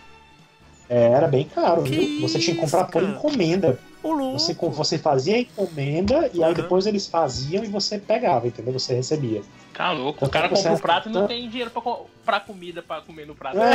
É, 0.87 1.13
era 1.13 1.27
bem 1.27 1.45
caro, 1.47 1.83
que 1.83 1.97
viu? 1.97 2.29
Você 2.29 2.39
tinha 2.39 2.55
que 2.55 2.61
comprar 2.61 2.85
por 2.85 3.03
encomenda. 3.03 3.79
Você, 4.03 4.53
você 4.53 4.99
fazia 4.99 5.37
a 5.37 5.39
encomenda 5.39 6.31
e 6.35 6.45
aí 6.45 6.51
uhum. 6.51 6.55
depois 6.55 6.85
eles 6.85 7.07
faziam 7.07 7.65
e 7.65 7.69
você 7.69 7.97
pegava, 7.97 8.47
entendeu? 8.47 8.75
Você 8.75 8.93
recebia. 8.93 9.41
Tá 9.73 9.93
louco. 9.93 10.19
Então, 10.19 10.29
o 10.29 10.31
cara 10.31 10.51
compra 10.51 10.73
um 10.73 10.79
prato 10.79 11.09
e 11.09 11.13
não 11.13 11.27
tem 11.27 11.49
dinheiro 11.49 11.71
pra, 11.71 11.81
pra 12.23 12.39
comida 12.39 12.83
pra 12.83 13.01
comer 13.01 13.27
no 13.27 13.35
prato. 13.35 13.57
É. 13.59 13.73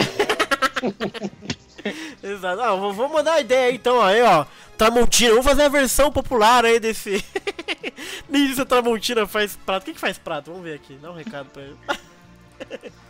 Exato. 2.24 2.62
Ah, 2.62 2.76
vou 2.76 3.10
mandar 3.10 3.32
uma 3.32 3.40
ideia 3.40 3.70
aí, 3.70 3.76
então, 3.76 4.02
aí, 4.02 4.22
ó. 4.22 4.46
Tramontina, 4.78 5.32
vamos 5.32 5.46
fazer 5.46 5.64
a 5.64 5.70
versão 5.70 6.12
popular 6.12 6.64
aí 6.66 6.80
desse. 6.80 7.24
Nem 8.30 8.46
isso 8.46 8.62
a 8.62 8.66
Tramontina 8.66 9.28
faz 9.28 9.58
prato. 9.58 9.84
Quem 9.84 9.94
que 9.94 10.00
faz 10.00 10.18
prato? 10.18 10.52
Vamos 10.52 10.64
ver 10.64 10.76
aqui. 10.76 10.98
Dá 11.02 11.12
um 11.12 11.16
recado 11.16 11.50
pra 11.50 11.64
ele. 11.64 11.76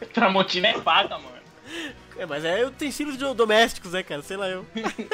Tramontina 0.13 0.70
é 0.70 0.80
paga, 0.80 1.17
mano. 1.17 1.39
É, 2.17 2.26
mas 2.26 2.43
é 2.43 2.65
utensílios 2.65 3.17
domésticos, 3.36 3.91
né, 3.93 4.01
cara? 4.01 4.22
Sei 4.22 4.36
lá 4.36 4.49
eu. 4.49 4.65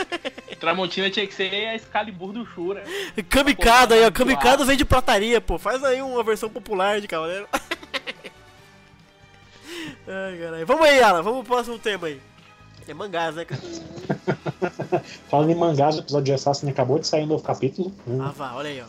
Tramontina 0.60 1.10
tinha 1.10 1.28
que 1.28 1.34
ser 1.34 1.54
a 1.54 1.76
Excalibur 1.76 2.32
do 2.32 2.46
Shura. 2.46 2.84
Kamikado 3.30 3.94
aí, 3.94 4.06
ó. 4.06 4.12
Kamikado 4.12 4.66
vem 4.66 4.78
de 4.78 4.86
prataria, 4.86 5.42
pô. 5.42 5.60
Faz 5.60 5.84
aí 5.84 6.02
uma 6.02 6.24
versão 6.24 6.50
popular 6.50 7.02
de 7.02 7.08
cavaleiro. 7.08 7.48
Ai, 10.08 10.38
caralho. 10.40 10.66
Vamos 10.66 10.88
aí, 10.88 11.02
Alan. 11.02 11.22
Vamos 11.22 11.40
pro 11.46 11.56
próximo 11.56 11.78
tema 11.78 12.08
aí. 12.08 12.22
É 12.88 12.94
mangás, 12.94 13.36
né, 13.36 13.46
cara? 13.46 13.62
Falando 15.30 15.50
em 15.50 15.56
mangás, 15.56 15.96
o 15.96 16.00
episódio 16.00 16.26
de 16.26 16.34
Assassin 16.34 16.70
acabou 16.70 17.00
de 17.00 17.08
sair 17.08 17.24
um 17.24 17.28
novo 17.28 17.44
capítulo. 17.44 17.92
Hum. 18.08 18.22
Ah, 18.22 18.32
vá, 18.32 18.54
olha 18.54 18.70
aí, 18.70 18.82
ó. 18.82 18.86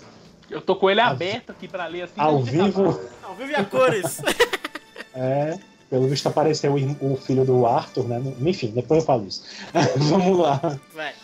Eu 0.50 0.60
tô 0.60 0.76
com 0.76 0.88
ele 0.90 1.00
aberto 1.00 1.50
aqui 1.50 1.66
pra 1.66 1.86
ler 1.86 2.02
assim. 2.02 2.14
Ao 2.16 2.42
vivo. 2.42 3.00
Ao 3.22 3.34
vivo 3.34 3.50
e 3.50 3.54
a 3.54 3.64
cores. 3.64 4.20
é. 5.14 5.58
Pelo 5.88 6.08
visto 6.08 6.28
apareceu 6.28 6.74
o 7.00 7.16
filho 7.16 7.44
do 7.44 7.64
Arthur, 7.64 8.08
né? 8.08 8.20
Enfim, 8.40 8.68
depois 8.68 9.00
eu 9.00 9.06
falo 9.06 9.26
isso. 9.26 9.44
Vamos 9.96 10.38
lá. 10.38 10.60
Vai. 10.92 11.14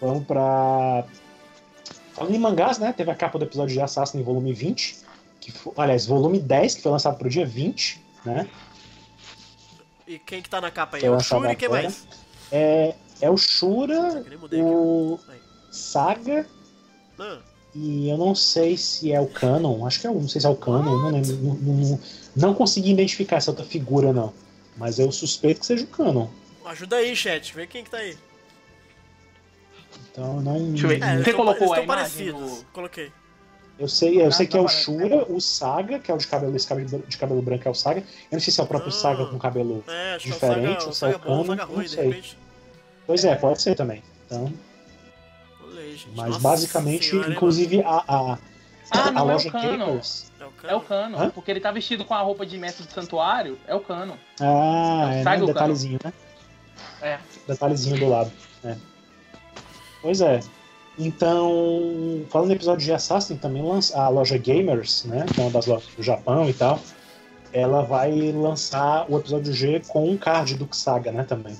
Vamos 0.00 0.24
pra. 0.24 1.04
Falando 2.12 2.34
em 2.34 2.38
mangás, 2.38 2.78
né? 2.78 2.92
Teve 2.92 3.10
a 3.10 3.14
capa 3.14 3.38
do 3.38 3.44
episódio 3.44 3.72
de 3.72 3.80
Assassin 3.80 4.18
em 4.18 4.22
volume 4.22 4.52
20. 4.52 4.98
Que 5.40 5.52
foi, 5.52 5.72
aliás, 5.76 6.06
volume 6.06 6.38
10, 6.38 6.74
que 6.74 6.82
foi 6.82 6.92
lançado 6.92 7.16
pro 7.16 7.30
dia 7.30 7.46
20, 7.46 8.04
né? 8.24 8.48
E 10.10 10.18
quem 10.18 10.42
que 10.42 10.50
tá 10.50 10.60
na 10.60 10.72
capa 10.72 10.96
aí? 10.96 11.04
É 11.04 11.08
o 11.10 11.20
Shuri 11.20 11.52
e 11.52 11.54
quem 11.54 11.68
mais? 11.68 12.04
É, 12.50 12.96
é 13.20 13.30
o 13.30 13.36
Shura, 13.36 14.18
aqui. 14.18 14.56
o 14.60 15.20
Aí. 15.28 15.38
Saga, 15.70 16.44
Não. 17.16 17.38
e 17.72 18.08
eu 18.10 18.18
não 18.18 18.34
sei 18.34 18.76
se 18.76 19.12
é 19.12 19.20
o 19.20 19.28
Canon, 19.28 19.86
acho 19.86 20.00
que 20.00 20.08
é 20.08 20.10
o, 20.10 20.14
não 20.20 20.28
sei 20.28 20.40
se 20.40 20.48
é 20.48 20.50
o 20.50 20.56
Canon, 20.56 20.82
não 20.98 21.10
lembro. 21.12 21.36
Não, 21.36 21.54
não, 21.54 22.00
não 22.34 22.54
consegui 22.54 22.90
identificar 22.90 23.36
essa 23.36 23.52
outra 23.52 23.64
figura, 23.64 24.12
não. 24.12 24.34
Mas 24.76 24.98
eu 24.98 25.12
suspeito 25.12 25.60
que 25.60 25.66
seja 25.66 25.84
o 25.84 25.86
Canon. 25.86 26.26
Ajuda 26.64 26.96
aí, 26.96 27.14
chat. 27.14 27.54
Vê 27.54 27.68
quem 27.68 27.84
que 27.84 27.90
tá 27.90 27.98
aí. 27.98 28.18
Então 30.10 30.40
não. 30.40 30.70
Deixa 30.70 30.86
eu 30.86 30.88
ver. 30.88 31.02
É, 31.04 31.22
Você 31.22 31.32
colocou 31.32 31.68
eles 31.68 31.72
a 31.72 31.74
tão 31.76 31.84
imagem 31.84 32.04
parecidos. 32.26 32.50
do- 32.58 32.64
Coloquei. 32.72 33.12
Eu 33.80 33.88
sei, 33.88 34.20
eu 34.22 34.30
sei 34.30 34.46
que 34.46 34.54
é 34.56 34.58
não 34.60 34.66
o. 34.66 34.68
Shura, 34.68 35.24
o 35.32 35.40
Saga, 35.40 35.98
que 35.98 36.10
é 36.10 36.14
o 36.14 36.18
de 36.18 36.26
cabelo, 36.26 36.54
esse 36.54 36.66
cabelo 36.66 37.02
de 37.08 37.16
cabelo 37.16 37.40
branco 37.40 37.66
é 37.66 37.70
o 37.70 37.74
Saga. 37.74 38.00
Eu 38.00 38.04
não 38.32 38.40
sei 38.40 38.52
se 38.52 38.60
é 38.60 38.62
o 38.62 38.66
próprio 38.66 38.90
Ah. 38.90 38.94
Saga 38.94 39.24
com 39.26 39.38
cabelo. 39.38 39.82
É, 39.88 40.18
Diferente, 40.18 40.84
é 40.84 40.88
o 40.88 40.92
Saga, 40.92 41.20
ou 41.24 41.40
o 41.40 41.44
se 41.44 41.50
é 41.50 41.54
o 41.54 41.56
Saga 41.56 41.56
o 41.56 41.56
Saga 41.56 41.66
não 41.66 41.74
ruim, 41.74 41.84
de 41.86 41.90
sei. 41.90 42.04
repente. 42.08 42.38
Pois 43.06 43.24
é, 43.24 43.34
pode 43.36 43.62
ser 43.62 43.74
também. 43.74 44.02
Então, 44.26 44.52
Olhei, 45.64 45.98
mas 46.14 46.26
Nossa 46.28 46.40
basicamente, 46.40 47.08
senhora, 47.08 47.32
inclusive 47.32 47.82
a, 47.82 48.04
a, 48.06 48.38
Ah, 48.92 49.08
a 49.08 49.10
não 49.12 49.20
é 49.20 49.24
o 49.24 49.26
loja. 49.32 49.50
Gamers. 49.50 50.30
mano? 50.38 50.52
É 50.64 50.74
o 50.74 50.80
Cano, 50.82 51.18
Hã? 51.18 51.30
porque 51.30 51.50
ele 51.50 51.60
tá 51.60 51.70
vestido 51.70 52.04
com 52.04 52.12
a 52.12 52.20
roupa 52.20 52.44
de 52.44 52.58
mestre 52.58 52.84
do 52.86 52.92
santuário, 52.92 53.58
é 53.66 53.74
o 53.74 53.80
Cano. 53.80 54.14
Ah, 54.40 55.08
é, 55.14 55.22
Saga 55.22 55.38
né? 55.38 55.44
o 55.44 55.46
detalhezinho, 55.46 55.98
né? 56.04 56.12
É. 57.00 57.18
Detalhezinho 57.48 57.98
do 57.98 58.08
lado. 58.08 58.30
né? 58.62 58.76
Pois 60.02 60.20
é. 60.20 60.40
Então, 61.02 62.26
falando 62.28 62.50
em 62.50 62.54
episódio 62.54 62.84
de 62.84 62.92
Assassin, 62.92 63.34
também 63.34 63.62
lança 63.62 63.98
a 63.98 64.10
loja 64.10 64.36
Gamers, 64.36 65.04
né? 65.04 65.24
Que 65.32 65.40
é 65.40 65.44
uma 65.44 65.50
das 65.50 65.64
lojas 65.64 65.88
do 65.96 66.02
Japão 66.02 66.46
e 66.46 66.52
tal. 66.52 66.78
Ela 67.54 67.80
vai 67.80 68.30
lançar 68.32 69.10
o 69.10 69.18
episódio 69.18 69.50
G 69.50 69.80
com 69.88 70.10
um 70.10 70.18
card 70.18 70.56
do 70.56 70.68
Saga, 70.72 71.10
né? 71.10 71.24
Também. 71.24 71.56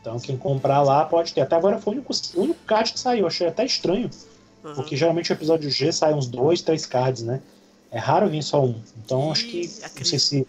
Então, 0.00 0.20
quem 0.20 0.36
comprar 0.36 0.80
lá 0.80 1.04
pode 1.04 1.34
ter. 1.34 1.40
Até 1.40 1.56
agora 1.56 1.78
foi 1.78 1.94
o 1.94 1.96
único, 1.96 2.12
o 2.36 2.40
único 2.40 2.60
card 2.64 2.92
que 2.92 3.00
saiu. 3.00 3.26
Achei 3.26 3.48
até 3.48 3.64
estranho. 3.64 4.08
Aham. 4.64 4.74
Porque 4.76 4.96
geralmente 4.96 5.32
o 5.32 5.34
episódio 5.34 5.68
G 5.68 5.90
sai 5.90 6.14
uns 6.14 6.28
dois, 6.28 6.62
três 6.62 6.86
cards, 6.86 7.24
né? 7.24 7.40
É 7.90 7.98
raro 7.98 8.28
vir 8.28 8.44
só 8.44 8.64
um. 8.64 8.80
Então 9.04 9.32
acho 9.32 9.48
que. 9.48 9.68
Não 9.98 10.04
sei 10.04 10.18
se. 10.20 10.46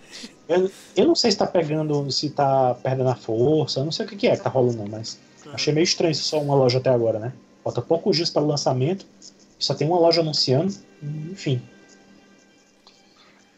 Eu, 0.47 0.71
eu 0.95 1.07
não 1.07 1.15
sei 1.15 1.32
se 1.32 1.38
tá 1.38 1.47
pegando. 1.47 2.11
se 2.11 2.29
tá 2.29 2.75
perdendo 2.75 3.09
a 3.09 3.15
força, 3.15 3.79
eu 3.79 3.86
não 3.86 3.91
sei 3.91 4.05
o 4.05 4.09
que, 4.09 4.15
que 4.15 4.27
é 4.27 4.36
que 4.36 4.43
tá 4.43 4.51
rolando, 4.51 4.77
não, 4.77 4.88
mas 4.88 5.19
Aham. 5.47 5.55
achei 5.55 5.73
meio 5.73 5.84
estranho 5.84 6.13
só 6.13 6.39
uma 6.39 6.53
loja 6.53 6.77
até 6.77 6.91
agora, 6.91 7.17
né? 7.17 7.34
Falta 7.64 7.82
poucos 7.82 8.16
dias 8.16 8.30
para 8.30 8.41
o 8.41 8.47
lançamento, 8.47 9.05
só 9.59 9.74
tem 9.74 9.88
uma 9.88 9.99
loja 9.99 10.22
anunciando, 10.22 10.74
enfim. 11.32 11.62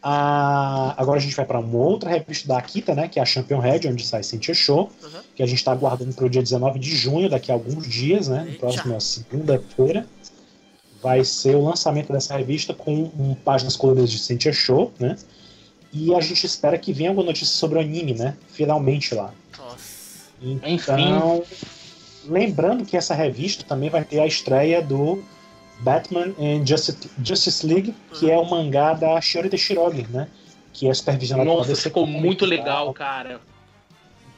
Ah, 0.06 0.94
agora 0.98 1.18
a 1.18 1.22
gente 1.22 1.34
vai 1.34 1.46
para 1.46 1.58
uma 1.58 1.78
outra 1.78 2.10
revista 2.10 2.46
da 2.46 2.58
Akita, 2.58 2.94
né? 2.94 3.08
Que 3.08 3.18
é 3.18 3.22
a 3.22 3.24
Champion 3.24 3.58
Red, 3.58 3.88
onde 3.88 4.04
sai 4.06 4.22
Sentia 4.22 4.52
Show, 4.52 4.92
Aham. 5.02 5.22
que 5.34 5.42
a 5.42 5.46
gente 5.46 5.58
está 5.58 5.72
aguardando 5.72 6.12
para 6.12 6.26
o 6.26 6.28
dia 6.28 6.42
19 6.42 6.78
de 6.78 6.94
junho, 6.94 7.30
daqui 7.30 7.50
a 7.50 7.54
alguns 7.54 7.88
dias, 7.88 8.28
né? 8.28 8.40
No 8.42 8.48
Eita. 8.48 8.58
próximo 8.58 9.00
segunda-feira. 9.00 10.06
Vai 11.02 11.24
ser 11.24 11.56
o 11.56 11.64
lançamento 11.64 12.12
dessa 12.12 12.36
revista 12.36 12.74
com 12.74 13.10
um, 13.18 13.34
páginas 13.34 13.76
coloridas 13.76 14.10
de 14.10 14.18
Sentia 14.18 14.52
Show, 14.52 14.92
né? 14.98 15.16
E 15.90 16.14
a 16.14 16.20
gente 16.20 16.44
espera 16.44 16.76
que 16.78 16.92
venha 16.92 17.08
alguma 17.08 17.26
notícia 17.26 17.54
sobre 17.54 17.78
o 17.78 17.80
anime, 17.80 18.12
né? 18.12 18.36
Finalmente 18.48 19.14
lá. 19.14 19.32
Nossa. 19.56 20.24
Então, 20.42 21.42
lembrando 22.28 22.84
que 22.84 22.96
essa 22.96 23.14
revista 23.14 23.64
também 23.64 23.90
vai 23.90 24.04
ter 24.04 24.20
a 24.20 24.26
estreia 24.26 24.80
do 24.82 25.22
Batman 25.80 26.32
and 26.38 26.64
Justice, 26.66 27.10
Justice 27.22 27.66
League, 27.66 27.94
que 28.12 28.30
é 28.30 28.38
o 28.38 28.44
mangá 28.48 28.94
da 28.94 29.20
Shiori 29.20 29.48
Teshirogi, 29.50 30.06
né? 30.10 30.28
Que 30.72 30.88
é 30.88 30.94
supervisionado 30.94 31.48
pela 31.48 31.58
Nossa, 31.58 31.70
DC 31.72 31.82
ficou 31.88 32.04
Comics 32.04 32.22
muito 32.24 32.40
tal. 32.40 32.48
legal, 32.48 32.94
cara. 32.94 33.40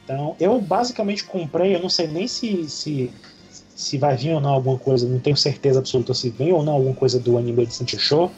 Então, 0.03 0.35
eu 0.39 0.59
basicamente 0.61 1.23
comprei, 1.23 1.75
eu 1.75 1.79
não 1.81 1.89
sei 1.89 2.07
nem 2.07 2.27
se, 2.27 2.69
se, 2.69 3.11
se 3.75 3.97
vai 3.97 4.15
vir 4.15 4.33
ou 4.33 4.39
não 4.39 4.51
alguma 4.51 4.77
coisa, 4.79 5.07
não 5.07 5.19
tenho 5.19 5.35
certeza 5.35 5.79
absoluta 5.79 6.13
se 6.13 6.29
vem 6.29 6.53
ou 6.53 6.63
não 6.63 6.73
alguma 6.73 6.95
coisa 6.95 7.19
do 7.19 7.37
anime 7.37 7.65
de 7.65 7.73
Santi 7.73 7.97
Show, 7.99 8.31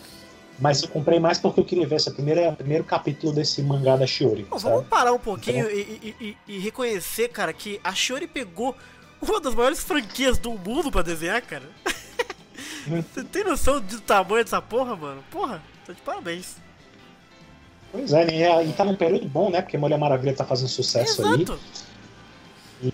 mas 0.60 0.82
eu 0.82 0.90
comprei 0.90 1.20
mais 1.20 1.38
porque 1.38 1.60
eu 1.60 1.66
queria 1.66 1.88
ver 1.88 1.96
esse 1.98 2.12
primeiro, 2.12 2.52
primeiro 2.56 2.84
capítulo 2.84 3.32
desse 3.32 3.62
mangá 3.62 3.96
da 3.96 4.06
Shiori, 4.08 4.46
vamos 4.52 4.88
parar 4.88 5.14
um 5.14 5.20
pouquinho 5.20 5.70
e, 5.70 5.80
e- 5.80 6.16
e- 6.48 6.56
e 6.56 6.60
reconhecer, 6.60 7.30
cara, 7.30 7.54
que 7.54 7.80
a 7.84 7.94
Shiori 7.94 8.28
pegou 8.28 8.76
uma 9.22 9.40
das 9.40 9.54
maiores 9.56 9.80
franquias 9.84 10.38
do 10.38 10.52
mundo 10.52 10.92
pra 10.92 11.02
desenhar, 11.02 11.42
cara. 11.42 11.70
Você 13.14 13.24
tem 13.24 13.44
noção 13.44 13.80
do 13.82 14.02
tamanho 14.02 14.44
dessa 14.44 14.62
porra, 14.62 14.96
mano? 14.96 15.24
Porra, 15.30 15.62
tá 15.86 15.94
de 15.94 16.02
parabéns. 16.02 16.56
Pois 17.92 18.14
é, 18.14 18.28
e, 18.32 18.44
é- 18.44 18.66
e 18.66 18.74
tá 18.74 18.84
num 18.86 18.96
período 18.96 19.28
bom, 19.28 19.50
né? 19.50 19.62
Porque 19.62 19.78
Mulher 19.78 19.98
Maravilha 19.98 20.34
tá 20.36 20.46
fazendo 20.46 20.70
sucesso 20.70 21.24
aí. 21.26 21.42
Exato. 21.42 21.60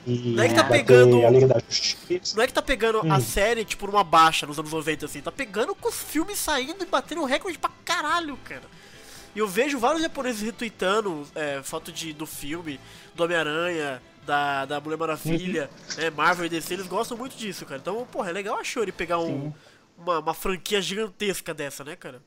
E 0.07 0.33
Não 0.35 0.43
é 0.43 0.49
que 0.49 0.55
tá 0.55 0.63
pegando- 0.63 1.25
a 1.25 1.29
Liga 1.29 1.47
da 1.47 1.59
Justiça. 1.69 2.35
Não 2.35 2.43
é 2.43 2.47
que 2.47 2.53
tá 2.53 2.61
pegando 2.61 2.99
a 3.01 3.17
Hum. 3.17 3.21
série, 3.21 3.63
tipo, 3.63 3.85
numa 3.85 4.03
baixa 4.03 4.47
nos 4.47 4.57
anos 4.57 4.71
90, 4.71 5.05
assim. 5.05 5.21
Tá 5.21 5.31
pegando 5.31 5.75
com 5.75 5.89
os 5.89 5.95
filmes 5.95 6.39
saindo 6.39 6.83
e 6.83 6.87
batendo 6.87 7.23
recorde 7.23 7.57
pra 7.59 7.69
caralho, 7.83 8.35
cara. 8.43 8.63
E 9.35 9.39
eu 9.39 9.47
vejo 9.47 9.77
vários 9.77 10.01
japoneses 10.01 10.41
retweetando 10.41 11.27
é, 11.35 11.61
foto 11.61 11.91
de, 11.91 12.13
do 12.13 12.25
filme, 12.25 12.79
do 13.13 13.23
Homem-Aranha, 13.25 14.01
da, 14.25 14.65
da 14.65 14.79
Mulher 14.81 14.97
Maravilha, 14.97 15.69
Uhum. 15.97 16.03
né, 16.03 16.09
Marvel 16.09 16.45
e 16.45 16.49
DC, 16.49 16.73
eles 16.73 16.87
gostam 16.87 17.17
muito 17.17 17.35
disso, 17.35 17.65
cara. 17.65 17.79
Então, 17.79 18.05
porra, 18.11 18.29
é 18.29 18.33
legal 18.33 18.57
a 18.59 18.63
Shuri 18.63 18.91
pegar 18.91 19.19
um, 19.19 19.53
uma, 19.97 20.19
uma 20.19 20.33
franquia 20.33 20.81
gigantesca 20.81 21.53
dessa, 21.53 21.83
né, 21.83 21.95
cara? 21.95 22.21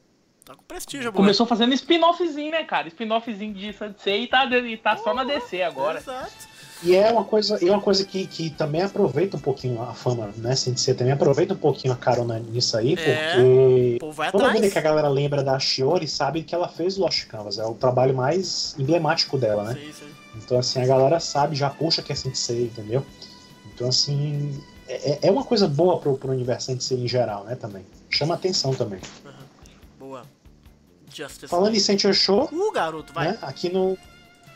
Tá 0.44 0.54
com 0.54 0.62
prestígio. 0.62 1.12
Começou 1.12 1.44
fazendo 1.44 1.74
spin-offzinho, 1.74 2.50
né, 2.52 2.64
cara? 2.64 2.88
Spin-offzinho 2.88 3.52
de 3.52 3.72
Sansei 3.74 4.22
e 4.22 4.26
tá, 4.26 4.46
e 4.46 4.76
tá 4.78 4.96
só 4.96 5.12
na 5.12 5.22
DC 5.24 5.62
agora. 5.62 5.98
Exato. 5.98 6.48
E 6.82 6.94
é 6.94 7.10
uma 7.10 7.24
coisa, 7.24 7.58
e 7.62 7.68
é 7.68 7.72
uma 7.72 7.80
coisa 7.82 8.04
que, 8.04 8.24
que 8.26 8.50
também 8.50 8.80
aproveita 8.82 9.36
um 9.36 9.40
pouquinho 9.40 9.82
a 9.82 9.92
fama, 9.94 10.30
né? 10.36 10.54
Sensei 10.54 10.94
também 10.94 11.12
aproveita 11.12 11.52
um 11.52 11.56
pouquinho 11.56 11.92
a 11.92 11.96
carona 11.96 12.38
nisso 12.38 12.76
aí, 12.78 12.94
É, 12.94 13.32
porque 13.34 13.98
toda 14.00 14.28
atrás. 14.28 14.60
vez 14.60 14.72
que 14.72 14.78
a 14.78 14.82
galera 14.82 15.08
lembra 15.08 15.42
da 15.42 15.58
Shiori, 15.58 16.06
sabe 16.06 16.44
que 16.44 16.54
ela 16.54 16.68
fez 16.68 16.96
Lost 16.96 17.26
Canvas, 17.26 17.58
é 17.58 17.64
o 17.66 17.74
trabalho 17.74 18.14
mais 18.14 18.76
emblemático 18.78 19.36
dela, 19.36 19.64
né? 19.64 19.74
Sim, 19.74 19.92
sim. 19.92 20.08
Então, 20.48 20.58
assim, 20.58 20.80
a 20.80 20.86
galera 20.86 21.20
sabe, 21.20 21.54
já 21.54 21.68
puxa 21.68 22.00
que 22.00 22.10
é 22.10 22.14
Sensei, 22.14 22.62
entendeu? 22.64 23.04
Então, 23.74 23.90
assim, 23.90 24.58
é, 24.88 25.18
é 25.28 25.30
uma 25.30 25.44
coisa 25.44 25.68
boa 25.68 25.98
pro, 26.00 26.16
pro 26.16 26.30
universo 26.32 26.68
Sensei 26.72 26.96
em 26.98 27.06
geral, 27.06 27.44
né, 27.44 27.54
também. 27.54 27.84
Chama 28.08 28.32
atenção 28.34 28.72
também. 28.74 28.98
Aham. 29.26 29.34
Boa. 29.98 30.22
Justice. 31.14 31.48
Falando 31.48 31.74
em 31.74 31.78
Sensei 31.80 32.14
Show, 32.14 32.48
Uh, 32.50 32.72
garoto, 32.72 33.12
vai. 33.12 33.28
né, 33.32 33.38
aqui 33.42 33.68
no, 33.68 33.98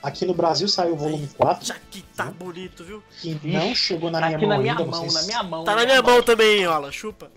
aqui 0.03 0.25
no 0.25 0.33
Brasil 0.33 0.67
saiu 0.67 0.95
o 0.95 0.97
volume 0.97 1.29
4, 1.37 1.67
Já 1.67 1.77
que 1.91 2.01
tá 2.17 2.31
bonito, 2.31 2.83
viu? 2.85 3.03
que 3.21 3.39
não 3.45 3.75
chegou 3.75 4.11
na 4.11 4.19
Tá 4.21 4.27
minha 4.29 4.39
aqui 4.39 4.47
mão 4.47 4.57
na 4.57 4.63
minha 4.63 4.73
ainda, 4.73 4.87
mão, 4.87 5.01
vocês- 5.03 5.13
na 5.13 5.23
minha 5.25 5.43
mão. 5.43 5.65
Tá 5.65 5.75
na 5.77 5.85
minha 5.85 6.01
mão 6.03 6.23
também, 6.23 6.67
Ola, 6.67 6.91
chupa. 6.91 7.31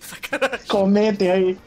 Sacanagem. 0.00 0.66
Comentem 0.66 1.30
aí. 1.30 1.58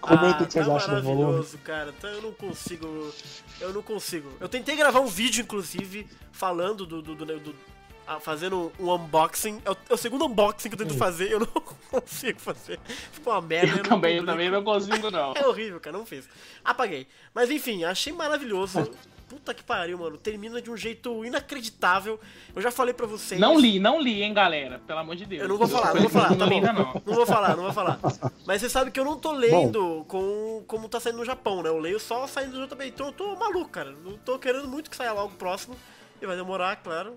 Comentem 0.00 0.28
Ah, 0.30 0.42
o 0.42 0.46
que 0.46 0.52
vocês 0.52 0.66
tá 0.66 0.74
acham 0.76 0.94
do 0.96 1.02
volume. 1.02 1.22
maravilhoso, 1.24 1.58
cara. 1.58 1.92
Tá, 2.00 2.08
eu 2.08 2.22
não 2.22 2.32
consigo. 2.32 3.12
Eu 3.60 3.72
não 3.72 3.82
consigo. 3.82 4.28
Eu 4.40 4.48
tentei 4.48 4.76
gravar 4.76 5.00
um 5.00 5.06
vídeo, 5.06 5.42
inclusive, 5.42 6.06
falando 6.32 6.86
do. 6.86 7.00
do, 7.02 7.14
do- 7.14 7.40
do- 7.40 7.74
ah, 8.06 8.20
fazendo 8.20 8.70
um 8.78 8.92
unboxing. 8.92 9.62
É 9.64 9.70
o, 9.70 9.76
é 9.88 9.94
o 9.94 9.96
segundo 9.96 10.26
unboxing 10.26 10.68
que 10.68 10.74
eu 10.74 10.78
tento 10.86 10.94
fazer, 10.94 11.32
eu 11.32 11.40
não 11.40 11.46
consigo 11.90 12.38
fazer. 12.38 12.78
Ficou 13.10 13.32
uma 13.32 13.40
merda. 13.40 13.72
Eu 13.72 13.76
não 13.78 13.82
também, 13.84 14.16
eu 14.18 14.26
também 14.26 14.50
não 14.50 14.62
consigo, 14.62 15.10
não. 15.10 15.32
É 15.34 15.46
horrível, 15.46 15.80
cara, 15.80 15.96
não 15.96 16.04
fiz. 16.04 16.28
Apaguei. 16.62 17.06
Mas 17.34 17.50
enfim, 17.50 17.82
achei 17.84 18.12
maravilhoso. 18.12 18.90
Puta 19.34 19.52
que 19.52 19.64
pariu, 19.64 19.98
mano. 19.98 20.16
Termina 20.16 20.62
de 20.62 20.70
um 20.70 20.76
jeito 20.76 21.24
inacreditável. 21.24 22.20
Eu 22.54 22.62
já 22.62 22.70
falei 22.70 22.94
pra 22.94 23.04
vocês. 23.04 23.40
Não 23.40 23.58
li, 23.58 23.80
não 23.80 24.00
li, 24.00 24.22
hein, 24.22 24.32
galera. 24.32 24.80
Pelo 24.86 25.00
amor 25.00 25.16
de 25.16 25.26
Deus. 25.26 25.42
Eu 25.42 25.48
não 25.48 25.56
vou 25.58 25.66
falar, 25.66 25.92
não 25.92 26.02
vou 26.02 26.08
falar, 26.10 26.28
tá 26.28 26.34
Não 26.36 26.48
bom. 26.48 26.54
ainda 26.54 26.72
não. 26.72 27.02
Não 27.04 27.14
vou 27.14 27.26
falar, 27.26 27.56
não 27.56 27.64
vou 27.64 27.72
falar. 27.72 27.98
Mas 28.46 28.60
você 28.62 28.70
sabe 28.70 28.92
que 28.92 29.00
eu 29.00 29.04
não 29.04 29.18
tô 29.18 29.32
lendo 29.32 30.04
com 30.06 30.62
como 30.68 30.88
tá 30.88 31.00
saindo 31.00 31.18
no 31.18 31.24
Japão, 31.24 31.64
né? 31.64 31.68
Eu 31.68 31.80
leio 31.80 31.98
só 31.98 32.28
saindo 32.28 32.52
do 32.64 32.64
JB. 32.76 32.86
Então 32.86 33.06
eu 33.08 33.12
tô 33.12 33.34
maluco, 33.34 33.70
cara. 33.70 33.90
Não 34.04 34.16
tô 34.18 34.38
querendo 34.38 34.68
muito 34.68 34.88
que 34.88 34.94
saia 34.94 35.12
logo 35.12 35.34
próximo. 35.34 35.76
E 36.22 36.26
vai 36.26 36.36
demorar, 36.36 36.76
claro. 36.76 37.16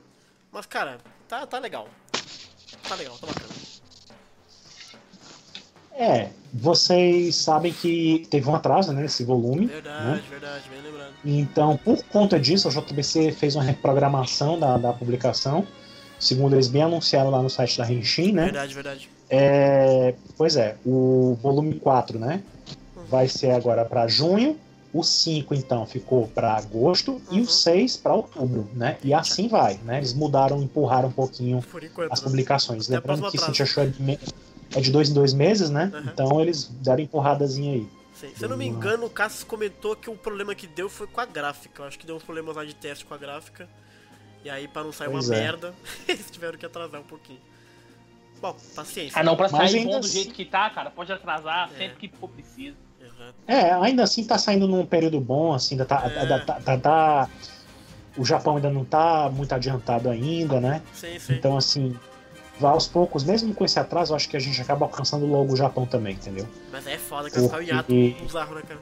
Mas, 0.51 0.65
cara, 0.65 0.97
tá, 1.27 1.45
tá 1.45 1.59
legal. 1.59 1.87
Tá 2.89 2.95
legal, 2.95 3.15
tá 3.19 3.27
bacana. 3.27 3.56
É, 5.97 6.29
vocês 6.53 7.35
sabem 7.35 7.73
que 7.73 8.25
teve 8.29 8.47
um 8.49 8.55
atraso 8.55 8.93
né, 8.93 9.01
nesse 9.01 9.23
volume. 9.23 9.65
Verdade, 9.65 10.05
né? 10.05 10.23
verdade, 10.29 10.63
bem 10.69 10.81
lembrado. 10.81 11.13
Então, 11.25 11.77
por 11.77 12.03
conta 12.03 12.39
disso, 12.39 12.67
a 12.67 12.71
JBC 12.71 13.31
fez 13.31 13.55
uma 13.55 13.63
reprogramação 13.63 14.59
da, 14.59 14.77
da 14.77 14.93
publicação. 14.93 15.65
Segundo 16.19 16.55
eles 16.55 16.67
bem 16.67 16.83
anunciaram 16.83 17.29
lá 17.29 17.41
no 17.41 17.49
site 17.49 17.77
da 17.77 17.83
Renshin, 17.83 18.31
né? 18.31 18.45
Verdade, 18.45 18.73
verdade. 18.73 19.09
É, 19.29 20.13
pois 20.37 20.55
é, 20.55 20.75
o 20.85 21.37
volume 21.41 21.75
4, 21.79 22.17
né? 22.19 22.41
Vai 23.09 23.27
ser 23.27 23.51
agora 23.51 23.83
para 23.85 24.07
junho. 24.07 24.57
O 24.93 25.03
5, 25.03 25.53
então, 25.53 25.85
ficou 25.85 26.27
para 26.27 26.53
agosto. 26.55 27.21
E 27.29 27.37
Uhum. 27.37 27.43
o 27.43 27.47
6 27.47 27.97
para 27.97 28.13
outubro, 28.15 28.67
né? 28.73 28.97
E 29.03 29.13
assim 29.13 29.47
vai, 29.47 29.79
né? 29.83 29.97
Eles 29.97 30.13
mudaram, 30.13 30.61
empurraram 30.61 31.09
um 31.09 31.11
pouquinho 31.11 31.63
as 32.09 32.21
né? 32.21 32.27
publicações. 32.27 32.85
Até 32.85 32.95
a 32.95 32.99
Lembrando 32.99 33.19
próxima 33.19 33.31
que 33.31 33.37
atraso. 33.37 33.51
Cintia 33.51 33.65
Show 33.65 33.83
é 33.83 33.87
de, 33.87 34.01
me- 34.01 34.19
é 34.75 34.81
de 34.81 34.91
dois 34.91 35.09
em 35.09 35.13
dois 35.13 35.33
meses, 35.33 35.69
né? 35.69 35.91
Uhum. 35.93 35.99
Então 36.11 36.41
eles 36.41 36.65
deram 36.81 37.01
empurradazinha 37.03 37.73
aí. 37.73 37.87
Sim. 38.13 38.31
Se 38.35 38.43
eu 38.45 38.49
não 38.49 38.57
me 38.57 38.65
engano, 38.65 39.05
o 39.05 39.09
Cassius 39.09 39.43
comentou 39.43 39.95
que 39.95 40.09
o 40.09 40.15
problema 40.15 40.55
que 40.55 40.65
deu 40.65 40.89
foi 40.89 41.05
com 41.07 41.21
a 41.21 41.25
gráfica. 41.25 41.83
Eu 41.83 41.87
acho 41.87 41.99
que 41.99 42.05
deu 42.05 42.15
uns 42.15 42.23
problemas 42.23 42.55
lá 42.55 42.65
de 42.65 42.73
teste 42.73 43.05
com 43.05 43.13
a 43.13 43.17
gráfica. 43.17 43.69
E 44.43 44.49
aí, 44.49 44.67
pra 44.67 44.83
não 44.83 44.91
sair 44.91 45.09
Pois 45.09 45.27
uma 45.29 45.35
é. 45.35 45.39
merda, 45.41 45.73
eles 46.07 46.29
tiveram 46.31 46.57
que 46.57 46.65
atrasar 46.65 46.99
um 47.01 47.03
pouquinho. 47.03 47.39
Bom, 48.41 48.55
paciência. 48.75 49.19
Ah, 49.19 49.23
não, 49.23 49.35
pra 49.35 49.49
sair 49.49 49.83
bom 49.85 49.91
do 49.91 49.97
assim- 49.97 50.09
jeito 50.23 50.33
que 50.33 50.45
tá, 50.45 50.69
cara, 50.69 50.89
pode 50.89 51.11
atrasar 51.11 51.69
É. 51.75 51.77
sempre 51.77 52.07
que 52.07 52.17
for 52.17 52.29
preciso. 52.29 52.75
Exato. 53.01 53.33
É, 53.47 53.71
ainda 53.73 54.03
assim 54.03 54.23
tá 54.23 54.37
saindo 54.37 54.67
num 54.67 54.85
período 54.85 55.19
bom, 55.19 55.53
assim, 55.53 55.73
ainda 55.75 55.85
tá, 55.85 56.03
É. 56.13 56.19
ainda 56.19 56.39
tá- 56.39 56.59
tá- 56.59 56.77
tá- 56.77 57.29
o 58.17 58.23
Japão 58.25 58.55
ainda 58.57 58.69
não 58.69 58.83
tá 58.85 59.29
muito 59.29 59.53
adiantado 59.53 60.09
ainda, 60.09 60.59
né? 60.59 60.81
Sim, 60.93 61.17
sim. 61.19 61.33
Então, 61.33 61.57
assim, 61.57 61.95
vai 62.59 62.71
aos 62.71 62.87
poucos, 62.87 63.23
mesmo 63.23 63.53
com 63.53 63.63
esse 63.65 63.79
atraso, 63.79 64.11
eu 64.11 64.15
acho 64.15 64.27
que 64.29 64.35
a 64.37 64.39
gente 64.39 64.61
acaba 64.61 64.85
alcançando 64.85 65.25
logo 65.25 65.53
o 65.53 65.55
Japão 65.57 65.85
também, 65.85 66.13
entendeu? 66.13 66.47
Mas 66.71 66.85
é 66.87 66.97
foda 66.97 67.29
que 67.29 67.39
ficar 67.39 67.57
o 67.59 67.61
hiato 67.63 67.83
Porque- 67.85 68.15
bizarro, 68.21 68.55
né, 68.55 68.61
cara? 68.67 68.79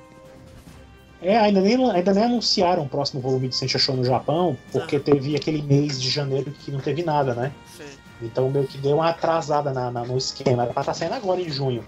É, 1.21 1.37
ainda 1.37 1.61
nem, 1.61 1.91
ainda 1.91 2.13
nem 2.13 2.23
anunciaram 2.25 2.83
o 2.83 2.89
próximo 2.89 3.21
volume 3.21 3.47
de 3.47 3.55
Sentia 3.55 3.79
Show 3.79 3.95
no 3.95 4.03
Japão, 4.03 4.57
porque 4.71 4.97
Ah. 4.97 4.99
teve 4.99 5.35
aquele 5.35 5.61
mês 5.61 5.99
de 5.99 6.09
janeiro 6.09 6.51
que 6.51 6.71
não 6.71 6.79
teve 6.79 7.03
nada, 7.03 7.33
né? 7.33 7.51
Sim. 7.77 7.83
Então 8.21 8.49
meio 8.49 8.67
que 8.67 8.77
deu 8.77 8.95
uma 8.97 9.09
atrasada 9.09 9.73
na, 9.73 9.89
na- 9.91 10.03
no 10.05 10.17
esquema. 10.17 10.63
Era 10.63 10.71
pra 10.73 10.81
estar 10.81 10.93
saindo 10.93 11.15
agora 11.15 11.41
em 11.41 11.49
junho. 11.49 11.83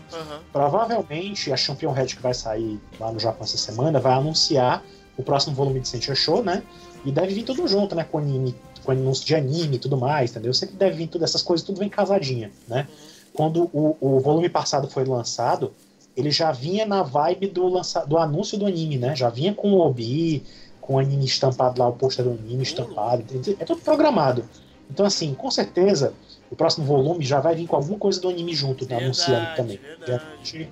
Provavelmente 0.51 1.53
a 1.53 1.57
Champion 1.57 1.91
Head 1.91 2.15
que 2.15 2.21
vai 2.21 2.33
sair 2.33 2.79
lá 2.99 3.11
no 3.11 3.19
Japão 3.19 3.43
essa 3.43 3.57
semana 3.57 3.99
vai 3.99 4.13
anunciar 4.13 4.83
o 5.15 5.23
próximo 5.23 5.55
volume 5.55 5.79
de 5.81 5.87
Sentia 5.87 6.15
Show, 6.15 6.43
né? 6.43 6.63
E 7.05 7.11
deve 7.11 7.33
vir 7.33 7.43
tudo 7.43 7.67
junto, 7.67 7.93
né? 7.95 8.03
Com 8.09 8.17
anime, 8.17 8.55
com 8.87 8.91
anúncio 8.93 9.25
de 9.25 9.35
anime 9.35 9.75
e 9.75 9.79
tudo 9.79 9.97
mais, 9.97 10.31
entendeu? 10.31 10.53
Sempre 10.53 10.77
deve 10.77 10.95
vir 10.95 11.07
tudo, 11.07 11.25
essas 11.25 11.43
coisas, 11.43 11.65
tudo 11.65 11.79
vem 11.79 11.89
casadinha, 11.89 12.49
né? 12.69 12.87
Quando 13.33 13.69
o, 13.73 13.97
o 13.99 14.19
volume 14.21 14.47
passado 14.47 14.87
foi 14.87 15.03
lançado, 15.03 15.73
ele 16.15 16.31
já 16.31 16.53
vinha 16.53 16.85
na 16.85 17.03
vibe 17.03 17.47
do, 17.47 17.67
lança, 17.67 18.05
do 18.05 18.17
anúncio 18.17 18.57
do 18.57 18.65
anime, 18.65 18.97
né? 18.97 19.13
Já 19.13 19.29
vinha 19.29 19.53
com 19.53 19.73
o 19.73 19.79
Obi, 19.81 20.41
com 20.79 20.95
o 20.95 20.99
anime 20.99 21.25
estampado 21.25 21.81
lá, 21.81 21.89
o 21.89 21.93
pôster 21.93 22.23
do 22.23 22.31
anime 22.31 22.63
estampado, 22.63 23.25
é 23.59 23.65
tudo 23.65 23.81
programado. 23.81 24.45
Então, 24.89 25.05
assim, 25.05 25.33
com 25.33 25.51
certeza, 25.51 26.13
o 26.49 26.55
próximo 26.55 26.85
volume 26.85 27.25
já 27.25 27.41
vai 27.41 27.55
vir 27.55 27.67
com 27.67 27.75
alguma 27.75 27.99
coisa 27.99 28.21
do 28.21 28.29
anime 28.29 28.55
junto, 28.55 28.85
né? 28.85 28.99
Verdade, 28.99 29.03
anunciando 29.03 29.55
também. 29.57 29.77
verdade. 29.77 30.69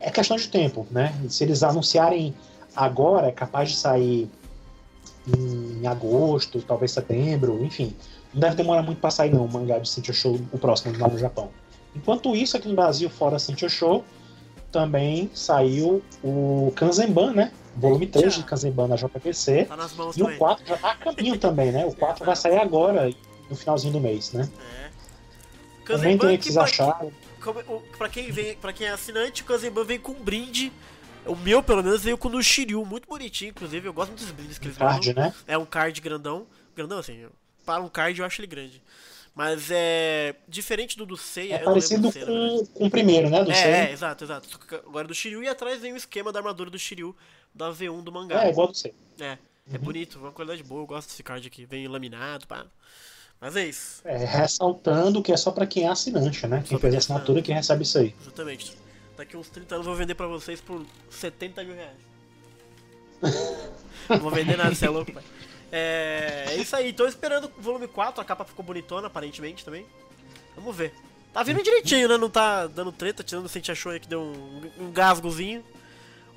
É 0.00 0.10
questão 0.10 0.38
de 0.38 0.48
tempo, 0.48 0.86
né? 0.90 1.14
Se 1.28 1.44
eles 1.44 1.62
anunciarem 1.62 2.34
agora, 2.74 3.28
é 3.28 3.32
capaz 3.32 3.68
de 3.68 3.76
sair 3.76 4.30
em 5.38 5.86
agosto, 5.86 6.60
talvez 6.62 6.92
setembro, 6.92 7.62
enfim. 7.64 7.94
Não 8.32 8.40
deve 8.40 8.54
demorar 8.56 8.82
muito 8.82 9.00
para 9.00 9.10
sair, 9.10 9.32
não, 9.32 9.44
o 9.44 9.52
mangá 9.52 9.78
de 9.78 9.88
Sentia 9.88 10.14
Show, 10.14 10.40
o 10.52 10.58
próximo 10.58 10.96
lá 10.98 11.08
no 11.08 11.18
Japão. 11.18 11.50
Enquanto 11.96 12.34
isso, 12.36 12.56
aqui 12.56 12.68
no 12.68 12.74
Brasil, 12.74 13.10
fora 13.10 13.38
Sentia 13.38 13.68
Show, 13.68 14.04
também 14.70 15.30
saiu 15.34 16.00
o 16.22 16.72
Kanzenban, 16.76 17.32
né? 17.32 17.52
Volume 17.76 18.06
3 18.06 18.34
de 18.34 18.42
Kanzenban 18.44 18.86
na 18.88 18.96
JPC. 18.96 19.64
Tá 19.64 19.76
nas 19.76 19.92
mãos 19.94 20.16
E 20.16 20.22
o 20.22 20.24
também. 20.26 20.38
4 20.38 20.66
já 20.66 20.76
tá 20.76 20.90
a 20.92 20.94
caminho 20.96 21.38
também, 21.38 21.72
né? 21.72 21.84
O 21.86 21.94
4 21.94 22.24
vai 22.24 22.36
sair 22.36 22.58
agora, 22.58 23.10
no 23.48 23.56
finalzinho 23.56 23.92
do 23.92 24.00
mês, 24.00 24.32
né? 24.32 24.48
É. 24.86 24.90
Kanzenban 25.84 26.28
tem 26.28 26.36
que 26.38 26.44
que 26.48 26.52
vocês 26.52 26.56
acharam. 26.56 27.06
o- 27.08 27.80
Pra 27.96 28.08
quem, 28.08 28.30
vem, 28.30 28.54
pra 28.56 28.72
quem 28.72 28.86
é 28.86 28.90
assinante, 28.90 29.42
o 29.42 29.44
Kanzenban 29.46 29.82
vem 29.84 29.98
com 29.98 30.12
um 30.12 30.22
brinde. 30.22 30.70
O 31.26 31.36
meu, 31.36 31.62
pelo 31.62 31.82
menos, 31.82 32.02
veio 32.02 32.16
com 32.18 32.28
o 32.28 32.42
Shiryu, 32.42 32.84
muito 32.84 33.06
bonitinho, 33.08 33.50
inclusive. 33.50 33.86
Eu 33.86 33.92
gosto 33.92 34.10
muito 34.10 34.22
dos 34.22 34.32
brindes 34.32 34.58
que 34.58 34.66
eles 34.66 34.76
Card, 34.76 35.08
mandam. 35.08 35.24
né? 35.24 35.34
É 35.46 35.56
um 35.58 35.66
card 35.66 36.00
grandão. 36.00 36.46
Grandão, 36.74 36.98
assim, 36.98 37.26
para 37.64 37.82
um 37.82 37.88
card 37.88 38.18
eu 38.18 38.24
acho 38.26 38.40
ele 38.40 38.46
grande. 38.46 38.82
Mas 39.34 39.70
é. 39.70 40.34
Diferente 40.48 40.96
do 40.98 41.06
do 41.06 41.16
Seiya. 41.16 41.56
É 41.56 41.58
parecido 41.60 42.02
na 42.02 42.10
verdade. 42.10 42.36
com, 42.36 42.66
com 42.66 42.86
o 42.86 42.90
primeiro, 42.90 43.30
né? 43.30 43.44
Do 43.44 43.50
É, 43.50 43.54
Seiya. 43.54 43.76
é, 43.76 43.92
exato, 43.92 44.24
exato. 44.24 44.48
Agora 44.86 45.06
do 45.06 45.14
Shiryu 45.14 45.42
e 45.42 45.48
atrás 45.48 45.80
vem 45.80 45.92
o 45.92 45.96
esquema 45.96 46.32
da 46.32 46.40
armadura 46.40 46.68
do 46.70 46.78
Shiryu 46.78 47.14
da 47.54 47.70
V1 47.70 48.02
do 48.02 48.10
mangá. 48.10 48.44
É, 48.44 48.50
igual 48.50 48.68
do 48.68 48.76
Seiya. 48.76 48.94
É, 49.20 49.38
é 49.72 49.78
bonito, 49.78 50.18
uma 50.18 50.32
qualidade 50.32 50.62
boa, 50.64 50.82
eu 50.82 50.86
gosto 50.86 51.08
desse 51.08 51.22
card 51.22 51.46
aqui. 51.46 51.64
Vem 51.64 51.86
laminado, 51.86 52.46
pá. 52.46 52.66
Mas 53.40 53.56
é 53.56 53.66
isso, 53.66 54.02
É, 54.04 54.18
ressaltando 54.18 55.22
que 55.22 55.32
é 55.32 55.36
só 55.36 55.50
pra 55.50 55.66
quem 55.66 55.84
é 55.84 55.88
assinante, 55.88 56.46
né? 56.46 56.62
Quem 56.66 56.78
fez 56.78 56.92
é 56.92 56.98
assinatura 56.98 57.40
quem 57.40 57.54
recebe 57.54 57.84
isso 57.84 57.98
aí. 57.98 58.14
exatamente. 58.20 58.76
Daqui 59.20 59.36
uns 59.36 59.50
30 59.50 59.74
anos 59.74 59.86
eu 59.86 59.92
vou 59.92 59.98
vender 59.98 60.14
pra 60.14 60.26
vocês 60.26 60.62
por 60.62 60.82
70 61.10 61.62
mil 61.62 61.74
reais. 61.74 61.96
Não 64.08 64.16
vou 64.18 64.30
vender 64.30 64.56
nada, 64.56 64.74
você 64.74 64.86
é 64.86 64.88
louco, 64.88 65.12
pai. 65.12 65.22
É, 65.70 66.46
é 66.48 66.56
isso 66.56 66.74
aí, 66.74 66.90
tô 66.90 67.06
esperando 67.06 67.52
o 67.58 67.60
volume 67.60 67.86
4, 67.86 68.18
a 68.18 68.24
capa 68.24 68.46
ficou 68.46 68.64
bonitona 68.64 69.08
aparentemente 69.08 69.62
também. 69.62 69.84
Vamos 70.56 70.74
ver. 70.74 70.94
Tá 71.34 71.42
vindo 71.42 71.62
direitinho, 71.62 72.08
né? 72.08 72.16
Não 72.16 72.30
tá 72.30 72.66
dando 72.66 72.90
treta, 72.92 73.22
tirando 73.22 73.44
o 73.44 73.48
Sentia 73.50 73.74
Show 73.74 73.92
aí 73.92 74.00
que 74.00 74.08
deu 74.08 74.22
um, 74.22 74.70
um 74.86 74.90
gasgozinho. 74.90 75.62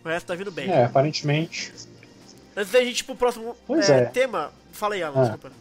O 0.04 0.10
resto 0.10 0.28
tá 0.28 0.36
vindo 0.36 0.52
bem. 0.52 0.70
É, 0.70 0.84
aparentemente. 0.84 1.72
Antes 2.58 2.74
da 2.74 2.84
gente 2.84 3.00
ir 3.00 3.04
pro 3.06 3.16
próximo 3.16 3.56
é, 3.70 3.92
é. 3.92 4.06
tema. 4.08 4.52
Fala 4.74 4.96
aí, 4.96 5.04
Alan, 5.04 5.20
Ah. 5.22 5.24
desculpa. 5.30 5.52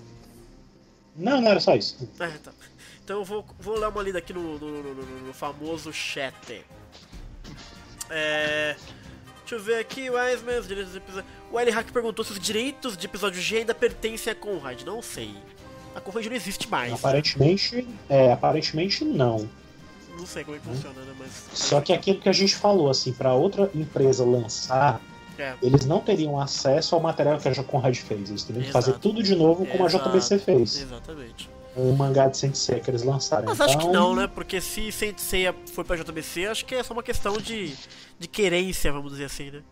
Não, 1.14 1.40
não 1.40 1.48
era 1.52 1.60
só 1.60 1.76
isso. 1.76 2.10
Ah, 2.18 2.32
tá. 2.42 2.50
Então 3.04 3.18
eu 3.18 3.24
vou, 3.24 3.46
vou 3.60 3.78
dar 3.78 3.90
uma 3.90 4.02
lida 4.02 4.18
aqui 4.18 4.32
no, 4.32 4.58
no, 4.58 4.82
no- 4.82 4.94
no- 4.94 5.20
no 5.28 5.32
famoso 5.32 5.92
chat. 5.92 6.64
É. 8.12 8.76
Deixa 9.40 9.54
eu 9.56 9.60
ver 9.60 9.80
aqui, 9.80 10.08
Wiseman, 10.08 10.58
os 10.60 10.68
direitos 10.68 10.92
do 10.92 10.98
episódio. 10.98 11.28
O 11.50 11.58
L 11.58 11.70
Hack 11.70 11.90
perguntou 11.90 12.24
se 12.24 12.32
os 12.32 12.38
direitos 12.38 12.96
de 12.96 13.06
episódio 13.06 13.40
G 13.40 13.58
ainda 13.58 13.74
pertencem 13.74 14.32
a 14.32 14.36
Conrad. 14.36 14.82
Não 14.82 15.02
sei. 15.02 15.34
A 15.94 16.00
Conrad 16.00 16.26
não 16.26 16.34
existe 16.36 16.68
mais. 16.70 16.92
Aparentemente, 16.92 17.86
é, 18.08 18.32
aparentemente 18.32 19.04
não. 19.04 19.48
Não 20.16 20.26
sei 20.26 20.44
como 20.44 20.56
é 20.56 20.60
que 20.60 20.66
funciona, 20.66 21.00
né? 21.00 21.12
Mas. 21.18 21.30
Só 21.52 21.80
que 21.80 21.92
aquilo 21.92 22.20
que 22.20 22.28
a 22.28 22.32
gente 22.32 22.54
falou, 22.54 22.88
assim, 22.90 23.12
pra 23.12 23.32
outra 23.34 23.70
empresa 23.74 24.24
lançar, 24.24 25.00
É. 25.38 25.54
eles 25.62 25.84
não 25.84 26.00
teriam 26.00 26.38
acesso 26.38 26.94
ao 26.94 27.00
material 27.00 27.38
que 27.38 27.48
a 27.48 27.64
Conrad 27.64 27.96
fez. 27.96 28.30
Eles 28.30 28.44
teriam 28.44 28.64
que 28.64 28.70
fazer 28.72 28.92
tudo 28.98 29.22
de 29.22 29.34
novo 29.34 29.66
como 29.66 29.86
Exato. 29.86 30.08
a 30.08 30.12
JBC 30.12 30.38
fez. 30.38 30.82
Exatamente. 30.82 31.48
O 31.74 31.92
mangá 31.94 32.28
de 32.28 32.36
Sensei 32.36 32.80
que 32.80 32.90
eles 32.90 33.02
lançaram. 33.02 33.44
Mas 33.46 33.54
então, 33.54 33.66
acho 33.66 33.78
que 33.78 33.88
não, 33.88 34.14
né? 34.14 34.26
Porque 34.26 34.60
se 34.60 34.92
Saint 34.92 35.18
Seiya 35.18 35.54
foi 35.72 35.82
pra 35.84 35.96
JBC, 35.96 36.46
acho 36.46 36.66
que 36.66 36.74
é 36.74 36.82
só 36.82 36.92
uma 36.92 37.02
questão 37.02 37.38
de, 37.38 37.74
de 38.18 38.28
querência, 38.28 38.92
vamos 38.92 39.12
dizer 39.12 39.24
assim, 39.24 39.50
né? 39.50 39.62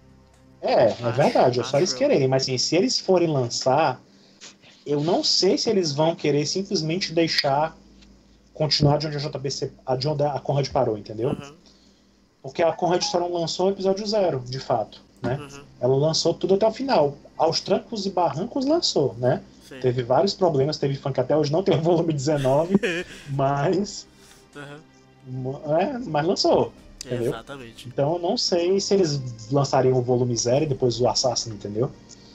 É, 0.62 0.72
é 0.72 0.86
Acho- 0.92 1.12
verdade, 1.12 1.60
é 1.60 1.64
só 1.64 1.76
eles 1.78 1.92
eu. 1.92 1.98
quererem, 1.98 2.26
mas 2.28 2.42
assim, 2.44 2.56
se 2.58 2.74
eles 2.76 2.98
forem 2.98 3.28
lançar, 3.28 4.00
eu 4.86 5.00
não 5.02 5.22
sei 5.22 5.58
se 5.58 5.68
eles 5.68 5.92
vão 5.92 6.14
querer 6.14 6.46
simplesmente 6.46 7.12
deixar 7.12 7.76
continuar 8.54 8.98
de 8.98 9.06
onde 9.06 9.16
a 9.16 9.20
JBC, 9.20 9.72
de 9.98 10.08
onde 10.08 10.22
a 10.22 10.38
Conrad 10.40 10.68
parou, 10.70 10.96
entendeu? 10.98 11.30
Uhum, 11.30 11.54
Porque 12.42 12.62
a 12.62 12.72
Conrad 12.72 13.02
só 13.02 13.20
não 13.20 13.32
lançou 13.32 13.66
o 13.66 13.70
episódio 13.70 14.06
zero, 14.06 14.40
de 14.40 14.58
fato, 14.58 15.02
né? 15.22 15.38
uhum, 15.38 15.62
Ela 15.80 15.96
lançou 15.96 16.32
tudo 16.34 16.54
até 16.54 16.66
o 16.66 16.72
final. 16.72 17.16
Aos 17.38 17.60
trancos 17.60 18.04
e 18.06 18.10
barrancos 18.10 18.64
lançou, 18.66 19.14
né? 19.18 19.42
Sim. 19.70 19.80
Teve 19.80 20.02
vários 20.02 20.34
problemas, 20.34 20.76
teve 20.78 20.96
fã 20.96 21.12
que 21.12 21.20
até 21.20 21.36
hoje 21.36 21.50
não 21.52 21.62
tem 21.62 21.76
o 21.76 21.80
volume 21.80 22.12
19, 22.12 22.74
mas, 23.30 24.06
Uhum, 24.54 25.76
é, 25.76 25.98
mas 26.06 26.26
lançou. 26.26 26.72
Entendeu? 27.04 27.28
Exatamente. 27.32 27.88
Então 27.88 28.14
eu 28.14 28.18
não 28.18 28.36
sei 28.36 28.78
se 28.78 28.94
eles 28.94 29.48
lançariam 29.50 29.96
o 29.96 30.02
volume 30.02 30.36
zero 30.36 30.64
e 30.64 30.68
depois 30.68 31.00
o 31.00 31.08
Assassin, 31.08 31.50
entendeu? 31.50 31.90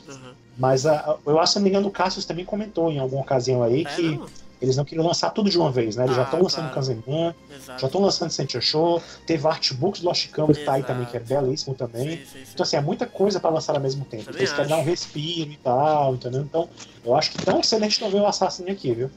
Uhum. 0.07 0.33
Mas 0.57 0.85
a, 0.85 1.17
eu 1.25 1.39
acho, 1.39 1.53
se 1.53 1.59
não 1.59 1.63
me 1.63 1.69
engano, 1.69 1.87
o 1.87 1.91
Cassius 1.91 2.25
também 2.25 2.45
comentou 2.45 2.91
em 2.91 2.97
alguma 2.97 3.21
ocasião 3.21 3.61
aí 3.61 3.81
É, 3.81 3.95
que 3.95 4.17
não, 4.17 4.25
eles 4.61 4.75
não 4.77 4.85
queriam 4.85 5.05
lançar 5.05 5.29
tudo 5.31 5.49
de 5.49 5.57
uma 5.57 5.71
vez, 5.71 5.95
né? 5.95 6.05
Eles 6.05 6.15
já 6.15 6.21
Ah, 6.21 6.25
estão 6.25 6.41
lançando 6.41 6.69
claro. 6.69 6.75
Kanzenban, 6.75 7.35
exato. 7.49 7.81
já 7.81 7.87
estão 7.87 8.01
lançando 8.01 8.29
Sentia 8.29 8.61
Show, 8.61 9.01
teve 9.25 9.47
Artbooks 9.47 10.01
do 10.01 10.07
Lost 10.07 10.29
Canvas 10.29 10.57
tá 10.59 10.73
aí 10.73 10.83
também, 10.83 11.05
que 11.05 11.17
é 11.17 11.19
belíssimo 11.19 11.75
também. 11.75 12.17
Sim, 12.17 12.25
sim, 12.25 12.45
sim. 12.45 12.51
Então, 12.53 12.63
assim, 12.63 12.77
é 12.77 12.81
muita 12.81 13.05
coisa 13.05 13.39
pra 13.39 13.49
lançar 13.49 13.75
ao 13.75 13.81
mesmo 13.81 14.05
tempo. 14.05 14.23
Também 14.25 14.41
Então, 14.41 14.41
eles 14.41 14.53
querem 14.53 14.69
dar 14.69 14.77
um 14.77 14.83
respiro 14.83 15.51
e 15.51 15.57
tal, 15.57 16.15
entendeu? 16.15 16.41
Então, 16.41 16.69
eu 17.03 17.15
acho 17.15 17.31
que 17.31 17.37
tão 17.43 17.61
cedo 17.61 17.83
a 17.83 17.87
gente 17.89 18.01
não 18.01 18.09
vê 18.09 18.17
o 18.17 18.25
Assassin 18.25 18.69
aqui, 18.69 18.93
viu? 18.93 19.11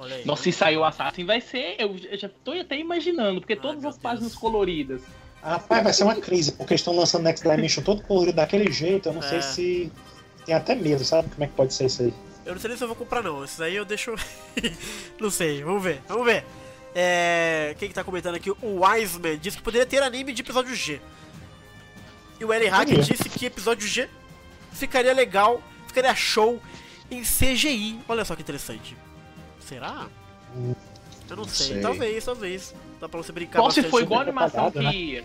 Aí. 0.00 0.24
Nossa, 0.26 0.42
se 0.42 0.52
sair 0.52 0.76
o 0.76 0.84
Assassin 0.84 1.24
vai 1.24 1.40
ser. 1.40 1.76
Eu 1.78 1.96
já 2.18 2.28
tô 2.42 2.50
até 2.52 2.76
imaginando, 2.76 3.40
porque 3.40 3.52
Ai, 3.52 3.58
todas 3.60 3.84
as 3.84 3.96
páginas 3.96 4.30
Deus. 4.32 4.40
coloridas. 4.40 5.02
Rapaz, 5.40 5.82
vai 5.84 5.92
ser 5.92 6.02
uma 6.04 6.16
crise, 6.16 6.52
porque 6.52 6.72
eles 6.72 6.80
estão 6.80 6.94
lançando 6.96 7.22
Next 7.22 7.48
Dimension 7.48 7.82
todo 7.84 8.02
colorido 8.02 8.36
daquele 8.36 8.70
jeito, 8.72 9.08
eu 9.08 9.12
não 9.12 9.22
É. 9.22 9.28
sei 9.28 9.42
se. 9.42 9.92
Tem 10.44 10.54
até 10.56 10.74
medo, 10.74 11.04
sabe? 11.04 11.28
Como 11.30 11.44
é 11.44 11.46
que 11.46 11.52
pode 11.54 11.72
ser 11.72 11.86
isso 11.86 12.02
aí? 12.02 12.12
Eu 12.44 12.54
não 12.54 12.60
sei 12.60 12.68
nem 12.68 12.76
se 12.76 12.84
eu 12.84 12.88
vou 12.88 12.96
comprar, 12.96 13.22
não. 13.22 13.44
Esses 13.44 13.60
aí 13.60 13.76
eu 13.76 13.84
deixo. 13.84 14.14
não 15.20 15.30
sei, 15.30 15.62
vamos 15.62 15.82
ver, 15.82 16.02
vamos 16.08 16.24
ver. 16.26 16.44
É... 16.94 17.74
Quem 17.78 17.88
que 17.88 17.94
tá 17.94 18.04
comentando 18.04 18.34
aqui? 18.34 18.50
O 18.50 18.84
Wiseman 18.84 19.38
disse 19.38 19.56
que 19.56 19.62
poderia 19.62 19.86
ter 19.86 20.02
anime 20.02 20.32
de 20.32 20.42
episódio 20.42 20.74
G. 20.74 21.00
E 22.38 22.44
o 22.44 22.52
L 22.52 22.68
Hack 22.68 22.88
disse 22.88 23.28
que 23.28 23.46
episódio 23.46 23.86
G 23.86 24.08
ficaria 24.72 25.12
legal, 25.12 25.62
ficaria 25.86 26.14
show 26.14 26.60
em 27.10 27.22
CGI. 27.22 28.00
Olha 28.08 28.24
só 28.24 28.34
que 28.34 28.42
interessante. 28.42 28.96
Será? 29.60 30.08
Eu 30.54 31.36
não 31.36 31.36
não 31.36 31.44
sei. 31.44 31.66
sei. 31.74 31.80
Talvez, 31.80 32.24
talvez. 32.24 32.74
Dá 33.00 33.08
pra 33.08 33.22
você 33.22 33.32
brincar 33.32 33.60
Só 33.62 33.70
se 33.70 33.82
foi 33.84 34.02
igual 34.02 34.20
a 34.20 34.22
animação 34.22 34.70
propaganda, 34.70 34.92
que, 34.92 35.24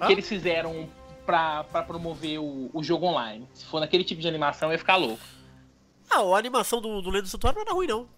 Hã? 0.00 0.06
que 0.06 0.12
eles 0.12 0.28
fizeram 0.28 0.88
pra, 1.24 1.64
pra 1.64 1.82
promover 1.82 2.38
o, 2.38 2.70
o 2.72 2.82
jogo 2.82 3.06
online. 3.06 3.46
Se 3.54 3.64
for 3.66 3.80
naquele 3.80 4.04
tipo 4.04 4.20
de 4.20 4.28
animação, 4.28 4.72
ia 4.72 4.78
ficar 4.78 4.96
louco. 4.96 5.22
Ah, 6.14 6.20
a 6.34 6.38
animação 6.38 6.80
do, 6.80 7.00
do 7.00 7.10
Lendo 7.10 7.22
do 7.24 7.28
Santuário 7.28 7.56
não 7.58 7.62
era 7.62 7.72
ruim, 7.74 7.86
não. 7.86 8.08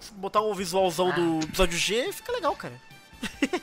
Se 0.00 0.12
botar 0.12 0.40
um 0.42 0.52
visualzão 0.54 1.10
Ah. 1.10 1.14
do 1.14 1.40
episódio 1.44 1.78
G, 1.78 2.12
fica 2.12 2.32
legal, 2.32 2.54
cara. 2.56 2.74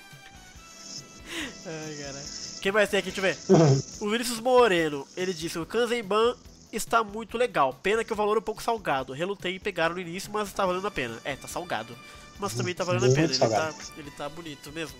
Ai, 1.65 1.95
caralho. 1.97 2.25
Quem 2.61 2.71
mais 2.71 2.89
tem 2.89 2.99
aqui? 2.99 3.11
Deixa 3.11 3.37
eu 3.51 3.57
ver. 3.57 3.79
O 4.01 4.09
Vinícius 4.09 4.39
Moreno, 4.39 5.07
ele 5.15 5.33
disse: 5.33 5.59
o 5.59 5.65
Kanzenban 5.65 6.35
está 6.71 7.03
muito 7.03 7.37
legal. 7.37 7.73
Pena 7.73 8.03
que 8.03 8.13
o 8.13 8.15
valor 8.15 8.37
é 8.37 8.39
um 8.39 8.43
pouco 8.43 8.61
salgado. 8.63 9.13
Relutei 9.13 9.55
em 9.55 9.59
pegar 9.59 9.89
no 9.89 9.99
início, 9.99 10.31
mas 10.31 10.47
está 10.47 10.65
valendo 10.65 10.87
a 10.87 10.91
pena. 10.91 11.17
É, 11.23 11.35
tá 11.35 11.47
salgado. 11.47 11.95
Mas 12.39 12.53
também 12.53 12.73
tá 12.73 12.83
valendo 12.83 13.05
a 13.11 13.13
pena. 13.15 13.25
Ele 13.33 13.37
tá, 13.37 13.73
ele 13.97 14.11
tá 14.11 14.29
bonito 14.29 14.71
mesmo. 14.71 14.97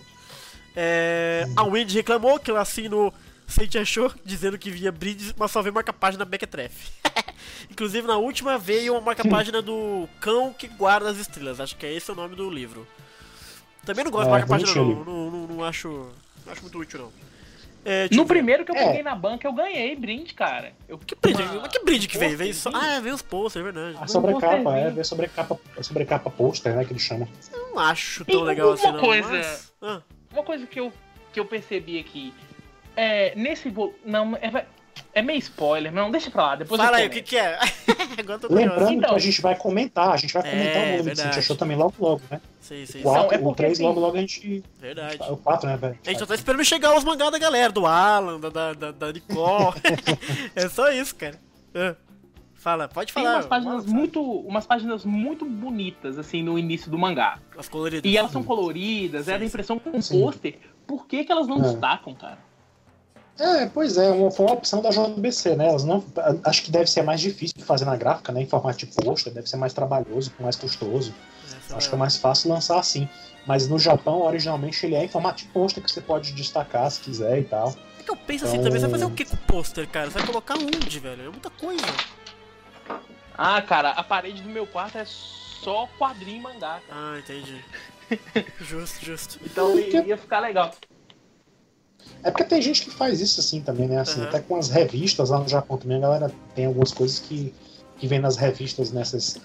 É, 0.76 1.46
a 1.56 1.64
Wendy 1.64 1.96
reclamou 1.96 2.38
que 2.38 2.50
ela 2.50 2.60
assinou 2.60 3.12
Sente 3.50 3.76
achou, 3.78 4.12
dizendo 4.24 4.56
que 4.58 4.70
via 4.70 4.92
brindes, 4.92 5.34
mas 5.36 5.50
só 5.50 5.60
veio 5.60 5.74
marca-página 5.74 6.24
Mequetrefe. 6.24 6.90
Inclusive, 7.70 8.06
na 8.06 8.16
última 8.16 8.56
veio 8.56 8.92
uma 8.94 9.00
marca-página 9.00 9.60
do 9.60 10.08
Cão 10.20 10.52
que 10.52 10.68
Guarda 10.68 11.10
as 11.10 11.18
Estrelas. 11.18 11.60
Acho 11.60 11.76
que 11.76 11.84
é 11.84 11.92
esse 11.92 12.10
o 12.10 12.14
nome 12.14 12.36
do 12.36 12.48
livro. 12.48 12.86
Também 13.84 14.04
não 14.04 14.10
gosto 14.12 14.24
de 14.24 14.28
É, 14.28 14.32
marca-página, 14.38 14.74
não. 14.74 15.04
Não, 15.04 15.30
não, 15.30 15.46
não 15.48 15.64
acho, 15.64 15.88
não 16.46 16.52
acho 16.52 16.62
muito 16.62 16.78
útil, 16.78 17.00
não. 17.00 17.12
É, 17.82 18.08
eu 18.10 18.16
No 18.18 18.26
primeiro 18.26 18.62
que 18.64 18.70
eu 18.70 18.76
É. 18.76 18.86
peguei 18.86 19.02
na 19.02 19.14
banca, 19.14 19.48
eu 19.48 19.52
ganhei 19.54 19.96
brinde, 19.96 20.34
cara. 20.34 20.72
Eu, 20.86 20.98
Que 20.98 21.14
brinde? 21.16 21.42
uma- 21.42 21.62
Mas 21.62 21.72
que 21.72 21.78
brinde 21.82 22.06
que 22.08 22.18
veio? 22.18 22.36
Veio 22.36 22.54
só... 22.54 22.70
Ah, 22.74 23.00
veio 23.00 23.14
os 23.14 23.22
posters, 23.22 23.66
é 23.66 23.72
verdade. 23.72 23.96
A 24.00 24.06
sobrecapa, 24.06 24.76
é, 24.76 24.90
vê 24.90 25.02
sobrecapa, 25.02 25.58
sobrecapa 25.80 26.30
pôster, 26.30 26.76
né, 26.76 26.84
que 26.84 26.92
eles 26.92 27.02
chamam. 27.02 27.26
Não 27.52 27.78
acho 27.78 28.24
tão 28.26 28.42
E 28.42 28.44
legal 28.44 28.68
uma 28.68 28.74
assim, 28.74 28.92
não. 28.92 29.00
coisa- 29.00 29.28
Mas... 29.30 29.72
Ah, 29.80 30.02
Uma 30.32 30.42
coisa 30.44 30.66
que 30.66 30.78
eu, 30.78 30.92
que 31.32 31.40
eu 31.40 31.44
percebi 31.46 31.98
aqui. 31.98 32.34
É, 32.96 33.34
nesse. 33.36 33.72
Não, 34.04 34.36
é, 34.36 34.66
é 35.14 35.22
meio 35.22 35.38
spoiler, 35.38 35.92
mas 35.92 36.02
não 36.02 36.10
deixa 36.10 36.30
pra 36.30 36.42
lá. 36.42 36.56
Depois 36.56 36.80
fala 36.80 36.98
aí, 36.98 37.06
o 37.06 37.10
que 37.10 37.22
que 37.22 37.36
é? 37.36 37.58
Lembrando 38.50 38.92
Então- 38.92 39.10
que 39.10 39.16
a 39.16 39.18
gente 39.18 39.40
vai 39.40 39.54
comentar, 39.56 40.10
a 40.12 40.16
gente 40.16 40.32
vai 40.34 40.42
É, 40.46 40.50
comentar 40.50 40.82
o 40.82 40.86
volume 40.92 41.04
que 41.14 41.20
a 41.20 41.24
gente 41.24 41.38
achou 41.38 41.56
também 41.56 41.76
logo 41.76 41.94
logo, 41.98 42.22
né? 42.30 42.40
Sim, 42.60 42.84
sim, 42.86 42.98
O, 42.98 43.02
sim. 43.02 43.02
quatro, 43.02 43.34
é 43.34 43.38
porque, 43.38 43.44
o 43.52 43.54
3 43.54 43.72
assim, 43.72 43.82
logo 43.82 44.00
logo 44.00 44.16
a 44.16 44.20
gente. 44.20 44.62
Verdade. 44.78 45.18
O 45.30 45.36
4, 45.36 45.68
né, 45.68 45.76
velho? 45.76 45.98
A 46.06 46.10
gente 46.10 46.18
só 46.18 46.26
tá 46.26 46.34
esperando 46.34 46.64
chegar 46.64 46.96
os 46.96 47.04
mangá 47.04 47.30
da 47.30 47.38
galera, 47.38 47.72
do 47.72 47.86
Alan, 47.86 48.38
da, 48.38 48.48
da, 48.50 48.72
da, 48.72 48.90
da 48.92 49.12
Nicole. 49.12 49.74
é 50.54 50.68
só 50.68 50.90
isso, 50.92 51.14
cara. 51.14 51.38
Ah, 51.74 51.94
Fala, 52.54 52.88
pode 52.88 53.10
Tem 53.14 53.22
falar. 53.24 53.36
umas 53.36 53.46
páginas 53.46 53.86
muito. 53.86 54.20
Umas 54.22 54.66
páginas 54.66 55.02
muito 55.06 55.46
bonitas, 55.46 56.18
assim, 56.18 56.42
no 56.42 56.58
início 56.58 56.90
do 56.90 56.98
mangá. 56.98 57.38
As 57.56 57.70
coloridas. 57.70 58.12
E 58.12 58.18
elas 58.18 58.30
são 58.30 58.42
coloridas, 58.44 59.28
é 59.28 59.38
da 59.38 59.44
impressão 59.46 59.78
com 59.78 59.88
um 59.88 60.02
pôster. 60.02 60.58
Por 60.86 61.06
que, 61.06 61.24
que 61.24 61.32
elas 61.32 61.46
não 61.48 61.56
É. 61.58 61.62
destacam, 61.62 62.14
cara? 62.14 62.38
É, 63.40 63.64
pois 63.64 63.96
é, 63.96 64.10
uma, 64.10 64.30
foi 64.30 64.44
uma 64.44 64.54
opção 64.54 64.82
da 64.82 64.90
JBC, 64.90 65.56
né? 65.56 65.68
Elas 65.68 65.82
não, 65.82 66.04
acho 66.44 66.62
que 66.62 66.70
deve 66.70 66.90
ser 66.90 67.00
mais 67.02 67.22
difícil 67.22 67.54
de 67.56 67.64
fazer 67.64 67.86
na 67.86 67.96
gráfica, 67.96 68.30
né? 68.32 68.42
Em 68.42 68.46
formato 68.46 68.76
de 68.76 68.86
pôster, 68.86 69.32
deve 69.32 69.48
ser 69.48 69.56
mais 69.56 69.72
trabalhoso, 69.72 70.30
mais 70.38 70.56
custoso. 70.56 71.14
Essa 71.46 71.74
Acho 71.74 71.88
que 71.88 71.94
é 71.94 71.98
mais 71.98 72.16
fácil 72.18 72.50
lançar 72.50 72.78
assim. 72.78 73.08
Mas 73.46 73.66
no 73.66 73.78
Japão, 73.78 74.20
originalmente, 74.20 74.84
ele 74.84 74.94
é 74.94 75.04
em 75.04 75.08
formato 75.08 75.38
de 75.38 75.48
pôster 75.48 75.82
que 75.82 75.90
você 75.90 76.02
pode 76.02 76.32
destacar 76.32 76.90
se 76.90 77.00
quiser 77.00 77.38
e 77.38 77.44
tal. 77.44 77.74
É 77.98 78.02
que 78.02 78.10
eu 78.10 78.16
penso 78.16 78.44
assim 78.44 78.58
também, 78.58 78.78
você 78.78 78.86
vai 78.86 78.90
fazer 78.90 79.04
o 79.06 79.10
que 79.10 79.24
com 79.24 79.36
o 79.36 79.38
pôster, 79.38 79.88
cara? 79.88 80.10
Você 80.10 80.18
vai 80.18 80.26
colocar 80.26 80.58
onde, 80.58 80.98
velho? 80.98 81.22
É 81.22 81.30
muita 81.30 81.48
coisa. 81.48 81.82
Ah, 83.38 83.62
cara, 83.62 83.92
a 83.92 84.04
parede 84.04 84.42
do 84.42 84.50
meu 84.50 84.66
quarto 84.66 84.98
é 84.98 85.06
só 85.06 85.88
quadrinho 85.98 86.36
e 86.36 86.40
mangá, 86.40 86.78
cara. 86.86 87.14
Ah, 87.14 87.18
entendi. 87.18 87.64
justo, 88.60 89.02
justo. 89.02 89.40
Então 89.42 89.78
ia 89.78 90.18
ficar 90.18 90.40
legal. 90.40 90.74
É 92.22 92.30
porque 92.30 92.44
tem 92.44 92.60
gente 92.60 92.82
que 92.82 92.90
faz 92.90 93.20
isso 93.20 93.40
assim 93.40 93.60
também, 93.62 93.88
né? 93.88 93.98
Assim, 93.98 94.20
Aham. 94.20 94.28
Até 94.28 94.40
com 94.40 94.56
as 94.56 94.68
revistas 94.68 95.30
lá 95.30 95.38
no 95.38 95.48
Japão 95.48 95.78
também, 95.78 95.96
a 95.96 96.00
galera 96.00 96.32
tem 96.54 96.66
algumas 96.66 96.92
coisas 96.92 97.18
que, 97.18 97.54
que 97.98 98.06
vem 98.06 98.18
nas 98.18 98.36
revistas, 98.36 98.92
nessas, 98.92 99.38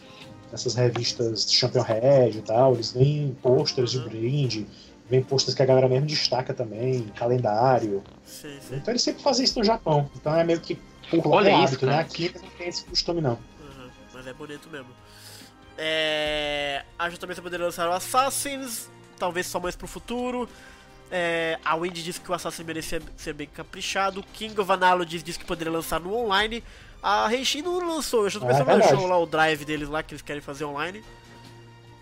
nessas 0.51 0.75
revistas 0.75 1.51
Champion 1.51 1.83
Red 1.83 2.31
e 2.31 2.41
tal. 2.41 2.73
Eles 2.73 2.91
vêm 2.91 3.37
posters 3.41 3.91
de 3.91 3.99
Uhum. 3.99 4.09
brinde, 4.09 4.67
vem 5.09 5.23
posters 5.23 5.55
que 5.55 5.61
a 5.61 5.65
galera 5.65 5.87
mesmo 5.87 6.05
destaca 6.07 6.53
também, 6.53 7.07
calendário. 7.15 8.03
Sim, 8.25 8.57
sim. 8.59 8.75
Então 8.75 8.91
eles 8.91 9.01
sempre 9.03 9.23
fazem 9.23 9.45
isso 9.45 9.57
no 9.57 9.63
Japão. 9.63 10.09
Então 10.15 10.35
é 10.35 10.43
meio 10.43 10.59
que 10.59 10.75
por 11.09 11.25
lá 11.27 11.37
Olha 11.37 11.49
é 11.49 11.53
isso, 11.53 11.63
hábito, 11.63 11.85
né? 11.85 11.99
Aqui 11.99 12.31
não 12.41 12.49
tem 12.57 12.67
esse 12.67 12.83
costume, 12.83 13.21
não. 13.21 13.33
Uhum, 13.33 13.89
mas 14.13 14.27
é 14.27 14.33
bonito 14.33 14.69
mesmo. 14.69 14.89
É... 15.77 16.83
Acho 16.97 17.17
também 17.17 17.33
que 17.33 17.37
você 17.37 17.43
poderia 17.43 17.65
lançar 17.65 17.87
o 17.89 17.93
Assassins, 17.93 18.89
talvez 19.17 19.47
só 19.47 19.59
mais 19.59 19.75
pro 19.75 19.87
futuro. 19.87 20.49
É... 21.11 21.57
A 21.63 21.75
Wendy 21.75 22.03
disse 22.03 22.19
que 22.19 22.31
o 22.31 22.33
Assassin 22.33 22.63
merecia 22.63 23.01
ser 23.15 23.33
bem 23.33 23.47
caprichado. 23.53 24.23
King 24.33 24.59
of 24.59 24.71
Analogies 24.71 25.23
disse 25.23 25.39
que 25.39 25.45
poderia 25.45 25.71
lançar 25.71 25.99
no 25.99 26.15
online. 26.15 26.63
A 27.01 27.27
Reishi 27.27 27.61
não 27.61 27.79
lançou, 27.87 28.25
acho 28.25 28.39
que 28.39 28.45
é 28.45 28.53
só 28.57 28.63
verdade. 28.63 28.91
lançou 28.91 29.07
lá 29.07 29.17
o 29.19 29.25
drive 29.25 29.63
deles 29.63 29.87
lá 29.87 30.01
que 30.01 30.13
eles 30.13 30.21
querem 30.23 30.41
fazer 30.41 30.65
online. 30.65 31.03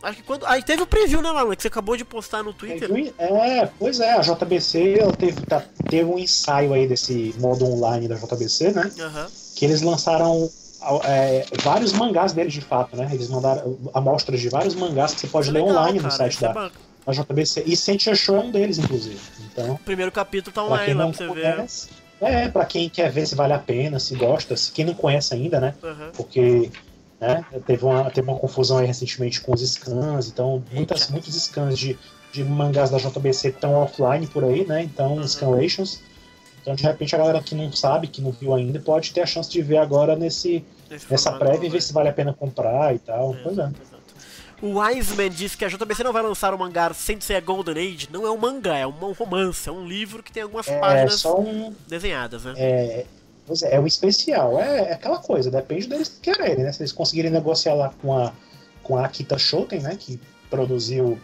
Acho 0.02 0.18
que 0.18 0.24
quando. 0.24 0.46
Aí 0.46 0.62
teve 0.62 0.82
o 0.84 0.88
preview, 0.88 1.22
né, 1.22 1.30
Alan? 1.30 1.56
Que 1.56 1.62
você 1.62 1.70
acabou 1.70 1.96
de 1.96 2.04
postar 2.04 2.44
no 2.44 2.54
Twitter. 2.54 2.90
É, 3.18 3.66
pois 3.80 4.02
é, 4.02 4.14
a 4.14 4.22
JBC 4.22 4.98
teve, 5.18 5.42
tá- 5.46 5.64
teve 5.90 6.04
um 6.04 6.20
ensaio 6.20 6.74
aí 6.74 6.86
desse 6.86 7.34
modo 7.38 7.66
online 7.66 8.08
da 8.08 8.16
JBC, 8.16 8.72
né? 8.72 8.92
Aham. 9.00 9.28
que 9.56 9.64
eles 9.64 9.82
lançaram 9.82 10.50
é, 11.06 11.46
vários 11.64 11.94
mangás 11.94 12.34
deles 12.34 12.54
de 12.54 12.62
fato, 12.62 12.98
né? 12.98 13.10
Eles 13.14 13.30
mandaram 13.30 13.78
amostras 13.94 14.42
de 14.42 14.50
vários 14.50 14.76
mangás 14.76 15.14
que 15.14 15.22
você 15.22 15.28
pode 15.28 15.50
é 15.50 15.52
ler 15.54 15.64
legal, 15.64 15.78
online 15.78 15.98
no 16.00 16.04
cara, 16.04 16.16
site 16.16 16.34
isso 16.34 16.46
é 16.46 16.72
da 17.06 17.12
JBC. 17.14 17.64
E 17.66 17.76
Sentia 17.76 18.16
Show 18.16 18.38
é 18.38 18.40
um 18.40 18.52
deles, 18.52 18.78
inclusive. 18.80 19.20
Então, 19.52 19.72
O 19.74 19.78
primeiro 19.80 20.12
capítulo 20.12 20.54
tá 20.54 20.62
pra 20.62 20.72
online 20.72 20.86
quem 20.86 20.94
lá 20.94 21.04
não 21.06 21.12
pra 21.12 21.18
você 21.28 21.34
ver. 21.34 21.56
conhece. 21.56 21.90
É, 22.22 22.48
pra 22.48 22.66
quem 22.66 22.90
quer 22.90 23.12
ver 23.12 23.26
se 23.28 23.36
vale 23.36 23.52
a 23.54 23.60
pena, 23.60 24.00
se 24.00 24.16
gosta, 24.16 24.56
se 24.56 24.72
quem 24.72 24.86
não 24.86 24.94
conhece 24.94 25.34
ainda, 25.34 25.60
né? 25.60 25.76
Aham. 25.84 26.12
Porque 26.16 26.72
né, 27.20 27.46
teve, 27.66 27.84
uma, 27.84 28.10
teve 28.10 28.30
uma 28.30 28.40
confusão 28.40 28.78
aí 28.78 28.88
recentemente 28.88 29.42
com 29.42 29.54
os 29.54 29.62
scans, 29.62 30.28
então 30.30 30.64
muitas, 30.72 31.10
muitos 31.10 31.36
scans 31.36 31.78
de, 31.78 31.98
de 32.32 32.44
mangás 32.44 32.90
da 32.90 32.98
JBC 32.98 33.50
estão 33.50 33.74
offline 33.74 34.26
por 34.28 34.44
aí, 34.46 34.66
né? 34.66 34.84
Então, 34.84 35.16
Uhum. 35.18 35.28
scanlations. 35.28 36.00
Então, 36.62 36.76
de 36.76 36.84
repente, 36.84 37.14
a 37.14 37.18
galera 37.18 37.44
que 37.44 37.54
não 37.56 37.70
sabe, 37.74 38.08
que 38.08 38.22
não 38.22 38.32
viu 38.32 38.54
ainda, 38.54 38.80
pode 38.80 39.12
ter 39.12 39.20
a 39.20 39.26
chance 39.26 39.50
de 39.50 39.62
ver 39.62 39.76
agora 39.78 40.16
nesse, 40.16 40.64
nessa 41.10 41.34
prévia 41.34 41.68
e 41.68 41.70
ver 41.70 41.82
se 41.82 41.92
vale 41.92 42.08
a 42.08 42.14
pena 42.14 42.32
comprar 42.34 42.96
e 42.96 43.00
tal. 43.00 43.36
Pois 43.44 43.58
é. 43.58 43.70
O 44.66 44.80
Wiseman 44.80 45.30
disse 45.30 45.58
que 45.58 45.66
a 45.66 45.68
JBC 45.68 46.06
não 46.06 46.14
vai 46.14 46.22
lançar 46.24 46.54
o 46.54 46.58
mangá 46.58 46.94
Sensei 46.94 47.42
Golden 47.42 47.76
Age. 47.78 48.08
Não 48.10 48.26
é 48.26 48.32
um 48.32 48.38
mangá, 48.38 48.78
é 48.78 48.88
um 48.88 49.12
romance, 49.12 49.68
é 49.68 49.72
um 49.74 49.86
livro 49.86 50.24
que 50.24 50.32
tem 50.32 50.42
algumas 50.44 50.66
É 50.70 50.80
páginas 50.80 51.26
um. 51.26 51.74
desenhadas, 51.86 52.46
né? 52.46 52.54
É, 52.56 53.06
é, 53.62 53.76
é 53.76 53.80
um 53.80 53.86
especial. 53.86 54.58
É, 54.58 54.90
é 54.90 54.94
aquela 54.94 55.18
coisa, 55.18 55.52
depende 55.52 55.88
deles 55.88 56.18
quererem, 56.22 56.64
né? 56.64 56.72
Se 56.72 56.82
eles 56.82 56.94
conseguirem 56.94 57.30
negociar 57.30 57.74
lá 57.74 57.94
com 58.02 58.18
a, 58.18 58.32
com 58.82 58.96
a 58.96 59.04
Akita 59.06 59.38
Shoten, 59.38 59.82
né? 59.82 59.98
Que 60.00 60.18
produziu, 60.50 61.20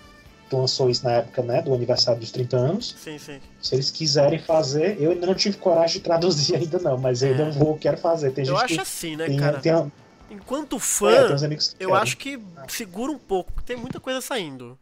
lançou 0.51 0.89
isso 0.89 1.05
na 1.05 1.11
época 1.13 1.41
né, 1.41 1.61
do 1.61 1.73
aniversário 1.73 2.19
dos 2.19 2.31
30 2.31 2.57
anos. 2.57 2.93
Sim, 3.01 3.17
sim. 3.19 3.39
Se 3.61 3.73
eles 3.73 3.89
quiserem 3.89 4.39
fazer, 4.39 4.97
eu 4.99 5.11
ainda 5.11 5.25
não 5.25 5.35
tive 5.35 5.55
coragem 5.55 5.99
de 5.99 6.03
traduzir 6.03 6.55
ainda 6.57 6.77
não, 6.79 6.97
mas 6.97 7.21
eu 7.23 7.29
É. 7.29 7.31
ainda 7.31 7.51
vou, 7.51 7.77
quero 7.77 7.95
fazer. 7.97 8.31
Tem 8.31 8.43
Eu 8.45 8.53
gente 8.55 8.65
acho 8.65 8.73
que 8.73 8.81
assim, 8.81 9.15
né, 9.15 9.27
tem, 9.27 9.37
cara? 9.37 9.59
tem, 9.59 9.71
é, 9.71 9.85
Enquanto 10.29 10.77
fã, 10.79 11.35
que 11.35 11.83
eu 11.83 11.93
acho 11.95 12.15
que 12.17 12.39
segura 12.67 13.11
um 13.11 13.17
pouco, 13.17 13.51
porque 13.51 13.67
tem 13.73 13.77
muita 13.81 13.99
coisa 13.99 14.21
saindo. 14.21 14.77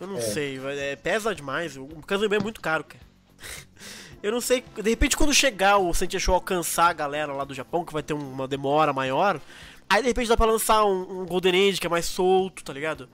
Eu 0.00 0.06
não 0.06 0.16
É. 0.18 0.20
sei, 0.20 0.58
é, 0.78 0.96
pesa 0.96 1.34
demais. 1.34 1.76
O 1.76 1.86
Kazumi 2.06 2.36
é 2.36 2.38
muito 2.38 2.60
caro, 2.60 2.84
cara. 2.84 3.04
Eu 4.22 4.32
não 4.32 4.40
sei, 4.40 4.64
de 4.74 4.90
repente 4.90 5.16
quando 5.16 5.32
chegar 5.32 5.78
o 5.78 5.94
Sentia 5.94 6.18
Show 6.18 6.34
alcançar 6.34 6.88
a 6.88 6.92
galera 6.92 7.32
lá 7.32 7.44
do 7.44 7.54
Japão, 7.54 7.84
que 7.84 7.92
vai 7.92 8.02
ter 8.02 8.14
uma 8.14 8.48
demora 8.48 8.92
maior, 8.92 9.40
aí 9.88 10.02
de 10.02 10.08
repente 10.08 10.26
dá 10.26 10.36
pra 10.36 10.44
lançar 10.46 10.84
um, 10.84 11.20
um 11.22 11.24
Golden 11.26 11.68
Age 11.68 11.80
que 11.80 11.86
é 11.86 11.90
mais 11.90 12.04
solto, 12.06 12.64
tá 12.64 12.72
ligado? 12.72 13.08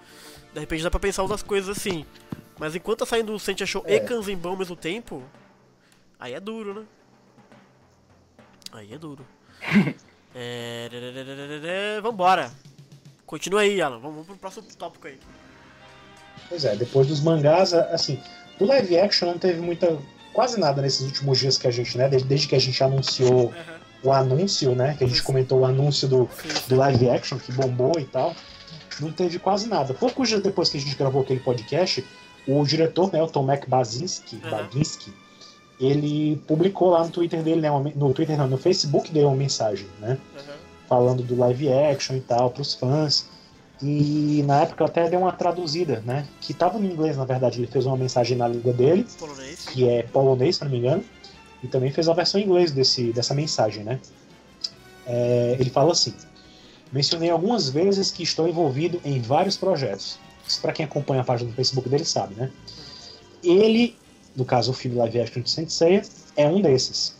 De 0.55 0.61
repente 0.61 0.82
dá 0.82 0.90
pra 0.90 0.98
pensar 0.98 1.20
outras 1.20 1.43
coisas 1.43 1.77
assim. 1.77 2.06
Mas 2.59 2.74
enquanto 2.74 3.01
tá 3.01 3.06
saindo 3.06 3.35
o 3.35 3.39
Sentia 3.39 3.66
Show 3.66 3.85
e 3.86 3.94
É. 3.97 4.01
Kanzenban 4.01 4.48
ao 4.51 4.56
mesmo 4.56 4.74
tempo, 4.77 5.23
aí 6.19 6.32
é 6.32 6.40
duro, 6.40 6.73
né? 6.81 6.86
Aí 8.73 8.93
é 8.94 8.97
duro. 8.98 9.27
é... 10.35 12.01
Vambora. 12.02 12.51
Continua 13.27 13.61
aí, 13.62 13.81
Alan. 13.81 13.98
Vamos 13.98 14.27
pro 14.27 14.36
próximo 14.36 14.66
tópico 14.78 15.06
aí. 15.06 15.19
Pois 16.48 16.65
é, 16.65 16.77
depois 16.77 17.06
dos 17.06 17.20
mangás, 17.20 17.73
assim, 17.73 18.20
do 18.59 18.66
live 18.66 18.98
action 18.98 19.28
não 19.31 19.39
teve 19.39 19.61
muita. 19.61 19.97
quase 20.32 20.59
nada 20.61 20.82
nesses 20.82 21.01
últimos 21.02 21.39
dias 21.39 21.56
que 21.56 21.66
a 21.66 21.70
gente, 21.70 21.97
né? 21.97 22.09
Desde, 22.09 22.47
que 22.47 22.55
a 22.55 22.59
gente 22.59 22.82
anunciou 22.85 23.52
o 24.02 24.12
anúncio, 24.12 24.74
né? 24.74 24.94
Que 24.98 25.05
a 25.05 25.06
gente 25.06 25.23
comentou 25.23 25.61
o 25.61 25.65
anúncio 25.65 26.06
do, 26.06 26.28
do 26.69 26.77
live 26.77 27.09
action, 27.11 27.39
que 27.39 27.51
bombou 27.52 27.93
e 27.98 28.05
tal. 28.05 28.35
Não 29.01 29.11
teve 29.11 29.39
quase 29.39 29.69
nada. 29.69 29.94
Poucos 29.94 30.28
dias 30.28 30.43
depois 30.43 30.69
que 30.69 30.77
a 30.77 30.81
gente 30.81 30.94
gravou 30.94 31.23
aquele 31.23 31.40
podcast, 31.40 32.05
o 32.47 32.65
diretor, 32.65 33.11
né, 33.12 33.23
o 33.23 33.27
Tomek 33.27 33.69
Basinski, 33.69 34.36
Uhum. 34.36 34.51
Baginski, 34.51 35.12
ele 35.81 36.37
publicou 36.47 36.91
lá 36.91 37.05
no 37.05 37.11
Twitter 37.11 37.43
dele, 37.43 37.61
né, 37.61 37.71
uma- 37.71 37.91
no 37.95 38.13
Twitter 38.15 38.37
não, 38.39 38.47
no 38.49 38.57
Facebook 38.59 39.11
dele 39.13 39.27
uma 39.27 39.37
mensagem, 39.37 39.87
né? 40.01 40.19
Aham. 40.37 40.55
falando 40.89 41.23
do 41.23 41.35
live 41.37 41.73
action 41.73 42.15
e 42.17 42.21
tal 42.21 42.51
pros 42.51 42.75
fãs. 42.75 43.27
E 43.83 44.43
na 44.47 44.63
época 44.63 44.85
até 44.85 45.09
dei 45.09 45.19
uma 45.19 45.33
traduzida, 45.33 46.03
né? 46.07 46.27
Que 46.41 46.53
tava 46.55 46.79
no 46.79 46.85
inglês, 46.87 47.17
na 47.17 47.25
verdade. 47.25 47.59
Ele 47.61 47.67
fez 47.67 47.87
uma 47.87 47.97
mensagem 47.97 48.37
na 48.37 48.47
língua 48.47 48.73
dele, 48.73 49.07
Polonês. 49.19 49.65
que 49.67 49.89
é 49.89 50.03
polonês, 50.05 50.57
se 50.57 50.65
não 50.65 50.71
me 50.71 50.79
engano, 50.79 51.03
e 51.63 51.67
também 51.67 51.91
fez 51.91 52.09
a 52.09 52.13
versão 52.13 52.39
em 52.41 52.45
inglês 52.45 52.71
desse, 52.71 53.13
dessa 53.13 53.35
mensagem, 53.35 53.83
né? 53.83 53.99
É, 55.07 55.57
ele 55.59 55.71
fala 55.71 55.93
assim: 55.93 56.15
Mencionei 56.93 57.31
algumas 57.31 57.69
vezes 57.69 58.11
que 58.13 58.23
estou 58.23 58.47
envolvido 58.47 59.01
em 59.05 59.21
vários 59.21 59.57
projetos. 59.57 60.19
Isso 60.47 60.61
para 60.61 60.73
quem 60.73 60.85
acompanha 60.85 61.23
a 61.23 61.25
página 61.25 61.51
do 61.51 61.57
Facebook 61.57 61.89
dele 61.89 62.05
sabe, 62.05 62.35
né? 62.35 62.51
Ele 63.43 63.97
no 64.36 64.44
caso 64.44 64.70
o 64.70 64.74
filme 64.74 64.97
live 64.97 65.20
action 65.20 65.43
de 65.43 65.51
Sensei, 65.51 66.02
é 66.36 66.48
um 66.48 66.61
desses. 66.61 67.15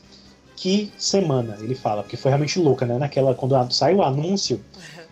Que 0.57 0.93
semana, 0.97 1.57
ele 1.61 1.75
fala, 1.75 2.03
porque 2.03 2.17
foi 2.17 2.31
realmente 2.31 2.59
louca, 2.59 2.87
né? 2.87 2.97
Naquela, 2.97 3.35
quando 3.35 3.73
saiu 3.73 3.99
o 3.99 4.03
anúncio, 4.03 4.61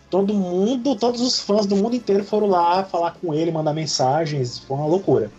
todo 0.09 0.35
mundo, 0.35 0.95
todos 0.95 1.21
os 1.21 1.41
fãs 1.41 1.67
do 1.67 1.77
mundo 1.77 1.97
inteiro 1.97 2.25
foram 2.25 2.47
lá 2.47 2.85
falar 2.85 3.13
com 3.13 3.35
ele, 3.35 3.51
mandar 3.51 3.73
mensagens, 3.73 4.59
foi 4.59 4.77
uma 4.77 4.87
loucura. 4.87 5.31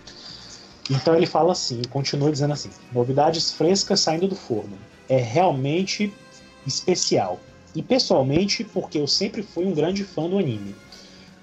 Então 0.90 1.16
ele 1.16 1.26
fala 1.26 1.54
assim, 1.54 1.82
continua 1.90 2.32
dizendo 2.32 2.54
assim: 2.54 2.70
novidades 2.92 3.52
frescas 3.52 4.00
saindo 4.00 4.28
do 4.28 4.36
forno. 4.36 4.78
É 5.08 5.18
realmente 5.18 6.14
especial. 6.66 7.40
E 7.76 7.82
pessoalmente, 7.82 8.64
porque 8.64 8.98
eu 8.98 9.08
sempre 9.08 9.42
fui 9.42 9.66
um 9.66 9.74
grande 9.74 10.04
fã 10.04 10.30
do 10.30 10.38
anime. 10.38 10.76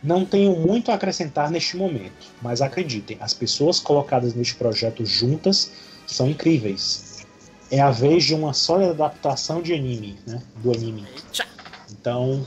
Não 0.02 0.24
tenho 0.24 0.56
muito 0.56 0.90
a 0.90 0.94
acrescentar 0.94 1.51
neste 1.51 1.77
momento, 1.77 2.28
mas 2.40 2.62
acreditem, 2.62 3.18
as 3.20 3.35
pessoas 3.35 3.78
colocadas 3.78 4.35
neste 4.35 4.55
projeto 4.55 5.05
juntas 5.05 5.70
são 6.06 6.28
incríveis. 6.28 7.27
É 7.70 7.81
a 7.81 7.90
vez 7.90 8.24
de 8.24 8.35
uma 8.35 8.52
sólida 8.52 8.90
adaptação 8.90 9.62
de 9.62 9.74
anime, 9.74 10.18
né? 10.27 10.43
Do 10.56 10.72
anime. 10.72 11.06
Então, 11.93 12.44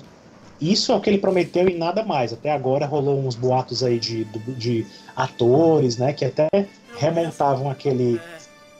isso 0.59 0.91
é 0.91 0.95
o 0.95 1.01
que 1.01 1.09
ele 1.09 1.17
prometeu 1.17 1.69
e 1.69 1.77
nada 1.77 2.03
mais. 2.03 2.34
Até 2.34 2.51
agora 2.51 2.85
rolou 2.85 3.19
uns 3.19 3.35
boatos 3.35 3.84
aí 3.84 3.99
de, 3.99 4.25
de, 4.57 4.85
atores, 5.15 5.97
né? 5.97 6.11
Que 6.11 6.25
até 6.25 6.47
remontavam 6.97 7.69
aquele 7.69 8.19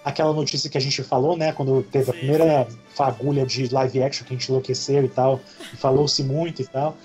aquela 0.04 0.34
notícia 0.34 0.70
que 0.70 0.78
a 0.78 0.82
gente 0.82 1.02
falou, 1.02 1.38
né? 1.38 1.54
Quando 1.54 1.82
teve 1.84 2.12
a 2.12 2.14
primeira 2.14 2.68
fagulha 2.94 3.46
de 3.46 3.68
live 3.70 4.04
action 4.04 4.26
que 4.26 4.34
a 4.34 4.38
gente 4.38 4.50
enlouqueceu 4.50 5.04
e 5.06 5.08
tal, 5.08 5.40
falou-se 5.78 6.22
muito 6.24 6.62
e 6.62 6.66
tal. 6.66 6.98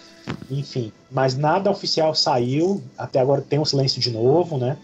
Enfim, 0.50 0.92
mas 1.10 1.36
nada 1.36 1.70
oficial 1.70 2.14
saiu, 2.14 2.82
até 2.96 3.20
agora 3.20 3.42
tem 3.42 3.58
um 3.58 3.64
silêncio 3.64 4.00
de 4.00 4.10
novo, 4.10 4.56
né? 4.58 4.76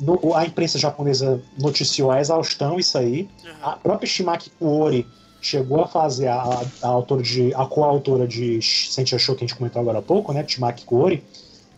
No, 0.00 0.34
a 0.34 0.46
imprensa 0.46 0.78
japonesa 0.78 1.42
noticiou 1.58 2.10
a 2.10 2.20
exaustão 2.20 2.78
isso 2.78 2.96
aí. 2.96 3.28
A 3.60 3.72
própria 3.72 4.08
Shimaki 4.08 4.50
Kuori 4.50 5.06
chegou 5.40 5.82
a 5.82 5.88
fazer 5.88 6.28
a, 6.28 6.42
a, 6.42 6.64
a 6.82 6.88
autora 6.88 7.22
de 7.22 7.52
a 7.54 7.66
coautora 7.66 8.26
de 8.26 8.60
Sentia 8.62 9.18
Show 9.18 9.34
que 9.34 9.44
a 9.44 9.46
gente 9.46 9.56
comentou 9.56 9.80
agora 9.80 9.98
há 9.98 10.02
pouco, 10.02 10.32
né, 10.32 10.44
Shimaki 10.46 10.84
Kuori, 10.84 11.24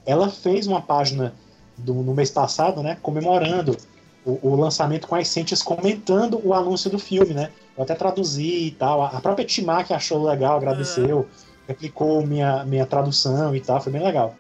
ela 0.07 0.29
fez 0.29 0.67
uma 0.67 0.81
página 0.81 1.35
do, 1.77 1.95
no 1.95 2.15
mês 2.15 2.31
passado, 2.31 2.83
né, 2.83 2.97
comemorando 3.03 3.77
o, 4.25 4.39
o, 4.43 4.57
lançamento 4.57 5.07
com 5.07 5.15
as 5.15 5.29
Sentias 5.29 5.63
comentando 5.63 6.41
o 6.45 6.53
anúncio 6.53 6.91
do 6.91 6.99
filme, 6.99 7.33
né? 7.33 7.51
Eu 7.77 7.85
até 7.85 7.95
traduzi 7.95 8.67
e 8.67 8.71
tal. 8.73 9.03
A 9.03 9.21
própria 9.21 9.49
Shimaki 9.49 9.95
achou 9.95 10.23
legal, 10.23 10.59
agradeceu 10.59 11.27
replicou 11.71 12.27
minha, 12.27 12.65
minha 12.65 12.85
tradução 12.85 13.55
e 13.55 13.61
tal, 13.61 13.81
foi 13.81 13.93
bem 13.93 14.03
legal. 14.03 14.35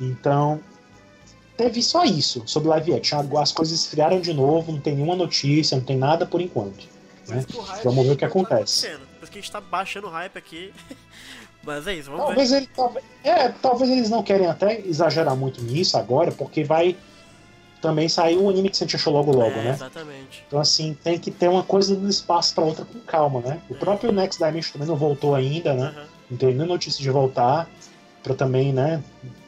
Então, 0.00 0.60
teve 1.56 1.82
só 1.82 2.04
isso 2.04 2.42
sobre 2.46 2.68
live 2.68 2.94
action. 2.94 3.38
As 3.38 3.52
coisas 3.52 3.78
esfriaram 3.78 4.20
de 4.20 4.34
novo, 4.34 4.72
não 4.72 4.80
tem 4.80 4.94
nenhuma 4.94 5.14
notícia, 5.14 5.76
não 5.76 5.84
tem 5.84 5.96
nada 5.96 6.26
por 6.26 6.40
enquanto. 6.40 6.86
Né? 7.28 7.44
Vamos 7.84 8.06
ver 8.06 8.12
o 8.12 8.16
que 8.16 8.20
tá 8.20 8.26
acontece. 8.26 8.88
Por 8.88 9.22
isso 9.22 9.32
que 9.32 9.38
a 9.38 9.40
gente 9.40 9.52
tá 9.52 9.60
baixando 9.60 10.08
o 10.08 10.10
hype 10.10 10.36
aqui. 10.36 10.72
Mas 11.62 11.86
é 11.86 11.94
isso, 11.94 12.10
vamos 12.10 12.26
talvez 12.26 12.50
ver. 12.50 12.56
Ele, 12.56 12.68
talvez, 12.74 13.04
é, 13.24 13.48
talvez 13.48 13.90
eles 13.90 14.10
não 14.10 14.22
querem 14.22 14.46
até 14.46 14.80
exagerar 14.80 15.36
muito 15.36 15.62
nisso 15.62 15.98
agora, 15.98 16.32
porque 16.32 16.64
vai 16.64 16.96
também 17.80 18.08
sair 18.08 18.36
um 18.38 18.48
anime 18.48 18.70
que 18.70 18.76
você 18.76 18.84
achou 18.84 19.12
logo 19.12 19.32
logo, 19.32 19.50
é, 19.50 19.64
né? 19.64 19.70
Exatamente. 19.70 20.44
Então 20.46 20.58
assim, 20.58 20.96
tem 21.04 21.18
que 21.18 21.30
ter 21.30 21.48
uma 21.48 21.62
coisa 21.62 21.94
do 21.94 22.08
espaço 22.08 22.54
para 22.54 22.64
outra 22.64 22.84
com 22.84 22.98
calma, 23.00 23.40
né? 23.40 23.60
O 23.68 23.74
próprio 23.74 24.12
Next 24.12 24.42
Dimension 24.42 24.72
também 24.72 24.88
não 24.88 24.96
voltou 24.96 25.34
ainda, 25.34 25.74
né? 25.74 25.94
Uhum. 25.96 26.17
Não 26.30 26.36
tem 26.36 26.54
nem 26.54 26.66
notícia 26.66 27.02
de 27.02 27.10
voltar 27.10 27.68
para 28.22 28.34
também, 28.34 28.72
né, 28.72 29.02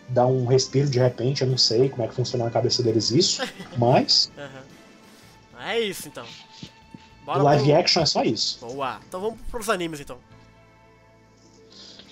dar 0.08 0.26
um 0.26 0.46
respiro 0.46 0.88
de 0.88 0.98
repente. 0.98 1.42
Eu 1.42 1.48
não 1.48 1.58
sei 1.58 1.88
como 1.88 2.02
é 2.02 2.08
que 2.08 2.14
funciona 2.14 2.44
na 2.44 2.50
cabeça 2.50 2.82
deles 2.82 3.10
isso, 3.10 3.42
mas. 3.76 4.30
Uhum. 4.36 5.60
É 5.62 5.80
isso 5.80 6.08
então. 6.08 6.24
Bora 7.24 7.40
o 7.40 7.42
live 7.44 7.64
pro... 7.64 7.76
action 7.76 8.02
é 8.02 8.06
só 8.06 8.22
isso. 8.22 8.58
Boa. 8.60 8.98
Então 9.06 9.20
vamos 9.20 9.38
pros 9.50 9.68
animes 9.68 10.00
então. 10.00 10.16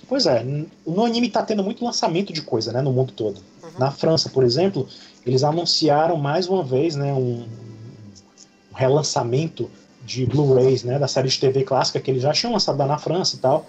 Pois 0.07 0.25
é, 0.25 0.43
no 0.87 1.05
anime 1.05 1.29
tá 1.29 1.43
tendo 1.43 1.63
muito 1.63 1.85
lançamento 1.85 2.33
de 2.33 2.41
coisa, 2.41 2.73
né, 2.73 2.81
no 2.81 2.93
mundo 2.93 3.13
todo. 3.13 3.43
Uhum. 3.63 3.71
Na 3.79 3.91
França, 3.91 4.31
por 4.31 4.43
exemplo, 4.43 4.89
eles 5.25 5.45
anunciaram 5.45 6.17
mais 6.17 6.49
uma 6.49 6.65
vez, 6.65 6.95
né, 6.95 7.13
um, 7.13 7.43
um 7.43 8.75
relançamento 8.75 9.71
de 10.03 10.25
Blu-rays, 10.25 10.83
né, 10.83 10.99
da 10.99 11.07
série 11.07 11.29
de 11.29 11.39
TV 11.39 11.63
clássica 11.63 12.01
que 12.01 12.11
eles 12.11 12.23
já 12.23 12.33
tinham 12.33 12.55
lançado 12.55 12.79
lá 12.79 12.87
na 12.87 12.97
França 12.97 13.37
e 13.37 13.39
tal 13.39 13.67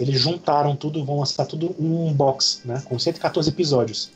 eles 0.00 0.18
juntaram 0.18 0.74
tudo, 0.74 1.04
vão 1.04 1.18
lançar 1.18 1.44
tudo 1.44 1.76
em 1.78 1.84
um 1.84 2.12
box, 2.12 2.62
né? 2.64 2.82
Com 2.86 2.98
114 2.98 3.50
episódios. 3.50 4.10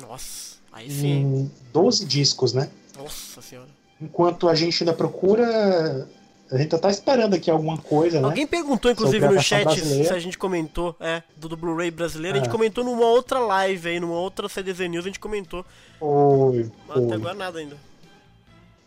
Nossa, 0.00 0.58
aí 0.72 0.88
sim. 0.88 1.08
Em 1.08 1.50
12 1.72 2.04
discos, 2.06 2.52
né? 2.52 2.70
Nossa 2.96 3.42
senhora. 3.42 3.68
Enquanto 4.00 4.48
a 4.48 4.54
gente 4.54 4.82
ainda 4.82 4.92
procura. 4.92 6.08
A 6.52 6.58
gente 6.58 6.78
tá 6.78 6.88
esperando 6.88 7.34
aqui 7.34 7.50
alguma 7.50 7.78
coisa, 7.78 8.20
né? 8.20 8.26
Alguém 8.26 8.46
perguntou, 8.46 8.90
inclusive, 8.90 9.26
no 9.26 9.40
chat 9.40 9.64
brasileira. 9.64 10.04
se 10.04 10.12
a 10.12 10.18
gente 10.20 10.38
comentou, 10.38 10.94
é, 11.00 11.22
do, 11.36 11.48
do 11.48 11.56
Blu-ray 11.56 11.90
brasileiro. 11.90 12.36
É. 12.36 12.40
A 12.40 12.42
gente 12.44 12.50
é. 12.50 12.52
comentou 12.52 12.84
numa 12.84 13.06
outra 13.06 13.40
live 13.40 13.88
aí, 13.88 13.98
numa 13.98 14.14
outra 14.14 14.48
CDZ 14.48 14.80
News, 14.88 15.04
a 15.04 15.08
gente 15.08 15.18
comentou. 15.18 15.64
Oi. 16.00 16.70
Até 16.88 17.14
agora 17.14 17.34
nada 17.34 17.58
ainda. 17.58 17.76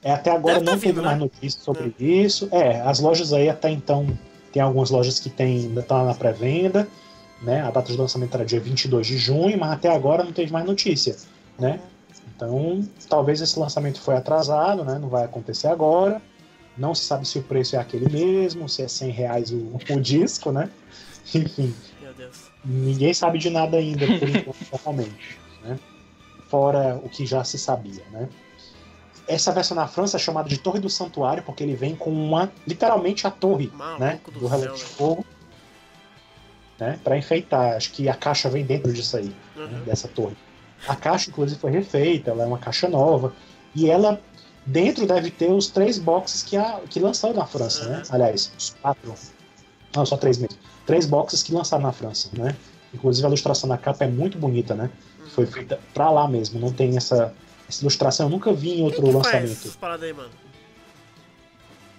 É, 0.01 0.11
até 0.11 0.31
agora 0.31 0.59
Deve 0.59 0.65
não 0.65 0.73
tá 0.73 0.79
teve 0.79 1.01
mais 1.01 1.17
né? 1.17 1.23
notícias 1.25 1.63
sobre 1.63 1.93
é. 1.99 2.03
isso. 2.03 2.47
É, 2.53 2.79
as 2.81 2.99
lojas 2.99 3.33
aí 3.33 3.49
até 3.49 3.69
então 3.69 4.07
tem 4.51 4.61
algumas 4.61 4.89
lojas 4.89 5.19
que 5.19 5.29
tem, 5.29 5.57
ainda 5.57 5.83
tá 5.83 6.03
na 6.03 6.13
pré-venda, 6.13 6.87
né? 7.41 7.61
A 7.61 7.71
data 7.71 7.91
de 7.91 7.97
lançamento 7.97 8.33
era 8.35 8.45
dia 8.45 8.59
22 8.59 9.07
de 9.07 9.17
junho, 9.17 9.57
mas 9.57 9.71
até 9.71 9.93
agora 9.93 10.23
não 10.23 10.31
teve 10.31 10.51
mais 10.51 10.65
notícia, 10.65 11.15
né? 11.59 11.79
Então, 12.35 12.87
talvez 13.09 13.41
esse 13.41 13.57
lançamento 13.59 13.99
foi 13.99 14.15
atrasado, 14.15 14.83
né? 14.83 14.99
Não 14.99 15.09
vai 15.09 15.25
acontecer 15.25 15.67
agora. 15.67 16.21
Não 16.77 16.93
se 16.93 17.05
sabe 17.05 17.27
se 17.27 17.39
o 17.39 17.43
preço 17.43 17.75
é 17.75 17.79
aquele 17.79 18.09
mesmo, 18.09 18.69
se 18.69 18.83
é 18.83 18.87
100 18.87 19.11
reais 19.11 19.51
o, 19.51 19.79
o 19.89 19.99
disco, 19.99 20.51
né? 20.51 20.69
Enfim. 21.33 21.73
Ninguém 22.63 23.13
sabe 23.13 23.39
de 23.39 23.49
nada 23.49 23.77
ainda, 23.77 24.05
por 24.19 24.29
enquanto, 24.29 24.69
totalmente. 24.69 25.39
Né? 25.63 25.79
Fora 26.47 26.99
o 27.03 27.09
que 27.09 27.25
já 27.25 27.43
se 27.43 27.57
sabia, 27.57 28.03
né? 28.11 28.29
Essa 29.27 29.51
versão 29.51 29.75
na 29.75 29.87
França 29.87 30.17
é 30.17 30.19
chamada 30.19 30.47
de 30.47 30.57
Torre 30.57 30.79
do 30.79 30.89
Santuário, 30.89 31.43
porque 31.43 31.63
ele 31.63 31.75
vem 31.75 31.95
com 31.95 32.11
uma. 32.11 32.51
literalmente 32.65 33.27
a 33.27 33.31
torre 33.31 33.71
né, 33.99 34.19
do, 34.25 34.39
do 34.39 34.47
relógio 34.47 34.75
de 34.75 34.83
fogo. 34.83 35.25
Né, 36.79 36.99
para 37.03 37.17
enfeitar. 37.17 37.75
Acho 37.75 37.91
que 37.91 38.07
a 38.07 38.13
caixa 38.13 38.49
vem 38.49 38.63
dentro 38.63 38.93
disso 38.93 39.17
aí, 39.17 39.25
né, 39.25 39.33
uhum. 39.57 39.67
né, 39.67 39.81
dessa 39.85 40.07
torre. 40.07 40.37
A 40.87 40.95
caixa, 40.95 41.29
inclusive, 41.29 41.59
foi 41.59 41.71
refeita, 41.71 42.31
ela 42.31 42.43
é 42.43 42.45
uma 42.45 42.59
caixa 42.59 42.87
nova. 42.87 43.33
E 43.73 43.89
ela, 43.89 44.21
dentro, 44.65 45.07
deve 45.07 45.31
ter 45.31 45.51
os 45.51 45.67
três 45.67 45.97
boxes 45.97 46.43
que, 46.43 46.55
a, 46.55 46.79
que 46.87 46.99
lançaram 46.99 47.35
na 47.35 47.45
França, 47.45 47.85
né? 47.85 47.89
uhum. 47.89 47.97
né? 47.97 48.03
Aliás, 48.09 48.51
os 48.57 48.75
quatro. 48.81 49.13
Não, 49.95 50.05
só 50.05 50.17
três 50.17 50.37
mesmo. 50.37 50.57
Três 50.85 51.05
boxes 51.05 51.41
que 51.41 51.53
lançaram 51.53 51.83
na 51.83 51.91
França, 51.91 52.29
né? 52.33 52.55
Inclusive 52.93 53.25
a 53.25 53.29
ilustração 53.29 53.67
na 53.67 53.77
capa 53.77 54.05
é 54.05 54.07
muito 54.07 54.37
bonita, 54.37 54.75
né? 54.75 54.89
Uhum. 55.19 55.29
Foi 55.29 55.45
feita 55.45 55.79
pra 55.93 56.09
lá 56.09 56.27
mesmo, 56.27 56.59
não 56.59 56.71
tem 56.71 56.95
essa 56.95 57.33
essa 57.67 57.81
ilustração 57.81 58.27
eu 58.27 58.29
nunca 58.29 58.53
vi 58.53 58.79
em 58.79 58.83
outro 58.83 59.01
Quem 59.01 59.11
que 59.11 59.17
lançamento. 59.17 59.71
Faz 59.71 60.03
aí, 60.03 60.13
mano? 60.13 60.29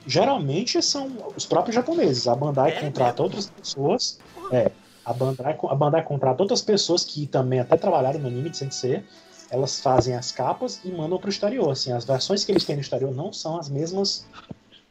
Geralmente 0.06 0.80
são 0.82 1.32
os 1.36 1.44
próprios 1.44 1.74
japoneses. 1.74 2.26
A 2.26 2.34
Bandai 2.34 2.72
é 2.72 2.80
contrata 2.80 3.22
mesmo? 3.22 3.24
outras 3.24 3.50
pessoas. 3.50 4.18
É. 4.50 4.70
A 5.04 5.12
Bandai, 5.12 5.58
a 5.62 5.74
Bandai 5.74 6.02
contrata 6.02 6.42
outras 6.42 6.62
pessoas 6.62 7.04
que 7.04 7.26
também 7.26 7.60
até 7.60 7.76
trabalharam 7.76 8.18
no 8.18 8.28
anime 8.28 8.50
de 8.50 8.56
Sensei. 8.56 9.04
Elas 9.50 9.80
fazem 9.80 10.14
as 10.14 10.32
capas 10.32 10.80
e 10.84 10.90
mandam 10.90 11.18
pro 11.18 11.28
exterior. 11.28 11.70
Assim, 11.70 11.92
as 11.92 12.04
versões 12.04 12.44
que 12.44 12.52
eles 12.52 12.64
têm 12.64 12.76
no 12.76 12.82
exterior 12.82 13.14
não 13.14 13.32
são 13.32 13.58
as 13.58 13.68
mesmas 13.68 14.26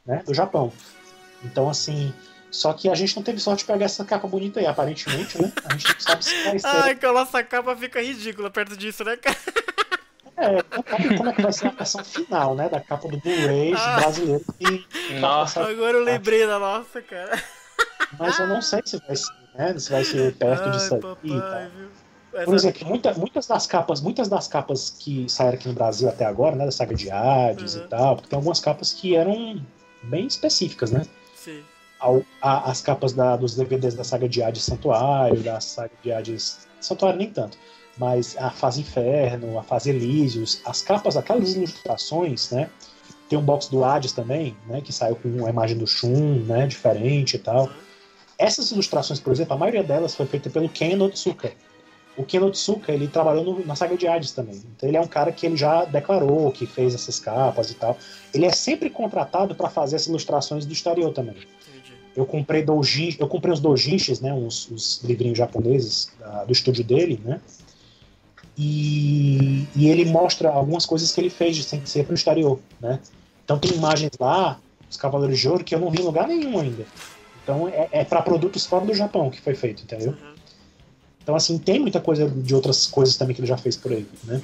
né, 0.05 0.21
do 0.25 0.33
Japão. 0.33 0.71
Então, 1.43 1.69
assim, 1.69 2.13
só 2.51 2.73
que 2.73 2.89
a 2.89 2.95
gente 2.95 3.15
não 3.15 3.23
teve 3.23 3.39
sorte 3.39 3.59
de 3.59 3.65
pegar 3.65 3.85
essa 3.85 4.05
capa 4.05 4.27
bonita 4.27 4.59
aí, 4.59 4.65
aparentemente, 4.65 5.39
né? 5.41 5.51
A 5.65 5.73
gente 5.73 5.93
não 5.93 5.99
sabe 5.99 6.25
se 6.25 6.43
vai 6.43 6.57
ser. 6.59 6.67
Ai, 6.67 6.95
que 6.95 7.05
a 7.05 7.13
nossa 7.13 7.43
capa 7.43 7.75
fica 7.75 8.01
ridícula 8.01 8.49
perto 8.49 8.77
disso, 8.77 9.03
né, 9.03 9.17
cara? 9.17 9.37
É, 10.37 10.61
como 10.61 11.29
é 11.29 11.33
que 11.33 11.41
vai 11.41 11.51
ser 11.51 11.67
a 11.67 11.71
versão 11.71 12.03
final, 12.03 12.53
né? 12.53 12.69
Da 12.69 12.79
capa 12.79 13.07
do 13.07 13.17
Blu-ray 13.17 13.73
ah. 13.75 13.99
brasileiro. 13.99 14.45
nossa, 15.19 15.61
agora 15.61 15.97
eu 15.97 16.03
lembrei 16.03 16.45
da 16.45 16.59
nossa, 16.59 17.01
cara. 17.01 17.41
Mas 18.19 18.37
eu 18.37 18.47
não 18.47 18.61
sei 18.61 18.81
se 18.85 18.97
vai 18.99 19.15
ser, 19.15 19.33
né? 19.55 19.79
Se 19.79 19.91
vai 19.91 20.03
ser 20.03 20.35
perto 20.35 20.63
Ai, 20.65 20.71
disso 20.71 20.95
aqui. 20.95 21.29
Papai, 21.29 21.71
Por 22.45 22.53
exemplo, 22.53 22.87
muita, 22.87 23.13
muitas 23.15 23.47
das 23.47 23.65
capas, 23.65 23.99
muitas 23.99 24.29
das 24.29 24.47
capas 24.47 24.91
que 24.99 25.27
saíram 25.27 25.55
aqui 25.55 25.67
no 25.67 25.73
Brasil 25.73 26.07
até 26.07 26.25
agora, 26.25 26.55
né? 26.55 26.65
Da 26.65 26.71
saga 26.71 26.93
de 26.93 27.09
Hades 27.09 27.73
uhum. 27.73 27.83
e 27.83 27.87
tal, 27.87 28.15
porque 28.15 28.29
tem 28.29 28.37
algumas 28.37 28.59
capas 28.59 28.93
que 28.93 29.15
eram 29.15 29.59
bem 30.03 30.27
específicas, 30.27 30.91
né? 30.91 31.01
Sim. 31.35 31.63
Ao, 31.99 32.21
a, 32.39 32.69
as 32.69 32.79
capas 32.79 33.11
da, 33.11 33.35
dos 33.35 33.55
DVDs 33.55 33.95
da 33.95 34.03
saga 34.03 34.29
de 34.29 34.43
Hades 34.43 34.63
Santuário, 34.63 35.41
da 35.41 35.59
saga 35.59 35.91
de 36.03 36.11
Hades. 36.11 36.67
Santuário 36.79 37.17
nem 37.17 37.31
tanto 37.31 37.57
mas 37.97 38.35
a 38.37 38.49
fase 38.49 38.81
Inferno, 38.81 39.57
a 39.59 39.63
fase 39.63 39.89
Elísios, 39.89 40.61
as 40.65 40.81
capas, 40.81 41.17
aquelas 41.17 41.55
ilustrações, 41.55 42.51
né? 42.51 42.69
Tem 43.29 43.37
um 43.37 43.41
box 43.41 43.67
do 43.69 43.83
Hades 43.83 44.11
também, 44.11 44.55
né? 44.67 44.81
Que 44.81 44.93
saiu 44.93 45.15
com 45.15 45.45
a 45.45 45.49
imagem 45.49 45.77
do 45.77 45.85
Shun, 45.87 46.43
né? 46.45 46.67
Diferente 46.67 47.35
e 47.35 47.39
tal. 47.39 47.69
Essas 48.37 48.71
ilustrações, 48.71 49.19
por 49.19 49.33
exemplo, 49.33 49.53
a 49.53 49.57
maioria 49.57 49.83
delas 49.83 50.15
foi 50.15 50.25
feita 50.25 50.49
pelo 50.49 50.69
Ken 50.69 50.97
Otsuka, 51.01 51.51
o 52.15 52.23
Ken 52.23 52.39
Otsuka, 52.41 52.91
ele 52.91 53.07
trabalhou 53.07 53.43
no, 53.43 53.65
na 53.65 53.75
saga 53.75 53.95
de 53.95 54.07
Hades 54.07 54.31
também. 54.31 54.55
Então 54.75 54.89
ele 54.89 54.97
é 54.97 55.01
um 55.01 55.07
cara 55.07 55.31
que 55.31 55.45
ele 55.45 55.55
já 55.55 55.85
declarou 55.85 56.51
que 56.51 56.65
fez 56.65 56.95
essas 56.95 57.19
capas 57.19 57.69
e 57.69 57.75
tal. 57.75 57.95
Ele 58.33 58.45
é 58.45 58.51
sempre 58.51 58.89
contratado 58.89 59.53
para 59.53 59.69
fazer 59.69 59.97
essas 59.97 60.07
ilustrações 60.07 60.65
do 60.65 60.73
Stario 60.73 61.11
também. 61.11 61.35
Eu 62.15 62.25
comprei 62.25 62.63
doujin, 62.63 63.15
eu 63.19 63.27
comprei 63.27 63.53
os 63.53 63.59
doujinshis, 63.59 64.19
né, 64.19 64.33
uns, 64.33 64.67
os 64.71 65.03
livrinhos 65.03 65.37
japoneses 65.37 66.11
da- 66.19 66.43
do 66.45 66.51
estúdio 66.51 66.83
dele, 66.83 67.21
né? 67.23 67.39
E, 68.57 69.67
e 69.75 69.87
ele 69.87 70.05
mostra 70.05 70.49
algumas 70.49 70.85
coisas 70.85 71.11
que 71.11 71.21
ele 71.21 71.29
fez 71.29 71.55
de 71.55 71.63
sem 71.63 71.85
ser 71.85 72.05
pro 72.05 72.15
Stario, 72.15 72.59
né? 72.81 72.99
Então 73.43 73.59
tem 73.59 73.71
imagens 73.71 74.11
lá, 74.19 74.59
os 74.89 74.97
Cavaleiros 74.97 75.39
de 75.39 75.47
Ouro, 75.47 75.63
que 75.63 75.75
eu 75.75 75.79
não 75.79 75.91
vi 75.91 76.01
em 76.01 76.05
lugar 76.05 76.27
nenhum 76.27 76.59
ainda. 76.59 76.85
Então 77.43 77.67
é, 77.67 77.87
é 77.91 78.03
para 78.03 78.21
produtos 78.21 78.65
fora 78.65 78.85
do 78.85 78.93
Japão 78.93 79.29
que 79.29 79.39
foi 79.39 79.53
feito, 79.53 79.83
entendeu? 79.83 80.09
Uhum. 80.09 80.37
Então, 81.27 81.35
assim, 81.35 81.57
tem 81.57 81.77
muita 81.77 81.99
coisa 81.99 82.25
de 82.29 82.55
outras 82.55 82.87
coisas 82.87 83.17
também 83.17 83.35
que 83.35 83.41
ele 83.41 83.47
já 83.47 83.57
fez 83.57 83.75
por 83.75 83.91
aí, 83.91 84.07
né? 84.23 84.41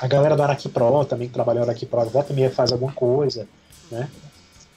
A 0.00 0.06
galera 0.06 0.34
da 0.34 0.44
Araki 0.44 0.66
Pro 0.66 1.04
também, 1.04 1.28
que 1.28 1.34
trabalhou 1.34 1.60
na 1.60 1.72
Araki 1.72 1.84
Pro, 1.84 2.00
agora 2.00 2.26
também 2.26 2.48
faz 2.48 2.72
alguma 2.72 2.90
coisa, 2.92 3.46
né? 3.90 4.08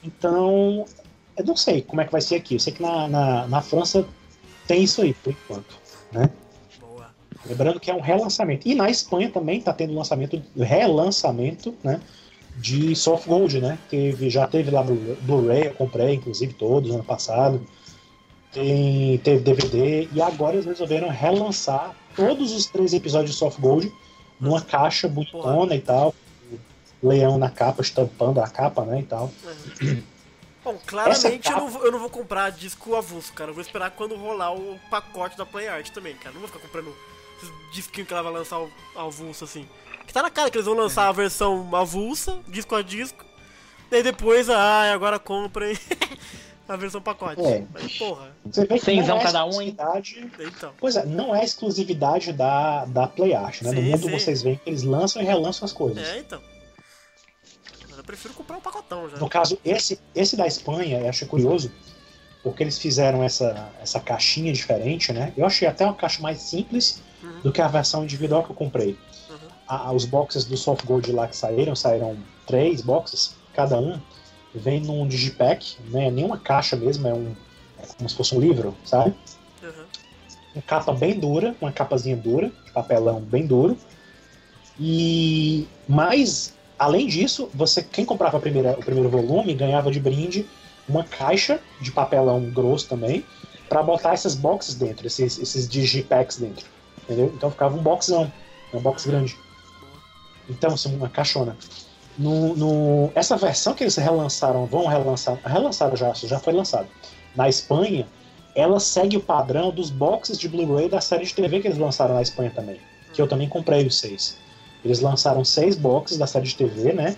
Então, 0.04 0.84
eu 1.34 1.44
não 1.46 1.56
sei 1.56 1.80
como 1.80 2.02
é 2.02 2.04
que 2.04 2.12
vai 2.12 2.20
ser 2.20 2.34
aqui. 2.34 2.56
Eu 2.56 2.60
sei 2.60 2.74
que 2.74 2.82
na, 2.82 3.08
na, 3.08 3.48
na 3.48 3.62
França 3.62 4.06
tem 4.66 4.84
isso 4.84 5.00
aí, 5.00 5.14
por 5.14 5.32
enquanto, 5.32 5.78
né? 6.12 6.28
Lembrando 7.48 7.80
que 7.80 7.90
é 7.90 7.94
um 7.94 8.00
relançamento. 8.00 8.68
E 8.68 8.74
na 8.74 8.90
Espanha 8.90 9.30
também 9.30 9.58
está 9.58 9.72
tendo 9.72 9.94
lançamento, 9.94 10.42
relançamento, 10.56 11.74
né? 11.82 12.00
De 12.56 12.94
Soft 12.96 13.26
Gold, 13.26 13.60
né? 13.60 13.78
Teve, 13.88 14.28
já 14.28 14.46
teve 14.46 14.70
lá 14.70 14.82
Blu- 14.82 15.16
Blu-ray, 15.22 15.66
eu 15.68 15.74
comprei, 15.74 16.14
inclusive, 16.14 16.52
todos 16.54 16.90
ano 16.90 17.04
passado. 17.04 17.64
Tem, 18.52 19.18
teve 19.18 19.40
DVD. 19.42 20.08
E 20.12 20.20
agora 20.20 20.54
eles 20.54 20.66
resolveram 20.66 21.08
relançar 21.08 21.94
todos 22.16 22.52
os 22.52 22.66
três 22.66 22.92
episódios 22.92 23.32
de 23.32 23.36
Soft 23.36 23.60
Gold 23.60 23.92
numa 24.40 24.60
caixa 24.60 25.06
bonitona 25.08 25.74
e 25.74 25.80
tal. 25.80 26.14
Leão 27.02 27.38
na 27.38 27.48
capa, 27.50 27.80
estampando 27.80 28.40
a 28.40 28.48
capa, 28.48 28.84
né? 28.84 29.00
E 29.00 29.02
tal. 29.04 29.30
Uhum. 29.80 30.02
Bom, 30.64 30.76
claramente 30.84 31.46
Essa 31.46 31.56
eu, 31.56 31.60
não 31.60 31.70
vou, 31.70 31.84
eu 31.86 31.92
não 31.92 31.98
vou 32.00 32.10
comprar 32.10 32.50
disco 32.50 32.96
avulso, 32.96 33.32
cara. 33.32 33.50
Eu 33.50 33.54
vou 33.54 33.62
esperar 33.62 33.90
quando 33.92 34.16
rolar 34.16 34.52
o 34.52 34.78
pacote 34.90 35.38
da 35.38 35.46
Play 35.46 35.68
Art 35.68 35.88
também, 35.90 36.14
cara. 36.16 36.32
Não 36.32 36.40
vou 36.40 36.48
ficar 36.48 36.60
comprando 36.60 36.92
disquinhos 37.72 38.08
que 38.08 38.14
ela 38.14 38.22
vai 38.22 38.32
lançar 38.32 38.56
ao- 38.56 38.70
avulso 38.96 39.44
assim. 39.44 39.66
Que 40.06 40.12
tá 40.12 40.22
na 40.22 40.30
cara 40.30 40.50
que 40.50 40.56
eles 40.56 40.66
vão 40.66 40.74
lançar 40.74 41.08
a 41.08 41.12
versão 41.12 41.68
avulsa, 41.74 42.40
disco 42.48 42.74
a 42.74 42.82
disco. 42.82 43.24
Daí 43.90 44.02
depois, 44.02 44.48
ah, 44.50 44.92
agora 44.92 45.18
comprem 45.18 45.76
a 46.68 46.76
versão 46.76 47.00
pacote. 47.00 47.40
É. 47.44 47.64
Mas 47.72 47.96
porra, 47.98 48.34
Você 48.44 48.66
vê 48.66 48.78
que 48.78 48.84
Cenzão 48.84 49.16
não 49.16 49.20
é 49.22 49.24
cada 49.24 49.44
um, 49.46 49.60
hein? 49.62 49.68
exclusividade 49.78 50.30
então. 50.40 50.72
Pois 50.78 50.96
é, 50.96 51.04
não 51.06 51.34
é 51.34 51.44
exclusividade 51.44 52.32
da, 52.32 52.84
da 52.86 53.06
Play 53.06 53.34
Art, 53.34 53.62
né? 53.62 53.70
no 53.72 53.76
Sim, 53.80 53.90
mundo 53.90 54.02
sim. 54.04 54.10
vocês 54.10 54.42
veem 54.42 54.56
que 54.56 54.68
eles 54.68 54.82
lançam 54.82 55.20
e 55.22 55.24
relançam 55.24 55.64
as 55.66 55.72
coisas. 55.72 56.06
É, 56.06 56.18
então. 56.18 56.40
Mas 57.88 57.98
eu 57.98 58.04
prefiro 58.04 58.34
comprar 58.34 58.56
um 58.56 58.60
pacotão 58.60 59.08
já. 59.08 59.16
No 59.18 59.28
caso, 59.28 59.58
esse, 59.64 59.98
esse 60.14 60.36
da 60.36 60.46
Espanha, 60.46 61.00
eu 61.00 61.08
achei 61.08 61.26
curioso, 61.26 61.70
porque 62.42 62.62
eles 62.62 62.78
fizeram 62.78 63.22
essa, 63.22 63.70
essa 63.80 64.00
caixinha 64.00 64.52
diferente, 64.52 65.12
né? 65.12 65.32
Eu 65.36 65.44
achei 65.46 65.66
até 65.66 65.84
uma 65.84 65.94
caixa 65.94 66.20
mais 66.22 66.40
simples 66.40 67.02
Uhum. 67.22 67.40
do 67.42 67.52
que 67.52 67.60
a 67.60 67.68
versão 67.68 68.04
individual 68.04 68.44
que 68.44 68.50
eu 68.50 68.56
comprei. 68.56 68.96
Uhum. 69.28 69.36
A- 69.66 69.92
os 69.92 70.04
boxes 70.04 70.44
do 70.44 70.56
Soft 70.56 70.84
Gold 70.84 71.10
lá 71.12 71.26
que 71.26 71.36
saíram, 71.36 71.74
saíram 71.74 72.16
três 72.46 72.80
boxes, 72.80 73.34
cada 73.52 73.78
um, 73.78 74.00
vem 74.54 74.80
num 74.80 75.06
digipack, 75.06 75.76
né? 75.90 76.10
Nenhuma 76.10 76.38
caixa 76.38 76.76
mesmo, 76.76 77.06
é 77.08 77.12
um. 77.14 77.34
É 77.78 77.86
como 77.96 78.08
se 78.08 78.16
fosse 78.16 78.34
um 78.34 78.40
livro, 78.40 78.74
sabe? 78.84 79.14
Uhum. 79.62 79.84
uma 80.54 80.62
capa 80.62 80.92
bem 80.92 81.18
dura, 81.18 81.54
uma 81.60 81.70
capazinha 81.72 82.16
dura, 82.16 82.50
de 82.64 82.72
papelão 82.72 83.20
bem 83.20 83.46
duro. 83.46 83.76
E 84.78 85.66
mas 85.88 86.54
além 86.78 87.06
disso, 87.06 87.50
você 87.52 87.82
quem 87.82 88.04
comprava 88.04 88.38
primeira, 88.38 88.72
o 88.72 88.82
primeiro 88.84 89.08
volume 89.08 89.54
ganhava 89.54 89.90
de 89.90 89.98
brinde 89.98 90.46
uma 90.88 91.04
caixa 91.04 91.60
de 91.80 91.90
papelão 91.90 92.40
grosso 92.50 92.88
também 92.88 93.24
para 93.68 93.82
botar 93.82 94.14
essas 94.14 94.34
boxes 94.34 94.74
dentro, 94.74 95.06
esses, 95.06 95.38
esses 95.38 95.68
digipacks 95.68 96.38
dentro, 96.38 96.64
entendeu? 97.08 97.32
Então 97.34 97.50
ficava 97.50 97.76
um 97.76 97.82
boxão, 97.82 98.30
um 98.72 98.80
box 98.80 99.06
grande. 99.06 99.36
Então, 100.48 100.74
assim, 100.74 100.94
uma 100.94 101.08
caixona. 101.08 101.56
No, 102.18 102.54
no- 102.56 103.12
essa 103.14 103.36
versão 103.36 103.74
que 103.74 103.84
eles 103.84 103.96
relançaram, 103.96 104.66
vão 104.66 104.86
relançar, 104.86 105.38
relançaram 105.44 105.96
já, 105.96 106.12
já 106.14 106.38
foi 106.38 106.52
lançado. 106.52 106.88
Na 107.36 107.48
Espanha, 107.48 108.06
ela 108.54 108.80
segue 108.80 109.16
o 109.16 109.20
padrão 109.20 109.70
dos 109.70 109.88
boxes 109.90 110.38
de 110.38 110.48
Blu-ray 110.48 110.88
da 110.88 111.00
série 111.00 111.24
de 111.24 111.34
TV 111.34 111.60
que 111.60 111.68
eles 111.68 111.78
lançaram 111.78 112.14
na 112.14 112.22
Espanha 112.22 112.50
também. 112.50 112.80
Que 113.12 113.22
eu 113.22 113.28
também 113.28 113.48
comprei 113.48 113.86
os 113.86 113.98
seis. 113.98 114.36
Eles 114.84 115.00
lançaram 115.00 115.44
seis 115.44 115.76
boxes 115.76 116.18
da 116.18 116.26
série 116.26 116.46
de 116.46 116.56
TV, 116.56 116.92
né? 116.92 117.16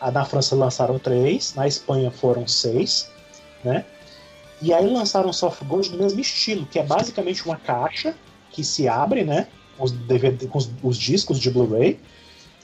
A 0.00 0.10
na 0.10 0.24
França 0.24 0.54
lançaram 0.54 0.98
três, 0.98 1.54
na 1.54 1.66
Espanha 1.66 2.10
foram 2.10 2.46
seis, 2.46 3.10
né? 3.64 3.84
E 4.62 4.72
aí 4.72 4.86
lançaram 4.88 5.32
Soft 5.32 5.64
Gold 5.64 5.90
do 5.90 5.98
mesmo 5.98 6.20
estilo, 6.20 6.66
que 6.66 6.78
é 6.78 6.82
basicamente 6.84 7.44
uma 7.44 7.56
caixa 7.56 8.14
que 8.50 8.64
se 8.64 8.88
abre, 8.88 9.24
né? 9.24 9.46
Com 9.76 9.84
os, 9.84 9.92
DVD, 9.92 10.46
com 10.46 10.58
os, 10.58 10.70
os 10.82 10.96
discos 10.96 11.38
de 11.38 11.50
Blu-ray. 11.50 11.98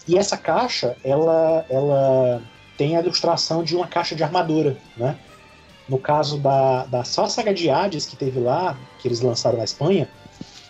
E 0.07 0.19
essa 0.19 0.37
caixa, 0.37 0.97
ela, 1.03 1.65
ela 1.69 2.43
tem 2.77 2.97
a 2.97 3.01
ilustração 3.01 3.63
de 3.63 3.75
uma 3.75 3.87
caixa 3.87 4.15
de 4.15 4.23
armadura, 4.23 4.77
né? 4.97 5.17
No 5.89 5.99
caso 5.99 6.39
da, 6.39 6.85
da 6.87 7.05
só 7.05 7.27
saga 7.27 7.53
de 7.53 7.69
Hades 7.69 8.07
que 8.07 8.17
teve 8.17 8.41
lá, 8.41 8.77
que 8.99 9.09
eles 9.09 9.21
lançaram 9.21 9.59
na 9.59 9.65
Espanha, 9.65 10.09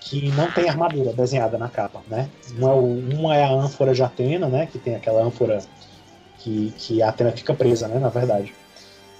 que 0.00 0.28
não 0.32 0.50
tem 0.50 0.68
armadura 0.68 1.12
desenhada 1.12 1.56
na 1.56 1.68
capa, 1.68 2.02
né? 2.08 2.28
Uma 2.56 2.70
é, 2.70 2.74
uma 2.74 3.36
é 3.36 3.44
a 3.44 3.50
ânfora 3.50 3.94
de 3.94 4.02
Atena, 4.02 4.48
né? 4.48 4.66
Que 4.66 4.78
tem 4.78 4.94
aquela 4.94 5.22
ânfora 5.22 5.60
que, 6.38 6.72
que 6.76 7.02
a 7.02 7.08
Atena 7.08 7.32
fica 7.32 7.54
presa, 7.54 7.88
né? 7.88 7.98
Na 7.98 8.08
verdade. 8.08 8.52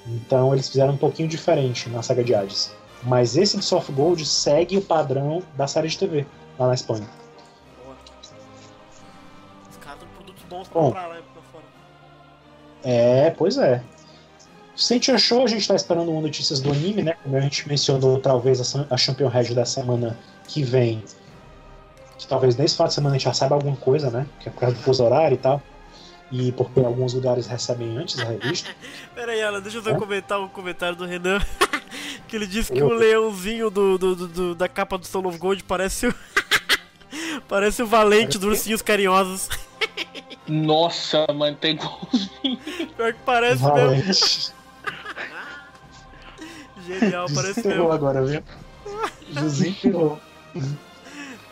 Então 0.07 0.53
eles 0.53 0.69
fizeram 0.69 0.93
um 0.93 0.97
pouquinho 0.97 1.29
diferente 1.29 1.89
na 1.89 2.03
saga 2.03 2.23
de 2.23 2.35
Hades. 2.35 2.73
Mas 3.05 3.37
esse 3.37 3.59
de 3.59 3.65
Soft 3.65 3.91
Gold 3.93 4.25
segue 4.25 4.79
o 4.79 4.83
padrão 4.83 5.43
da 5.57 5.67
série 5.67 5.89
de 5.89 5.99
TV 5.99 6.27
lá 6.59 6.69
na 6.69 6.75
Espanha. 6.75 7.07
Boa. 7.85 7.97
Os 9.71 9.77
caras 9.77 9.99
têm 10.01 10.09
produtos 10.17 10.43
bons 10.49 10.69
pra 10.69 10.81
Bom. 10.81 10.87
comprar 10.87 11.07
lá 11.09 11.15
pra 11.17 11.43
fora. 11.53 11.65
É, 12.83 13.31
pois 13.31 13.59
é. 13.59 13.83
Sentia 14.75 15.17
Show, 15.19 15.45
a 15.45 15.47
gente 15.47 15.69
tá 15.69 15.75
esperando 15.75 16.11
uma 16.11 16.21
notícias 16.21 16.61
do 16.61 16.71
anime, 16.71 17.03
né? 17.03 17.15
Como 17.23 17.37
a 17.37 17.41
gente 17.41 17.69
mencionou, 17.69 18.19
talvez 18.19 18.75
a, 18.75 18.87
a 18.91 18.97
Champion 18.97 19.29
Red 19.29 19.55
da 19.55 19.65
semana 19.65 20.19
que 20.49 20.63
vem. 20.63 21.03
Que 22.19 22.27
talvez 22.27 22.57
nesse 22.57 22.75
final 22.75 22.89
de 22.89 22.95
semana 22.95 23.15
a 23.15 23.19
gente 23.19 23.27
já 23.27 23.35
saiba 23.35 23.55
alguma 23.55 23.77
coisa, 23.77 24.11
né? 24.11 24.27
Que 24.41 24.49
é 24.49 24.53
por 24.53 24.61
causa 24.61 24.75
do 24.75 24.83
fuso 24.83 25.05
horário 25.05 25.35
e 25.35 25.39
tal. 25.39 25.63
E 26.33 26.51
porque 26.53 26.81
alguns 26.81 27.15
lugares 27.15 27.47
recebem 27.47 27.97
antes 27.99 28.19
a 28.19 28.25
revista. 28.25 28.71
Pera 29.15 29.33
aí, 29.33 29.43
Alan, 29.43 29.61
deixa 29.61 29.79
eu 29.79 29.95
Hã? 29.95 29.99
comentar 29.99 30.41
um 30.41 30.49
comentário 30.49 30.97
do 30.97 31.05
Renan. 31.05 31.39
que 32.35 32.39
ele 32.39 32.47
disse 32.49 32.73
que 32.73 32.83
o 32.83 32.89
leãozinho 32.93 33.71
do, 33.71 33.97
do- 33.97 34.17
do- 34.17 34.29
do- 34.29 34.55
da 34.57 34.69
capa 34.69 34.99
do 34.99 35.07
Soul 35.07 35.29
of 35.29 35.39
Gold 35.39 35.63
parece 35.63 36.09
o. 36.09 36.15
parece 37.49 37.81
o 37.81 37.87
valente 37.87 38.23
Parece 38.23 38.39
dos 38.39 38.45
o 38.49 38.51
ursinhos 38.51 38.83
carinhosos. 38.83 39.49
Nossa, 40.49 41.25
mano, 41.33 41.57
tem 41.57 41.77
igualzinho. 41.77 42.59
Pior 42.97 43.13
que 43.13 43.21
parece 43.25 43.63
mesmo. 43.63 43.71
Valente. 43.77 44.53
Genial, 46.87 47.27
parece 47.33 47.67
mesmo. 47.67 47.93
agora, 47.93 48.25
viu? 48.25 48.43
Desenterrou. 49.31 50.21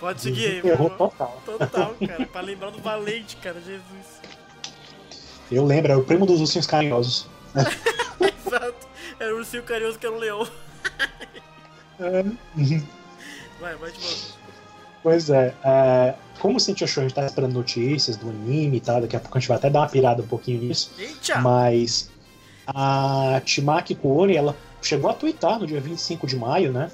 Pode 0.00 0.20
seguir 0.20 0.46
aí, 0.46 0.62
favor. 0.62 0.90
total. 0.96 1.42
Total, 1.46 1.94
cara. 2.06 2.26
Pra 2.26 2.40
lembrar 2.40 2.70
do 2.70 2.80
valente, 2.82 3.36
cara. 3.36 3.60
Jesus. 3.60 4.20
Eu 5.50 5.64
lembro, 5.64 5.92
é 5.92 5.96
o 5.96 6.02
primo 6.02 6.26
dos 6.26 6.40
ursinhos 6.40 6.66
carinhosos. 6.66 7.28
Exato. 8.46 8.88
Era 9.20 9.32
o 9.32 9.38
ursinho 9.38 9.62
carinhoso 9.62 9.96
que 9.98 10.06
era 10.06 10.14
um 10.14 10.18
leão. 10.18 10.46
Vai, 13.60 13.76
vai 13.76 13.92
de 13.92 14.00
volta. 14.00 14.42
Pois 15.02 15.30
é, 15.30 15.54
é, 15.64 16.14
como 16.40 16.56
o 16.56 16.60
Sentia 16.60 16.86
Show 16.86 17.02
a 17.02 17.06
gente 17.06 17.14
tá 17.14 17.24
esperando 17.24 17.52
notícias 17.52 18.16
do 18.16 18.28
anime 18.28 18.76
e 18.76 18.80
tal, 18.80 19.00
daqui 19.00 19.16
a 19.16 19.20
pouco 19.20 19.36
a 19.36 19.40
gente 19.40 19.48
vai 19.48 19.56
até 19.56 19.70
dar 19.70 19.80
uma 19.80 19.88
pirada 19.88 20.22
um 20.22 20.26
pouquinho 20.26 20.62
nisso. 20.62 20.92
Eita! 20.98 21.38
Mas 21.40 22.10
a 22.66 23.40
Timaki 23.44 23.94
Kuori, 23.94 24.36
ela 24.36 24.56
chegou 24.80 25.10
a 25.10 25.14
twittar 25.14 25.59
no 25.59 25.66
dia 25.66 25.80
25 25.80 26.26
de 26.26 26.36
maio, 26.36 26.72
né? 26.72 26.90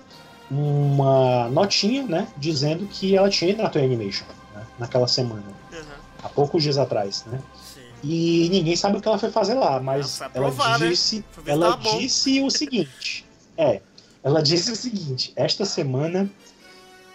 Uma 0.51 1.49
notinha, 1.49 2.05
né? 2.05 2.29
Dizendo 2.37 2.87
que 2.87 3.15
ela 3.15 3.29
tinha 3.29 3.51
ido 3.51 3.63
na 3.63 3.69
Toei 3.69 3.85
Animation, 3.85 4.25
né, 4.55 4.63
naquela 4.79 5.07
semana, 5.07 5.43
Uhum, 5.71 5.79
há 6.23 6.29
poucos 6.31 6.63
dias 6.63 6.79
atrás, 6.79 7.25
né? 7.27 7.39
sim. 7.63 7.81
E 8.03 8.49
ninguém 8.51 8.77
sabe 8.77 8.97
o 8.97 9.01
que 9.01 9.09
ela 9.09 9.19
foi 9.19 9.31
fazer 9.31 9.55
lá, 9.55 9.81
mas 9.81 10.21
ela 10.21 10.31
provar, 10.31 10.79
né? 10.79 10.89
disse, 10.89 11.25
se 11.45 11.51
ela 11.51 11.77
disse 11.77 12.41
o 12.41 12.51
seguinte. 12.51 13.28
É, 13.59 13.81
ela 14.23 14.41
disse 14.41 14.71
o 14.71 14.77
seguinte: 14.77 15.33
esta 15.35 15.65
semana 15.65 16.31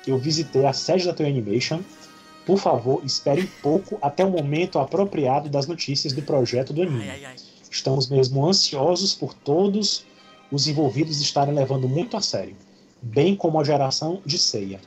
eu 0.06 0.18
visitei 0.18 0.66
a 0.66 0.74
sede 0.74 1.06
da 1.06 1.14
Toei 1.14 1.30
Animation. 1.30 1.80
Por 2.46 2.60
favor, 2.60 3.02
espere 3.06 3.42
um 3.42 3.62
pouco 3.62 3.98
até 4.02 4.26
o 4.26 4.30
momento 4.30 4.78
apropriado 4.78 5.48
das 5.48 5.66
notícias 5.66 6.12
do 6.12 6.22
projeto 6.22 6.74
do 6.74 6.82
anime. 6.82 7.10
Ai, 7.10 7.10
ai, 7.10 7.26
ai. 7.26 7.36
Estamos 7.72 8.10
mesmo 8.10 8.46
ansiosos 8.46 9.16
por 9.16 9.34
todos 9.34 10.06
os 10.52 10.68
envolvidos 10.68 11.22
estarem 11.22 11.56
levando 11.56 11.88
muito 11.88 12.18
a 12.18 12.22
sério, 12.22 12.56
bem 13.02 13.36
como 13.36 13.60
a 13.60 13.64
geração 13.64 14.22
de 14.26 14.38
ceia. 14.38 14.80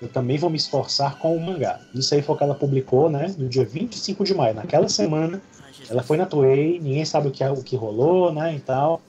eu 0.00 0.08
também 0.08 0.36
vou 0.36 0.50
me 0.50 0.56
esforçar 0.56 1.18
com 1.18 1.36
o 1.36 1.40
mangá. 1.40 1.80
Isso 1.94 2.12
aí 2.14 2.22
foi 2.22 2.34
o 2.34 2.38
que 2.38 2.42
ela 2.42 2.54
publicou, 2.54 3.08
né? 3.08 3.32
No 3.38 3.48
dia 3.48 3.64
25 3.64 4.24
de 4.24 4.34
maio. 4.34 4.54
Naquela 4.54 4.88
semana, 4.88 5.40
ela 5.88 6.02
foi 6.02 6.16
na 6.16 6.26
Toei, 6.26 6.80
ninguém 6.80 7.04
sabe 7.04 7.28
o 7.28 7.30
que, 7.30 7.44
o 7.44 7.62
que 7.62 7.76
rolou, 7.76 8.32
né? 8.32 8.56
E 8.56 8.60
tal. 8.60 9.00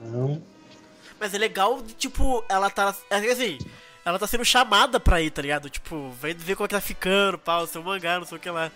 Então, 0.00 0.40
Mas 1.20 1.34
é 1.34 1.38
legal, 1.38 1.82
tipo, 1.98 2.44
ela 2.48 2.70
tá. 2.70 2.94
É 3.10 3.16
assim, 3.16 3.58
ela 4.04 4.18
tá 4.18 4.26
sendo 4.26 4.44
chamada 4.44 5.00
pra 5.00 5.20
ir, 5.20 5.30
tá 5.30 5.42
ligado? 5.42 5.68
Tipo, 5.68 6.10
vem 6.20 6.34
ver 6.34 6.54
como 6.54 6.66
é 6.66 6.68
que 6.68 6.74
tá 6.74 6.80
ficando, 6.80 7.36
pau, 7.38 7.66
seu 7.66 7.82
mangá, 7.82 8.18
não 8.18 8.26
sei 8.26 8.38
o 8.38 8.40
que 8.40 8.48
lá. 8.50 8.70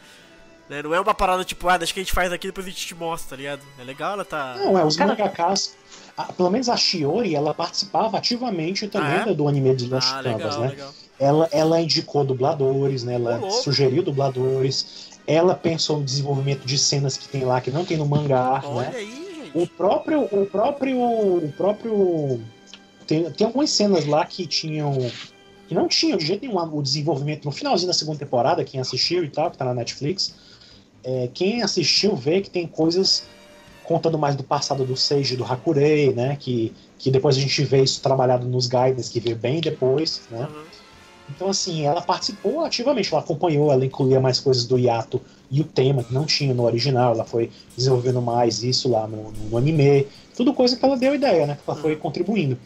Né? 0.68 0.82
Não 0.82 0.94
é 0.94 1.00
uma 1.00 1.14
parada 1.14 1.44
tipo, 1.44 1.68
ah, 1.68 1.76
deixa 1.76 1.92
que 1.92 2.00
a 2.00 2.02
gente 2.02 2.12
faz 2.12 2.32
aqui 2.32 2.46
depois 2.46 2.66
a 2.66 2.70
gente 2.70 2.86
te 2.86 2.94
mostra, 2.94 3.30
tá 3.30 3.36
ligado? 3.36 3.60
É 3.78 3.84
legal 3.84 4.14
ela 4.14 4.24
tá. 4.24 4.54
Não, 4.56 4.78
é, 4.78 4.84
os 4.84 4.96
Cara- 4.96 5.10
mangakas. 5.10 5.76
a- 6.16 6.32
pelo 6.32 6.50
menos 6.50 6.68
a 6.68 6.76
Shiori, 6.76 7.34
ela 7.34 7.52
participava 7.54 8.16
ativamente 8.18 8.88
também 8.88 9.08
Ah, 9.12 9.24
é? 9.28 9.34
do 9.34 9.46
anime 9.48 9.74
de 9.76 9.86
Lost 9.86 10.08
Ah, 10.12 10.20
legal, 10.20 10.60
né? 10.60 10.68
legal. 10.68 10.94
Ela, 11.20 11.48
ela 11.52 11.80
indicou 11.80 12.24
dubladores, 12.24 13.04
né? 13.04 13.14
Ela 13.14 13.36
louco. 13.36 13.52
sugeriu 13.62 14.02
dubladores. 14.02 15.10
Ela 15.26 15.54
pensou 15.54 15.98
no 15.98 16.04
desenvolvimento 16.04 16.64
de 16.64 16.76
cenas 16.76 17.16
que 17.16 17.28
tem 17.28 17.44
lá 17.44 17.60
que 17.60 17.70
não 17.70 17.84
tem 17.84 17.96
no 17.96 18.06
mangá, 18.06 18.60
Olha 18.64 18.90
né? 18.90 18.96
aí. 18.96 19.21
O 19.54 19.66
próprio, 19.66 20.22
o 20.22 20.46
próprio, 20.46 20.98
o 20.98 21.52
próprio 21.56 22.40
tem, 23.06 23.30
tem 23.30 23.46
algumas 23.46 23.70
cenas 23.70 24.06
lá 24.06 24.24
que 24.24 24.46
tinham 24.46 24.96
que 25.68 25.74
não 25.74 25.88
tinham 25.88 26.18
de 26.18 26.26
jeito 26.26 26.46
nenhum 26.46 26.58
o 26.76 26.82
desenvolvimento 26.82 27.44
no 27.44 27.52
finalzinho 27.52 27.88
da 27.88 27.94
segunda 27.94 28.18
temporada, 28.18 28.64
quem 28.64 28.80
assistiu 28.80 29.24
e 29.24 29.28
tal, 29.28 29.50
que 29.50 29.56
tá 29.56 29.64
na 29.64 29.74
Netflix. 29.74 30.34
é, 31.04 31.28
quem 31.32 31.62
assistiu 31.62 32.14
vê 32.14 32.40
que 32.40 32.50
tem 32.50 32.66
coisas 32.66 33.24
contando 33.84 34.18
mais 34.18 34.36
do 34.36 34.44
passado 34.44 34.84
do 34.84 34.96
Seiji 34.96 35.34
e 35.34 35.36
do 35.36 35.44
Hakurei, 35.44 36.12
né? 36.12 36.36
Que, 36.38 36.72
que 36.98 37.10
depois 37.10 37.36
a 37.36 37.40
gente 37.40 37.64
vê 37.64 37.82
isso 37.82 38.00
trabalhado 38.00 38.46
nos 38.46 38.66
guides 38.66 39.08
que 39.08 39.18
veio 39.18 39.36
bem 39.36 39.60
depois, 39.60 40.22
né? 40.30 40.48
Uhum. 40.50 40.64
Então, 41.30 41.48
assim, 41.48 41.86
ela 41.86 42.00
participou 42.02 42.64
ativamente, 42.64 43.12
ela 43.12 43.22
acompanhou, 43.22 43.72
ela 43.72 43.84
incluía 43.84 44.20
mais 44.20 44.38
coisas 44.38 44.66
do 44.66 44.78
Yato 44.78 45.20
e 45.52 45.60
o 45.60 45.64
tema 45.64 46.02
que 46.02 46.14
não 46.14 46.24
tinha 46.24 46.54
no 46.54 46.64
original, 46.64 47.12
ela 47.12 47.24
foi 47.26 47.50
desenvolvendo 47.76 48.22
mais 48.22 48.62
isso 48.64 48.88
lá 48.88 49.06
no, 49.06 49.30
no 49.30 49.58
anime, 49.58 50.08
tudo 50.34 50.54
coisa 50.54 50.74
que 50.76 50.82
ela 50.84 50.96
deu 50.96 51.14
ideia, 51.14 51.46
né? 51.46 51.54
Que 51.62 51.70
ela 51.70 51.78
foi 51.78 51.94
contribuindo. 51.94 52.58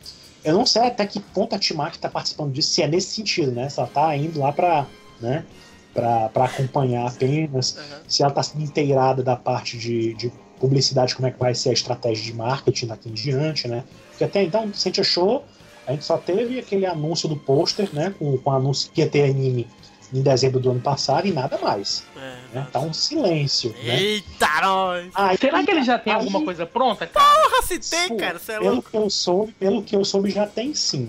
Eu 0.45 0.55
não 0.55 0.65
sei 0.65 0.83
até 0.83 1.05
que 1.05 1.19
ponto 1.19 1.53
a 1.57 1.59
Timaki 1.59 1.99
tá 1.99 2.09
participando 2.09 2.53
disso, 2.53 2.71
se 2.71 2.83
é 2.83 2.87
nesse 2.87 3.09
sentido, 3.09 3.51
né? 3.51 3.69
Se 3.69 3.81
ela 3.81 3.89
tá 3.89 4.17
indo 4.17 4.39
lá 4.39 4.53
pra, 4.53 4.87
né? 5.21 5.45
Pra 5.93 6.31
acompanhar 6.45 7.09
apenas, 7.09 7.75
Uhum. 7.77 7.83
se 8.07 8.23
ela 8.23 8.31
tá 8.31 8.43
sendo 8.43 8.63
inteirada 8.63 9.23
da 9.23 9.35
parte 9.35 9.77
de, 9.77 10.15
de 10.15 10.31
publicidade, 10.61 11.15
como 11.17 11.27
é 11.27 11.31
que 11.33 11.39
vai 11.41 11.55
ser 11.55 11.71
a 11.71 11.73
estratégia 11.73 12.23
de 12.25 12.35
marketing 12.35 12.87
daqui 12.87 13.09
em 13.09 13.13
diante, 13.13 13.67
né? 13.67 13.83
Porque 14.11 14.23
até 14.25 14.45
então, 14.45 14.73
se 14.73 14.87
a 14.87 14.91
gente 14.91 15.01
achou, 15.01 15.45
a 15.87 15.93
gente 15.93 16.05
só 16.05 16.17
teve 16.19 16.59
aquele 16.59 16.87
anúncio 16.87 17.29
do 17.29 17.37
pôster, 17.37 17.89
né? 17.93 18.15
Com, 18.17 18.37
com 18.39 18.51
o 18.51 18.53
anúncio 18.53 18.91
que 18.93 19.01
ia 19.01 19.09
ter 19.09 19.25
anime 19.29 19.67
em 20.13 20.23
dezembro 20.23 20.61
do 20.61 20.71
ano 20.71 20.81
passado 20.81 21.27
e 21.27 21.33
nada 21.33 21.59
mais. 21.59 22.05
É, 22.17 22.37
Né? 22.55 22.67
Tá 22.73 22.81
um 22.81 22.93
silêncio, 22.93 23.75
né? 23.83 24.01
Eita, 24.01 24.49
nós! 24.63 25.11
Aí- 25.15 25.37
Será 25.39 25.63
que 25.65 25.71
ele 25.71 25.83
já 25.83 25.99
tem 25.99 26.13
aí, 26.13 26.19
alguma 26.21 26.43
coisa 26.45 26.65
pronta, 26.67 27.07
cara? 27.07 27.27
Porra, 27.49 27.63
se 27.63 27.79
tem, 27.79 28.09
pô, 28.09 28.17
cara, 28.17 28.39
você 28.39 28.53
é 28.53 28.59
Pelo 28.59 28.75
louco. 28.75 28.91
que 28.91 28.97
eu 28.97 29.11
soube, 29.11 29.53
pelo 29.59 29.83
que 29.83 29.97
eu 29.97 30.05
soube, 30.05 30.31
já 30.31 30.47
tem 30.47 30.75
sim. 30.75 31.09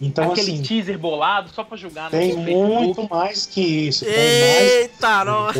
Então, 0.00 0.30
Aquele 0.30 0.52
assim, 0.52 0.62
teaser 0.62 0.96
bolado 0.96 1.50
só 1.52 1.64
pra 1.64 1.76
jogar 1.76 2.04
no 2.04 2.10
tem 2.10 2.32
Facebook. 2.34 2.72
muito 2.72 3.08
mais 3.10 3.46
que 3.46 3.60
isso. 3.60 4.04
Eita, 4.04 5.24
nós! 5.24 5.56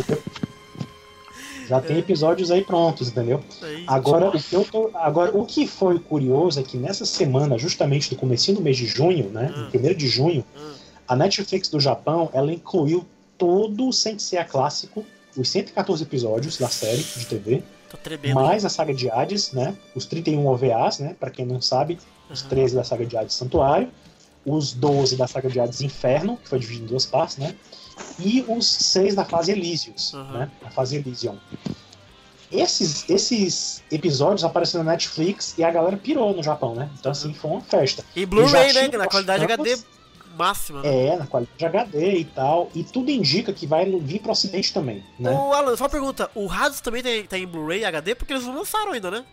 Já 1.69 1.81
tem 1.83 1.99
episódios 1.99 2.51
aí 2.51 2.65
prontos, 2.65 3.09
entendeu? 3.09 3.43
Agora 3.87 4.29
o, 4.29 4.33
que 4.41 4.55
eu 4.57 4.65
tô- 4.65 4.91
agora, 4.95 5.37
o 5.37 5.45
que 5.45 5.67
foi 5.67 5.99
curioso 5.99 6.59
é 6.59 6.63
que 6.63 6.79
nessa 6.79 7.05
semana, 7.05 7.59
justamente 7.59 8.11
no 8.11 8.17
comecinho 8.19 8.57
do 8.57 8.63
mês 8.63 8.77
de 8.79 8.87
junho, 8.87 9.29
né? 9.29 9.53
Hum. 9.55 9.61
No 9.65 9.71
primeiro 9.71 9.95
de 9.99 10.09
junho, 10.09 10.43
hum, 10.57 10.71
a 11.09 11.17
Netflix 11.17 11.69
do 11.69 11.81
Japão, 11.81 12.29
ela 12.33 12.53
incluiu 12.53 13.07
todo 13.39 13.89
o 13.89 13.93
Sensei 13.93 14.43
clássico, 14.45 15.05
os 15.37 15.49
114 15.49 16.03
episódios 16.03 16.59
da 16.59 16.69
série 16.69 17.03
de 17.03 17.25
TV, 17.27 17.63
mais 18.35 18.65
a 18.65 18.69
saga 18.69 18.93
de 18.93 19.11
Hades, 19.11 19.53
né? 19.53 19.75
Os 19.95 20.05
31 20.05 20.47
OVAs, 20.47 20.99
né? 20.99 21.17
Pra 21.19 21.31
quem 21.31 21.47
não 21.47 21.61
sabe, 21.61 21.99
os 22.29 22.43
Uhum. 22.43 22.49
13 22.49 22.75
da 22.75 22.85
saga 22.85 23.07
de 23.07 23.17
Hades 23.17 23.35
Santuário, 23.35 23.89
os 24.45 24.73
12 24.73 25.17
da 25.17 25.27
saga 25.27 25.49
de 25.49 25.59
Hades 25.61 25.81
Inferno, 25.81 26.37
que 26.37 26.49
foi 26.49 26.59
dividido 26.59 26.85
em 26.85 26.89
duas 26.89 27.07
partes, 27.07 27.37
né? 27.39 27.55
E 28.19 28.45
os 28.49 28.67
6 28.67 29.15
da 29.15 29.25
fase 29.25 29.53
Elysius, 29.53 30.13
Uhum. 30.13 30.33
né? 30.33 30.51
A 30.65 30.71
fase 30.71 30.97
Elysium. 30.97 31.37
Esses, 32.51 33.09
esses 33.11 33.83
episódios 33.93 34.43
apareceram 34.43 34.83
na 34.83 34.93
Netflix 34.93 35.55
e 35.59 35.63
a 35.63 35.71
galera 35.71 35.97
pirou 35.99 36.35
no 36.35 36.43
Japão, 36.43 36.75
né? 36.75 36.89
Então, 36.99 37.13
assim, 37.13 37.35
foi 37.35 37.51
uma 37.51 37.61
festa. 37.61 38.03
E 38.17 38.25
Blu-ray, 38.25 38.73
né? 38.73 38.89
Na 38.97 39.07
qualidade 39.07 39.45
HD 39.45 39.77
máxima. 40.39 40.81
Né? 40.83 41.07
É, 41.09 41.17
na 41.17 41.27
qualidade 41.27 41.65
HD 41.67 42.19
e 42.21 42.25
tal. 42.25 42.71
E 42.75 42.83
tudo 42.85 43.11
indica 43.11 43.53
que 43.53 43.67
vai 43.67 43.85
vir 43.91 44.21
pro 44.21 44.33
ocidente 44.33 44.73
também, 44.73 45.05
né? 45.19 45.31
Ô, 45.33 45.53
Alan, 45.53 45.77
só 45.77 45.85
uma 45.85 45.91
pergunta. 45.91 46.31
O 46.35 46.51
Hades 46.51 46.81
também 46.81 47.03
tem, 47.03 47.25
tem 47.25 47.47
Blu-ray 47.47 47.85
HD? 47.85 48.15
Porque 48.15 48.33
eles 48.33 48.45
não 48.47 48.55
lançaram 48.55 48.93
ainda, 48.93 49.11
né? 49.11 49.25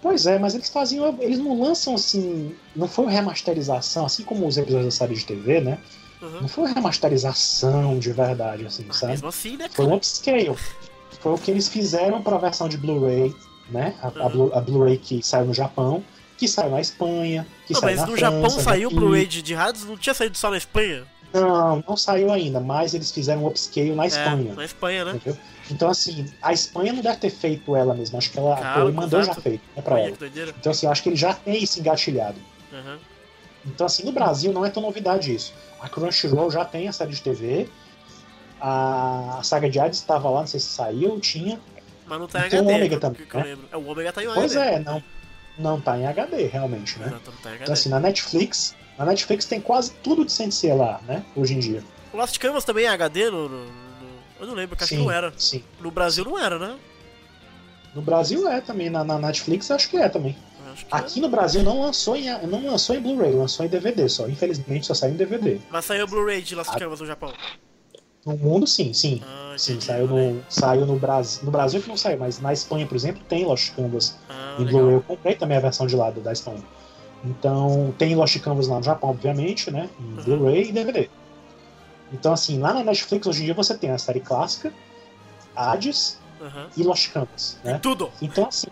Pois 0.00 0.26
é, 0.26 0.38
mas 0.38 0.54
eles 0.54 0.68
faziam. 0.68 1.16
Eles 1.20 1.38
não 1.38 1.60
lançam 1.60 1.94
assim. 1.94 2.54
Não 2.74 2.88
foi 2.88 3.04
uma 3.04 3.10
remasterização, 3.12 4.04
assim 4.06 4.24
como 4.24 4.46
os 4.46 4.56
episódios 4.56 4.86
da 4.94 4.98
série 4.98 5.14
de 5.14 5.24
TV, 5.24 5.60
né? 5.60 5.78
Uhum. 6.20 6.40
Não 6.42 6.48
foi 6.48 6.64
uma 6.64 6.74
remasterização 6.74 7.98
de 7.98 8.12
verdade, 8.12 8.66
assim, 8.66 8.84
Mas 8.86 8.96
sabe? 8.96 9.12
mesmo 9.12 9.28
assim, 9.28 9.56
né, 9.56 9.68
Foi 9.72 9.86
um 9.86 9.94
upscale. 9.94 10.54
Foi 11.20 11.32
o 11.32 11.38
que 11.38 11.50
eles 11.50 11.68
fizeram 11.68 12.20
para 12.22 12.36
a 12.36 12.38
versão 12.38 12.68
de 12.68 12.76
Blu-ray, 12.76 13.34
né? 13.70 13.94
A, 14.02 14.08
Uhum. 14.08 14.28
Blu- 14.30 14.50
a 14.54 14.60
Blu-ray 14.60 14.98
que 14.98 15.22
saiu 15.22 15.46
no 15.46 15.54
Japão, 15.54 16.02
que 16.42 16.48
saiu 16.48 16.70
na 16.70 16.80
Espanha, 16.80 17.46
que 17.68 17.72
Não, 17.72 17.80
saiu 17.80 17.96
mas 17.96 18.00
no 18.00 18.16
França, 18.16 18.20
Japão 18.32 18.50
saiu 18.50 18.88
o 18.88 18.90
aqui. 18.90 18.98
Blu-ray 19.00 19.26
de, 19.26 19.42
de 19.42 19.54
não 19.86 19.96
tinha 19.96 20.12
saído 20.12 20.36
só 20.36 20.50
na 20.50 20.56
Espanha? 20.56 21.04
Não, 21.32 21.84
não 21.88 21.96
saiu 21.96 22.32
ainda, 22.32 22.58
mas 22.58 22.94
eles 22.94 23.12
fizeram 23.12 23.44
um 23.44 23.46
upscale 23.46 23.94
na 23.94 24.06
Espanha. 24.08 24.50
É, 24.50 24.54
na 24.56 24.64
Espanha, 24.64 25.04
né? 25.04 25.12
Entendeu? 25.14 25.38
Então, 25.70 25.88
assim, 25.88 26.26
a 26.42 26.52
Espanha 26.52 26.92
não 26.92 27.00
deve 27.00 27.16
ter 27.18 27.30
feito 27.30 27.76
ela 27.76 27.94
mesma. 27.94 28.18
Acho 28.18 28.30
que 28.32 28.38
ela 28.40 28.56
Toei 28.74 28.92
mandou 28.92 29.20
exato. 29.20 29.36
já 29.36 29.40
feito 29.42 29.62
né, 29.76 29.82
pra 29.82 29.94
Olha 29.94 30.02
ela. 30.08 30.52
Então, 30.58 30.72
assim, 30.72 30.86
acho 30.88 31.00
que 31.02 31.08
ele 31.10 31.16
já 31.16 31.32
tem 31.32 31.62
isso 31.62 31.78
engatilhado. 31.78 32.36
Uhum. 32.72 32.98
Então, 33.64 33.86
assim, 33.86 34.02
no 34.02 34.10
Brasil 34.10 34.52
não 34.52 34.66
é 34.66 34.70
tão 34.70 34.82
novidade 34.82 35.32
isso. 35.32 35.54
A 35.80 35.88
Crunchyroll 35.88 36.50
já 36.50 36.64
tem 36.64 36.88
a 36.88 36.92
série 36.92 37.12
de 37.12 37.22
TV. 37.22 37.68
A, 38.60 39.38
a 39.38 39.42
saga 39.44 39.70
de 39.70 39.78
Hades 39.78 40.00
estava 40.00 40.28
lá, 40.28 40.40
não 40.40 40.46
sei 40.48 40.58
se 40.58 40.66
saiu, 40.66 41.20
tinha. 41.20 41.60
Mas 42.06 42.18
não 42.18 42.26
tá 42.26 42.40
em 42.40 42.42
o 42.42 42.46
HD, 42.46 42.58
Ômega 42.60 42.94
que- 42.96 43.00
também, 43.00 43.26
que 43.26 43.34
eu 43.36 43.40
né? 43.40 43.46
lembro. 43.46 43.68
É, 43.70 43.76
o 43.76 43.86
Ômega 43.86 44.12
tá 44.12 44.22
em 44.22 44.26
Pois 44.26 44.56
HD. 44.56 44.70
é, 44.74 44.78
não, 44.80 45.02
não 45.58 45.80
tá 45.80 45.96
em 45.98 46.06
HD, 46.06 46.46
realmente, 46.46 46.98
né? 46.98 47.06
Exato, 47.08 47.30
não 47.30 47.38
tá 47.38 47.48
em 47.50 47.52
HD. 47.52 47.62
Então, 47.64 47.72
assim, 47.74 47.88
na 47.88 48.00
Netflix, 48.00 48.74
na 48.98 49.04
Netflix 49.04 49.44
tem 49.46 49.60
quase 49.60 49.92
tudo 50.02 50.24
de 50.24 50.32
Sensei 50.32 50.72
lá, 50.74 51.00
né? 51.06 51.24
Hoje 51.36 51.54
em 51.54 51.58
dia. 51.58 51.82
O 52.12 52.16
Lost 52.16 52.38
Canvas 52.38 52.64
também 52.64 52.84
é 52.86 52.88
HD 52.88 53.30
no... 53.30 53.48
no- 53.48 53.64
no- 53.66 53.72
Eu 54.40 54.46
não 54.46 54.54
lembro, 54.54 54.76
que 54.76 54.82
acho 54.84 54.90
que 54.90 54.96
sim, 54.96 55.02
não 55.04 55.10
era. 55.10 55.32
sim. 55.36 55.62
No 55.80 55.90
Brasil 55.90 56.24
não 56.24 56.38
era, 56.38 56.58
né? 56.58 56.76
No 57.94 58.00
Brasil 58.02 58.48
é 58.48 58.60
também, 58.60 58.88
na, 58.90 59.04
na 59.04 59.18
Netflix 59.18 59.70
acho 59.70 59.88
que 59.90 59.96
é 59.96 60.08
também. 60.08 60.36
Que 60.74 60.86
Aqui 60.90 61.20
no 61.20 61.28
Brasil 61.28 61.62
não 61.62 61.82
lançou 61.82 62.16
em, 62.16 62.30
não 62.46 62.64
lançou 62.66 62.96
em 62.96 63.00
Blu-ray, 63.00 63.32
lançou 63.34 63.66
em 63.66 63.68
DVD 63.68 64.08
só. 64.08 64.26
Infelizmente 64.26 64.86
só 64.86 64.94
saiu 64.94 65.12
em 65.12 65.16
DVD. 65.16 65.56
é. 65.56 65.58
Mas 65.70 65.84
saiu 65.84 66.04
o 66.06 66.08
Blu-ray 66.08 66.40
de 66.40 66.54
Lost 66.54 66.70
Ah. 66.72 66.78
Canvas 66.78 67.00
no 67.00 67.06
Japão. 67.06 67.30
No 68.24 68.36
mundo, 68.36 68.66
sim, 68.66 68.92
sim. 68.92 69.20
Ah, 69.24 69.54
Sim, 69.58 69.72
entendi, 69.72 69.84
saiu 69.86 70.06
no, 70.06 70.42
saiu 70.48 70.86
no 70.86 70.96
Brasil. 70.98 71.44
No 71.44 71.50
Brasil 71.50 71.82
que 71.82 71.88
não 71.88 71.96
saiu, 71.96 72.18
mas 72.18 72.40
na 72.40 72.52
Espanha, 72.52 72.86
por 72.86 72.94
exemplo, 72.96 73.22
tem 73.28 73.44
Lost 73.44 73.74
Canvas 73.74 74.16
Ah, 74.28 74.56
em. 74.58 74.64
Blu-ray. 74.66 74.94
Eu 74.94 75.02
comprei 75.02 75.34
também 75.34 75.56
a 75.56 75.60
versão 75.60 75.86
de 75.86 75.96
lá 75.96 76.10
do- 76.10 76.20
da 76.20 76.32
Espanha. 76.32 76.62
Então, 77.24 77.94
tem 77.98 78.14
Lost 78.14 78.38
Canvas 78.40 78.66
lá 78.68 78.76
no 78.78 78.82
Japão, 78.82 79.10
obviamente, 79.10 79.70
né? 79.70 79.90
Em 80.00 80.04
Uhum. 80.04 80.22
Blu-ray 80.22 80.68
e 80.68 80.72
DVD. 80.72 81.10
Então, 82.12 82.32
assim, 82.32 82.58
lá 82.58 82.72
na 82.74 82.82
Netflix 82.84 83.26
hoje 83.26 83.42
em 83.42 83.44
dia 83.46 83.54
você 83.54 83.76
tem 83.76 83.90
a 83.90 83.98
série 83.98 84.20
clássica, 84.20 84.72
Hades 85.54 86.18
Aham. 86.40 86.68
e 86.76 86.82
Lost 86.82 87.10
Canvas, 87.12 87.58
né? 87.64 87.78
tudo. 87.82 88.10
Então, 88.20 88.46
assim. 88.48 88.68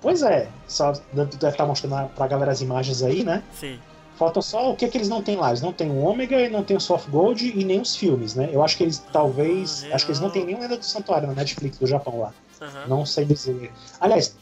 Pois 0.00 0.22
é, 0.22 0.48
só 0.68 0.92
deve 1.12 1.34
estar 1.48 1.66
mostrando 1.66 2.08
pra 2.14 2.26
galera 2.28 2.52
as 2.52 2.60
imagens 2.60 3.02
aí, 3.02 3.24
né? 3.24 3.42
Sim. 3.52 3.78
Falta 4.16 4.40
só 4.40 4.70
o 4.70 4.76
que, 4.76 4.88
que 4.88 4.96
eles 4.96 5.08
não 5.08 5.22
têm 5.22 5.36
lá. 5.36 5.48
Eles 5.48 5.60
não 5.60 5.72
têm 5.72 5.90
o 5.90 5.98
Ômega 5.98 6.40
e 6.40 6.48
não 6.48 6.64
tem 6.64 6.76
o 6.76 6.80
Soft 6.80 7.08
Gold 7.10 7.52
e 7.54 7.64
nem 7.64 7.80
os 7.80 7.94
filmes, 7.94 8.34
né? 8.34 8.48
Eu 8.50 8.62
acho 8.62 8.76
que 8.76 8.82
eles 8.82 9.04
talvez. 9.12 9.86
Ah, 9.90 9.96
acho 9.96 10.06
que 10.06 10.12
eles 10.12 10.20
não 10.20 10.30
têm 10.30 10.44
nem 10.46 10.58
Lenda 10.58 10.76
do 10.76 10.84
Santuário 10.84 11.28
na 11.28 11.34
Netflix 11.34 11.78
do 11.78 11.86
Japão 11.86 12.20
lá. 12.20 12.32
Aham. 12.60 12.86
Não 12.88 13.04
sei 13.04 13.26
dizer. 13.26 13.70
Aliás, 14.00 14.34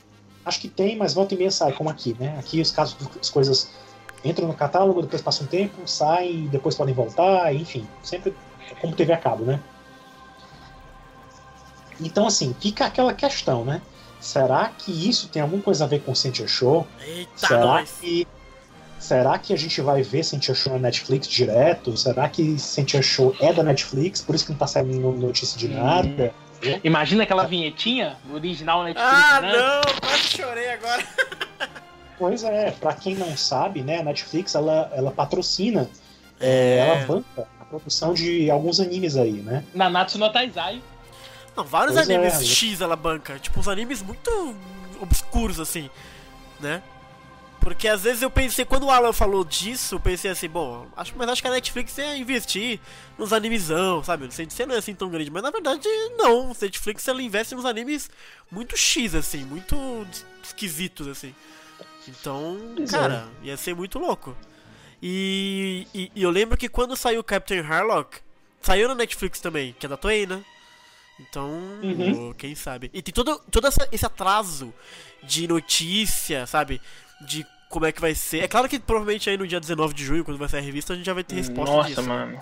acho 0.44 0.60
que 0.60 0.68
tem, 0.68 0.96
mas 0.96 1.14
volta 1.14 1.34
e 1.34 1.38
meia 1.38 1.50
sai, 1.50 1.72
como 1.72 1.90
aqui, 1.90 2.16
né? 2.18 2.36
Aqui 2.38 2.60
os 2.60 2.70
casos, 2.70 2.96
as 3.20 3.28
coisas 3.28 3.70
entram 4.24 4.46
no 4.46 4.54
catálogo, 4.54 5.02
depois 5.02 5.20
passa 5.20 5.42
um 5.42 5.46
tempo, 5.46 5.86
saem, 5.86 6.46
depois 6.46 6.76
podem 6.76 6.94
voltar, 6.94 7.52
enfim. 7.52 7.86
Sempre 8.02 8.34
é 8.70 8.74
como 8.76 8.94
TV 8.94 9.12
a 9.12 9.18
cabo, 9.18 9.44
né? 9.44 9.60
Então, 12.00 12.26
assim, 12.26 12.54
fica 12.60 12.86
aquela 12.86 13.12
questão, 13.12 13.64
né? 13.64 13.82
Será 14.20 14.68
que 14.68 14.90
isso 15.08 15.28
tem 15.28 15.42
alguma 15.42 15.62
coisa 15.62 15.84
a 15.84 15.86
ver 15.86 16.02
com 16.02 16.14
Sentia 16.14 16.46
Show? 16.46 16.86
Eita, 17.00 17.30
será 17.46 17.60
nós. 17.60 17.98
que 18.00 18.26
será 19.04 19.38
que 19.38 19.52
a 19.52 19.56
gente 19.56 19.80
vai 19.80 20.02
ver 20.02 20.24
Sentia 20.24 20.54
Show 20.54 20.72
na 20.72 20.78
Netflix 20.78 21.28
direto? 21.28 21.96
Será 21.96 22.28
que 22.28 22.58
Sentia 22.58 23.02
Show 23.02 23.36
é 23.40 23.52
da 23.52 23.62
Netflix? 23.62 24.20
Por 24.22 24.34
isso 24.34 24.46
que 24.46 24.52
não 24.52 24.58
tá 24.58 24.66
saindo 24.66 24.96
no- 24.98 25.12
notícia 25.16 25.58
de 25.58 25.66
Hum. 25.68 25.82
nada? 25.82 26.32
Imagina 26.82 27.24
aquela 27.24 27.44
vinhetinha 27.46 28.16
do 28.24 28.34
original 28.34 28.82
Netflix, 28.84 29.12
Ah, 29.12 29.40
né? 29.42 29.52
não! 29.52 30.00
Quase 30.00 30.22
chorei 30.28 30.70
agora. 30.70 31.04
Pois 32.18 32.42
é, 32.44 32.70
pra 32.70 32.94
quem 32.94 33.14
não 33.16 33.36
sabe, 33.36 33.82
né, 33.82 33.98
a 33.98 34.02
Netflix 34.04 34.54
ela, 34.54 34.90
ela 34.94 35.10
patrocina, 35.10 35.90
é, 36.40 36.78
ela 36.78 37.06
banca 37.06 37.46
a 37.60 37.64
produção 37.64 38.14
de 38.14 38.50
alguns 38.50 38.80
animes 38.80 39.16
aí, 39.16 39.32
né? 39.32 39.64
Nanatsu 39.74 40.16
no 40.18 40.32
Taizai. 40.32 40.80
Não, 41.56 41.64
vários 41.64 41.94
Pois 41.96 42.08
é, 42.08 42.14
animes 42.14 42.38
né? 42.38 42.44
X 42.46 42.80
ela 42.80 42.96
banca. 42.96 43.38
Tipo, 43.38 43.60
uns 43.60 43.68
animes 43.68 44.00
muito 44.00 44.54
obscuros, 45.00 45.60
assim, 45.60 45.90
né? 46.60 46.80
Porque 47.64 47.88
às 47.88 48.02
vezes 48.02 48.20
eu 48.20 48.30
pensei, 48.30 48.62
quando 48.66 48.84
o 48.84 48.90
Alan 48.90 49.12
falou 49.12 49.42
disso, 49.42 49.94
eu 49.94 50.00
pensei 50.00 50.30
assim, 50.30 50.48
bom, 50.48 50.86
acho, 50.94 51.14
mas 51.16 51.26
acho 51.30 51.40
que 51.40 51.48
a 51.48 51.50
Netflix 51.50 51.96
ia 51.96 52.14
investir 52.14 52.78
nos 53.16 53.32
animezão, 53.32 54.04
sabe? 54.04 54.30
CNC 54.32 54.66
não 54.66 54.74
é 54.74 54.78
assim 54.78 54.94
tão 54.94 55.08
grande, 55.08 55.30
mas 55.30 55.42
na 55.42 55.50
verdade 55.50 55.88
não. 56.18 56.50
O 56.50 56.56
Netflix 56.60 57.08
ela 57.08 57.22
investe 57.22 57.54
nos 57.54 57.64
animes 57.64 58.10
muito 58.50 58.76
X, 58.76 59.14
assim, 59.14 59.44
muito 59.46 59.74
esquisitos, 60.42 61.08
assim. 61.08 61.34
Então, 62.06 62.58
é. 62.78 62.86
cara, 62.86 63.26
ia 63.42 63.56
ser 63.56 63.74
muito 63.74 63.98
louco. 63.98 64.36
E, 65.02 65.86
e, 65.94 66.12
e 66.14 66.22
eu 66.22 66.30
lembro 66.30 66.58
que 66.58 66.68
quando 66.68 66.94
saiu 66.96 67.24
Captain 67.24 67.60
Harlock, 67.60 68.18
saiu 68.60 68.88
na 68.88 68.94
Netflix 68.94 69.40
também, 69.40 69.74
que 69.78 69.86
é 69.86 69.88
da 69.88 69.96
Toei, 69.96 70.26
né? 70.26 70.44
Então, 71.18 71.48
Uhum. 71.82 72.34
quem 72.36 72.54
sabe? 72.54 72.90
E 72.92 73.00
tem 73.00 73.14
todo, 73.14 73.38
todo 73.50 73.66
essa- 73.66 73.88
esse 73.90 74.04
atraso 74.04 74.72
de 75.22 75.46
notícia, 75.48 76.46
sabe? 76.46 76.78
De 77.26 77.46
como 77.74 77.86
é 77.86 77.90
que 77.90 78.00
vai 78.00 78.14
ser. 78.14 78.44
É 78.44 78.46
claro 78.46 78.68
que 78.68 78.78
provavelmente 78.78 79.28
aí 79.28 79.36
no 79.36 79.48
dia 79.48 79.58
19 79.58 79.92
de 79.92 80.04
junho, 80.04 80.24
quando 80.24 80.38
vai 80.38 80.48
sair 80.48 80.60
a 80.60 80.62
revista, 80.62 80.92
a 80.92 80.96
gente 80.96 81.04
já 81.04 81.12
vai 81.12 81.24
ter 81.24 81.34
resposta 81.34 81.74
Nossa, 81.74 81.88
disso. 81.88 82.02
mano. 82.04 82.38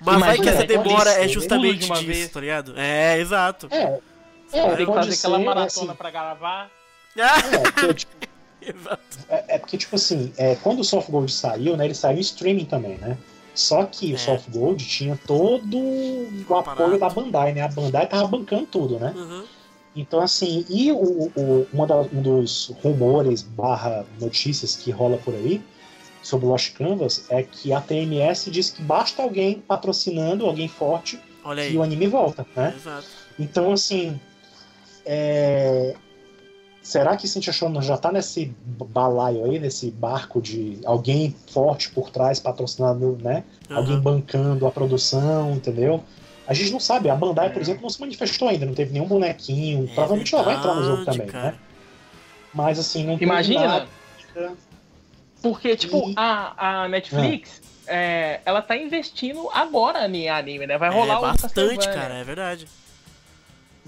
Mas 0.00 0.06
vai 0.20 0.36
Imagina, 0.36 0.42
que 0.44 0.48
essa 0.50 0.62
é, 0.62 0.66
demora 0.66 1.10
é 1.10 1.26
justamente 1.26 1.80
de 1.80 1.88
disso, 1.88 2.06
vez. 2.06 2.28
tá 2.30 2.40
ligado? 2.40 2.74
É, 2.76 3.18
exato. 3.18 3.66
É, 3.72 3.98
Tem 4.52 4.60
é 4.60 4.76
que 4.76 4.86
pode 4.86 5.06
fazer 5.06 5.14
aquela 5.18 5.38
maratona 5.40 5.86
assim, 5.88 5.94
pra 5.98 6.10
gravar. 6.12 6.70
é, 7.18 7.58
porque, 7.72 7.94
tipo, 7.94 8.12
exato. 8.62 9.18
É, 9.28 9.56
é 9.56 9.58
porque, 9.58 9.76
tipo 9.76 9.96
assim, 9.96 10.32
é, 10.36 10.54
quando 10.54 10.78
o 10.78 10.84
Soft 10.84 11.10
Gold 11.10 11.32
saiu, 11.32 11.76
né, 11.76 11.86
ele 11.86 11.94
saiu 11.94 12.18
em 12.18 12.20
streaming 12.20 12.66
também, 12.66 12.98
né? 12.98 13.18
Só 13.56 13.82
que 13.84 14.12
É. 14.12 14.14
o 14.14 14.18
Soft 14.18 14.48
Gold 14.50 14.84
tinha 14.86 15.18
todo 15.26 15.76
o 15.76 16.54
apoio 16.54 17.00
da 17.00 17.08
Bandai, 17.08 17.52
né? 17.52 17.62
A 17.62 17.68
Bandai 17.68 18.06
tava 18.06 18.28
bancando 18.28 18.66
tudo, 18.66 19.00
né? 19.00 19.12
Uhum. 19.16 19.44
Então, 20.00 20.20
assim, 20.20 20.64
e 20.68 20.92
o, 20.92 21.32
o- 21.34 21.86
da- 21.86 22.00
um 22.02 22.22
dos 22.22 22.68
rumores 22.82 23.42
barra 23.42 24.06
notícias 24.20 24.76
que 24.76 24.92
rola 24.92 25.16
por 25.18 25.34
aí 25.34 25.60
sobre 26.22 26.46
o 26.46 26.50
Lost 26.50 26.72
Canvas 26.74 27.24
é 27.28 27.42
que 27.42 27.72
a 27.72 27.80
TMS 27.80 28.48
diz 28.50 28.70
que 28.70 28.80
basta 28.80 29.22
alguém 29.22 29.60
patrocinando, 29.60 30.46
alguém 30.46 30.68
forte, 30.68 31.18
e 31.72 31.76
o 31.76 31.82
anime 31.82 32.06
volta, 32.06 32.46
né? 32.54 32.74
Exato. 32.76 33.06
Então, 33.38 33.72
assim. 33.72 34.18
é, 35.04 35.94
Será 36.80 37.16
que 37.18 37.28
Cynthia 37.28 37.52
Shonen 37.52 37.82
já 37.82 37.98
tá 37.98 38.10
nesse 38.10 38.54
balaio 38.64 39.44
aí, 39.44 39.58
nesse 39.58 39.90
barco 39.90 40.40
de 40.40 40.78
alguém 40.84 41.34
forte 41.48 41.90
por 41.90 42.08
trás 42.08 42.40
patrocinando, 42.40 43.18
né? 43.20 43.44
Alguém 43.68 43.96
Uhum. 43.96 44.00
bancando 44.00 44.66
a 44.66 44.70
produção, 44.70 45.52
entendeu? 45.52 46.02
A 46.48 46.54
gente 46.54 46.72
não 46.72 46.80
sabe. 46.80 47.10
A 47.10 47.14
Bandai, 47.14 47.50
por 47.50 47.58
É. 47.58 47.62
exemplo, 47.62 47.82
não 47.82 47.90
se 47.90 48.00
manifestou 48.00 48.48
ainda, 48.48 48.64
não 48.64 48.72
teve 48.74 48.90
nenhum 48.92 49.06
bonequinho. 49.06 49.84
É 49.84 49.94
Provavelmente 49.94 50.34
ela 50.34 50.42
vai 50.44 50.54
entrar 50.56 50.74
no 50.74 50.82
jogo 50.82 50.96
verdade, 50.96 51.18
também, 51.18 51.30
cara. 51.32 51.52
né? 51.52 51.58
Mas 52.54 52.78
assim, 52.78 53.04
não 53.04 53.18
Imagina, 53.20 53.66
nada. 53.66 53.86
porque, 55.42 55.76
tipo, 55.76 56.08
E- 56.08 56.14
a, 56.16 56.82
a 56.84 56.88
Netflix, 56.88 57.60
é, 57.86 58.40
ela 58.46 58.62
tá 58.62 58.74
investindo 58.76 59.48
agora 59.52 60.08
em 60.08 60.30
anime, 60.30 60.66
né? 60.66 60.78
Vai 60.78 60.90
rolar 60.90 61.14
é 61.14 61.18
o 61.18 61.20
bastante, 61.20 61.86
cara, 61.86 62.14
é 62.14 62.24
verdade. 62.24 62.66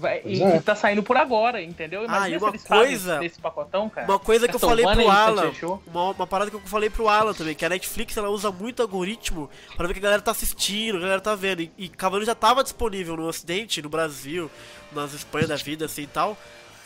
Vai, 0.01 0.21
e, 0.25 0.41
é. 0.43 0.57
e 0.57 0.61
tá 0.61 0.73
saindo 0.75 1.03
por 1.03 1.15
agora, 1.15 1.61
entendeu? 1.61 2.03
Imagina 2.03 2.25
Ah, 2.25 2.29
e 2.29 2.39
se 2.39 2.43
uma 2.43 2.51
coisa- 2.79 3.19
desse 3.19 3.39
pacotão, 3.39 3.87
cara. 3.89 4.07
Uma 4.07 4.17
coisa 4.19 4.47
que 4.47 4.55
eu 4.55 4.59
falei 4.59 4.83
pro 4.83 5.09
Alan, 5.09 5.51
uma, 5.87 6.09
uma 6.11 6.27
parada 6.27 6.49
que 6.49 6.57
eu 6.57 6.61
falei 6.61 6.89
pro 6.89 7.07
Alan 7.07 7.33
também, 7.33 7.53
que 7.55 7.63
a 7.63 7.69
Netflix 7.69 8.17
ela 8.17 8.29
usa 8.29 8.51
muito 8.51 8.81
algoritmo 8.81 9.49
pra 9.77 9.85
ver 9.85 9.91
o 9.91 9.93
que 9.93 9.99
a 9.99 10.03
galera 10.03 10.21
tá 10.21 10.31
assistindo, 10.31 10.97
a 10.97 11.01
galera 11.01 11.21
tá 11.21 11.35
vendo. 11.35 11.61
E, 11.61 11.71
e 11.77 11.87
Cavaleiro 11.87 12.25
já 12.25 12.35
tava 12.35 12.63
disponível 12.63 13.15
no 13.15 13.27
Ocidente, 13.27 13.81
no 13.81 13.89
Brasil, 13.89 14.49
nas 14.91 15.13
Espanha 15.13 15.47
da 15.47 15.55
vida, 15.55 15.85
assim 15.85 16.01
e 16.03 16.07
tal. 16.07 16.35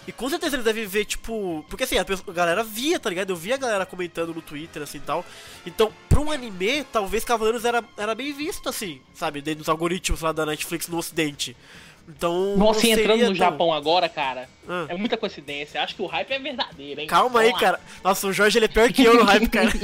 E 0.08 0.12
com 0.12 0.30
certeza 0.30 0.56
eles 0.56 0.64
devem 0.66 0.86
ver, 0.86 1.06
tipo. 1.06 1.66
Porque 1.68 1.84
assim, 1.84 1.98
a, 1.98 2.06
pessoa- 2.06 2.30
a 2.30 2.34
galera 2.34 2.64
via, 2.64 3.00
tá 3.00 3.10
ligado? 3.10 3.32
Eu 3.32 3.36
via 3.36 3.56
a 3.56 3.58
galera 3.58 3.88
comentando 3.88 4.36
no 4.36 4.42
Twitter, 4.42 4.84
assim 4.84 5.00
e 5.00 5.02
tal. 5.02 5.26
Então, 5.66 5.92
pra 6.08 6.20
um 6.20 6.30
anime, 6.32 6.84
talvez 6.92 7.26
Cavaleiros 7.26 7.66
era, 7.66 7.84
era 7.98 8.14
bem 8.14 8.32
visto, 8.32 8.70
assim, 8.70 9.02
sabe? 9.16 9.42
Dentro 9.42 9.62
dos 9.62 9.70
algoritmos 9.70 10.22
lá 10.22 10.32
da 10.32 10.46
Netflix 10.46 10.88
no 10.88 10.98
Ocidente. 11.00 11.58
Então. 12.08 12.56
Nossa, 12.56 12.82
não 12.82 12.88
e 12.88 12.92
entrando 12.92 13.08
seria 13.18 13.24
no 13.30 13.36
tão- 13.36 13.36
Japão 13.36 13.74
agora, 13.74 14.08
cara, 14.08 14.48
Ah. 14.70 14.86
é 14.90 14.96
muita 14.96 15.18
coincidência. 15.18 15.82
Acho 15.82 15.96
que 15.96 16.02
o 16.04 16.06
hype 16.06 16.32
é 16.32 16.38
verdadeiro, 16.40 17.02
hein? 17.02 17.08
Calma 17.08 17.40
aí, 17.40 17.48
Vamos 17.48 17.62
lá. 17.62 17.68
cara. 17.72 17.80
Nossa, 18.04 18.28
o 18.28 18.34
Jorge 18.34 18.60
ele 18.60 18.66
é 18.66 18.68
pior 18.68 18.92
que 18.94 19.04
eu 19.04 19.16
no 19.16 19.24
hype, 19.24 19.48
cara. 19.50 19.70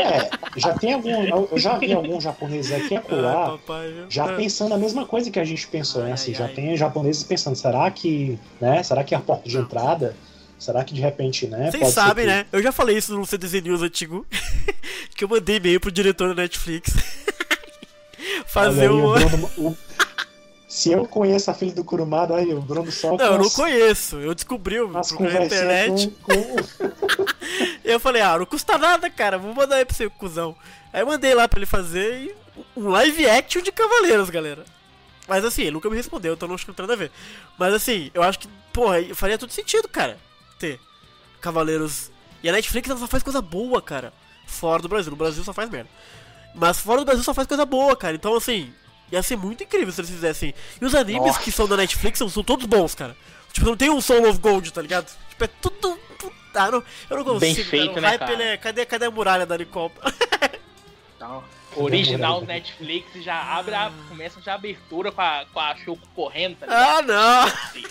É, 0.00 0.30
já 0.60 0.74
tem 0.78 0.92
algum. 0.94 1.10
Eu 1.50 1.58
já 1.58 1.76
vi 1.76 1.92
alguns 1.92 2.22
japoneses 2.22 2.70
aqui 2.72 2.94
e 2.94 2.96
Ah, 2.96 3.00
acolá. 3.00 3.50
papai, 3.58 4.04
já 4.08 4.24
Ah. 4.26 4.34
pensando 4.34 4.74
a 4.74 4.78
mesma 4.78 5.04
coisa 5.06 5.30
que 5.30 5.40
a 5.40 5.44
gente 5.44 5.66
pensou, 5.66 6.02
né? 6.04 6.12
Assim, 6.12 6.30
ai, 6.32 6.38
já 6.38 6.44
ai. 6.44 6.52
tem 6.52 6.76
japoneses 6.76 7.22
pensando, 7.24 7.56
será 7.56 7.90
que, 7.90 8.38
né? 8.60 8.82
Será 8.84 9.02
que 9.02 9.14
é 9.14 9.18
a 9.18 9.20
porta 9.20 9.48
de 9.48 9.56
entrada? 9.56 10.14
Será 10.58 10.84
que 10.84 10.94
de 10.94 11.00
repente, 11.00 11.46
né? 11.48 11.70
Vocês 11.70 11.88
sabem, 11.92 12.24
que- 12.24 12.30
né? 12.30 12.46
Eu 12.52 12.62
já 12.62 12.70
falei 12.72 12.96
isso 12.96 13.12
no 13.14 13.26
CDZ 13.26 13.60
News 13.62 13.82
antigo. 13.82 14.24
que 15.16 15.24
eu 15.24 15.28
mandei 15.28 15.56
e-mail 15.56 15.80
pro 15.80 15.90
diretor 15.90 16.28
da 16.34 16.42
Netflix. 16.42 16.92
Fazer 18.46 18.82
aí, 18.82 18.88
um. 18.88 19.04
o 19.06 19.12
Bruno- 19.18 19.50
o- 19.58 19.76
Se 20.76 20.92
eu 20.92 21.06
conheço 21.08 21.50
a 21.50 21.54
filha 21.54 21.72
do 21.72 21.82
Kurumada, 21.82 22.36
aí 22.36 22.52
o 22.52 22.60
Bruno 22.60 22.92
só 22.92 23.16
Não, 23.16 23.24
eu 23.24 23.38
não 23.38 23.46
as- 23.46 23.54
conheço. 23.54 24.16
Eu 24.16 24.34
descobri, 24.34 24.76
procurei 24.76 25.32
na 25.32 25.44
internet. 25.46 26.14
com, 26.22 26.34
com- 26.34 27.24
Eu 27.82 27.98
falei, 27.98 28.20
ah, 28.20 28.36
não 28.38 28.44
custa 28.44 28.76
nada, 28.76 29.08
cara. 29.08 29.38
Vou 29.38 29.54
mandar 29.54 29.76
aí 29.76 29.86
pro 29.86 29.96
seu 29.96 30.10
cuzão. 30.10 30.54
Aí 30.92 31.00
eu 31.00 31.06
mandei 31.06 31.34
lá 31.34 31.48
pra 31.48 31.58
ele 31.58 31.64
fazer 31.64 32.36
um 32.76 32.88
live 32.88 33.26
action 33.26 33.62
de 33.62 33.72
Cavaleiros, 33.72 34.28
galera. 34.28 34.64
Mas 35.26 35.46
assim, 35.46 35.62
ele 35.62 35.70
nunca 35.70 35.88
me 35.88 35.96
respondeu, 35.96 36.34
então 36.34 36.46
não 36.46 36.54
acho 36.54 36.64
que 36.66 36.70
não 36.70 36.74
tem 36.76 36.82
nada 36.84 36.92
a 36.92 36.96
ver. 36.96 37.10
Mas 37.58 37.72
assim, 37.72 38.10
eu 38.12 38.22
acho 38.22 38.38
que, 38.40 38.48
porra, 38.70 38.98
faria 39.14 39.38
todo 39.38 39.50
sentido, 39.52 39.88
cara, 39.88 40.18
ter 40.58 40.78
Cavaleiros. 41.40 42.10
E 42.42 42.48
a 42.50 42.52
Netflix 42.52 42.90
ela 42.90 42.98
só 42.98 43.06
faz 43.06 43.22
coisa 43.22 43.40
boa, 43.40 43.80
cara. 43.80 44.12
Fora 44.46 44.82
do 44.82 44.88
Brasil. 44.88 45.10
No 45.10 45.16
Brasil 45.16 45.42
só 45.42 45.54
faz 45.54 45.70
merda. 45.70 45.88
Mas 46.54 46.78
fora 46.80 47.00
do 47.00 47.06
Brasil 47.06 47.24
só 47.24 47.32
faz 47.32 47.48
coisa 47.48 47.64
boa, 47.64 47.96
cara. 47.96 48.14
Então 48.14 48.36
assim, 48.36 48.70
ia 49.10 49.22
ser 49.22 49.36
muito 49.36 49.62
incrível 49.62 49.92
se 49.92 50.00
eles 50.00 50.10
fizessem. 50.10 50.54
E 50.80 50.84
os 50.84 50.94
animes 50.94 51.28
Nossa. 51.28 51.40
que 51.40 51.52
são 51.52 51.66
da 51.66 51.76
Netflix 51.76 52.18
são, 52.18 52.28
são 52.28 52.42
todos 52.42 52.66
bons, 52.66 52.94
cara. 52.94 53.16
Tipo, 53.52 53.66
não 53.66 53.76
tem 53.76 53.90
um 53.90 54.00
Soul 54.00 54.28
of 54.28 54.38
Gold, 54.38 54.72
tá 54.72 54.82
ligado? 54.82 55.10
Tipo, 55.30 55.44
é 55.44 55.46
tudo. 55.60 55.98
Ah, 56.54 56.70
não, 56.70 56.82
eu 57.10 57.16
não 57.18 57.24
consigo. 57.24 57.40
Bem 57.40 57.54
cara. 57.54 57.68
feito, 57.68 57.98
o 57.98 58.00
né, 58.00 58.08
hype, 58.08 58.20
cara? 58.20 58.42
é- 58.42 58.56
cadê, 58.56 58.86
cadê 58.86 59.04
a 59.06 59.10
muralha 59.10 59.44
da 59.46 59.58
Nicole? 59.58 59.92
Não. 61.20 61.42
Original. 61.76 62.40
Netflix 62.42 63.22
já 63.22 63.38
abre 63.38 63.74
a, 63.74 63.90
começa 64.08 64.40
já 64.40 64.52
a 64.52 64.54
abertura 64.54 65.12
com 65.12 65.20
a, 65.20 65.44
com 65.52 65.60
a 65.60 65.76
Shoko 65.76 66.06
correndo, 66.14 66.56
tá 66.56 66.66
ligado? 66.66 66.86
Ah, 66.88 67.02
não! 67.02 67.82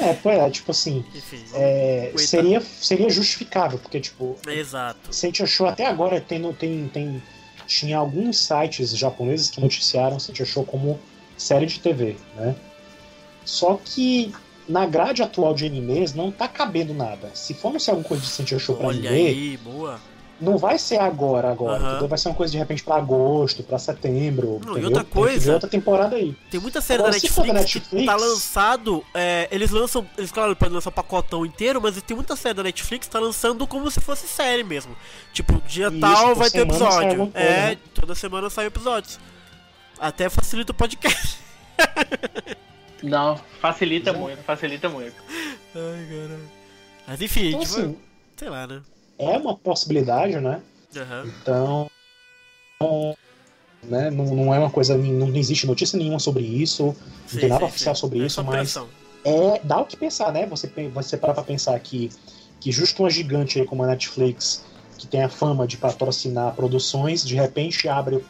É, 0.00 0.14
pô, 0.14 0.30
é, 0.30 0.50
tipo 0.50 0.70
assim, 0.70 1.04
Enfim. 1.14 1.44
é, 1.54 2.12
seria, 2.16 2.60
seria 2.60 3.10
justificável, 3.10 3.78
porque, 3.78 4.00
tipo, 4.00 4.38
Exato. 4.46 5.12
Sentia 5.12 5.46
Show 5.46 5.66
até 5.66 5.86
agora 5.86 6.20
tem, 6.20 6.50
tem, 6.54 6.88
tem, 6.88 7.22
tinha 7.72 7.96
alguns 7.96 8.38
sites 8.38 8.96
japoneses 8.96 9.50
que 9.50 9.60
noticiaram 9.60 10.20
Sentia 10.20 10.44
Show 10.44 10.64
como 10.64 10.98
série 11.36 11.66
de 11.66 11.80
TV, 11.80 12.16
né? 12.36 12.54
Só 13.44 13.78
que 13.82 14.32
na 14.68 14.86
grade 14.86 15.22
atual 15.22 15.54
de 15.54 15.66
animes 15.66 16.14
não 16.14 16.30
tá 16.30 16.46
cabendo 16.46 16.94
nada. 16.94 17.30
Se 17.34 17.54
for 17.54 17.68
anunciar 17.68 17.94
alguma 17.94 18.08
coisa 18.08 18.22
de 18.22 18.28
Sentia 18.28 18.58
Show 18.58 18.76
pra 18.76 18.88
Olha 18.88 19.10
anime, 19.10 19.26
aí, 19.26 19.56
boa. 19.56 20.00
Não 20.42 20.58
vai 20.58 20.78
ser 20.78 20.98
agora, 20.98 21.50
agora? 21.50 22.06
Vai 22.06 22.18
ser 22.18 22.28
uma 22.28 22.34
coisa 22.34 22.50
de 22.52 22.58
repente 22.58 22.82
pra 22.82 22.96
agosto, 22.96 23.62
pra 23.62 23.78
setembro, 23.78 24.60
Não, 24.66 24.76
e 24.76 24.84
outra 24.84 25.04
Tem 25.04 25.12
coisa- 25.12 25.52
outra 25.54 25.68
temporada 25.68 26.16
aí. 26.16 26.36
Tem 26.50 26.60
muita 26.60 26.80
série 26.80 27.00
Agora, 27.00 27.12
da 27.12 27.16
Netflix, 27.16 27.36
da 27.36 27.42
que 27.44 27.52
Netflix- 27.52 28.06
tá 28.06 28.16
lançado. 28.16 29.04
é, 29.14 29.48
eles 29.50 29.70
lançam. 29.70 30.06
Eles, 30.18 30.30
claro, 30.32 30.54
podem 30.56 30.74
lançar 30.74 30.90
o 30.90 30.92
pacotão 30.92 31.46
inteiro, 31.46 31.80
mas 31.80 32.00
tem 32.02 32.14
muita 32.16 32.34
série 32.36 32.54
da 32.54 32.62
Netflix 32.62 33.06
que 33.06 33.12
tá 33.12 33.18
lançando 33.20 33.66
como 33.66 33.90
se 33.90 34.00
fosse 34.00 34.26
série 34.28 34.64
mesmo. 34.64 34.94
Tipo, 35.32 35.60
dia 35.66 35.88
Isso, 35.88 36.00
tal 36.00 36.34
vai 36.34 36.50
ter 36.50 36.60
episódio. 36.60 37.16
coisa, 37.18 37.30
é, 37.38 37.66
né? 37.70 37.78
toda 37.94 38.14
semana 38.14 38.50
sai 38.50 38.66
episódios. 38.66 39.18
Até 39.98 40.28
facilita 40.28 40.72
o 40.72 40.74
podcast. 40.74 41.38
Não, 43.02 43.40
facilita 43.60 44.12
Já. 44.12 44.18
muito, 44.18 44.42
facilita 44.44 44.88
muito. 44.88 45.14
Ai, 45.74 46.06
caralho. 46.08 46.50
Mas 47.06 47.20
enfim, 47.20 47.48
Então, 47.48 47.60
tipo, 47.60 47.72
assim, 47.80 47.96
sei 48.36 48.48
lá, 48.48 48.66
né? 48.66 48.80
É 49.30 49.36
uma 49.38 49.56
possibilidade, 49.56 50.38
né? 50.40 50.60
Aham. 50.96 51.24
Então, 51.42 51.90
não- 52.80 53.16
né, 53.82 54.10
não, 54.10 54.24
não 54.26 54.54
é 54.54 54.58
uma 54.58 54.70
coisa, 54.70 54.96
não, 54.96 55.28
não 55.28 55.36
existe 55.36 55.66
notícia 55.66 55.98
nenhuma 55.98 56.18
sobre 56.18 56.44
isso, 56.44 56.94
Sim, 57.26 57.40
tem 57.40 57.48
nada 57.48 57.60
sim, 57.60 57.66
oficial 57.70 57.94
sim. 57.94 58.00
sobre 58.00 58.20
É 58.22 58.26
isso, 58.26 58.42
mas- 58.44 58.76
é 59.24 59.60
dá 59.64 59.80
o 59.80 59.86
que 59.86 59.96
pensar, 59.96 60.32
né? 60.32 60.46
Você, 60.46 60.70
você 60.92 61.16
parar 61.16 61.34
pra 61.34 61.42
pensar 61.44 61.78
que, 61.80 62.10
que 62.60 62.70
justo 62.72 63.02
uma 63.02 63.10
gigante 63.10 63.58
aí 63.60 63.66
como 63.66 63.82
a 63.82 63.86
Netflix, 63.86 64.64
que 64.98 65.06
tem 65.06 65.22
a 65.22 65.28
fama 65.28 65.66
de 65.66 65.76
patrocinar 65.76 66.54
produções, 66.54 67.24
de 67.24 67.34
repente 67.34 67.88
abre, 67.88 68.24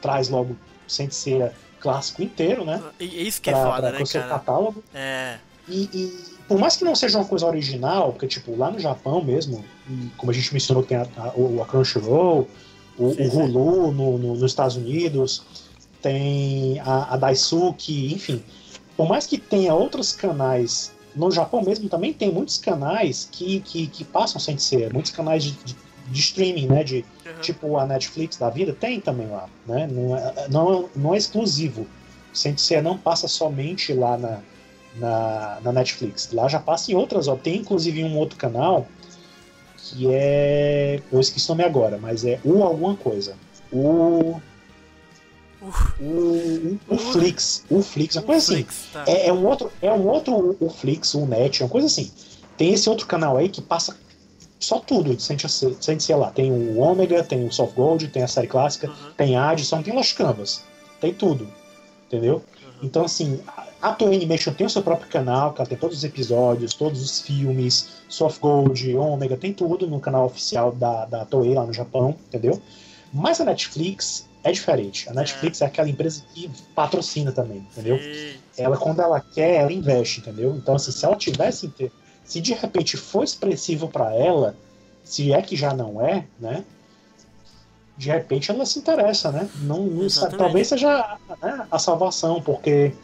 traz 0.00 0.28
logo 0.28 0.56
Senseira 0.86 1.54
clássico 1.80 2.22
inteiro, 2.22 2.64
né? 2.64 2.82
E 3.00 3.26
isso 3.26 3.40
que 3.40 3.50
é 3.50 3.52
Pra, 3.52 3.62
foda, 3.64 3.88
pra, 3.90 3.98
né, 3.98 4.04
seu 4.04 4.20
cara? 4.20 4.34
catálogo. 4.34 4.84
É. 4.94 5.38
E, 5.68 5.82
e 5.92 6.31
por 6.48 6.58
mais 6.58 6.76
que 6.76 6.84
não 6.84 6.94
seja 6.94 7.18
uma 7.18 7.24
coisa 7.24 7.46
original, 7.46 8.12
porque, 8.12 8.26
tipo, 8.26 8.56
lá 8.56 8.70
no 8.70 8.78
Japão 8.78 9.22
mesmo, 9.22 9.64
como 10.16 10.30
a 10.30 10.34
gente 10.34 10.52
mencionou, 10.52 10.82
tem 10.82 10.96
a, 10.96 11.06
a, 11.16 11.28
a 11.62 11.66
Crunchyroll, 11.66 12.48
o, 12.98 13.04
o 13.04 13.38
Hulu 13.38 13.92
no, 13.92 14.18
no, 14.18 14.34
nos 14.34 14.42
Estados 14.42 14.76
Unidos, 14.76 15.44
tem 16.00 16.80
a, 16.80 17.14
a 17.14 17.16
Daisuke, 17.16 18.12
enfim. 18.12 18.42
Por 18.96 19.08
mais 19.08 19.26
que 19.26 19.38
tenha 19.38 19.74
outros 19.74 20.12
canais, 20.12 20.92
no 21.14 21.30
Japão 21.30 21.62
mesmo 21.62 21.88
também 21.88 22.12
tem 22.12 22.30
muitos 22.30 22.58
canais 22.58 23.28
que, 23.30 23.60
que, 23.60 23.86
que 23.86 24.04
passam 24.04 24.40
sem 24.40 24.58
ser, 24.58 24.92
muitos 24.92 25.12
canais 25.12 25.44
de, 25.44 25.52
de, 25.52 25.76
de 26.08 26.20
streaming, 26.20 26.66
né? 26.66 26.84
De, 26.84 26.96
uhum. 27.24 27.40
Tipo 27.40 27.76
a 27.78 27.86
Netflix 27.86 28.36
da 28.36 28.50
vida, 28.50 28.72
tem 28.72 29.00
também 29.00 29.28
lá, 29.28 29.48
né? 29.66 29.88
Não 29.90 30.16
é, 30.16 30.48
não, 30.50 30.90
não 30.94 31.14
é 31.14 31.18
exclusivo. 31.18 31.86
Sem 32.32 32.56
ser 32.56 32.82
não 32.82 32.96
passa 32.96 33.28
somente 33.28 33.92
lá 33.92 34.16
na, 34.16 34.40
na, 34.96 35.58
na 35.62 35.72
Netflix. 35.72 36.30
Lá 36.32 36.48
já 36.48 36.60
passa 36.60 36.92
em 36.92 36.94
outras, 36.94 37.28
ó. 37.28 37.36
Tem 37.36 37.58
inclusive 37.58 38.04
um 38.04 38.16
outro 38.16 38.36
canal 38.36 38.86
que 39.76 40.08
é. 40.10 41.00
Eu 41.10 41.20
esqueci 41.20 41.46
o 41.46 41.54
nome 41.54 41.64
agora, 41.64 41.98
mas 41.98 42.24
é 42.24 42.40
o 42.44 42.62
alguma 42.62 42.96
coisa. 42.96 43.34
O. 43.72 44.40
O, 46.00 46.78
o, 46.88 46.98
Flix, 46.98 47.64
o 47.70 47.82
Flix, 47.82 48.16
uma 48.16 48.22
coisa 48.22 48.52
assim. 48.52 48.66
Tá. 48.92 49.04
É, 49.06 49.28
é, 49.28 49.32
um 49.32 49.46
outro, 49.46 49.70
é 49.80 49.92
um 49.92 50.08
outro 50.08 50.56
o 50.58 50.68
Flix, 50.68 51.14
o 51.14 51.24
Net, 51.24 51.62
uma 51.62 51.68
coisa 51.68 51.86
assim. 51.86 52.10
Tem 52.56 52.72
esse 52.72 52.90
outro 52.90 53.06
canal 53.06 53.36
aí 53.36 53.48
que 53.48 53.62
passa 53.62 53.96
só 54.58 54.80
tudo 54.80 55.14
de 55.14 55.22
sem 55.22 56.00
ser 56.00 56.16
lá. 56.16 56.30
Tem 56.32 56.50
o 56.50 56.78
Ômega, 56.78 57.22
tem 57.22 57.46
o 57.46 57.52
Soft 57.52 57.74
Gold, 57.74 58.08
tem 58.08 58.24
a 58.24 58.28
série 58.28 58.48
clássica, 58.48 58.88
uhum. 58.88 59.12
tem 59.16 59.36
a 59.36 59.50
Addison, 59.50 59.82
tem 59.82 59.94
Las 59.94 60.12
Canvas. 60.12 60.64
Tem 61.00 61.14
tudo. 61.14 61.48
Entendeu? 62.08 62.36
Uhum. 62.36 62.72
Então, 62.82 63.04
assim, 63.04 63.40
a 63.82 63.92
Toei 63.92 64.14
Animation 64.14 64.52
tem 64.52 64.64
o 64.64 64.70
seu 64.70 64.80
próprio 64.80 65.08
canal, 65.08 65.52
que 65.52 65.60
ela 65.60 65.68
tem 65.68 65.76
todos 65.76 65.98
os 65.98 66.04
episódios, 66.04 66.72
todos 66.72 67.02
os 67.02 67.20
filmes, 67.20 67.88
Soft 68.08 68.40
Gold, 68.40 68.96
Omega, 68.96 69.36
tem 69.36 69.52
tudo 69.52 69.88
no 69.88 69.98
canal 69.98 70.24
oficial 70.24 70.70
da, 70.70 71.04
da 71.04 71.24
Toei 71.24 71.52
lá 71.52 71.66
no 71.66 71.72
Japão, 71.72 72.14
entendeu? 72.28 72.62
Mas 73.12 73.40
a 73.40 73.44
Netflix 73.44 74.28
é 74.44 74.52
diferente. 74.52 75.08
A 75.08 75.12
Netflix 75.12 75.60
é, 75.60 75.64
é 75.64 75.66
aquela 75.66 75.88
empresa 75.88 76.22
que 76.32 76.48
patrocina 76.76 77.32
também, 77.32 77.58
entendeu? 77.58 77.98
Sim. 77.98 78.38
Ela, 78.56 78.76
quando 78.76 79.02
ela 79.02 79.20
quer, 79.20 79.62
ela 79.62 79.72
investe, 79.72 80.20
entendeu? 80.20 80.54
Então, 80.54 80.76
assim, 80.76 80.92
se 80.92 81.04
ela 81.04 81.16
tivesse. 81.16 81.72
Se 82.24 82.40
de 82.40 82.54
repente 82.54 82.96
for 82.96 83.24
expressivo 83.24 83.88
para 83.88 84.14
ela, 84.14 84.56
se 85.02 85.32
é 85.32 85.42
que 85.42 85.56
já 85.56 85.74
não 85.74 86.00
é, 86.00 86.24
né? 86.38 86.64
De 87.96 88.08
repente 88.08 88.50
ela 88.50 88.64
se 88.64 88.78
interessa, 88.78 89.32
né? 89.32 89.50
Não, 89.62 89.82
não 89.82 90.06
talvez 90.38 90.68
seja 90.68 91.18
né, 91.42 91.66
a 91.70 91.78
salvação, 91.80 92.40
porque 92.40 92.94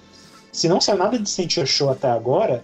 se 0.52 0.68
não 0.68 0.80
saiu 0.80 0.98
nada 0.98 1.18
de 1.18 1.28
Sentia 1.28 1.64
Show 1.66 1.90
até 1.90 2.08
agora, 2.08 2.62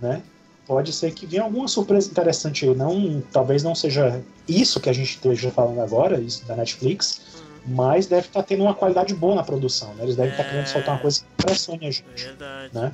né? 0.00 0.22
Pode 0.66 0.92
ser 0.92 1.12
que 1.12 1.26
venha 1.26 1.42
alguma 1.42 1.68
surpresa 1.68 2.10
interessante 2.10 2.68
aí. 2.68 2.74
Não, 2.74 3.22
talvez 3.32 3.62
não 3.62 3.74
seja 3.74 4.22
isso 4.48 4.80
que 4.80 4.88
a 4.88 4.92
gente 4.92 5.10
esteja 5.10 5.50
falando 5.50 5.80
agora, 5.80 6.20
isso 6.20 6.44
da 6.46 6.54
Netflix, 6.54 7.42
mas 7.66 8.06
deve 8.06 8.28
estar 8.28 8.40
tá 8.40 8.46
tendo 8.46 8.62
uma 8.62 8.74
qualidade 8.74 9.14
boa 9.14 9.34
na 9.34 9.42
produção. 9.42 9.92
Né? 9.94 10.04
Eles 10.04 10.16
devem 10.16 10.30
estar 10.30 10.44
tá 10.44 10.50
querendo 10.50 10.66
soltar 10.66 10.94
uma 10.94 11.00
coisa 11.00 11.20
que 11.20 11.26
impressione 11.32 11.86
a 11.86 11.90
gente. 11.90 12.24
Verdade. 12.24 12.74
Né? 12.74 12.92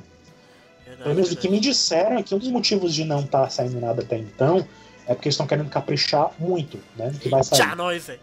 Verdade, 0.85 1.03
Pelo 1.03 1.15
menos 1.15 1.31
o 1.31 1.35
que 1.35 1.49
me 1.49 1.59
disseram 1.59 2.17
é 2.17 2.23
que 2.23 2.33
um 2.33 2.39
dos 2.39 2.49
motivos 2.49 2.93
de 2.93 3.05
não 3.05 3.21
estar 3.21 3.43
tá 3.43 3.49
saindo 3.49 3.79
nada 3.79 4.01
até 4.01 4.17
então 4.17 4.67
é 5.07 5.13
porque 5.13 5.27
eles 5.27 5.35
estão 5.35 5.47
querendo 5.47 5.69
caprichar 5.69 6.31
muito, 6.37 6.79
né? 6.95 7.13
Que 7.19 7.29
vai 7.29 7.43
sair. 7.43 7.59
Já 7.59 7.75
nós, 7.75 8.05
velho. 8.05 8.19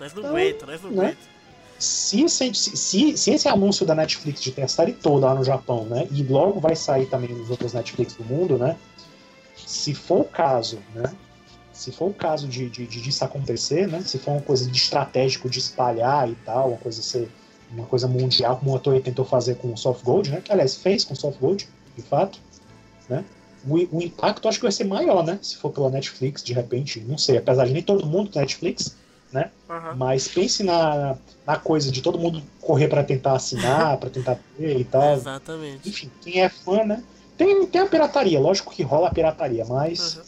Nós 0.00 0.14
não 0.14 0.22
então, 0.22 0.36
aguenta, 0.36 0.66
nós 0.66 0.82
não 0.82 0.90
né? 0.90 1.04
aguenta 1.04 1.35
se, 1.78 2.28
se, 2.28 2.54
se, 2.54 3.16
se, 3.16 3.30
esse 3.30 3.48
anúncio 3.48 3.84
da 3.84 3.94
Netflix 3.94 4.40
de 4.40 4.68
série 4.68 4.92
toda 4.92 5.26
lá 5.26 5.34
no 5.34 5.44
Japão, 5.44 5.84
né, 5.84 6.08
e 6.10 6.22
logo 6.22 6.58
vai 6.60 6.74
sair 6.74 7.06
também 7.06 7.30
nos 7.30 7.50
outros 7.50 7.72
Netflix 7.72 8.14
do 8.14 8.24
mundo, 8.24 8.56
né, 8.56 8.76
se 9.54 9.94
for 9.94 10.20
o 10.20 10.24
caso, 10.24 10.78
né, 10.94 11.12
se 11.72 11.92
for 11.92 12.06
o 12.08 12.14
caso 12.14 12.48
de, 12.48 12.70
de, 12.70 12.86
de 12.86 13.00
disso 13.00 13.24
acontecer, 13.24 13.86
né, 13.86 14.00
se 14.00 14.18
for 14.18 14.32
uma 14.32 14.40
coisa 14.40 14.70
de 14.70 14.76
estratégico 14.76 15.50
de 15.50 15.58
espalhar 15.58 16.28
e 16.28 16.34
tal, 16.36 16.68
uma 16.68 16.78
coisa 16.78 17.02
ser 17.02 17.28
uma 17.70 17.84
coisa 17.84 18.06
mundial, 18.06 18.56
como 18.58 18.76
a 18.76 18.78
Toei 18.78 19.00
tentou 19.00 19.24
fazer 19.24 19.56
com 19.56 19.72
o 19.72 19.76
Soft 19.76 20.04
Gold, 20.04 20.30
né, 20.30 20.40
que 20.40 20.52
aliás 20.52 20.76
fez 20.76 21.04
com 21.04 21.14
o 21.14 21.16
Soft 21.16 21.38
Gold, 21.38 21.68
de 21.96 22.02
fato, 22.02 22.38
né, 23.08 23.24
o, 23.66 23.98
o 23.98 24.02
impacto 24.02 24.48
acho 24.48 24.58
que 24.58 24.64
vai 24.64 24.72
ser 24.72 24.84
maior, 24.84 25.24
né, 25.24 25.38
se 25.42 25.56
for 25.56 25.70
pela 25.70 25.90
Netflix, 25.90 26.42
de 26.42 26.54
repente, 26.54 27.00
não 27.00 27.18
sei, 27.18 27.36
apesar 27.36 27.66
de 27.66 27.72
nem 27.72 27.82
todo 27.82 28.06
mundo 28.06 28.30
da 28.30 28.40
Netflix, 28.40 28.96
né? 29.36 29.50
Uhum. 29.68 29.96
Mas 29.96 30.26
pense 30.26 30.62
na, 30.62 31.16
na 31.46 31.56
coisa 31.56 31.92
de 31.92 32.00
todo 32.00 32.18
mundo 32.18 32.42
correr 32.60 32.88
para 32.88 33.04
tentar 33.04 33.34
assinar, 33.34 33.98
para 33.98 34.08
tentar 34.08 34.38
ter 34.56 34.80
e 34.80 34.84
tal. 34.84 35.14
Exatamente. 35.14 35.88
Enfim, 35.88 36.10
quem 36.22 36.40
é 36.40 36.48
fã, 36.48 36.84
né? 36.84 37.04
Tem, 37.36 37.66
tem 37.66 37.82
a 37.82 37.86
pirataria, 37.86 38.40
lógico 38.40 38.72
que 38.72 38.82
rola 38.82 39.08
a 39.08 39.14
pirataria, 39.14 39.64
mas. 39.66 40.16
Uhum. 40.16 40.22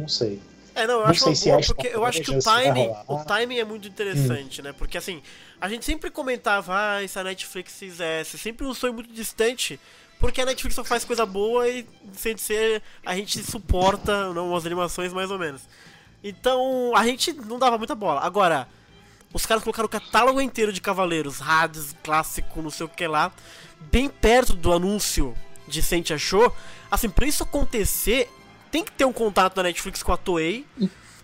Não 0.00 0.08
sei. 0.08 0.40
É, 0.74 0.86
não, 0.86 0.94
eu 0.94 1.00
não 1.00 1.06
acho 1.06 1.26
uma 1.26 1.34
boa, 1.34 1.60
porque 1.66 1.88
eu 1.88 2.04
acho 2.04 2.22
que 2.22 2.30
o 2.30 2.38
timing, 2.38 2.90
o 3.06 3.24
timing 3.24 3.58
é 3.58 3.64
muito 3.64 3.86
interessante, 3.86 4.60
hum. 4.60 4.64
né? 4.64 4.72
Porque 4.72 4.98
assim, 4.98 5.22
a 5.60 5.68
gente 5.68 5.84
sempre 5.84 6.10
comentava, 6.10 6.72
ah, 6.74 7.06
se 7.06 7.18
a 7.18 7.24
Netflix 7.24 7.78
fizesse, 7.78 8.38
sempre 8.38 8.66
um 8.66 8.74
sonho 8.74 8.94
muito 8.94 9.12
distante, 9.12 9.78
porque 10.18 10.40
a 10.40 10.46
Netflix 10.46 10.74
só 10.74 10.84
faz 10.84 11.04
coisa 11.04 11.26
boa 11.26 11.68
e 11.68 11.86
sem 12.12 12.36
ser, 12.36 12.82
a 13.04 13.14
gente 13.14 13.42
suporta 13.42 14.32
não, 14.32 14.54
as 14.54 14.64
animações 14.66 15.12
mais 15.12 15.30
ou 15.30 15.38
menos. 15.38 15.62
Então, 16.22 16.92
a 16.94 17.04
gente 17.04 17.32
não 17.32 17.58
dava 17.58 17.78
muita 17.78 17.94
bola. 17.94 18.20
Agora, 18.20 18.68
os 19.32 19.46
caras 19.46 19.62
colocaram 19.62 19.86
o 19.86 19.90
catálogo 19.90 20.40
inteiro 20.40 20.72
de 20.72 20.80
Cavaleiros, 20.80 21.40
Hades, 21.40 21.94
clássico, 22.02 22.60
não 22.60 22.70
sei 22.70 22.86
o 22.86 22.88
que 22.88 23.06
lá, 23.06 23.32
bem 23.90 24.08
perto 24.08 24.54
do 24.54 24.72
anúncio 24.72 25.34
de 25.66 25.82
Sente 25.82 26.12
Achou. 26.12 26.54
Assim, 26.90 27.08
pra 27.08 27.26
isso 27.26 27.42
acontecer, 27.42 28.28
tem 28.70 28.84
que 28.84 28.92
ter 28.92 29.04
um 29.04 29.12
contato 29.12 29.54
da 29.54 29.62
Netflix 29.62 30.02
com 30.02 30.12
a 30.12 30.16
Toei. 30.16 30.66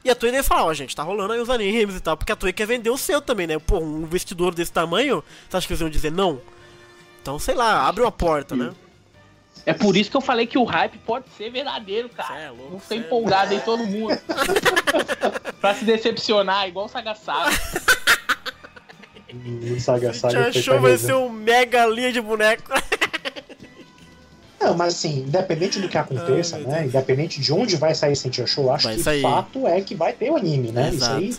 E 0.04 0.10
a 0.10 0.14
Toei 0.14 0.30
deve 0.30 0.46
falar, 0.46 0.64
ó, 0.64 0.68
oh, 0.68 0.74
gente, 0.74 0.94
tá 0.94 1.02
rolando 1.02 1.32
aí 1.32 1.40
os 1.40 1.50
animes 1.50 1.96
e 1.96 2.00
tal, 2.00 2.16
porque 2.16 2.30
a 2.30 2.36
Toei 2.36 2.52
quer 2.52 2.66
vender 2.66 2.90
o 2.90 2.96
seu 2.96 3.20
também, 3.20 3.46
né? 3.46 3.58
Pô, 3.58 3.80
um 3.80 4.06
vestidor 4.06 4.54
desse 4.54 4.72
tamanho, 4.72 5.22
você 5.48 5.56
acha 5.56 5.66
que 5.66 5.72
eles 5.72 5.80
iam 5.80 5.90
dizer 5.90 6.12
não? 6.12 6.40
Então, 7.20 7.40
sei 7.40 7.56
lá, 7.56 7.88
abre 7.88 8.02
uma 8.02 8.12
porta, 8.12 8.54
né? 8.54 8.72
É 9.64 9.72
por 9.72 9.96
isso 9.96 10.10
que 10.10 10.16
eu 10.16 10.20
falei 10.20 10.46
que 10.46 10.58
o 10.58 10.64
hype 10.64 10.98
pode 10.98 11.24
ser 11.36 11.50
verdadeiro, 11.50 12.08
cara. 12.08 12.38
É 12.38 12.50
louco, 12.50 12.80
não 12.88 12.96
empolgado 12.96 13.52
é... 13.52 13.56
em 13.56 13.60
todo 13.60 13.86
mundo. 13.86 14.16
pra 15.60 15.74
se 15.74 15.84
decepcionar, 15.84 16.68
igual 16.68 16.86
o 16.86 16.88
Sagassaga. 16.88 17.56
O 19.74 19.80
Sagassaga 19.80 20.48
achou 20.48 20.80
vai 20.80 20.96
ser 20.96 21.14
um 21.14 21.28
mega 21.28 21.84
linha 21.86 22.12
de 22.12 22.20
boneco. 22.20 22.70
Não, 24.60 24.74
mas 24.74 24.94
assim, 24.94 25.20
independente 25.20 25.78
do 25.80 25.88
que 25.88 25.98
aconteça, 25.98 26.56
Ai, 26.56 26.62
né? 26.62 26.86
Independente 26.86 27.40
de 27.40 27.52
onde 27.52 27.76
vai 27.76 27.94
sair 27.94 28.16
Sentia 28.16 28.46
Show, 28.46 28.72
acho 28.72 28.86
vai 28.86 28.96
que 28.96 29.00
o 29.00 29.22
fato 29.22 29.66
é 29.66 29.80
que 29.80 29.94
vai 29.94 30.12
ter 30.12 30.30
o 30.30 30.36
anime, 30.36 30.72
né? 30.72 30.90
Isso 30.92 31.10
aí, 31.10 31.36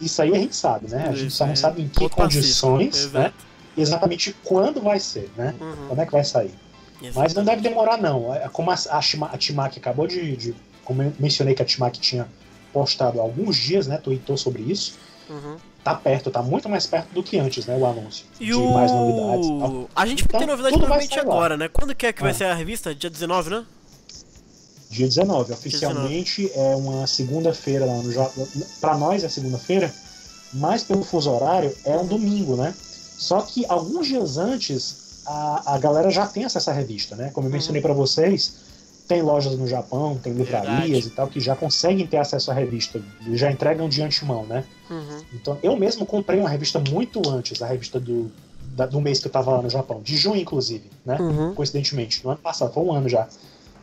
isso 0.00 0.22
aí 0.22 0.32
a 0.32 0.38
gente 0.38 0.54
sabe, 0.54 0.88
né? 0.88 1.08
A 1.08 1.14
gente 1.14 1.32
só 1.32 1.46
não 1.46 1.56
sabe 1.56 1.82
em 1.82 1.88
que 1.88 2.08
condições, 2.08 3.10
né? 3.12 3.32
Exatamente 3.76 4.34
quando 4.44 4.80
vai 4.80 4.98
ser, 5.00 5.30
né? 5.36 5.54
Uhum. 5.60 5.88
Quando 5.88 6.00
é 6.00 6.06
que 6.06 6.12
vai 6.12 6.24
sair. 6.24 6.54
Mas 7.14 7.34
não 7.34 7.44
deve 7.44 7.62
demorar, 7.62 7.96
não. 7.96 8.34
É, 8.34 8.48
como 8.48 8.70
a, 8.70 8.74
a, 8.74 8.98
a 8.98 9.38
Timac 9.38 9.78
acabou 9.78 10.06
de, 10.06 10.36
de, 10.36 10.54
Como 10.84 11.02
eu 11.02 11.12
mencionei 11.18 11.54
que 11.54 11.62
a 11.62 11.64
Timac 11.64 11.98
tinha 11.98 12.26
postado 12.72 13.20
há 13.20 13.22
alguns 13.22 13.56
dias, 13.56 13.86
né? 13.86 13.98
Tweetou 13.98 14.36
sobre 14.36 14.62
isso. 14.62 14.98
Uhum. 15.28 15.56
Tá 15.84 15.94
perto, 15.94 16.30
tá 16.30 16.42
muito 16.42 16.68
mais 16.68 16.86
perto 16.86 17.12
do 17.12 17.22
que 17.22 17.38
antes, 17.38 17.66
né? 17.66 17.76
O 17.76 17.86
anúncio. 17.86 18.26
E 18.40 18.46
de 18.46 18.54
o... 18.54 18.72
mais 18.72 18.90
novidades. 18.90 19.48
Tal. 19.48 19.90
A 19.94 20.06
gente 20.06 20.24
então, 20.24 20.38
tem 20.38 20.46
novidade 20.46 20.76
provavelmente 20.76 21.18
agora, 21.18 21.56
né? 21.56 21.68
Quando 21.68 21.94
que 21.94 22.06
é 22.06 22.12
que 22.12 22.20
vai 22.20 22.32
é. 22.32 22.34
ser 22.34 22.44
a 22.44 22.54
revista? 22.54 22.94
Dia 22.94 23.10
19, 23.10 23.50
né? 23.50 23.64
Dia 24.90 25.06
19. 25.06 25.52
Oficialmente 25.52 26.42
Dia 26.42 26.48
19. 26.48 26.72
é 26.72 26.76
uma 26.76 27.06
segunda-feira 27.06 27.84
lá 27.86 27.94
no. 27.94 28.48
Pra 28.80 28.96
nós 28.98 29.22
é 29.22 29.28
segunda-feira, 29.28 29.92
mas 30.54 30.82
pelo 30.82 31.04
fuso 31.04 31.30
horário 31.30 31.74
é 31.84 31.96
um 31.96 32.06
domingo, 32.06 32.56
né? 32.56 32.74
Só 33.18 33.40
que 33.42 33.64
alguns 33.66 34.06
dias 34.06 34.36
antes 34.36 35.07
a, 35.28 35.74
a 35.74 35.78
galera 35.78 36.10
já 36.10 36.26
tem 36.26 36.44
acesso 36.44 36.70
à 36.70 36.72
revista, 36.72 37.14
né? 37.14 37.30
Como 37.32 37.46
eu 37.46 37.52
mencionei 37.52 37.82
para 37.82 37.92
vocês, 37.92 38.54
tem 39.06 39.20
lojas 39.20 39.56
no 39.58 39.66
Japão, 39.66 40.18
tem 40.22 40.32
livrarias 40.32 41.06
e 41.06 41.10
tal 41.10 41.28
que 41.28 41.38
já 41.38 41.54
conseguem 41.54 42.06
ter 42.06 42.16
acesso 42.16 42.50
à 42.50 42.54
revista, 42.54 43.00
já 43.32 43.50
entregam 43.50 43.88
de 43.88 44.02
antemão, 44.02 44.46
né? 44.46 44.64
Uhum. 44.90 45.22
Então 45.34 45.58
eu 45.62 45.76
mesmo 45.76 46.06
comprei 46.06 46.40
uma 46.40 46.48
revista 46.48 46.82
muito 46.90 47.28
antes, 47.28 47.60
a 47.60 47.66
revista 47.66 48.00
do, 48.00 48.30
da, 48.74 48.86
do 48.86 49.00
mês 49.00 49.20
que 49.20 49.26
eu 49.26 49.32
tava 49.32 49.50
lá 49.50 49.62
no 49.62 49.68
Japão, 49.68 50.00
de 50.02 50.16
junho 50.16 50.40
inclusive, 50.40 50.90
né? 51.04 51.18
Uhum. 51.20 51.54
Coincidentemente, 51.54 52.24
no 52.24 52.30
ano 52.30 52.40
passado, 52.40 52.72
foi 52.72 52.82
um 52.82 52.92
ano 52.92 53.08
já, 53.08 53.28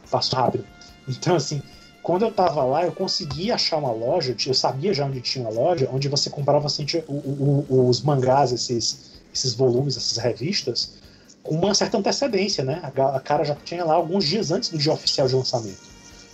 passou 0.09 0.39
rápido. 0.39 0.65
Então 1.07 1.35
assim, 1.35 1.61
quando 2.01 2.23
eu 2.23 2.31
tava 2.31 2.63
lá, 2.63 2.85
eu 2.85 2.91
consegui 2.91 3.51
achar 3.51 3.77
uma 3.77 3.91
loja, 3.91 4.35
eu 4.47 4.53
sabia 4.53 4.95
já 4.95 5.05
onde 5.05 5.21
tinha 5.21 5.47
uma 5.47 5.53
loja, 5.53 5.87
onde 5.91 6.07
você 6.07 6.27
comprava 6.27 6.65
assim, 6.65 6.85
o, 7.07 7.65
o, 7.69 7.87
os 7.87 8.01
mangás, 8.01 8.51
esses, 8.51 9.11
esses 9.31 9.53
volumes, 9.53 9.95
essas 9.95 10.17
revistas, 10.17 11.04
com 11.45 11.55
uma 11.55 11.73
certa 11.73 11.97
antecedência, 11.97 12.63
né? 12.63 12.81
A, 12.97 13.19
cara 13.19 13.43
já 13.43 13.55
tinha 13.55 13.85
lá 13.85 13.93
alguns 13.93 14.25
dias 14.25 14.51
antes 14.51 14.69
do 14.69 14.77
dia 14.77 14.91
oficial 14.91 15.27
de 15.27 15.35
lançamento. 15.35 15.79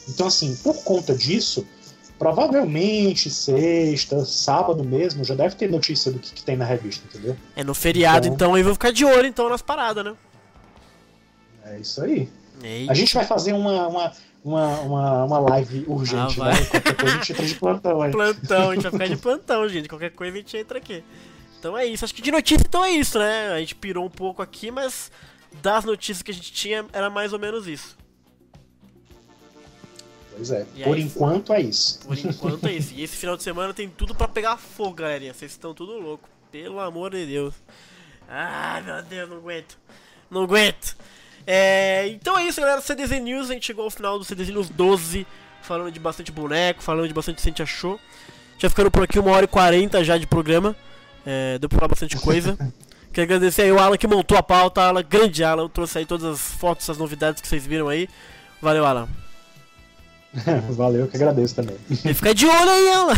Então, 0.08 0.28
assim, 0.28 0.56
por 0.64 0.84
conta 0.84 1.14
disso, 1.14 1.68
provavelmente 2.18 3.30
sexta, 3.30 4.26
sábado 4.26 4.84
mesmo, 4.84 5.24
já 5.24 5.36
deve 5.36 5.56
ter 5.56 5.70
notícia 5.70 6.12
do 6.12 6.18
que, 6.18 6.32
que 6.34 6.44
tem 6.44 6.56
na 6.56 6.66
revista, 6.66 7.06
entendeu? 7.08 7.36
É 7.56 7.64
no 7.64 7.74
feriado, 7.74 8.28
então, 8.28 8.48
então 8.48 8.58
eu 8.58 8.64
vou 8.64 8.74
ficar 8.74 8.92
de 8.92 9.04
olho 9.04 9.28
então 9.28 9.50
nas 9.50 9.62
paradas, 9.62 10.04
né? 10.04 10.14
É 11.66 11.78
isso 11.78 12.02
aí. 12.02 12.30
A 12.88 12.94
gente 12.94 13.14
vai 13.14 13.26
fazer 13.26 13.54
uma, 13.54 13.88
uma, 13.88 14.14
uma, 14.44 14.80
uma, 14.80 15.26
uma 15.26 15.40
live 15.40 15.84
urgente, 15.88 16.40
Ah, 16.42 16.46
né? 16.46 16.66
Qualquer 16.66 16.96
coisa 16.96 17.16
a 17.16 17.18
gente 17.18 17.32
entra 17.34 17.46
de 17.46 17.56
plantão 17.56 18.02
aí. 18.02 18.12
Plantão, 18.12 18.70
a 18.70 18.76
gente 18.76 18.84
vai 18.84 18.92
ficar 18.92 19.08
de 19.08 19.18
plantão, 19.18 19.70
gente. 19.70 19.90
Qualquer 19.90 20.12
coisa 20.12 20.34
a 20.34 20.40
gente 20.40 20.58
entra 20.58 20.78
aqui. 20.78 21.04
Então 21.62 21.78
é 21.78 21.86
isso. 21.86 22.04
Acho 22.04 22.16
que 22.16 22.24
de 22.24 22.32
notícia 22.32 22.66
então 22.68 22.84
é 22.84 22.90
isso, 22.90 23.20
né? 23.20 23.52
A 23.54 23.60
gente 23.60 23.76
pirou 23.76 24.04
um 24.04 24.10
pouco 24.10 24.42
aqui, 24.42 24.72
mas 24.72 25.12
das 25.62 25.86
notícias 25.86 26.24
que 26.24 26.32
a 26.32 26.34
gente 26.34 26.52
tinha 26.52 26.84
era 26.92 27.08
mais 27.08 27.34
ou 27.34 27.38
menos 27.40 27.68
isso. 27.68 27.96
Pois 30.36 30.50
é, 30.50 30.66
E 30.76 30.84
por 30.84 30.96
aí? 30.98 31.04
enquanto 31.04 31.54
é 31.54 31.62
isso. 31.62 32.00
Por 32.00 32.18
enquanto 32.18 32.66
é 32.66 32.74
isso. 32.74 32.96
E 32.96 33.04
esse 33.04 33.16
final 33.16 33.38
de 33.38 33.44
semana 33.44 33.76
tem 33.76 33.88
tudo 33.88 34.16
pra 34.16 34.28
pegar 34.28 34.58
fogo, 34.58 34.96
galerinha. 34.96 35.36
Vocês 35.36 35.52
estão 35.52 35.72
tudo 35.72 36.00
louco. 36.00 36.28
Pelo 36.52 36.80
amor 36.80 37.12
de 37.12 37.28
Deus. 37.28 37.54
Ai, 38.28 38.82
meu 38.82 39.04
Deus, 39.04 39.30
não 39.30 39.38
aguento. 39.38 39.78
Não 40.32 40.42
aguento. 40.44 40.98
É, 41.46 42.08
então 42.08 42.40
é 42.40 42.46
isso, 42.48 42.60
galera. 42.60 42.82
CDZ 42.82 43.22
News, 43.22 43.52
a 43.52 43.54
gente 43.54 43.68
chegou 43.68 43.84
ao 43.86 43.92
final 43.92 44.18
do 44.18 44.26
CDZ 44.26 44.50
News 44.50 44.70
12. 44.70 45.28
Falando 45.62 45.92
de 45.92 46.00
bastante 46.00 46.32
boneco, 46.32 46.82
falando 46.82 47.08
de 47.08 47.14
bastante 47.14 47.36
que 47.36 47.48
a 47.48 47.52
gente 47.52 47.62
achou. 47.62 48.00
Já 48.58 48.68
ficando 48.68 48.90
por 48.90 49.04
aqui 49.04 49.20
uma 49.20 49.30
hora 49.30 49.46
e 49.46 49.48
40 49.48 50.04
já 50.04 50.18
de 50.18 50.26
programa. 50.26 50.76
É, 51.26 51.58
deu 51.60 51.70
pra 51.70 51.78
falar 51.80 51.90
bastante 51.90 52.18
coisa. 52.18 52.58
Quero 53.14 53.26
agradecer 53.26 53.64
aí 53.64 53.72
o 53.72 53.78
Alan 53.80 53.98
que 53.98 54.08
montou 54.08 54.38
a 54.38 54.44
pauta. 54.44 54.82
Alan, 54.82 55.04
grande 55.08 55.44
Alan. 55.44 55.68
Trouxe 55.68 55.98
aí 56.00 56.06
todas 56.06 56.26
as 56.26 56.40
fotos, 56.40 56.90
as 56.90 56.98
novidades 56.98 57.42
que 57.42 57.48
vocês 57.48 57.66
viram 57.68 57.88
aí. 57.90 58.08
Valeu, 58.62 58.86
Alan. 58.86 59.08
Valeu, 60.72 61.08
que 61.08 61.18
agradeço 61.18 61.56
também. 61.56 61.76
E 61.90 62.14
fica 62.14 62.34
de 62.34 62.46
olho 62.46 62.70
aí, 62.70 62.90
Alan. 62.90 63.14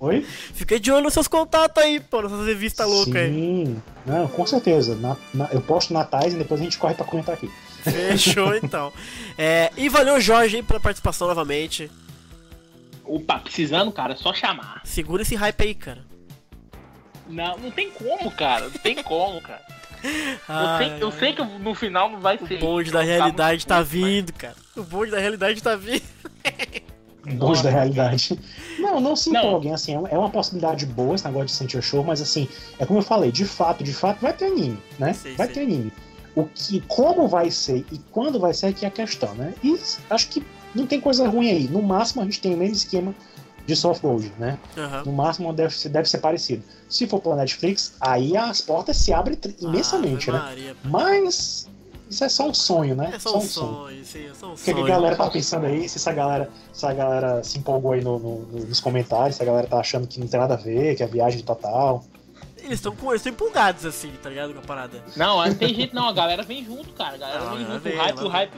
Oi? 0.00 0.22
Fica 0.52 0.78
de 0.78 0.90
olho 0.90 1.04
nos 1.04 1.14
seus 1.14 1.28
contatos 1.28 1.82
aí, 1.82 1.98
pô, 2.00 2.20
nessas 2.20 2.44
revistas 2.46 2.86
loucas 2.86 3.14
aí. 3.16 3.30
Sim, 3.32 3.82
não, 4.04 4.26
com 4.28 4.44
certeza. 4.44 4.96
Na- 4.96 5.16
na- 5.32 5.48
eu 5.52 5.60
posto 5.62 5.94
natais 5.94 6.34
e 6.34 6.36
depois 6.36 6.60
a 6.60 6.64
gente 6.64 6.76
corre 6.76 6.94
pra 6.94 7.06
comentar 7.06 7.34
aqui. 7.34 7.50
Fechou 7.82 8.54
então. 8.56 8.92
É, 9.38 9.70
e 9.76 9.88
valeu, 9.88 10.20
Jorge, 10.20 10.56
aí, 10.56 10.62
pela 10.62 10.78
participação 10.78 11.26
novamente. 11.26 11.90
Opa, 13.04 13.38
precisando, 13.38 13.92
cara, 13.92 14.14
é 14.14 14.16
só 14.16 14.32
chamar. 14.32 14.80
Segura 14.84 15.22
esse 15.22 15.34
hype 15.34 15.62
aí, 15.62 15.74
cara. 15.74 16.04
Não, 17.28 17.56
não 17.58 17.70
tem 17.70 17.90
como, 17.90 18.30
cara. 18.30 18.64
Não 18.64 18.70
tem 18.78 19.02
como, 19.02 19.40
cara. 19.40 19.62
Eu, 20.02 20.78
sei, 20.78 21.02
eu 21.02 21.12
sei 21.12 21.32
que 21.32 21.42
no 21.42 21.74
final 21.74 22.10
não 22.10 22.20
vai 22.20 22.36
ser. 22.38 22.56
O 22.56 22.58
bonde 22.60 22.90
da 22.90 22.98
Tá 22.98 23.04
realidade 23.04 23.66
tá 23.66 23.78
bom, 23.78 23.84
vindo, 23.84 24.32
cara. 24.34 24.54
O 24.76 24.82
bonde 24.82 25.10
da 25.10 25.18
realidade 25.18 25.62
tá 25.62 25.74
vindo. 25.76 26.02
Bons 27.38 27.62
da 27.62 27.70
realidade. 27.70 28.38
Não, 28.78 29.00
não 29.00 29.16
se 29.16 29.30
empolguem, 29.30 29.72
assim, 29.72 29.94
é 29.94 29.98
uma- 29.98 30.08
é 30.10 30.18
uma 30.18 30.28
possibilidade 30.28 30.84
boa 30.84 31.14
esse 31.14 31.24
negócio 31.24 31.46
de 31.46 31.52
Sentir 31.52 31.82
Show, 31.82 32.04
mas 32.04 32.20
assim, 32.20 32.46
é 32.78 32.84
como 32.84 32.98
eu 32.98 33.02
falei, 33.02 33.32
de 33.32 33.46
fato, 33.46 33.82
de 33.82 33.94
fato, 33.94 34.20
vai 34.20 34.34
ter 34.34 34.46
anime, 34.46 34.78
né? 34.98 35.14
Sim, 35.14 35.34
vai 35.34 35.46
sim. 35.46 35.52
ter 35.54 35.60
anime. 35.62 35.90
O 36.34 36.44
que, 36.44 36.82
como 36.82 37.26
vai 37.26 37.50
ser 37.50 37.86
e 37.90 37.98
quando 38.10 38.38
vai 38.38 38.52
ser 38.52 38.66
é 38.66 38.72
que 38.74 38.84
é 38.84 38.88
a 38.88 38.90
questão, 38.90 39.34
né? 39.36 39.54
E 39.62 39.74
acho 40.10 40.28
que 40.28 40.44
não 40.74 40.86
tem 40.86 41.00
coisa 41.00 41.28
ruim 41.28 41.50
aí. 41.50 41.68
No 41.68 41.82
máximo 41.82 42.22
a 42.22 42.24
gente 42.24 42.40
tem 42.40 42.54
o 42.54 42.56
mesmo 42.56 42.74
esquema 42.76 43.14
de 43.66 43.74
soft 43.76 44.02
gold, 44.02 44.32
né? 44.38 44.58
Aham. 44.76 45.02
No 45.06 45.12
máximo 45.12 45.52
deve 45.52 45.74
ser, 45.74 45.88
deve 45.88 46.08
ser 46.08 46.18
parecido. 46.18 46.62
Se 46.88 47.06
for 47.06 47.20
pela 47.20 47.36
Netflix, 47.36 47.94
aí 48.00 48.36
as 48.36 48.60
portas 48.60 48.96
se 48.96 49.12
abrem 49.12 49.36
tri- 49.36 49.56
imensamente, 49.60 50.28
Ave 50.30 50.38
né? 50.38 50.44
Maria. 50.44 50.76
Mas 50.84 51.68
isso 52.10 52.22
é 52.24 52.28
só 52.28 52.48
um 52.48 52.52
sonho, 52.54 52.94
né? 52.94 53.12
É 53.14 53.18
só 53.18 53.38
um 53.38 53.40
sonho, 53.40 54.04
sim, 54.04 54.26
é 54.26 54.34
só 54.34 54.48
um 54.48 54.52
O 54.52 54.56
que, 54.56 54.64
que 54.64 54.70
a 54.70 54.74
sonho. 54.74 54.86
galera 54.86 55.16
tá 55.16 55.30
pensando 55.30 55.64
aí? 55.66 55.88
Se 55.88 55.96
essa 55.96 56.12
galera, 56.12 56.50
se 56.72 56.84
a 56.84 56.92
galera 56.92 57.42
se 57.42 57.58
empolgou 57.58 57.92
aí 57.92 58.04
no- 58.04 58.18
no- 58.18 58.38
no- 58.40 58.66
nos 58.66 58.80
comentários, 58.80 59.36
se 59.36 59.42
a 59.42 59.46
galera 59.46 59.66
tá 59.66 59.78
achando 59.78 60.06
que 60.06 60.20
não 60.20 60.26
tem 60.28 60.38
nada 60.38 60.54
a 60.54 60.56
ver, 60.58 60.94
que 60.96 61.02
é 61.02 61.06
viagem 61.06 61.42
total. 61.42 62.04
Eles 62.58 62.74
estão 62.80 62.94
eles 63.10 63.22
tão 63.22 63.32
empolgados 63.32 63.84
assim, 63.86 64.10
tá 64.22 64.28
ligado? 64.28 64.52
Com 64.54 64.58
a 64.60 64.62
parada. 64.62 65.02
Não, 65.16 65.44
não 65.44 65.54
tem 65.54 65.74
jeito 65.74 65.94
não, 65.94 66.08
a 66.08 66.12
galera 66.12 66.42
vem 66.42 66.64
junto, 66.64 66.90
cara. 66.92 67.14
A 67.14 67.18
galera 67.18 67.44
Não, 67.44 67.56
vem 67.56 67.66
junto. 67.66 67.80
vem, 67.80 67.94
o 67.94 67.98
hype, 67.98 68.18
o 68.24 68.28
hype, 68.28 68.56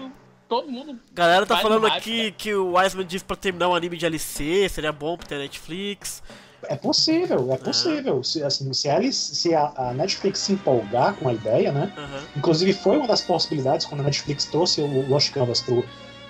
todo 0.49 0.71
mundo. 0.71 0.99
Galera 1.13 1.45
tá 1.47 1.57
falando 1.59 1.87
hype, 1.87 1.97
aqui 1.99 2.19
cara. 2.23 2.35
que 2.39 2.55
o 2.55 2.77
Wiseman 2.77 3.07
disse 3.07 3.25
pra 3.25 3.37
terminar 3.37 3.69
um 3.69 3.75
anime 3.75 3.97
de 3.97 4.07
LC, 4.07 4.69
seria 4.69 4.93
bom 4.93 5.17
pra 5.17 5.27
ter 5.27 5.39
Netflix. 5.39 6.23
É 6.69 6.75
possível, 6.75 7.53
é 7.53 7.57
possível. 7.57 8.25
Se, 8.25 8.43
assim, 8.43 8.73
se, 8.73 8.89
eles, 8.89 9.15
se 9.15 9.55
a, 9.55 9.73
a 9.77 9.93
Netflix 9.95 10.41
se 10.41 10.53
empolgar 10.55 11.15
com 11.15 11.29
a 11.29 11.33
ideia, 11.33 11.71
né? 11.71 11.93
Aham. 11.97 12.23
Inclusive 12.37 12.73
foi 12.73 12.97
uma 12.97 13.07
das 13.07 13.21
possibilidades 13.21 13.87
quando 13.87 14.01
a 14.01 14.05
Netflix 14.05 14.47
trouxe 14.47 14.81
o 14.81 15.09
Lost 15.09 15.31
Canvas 15.33 15.61
pro. 15.61 15.85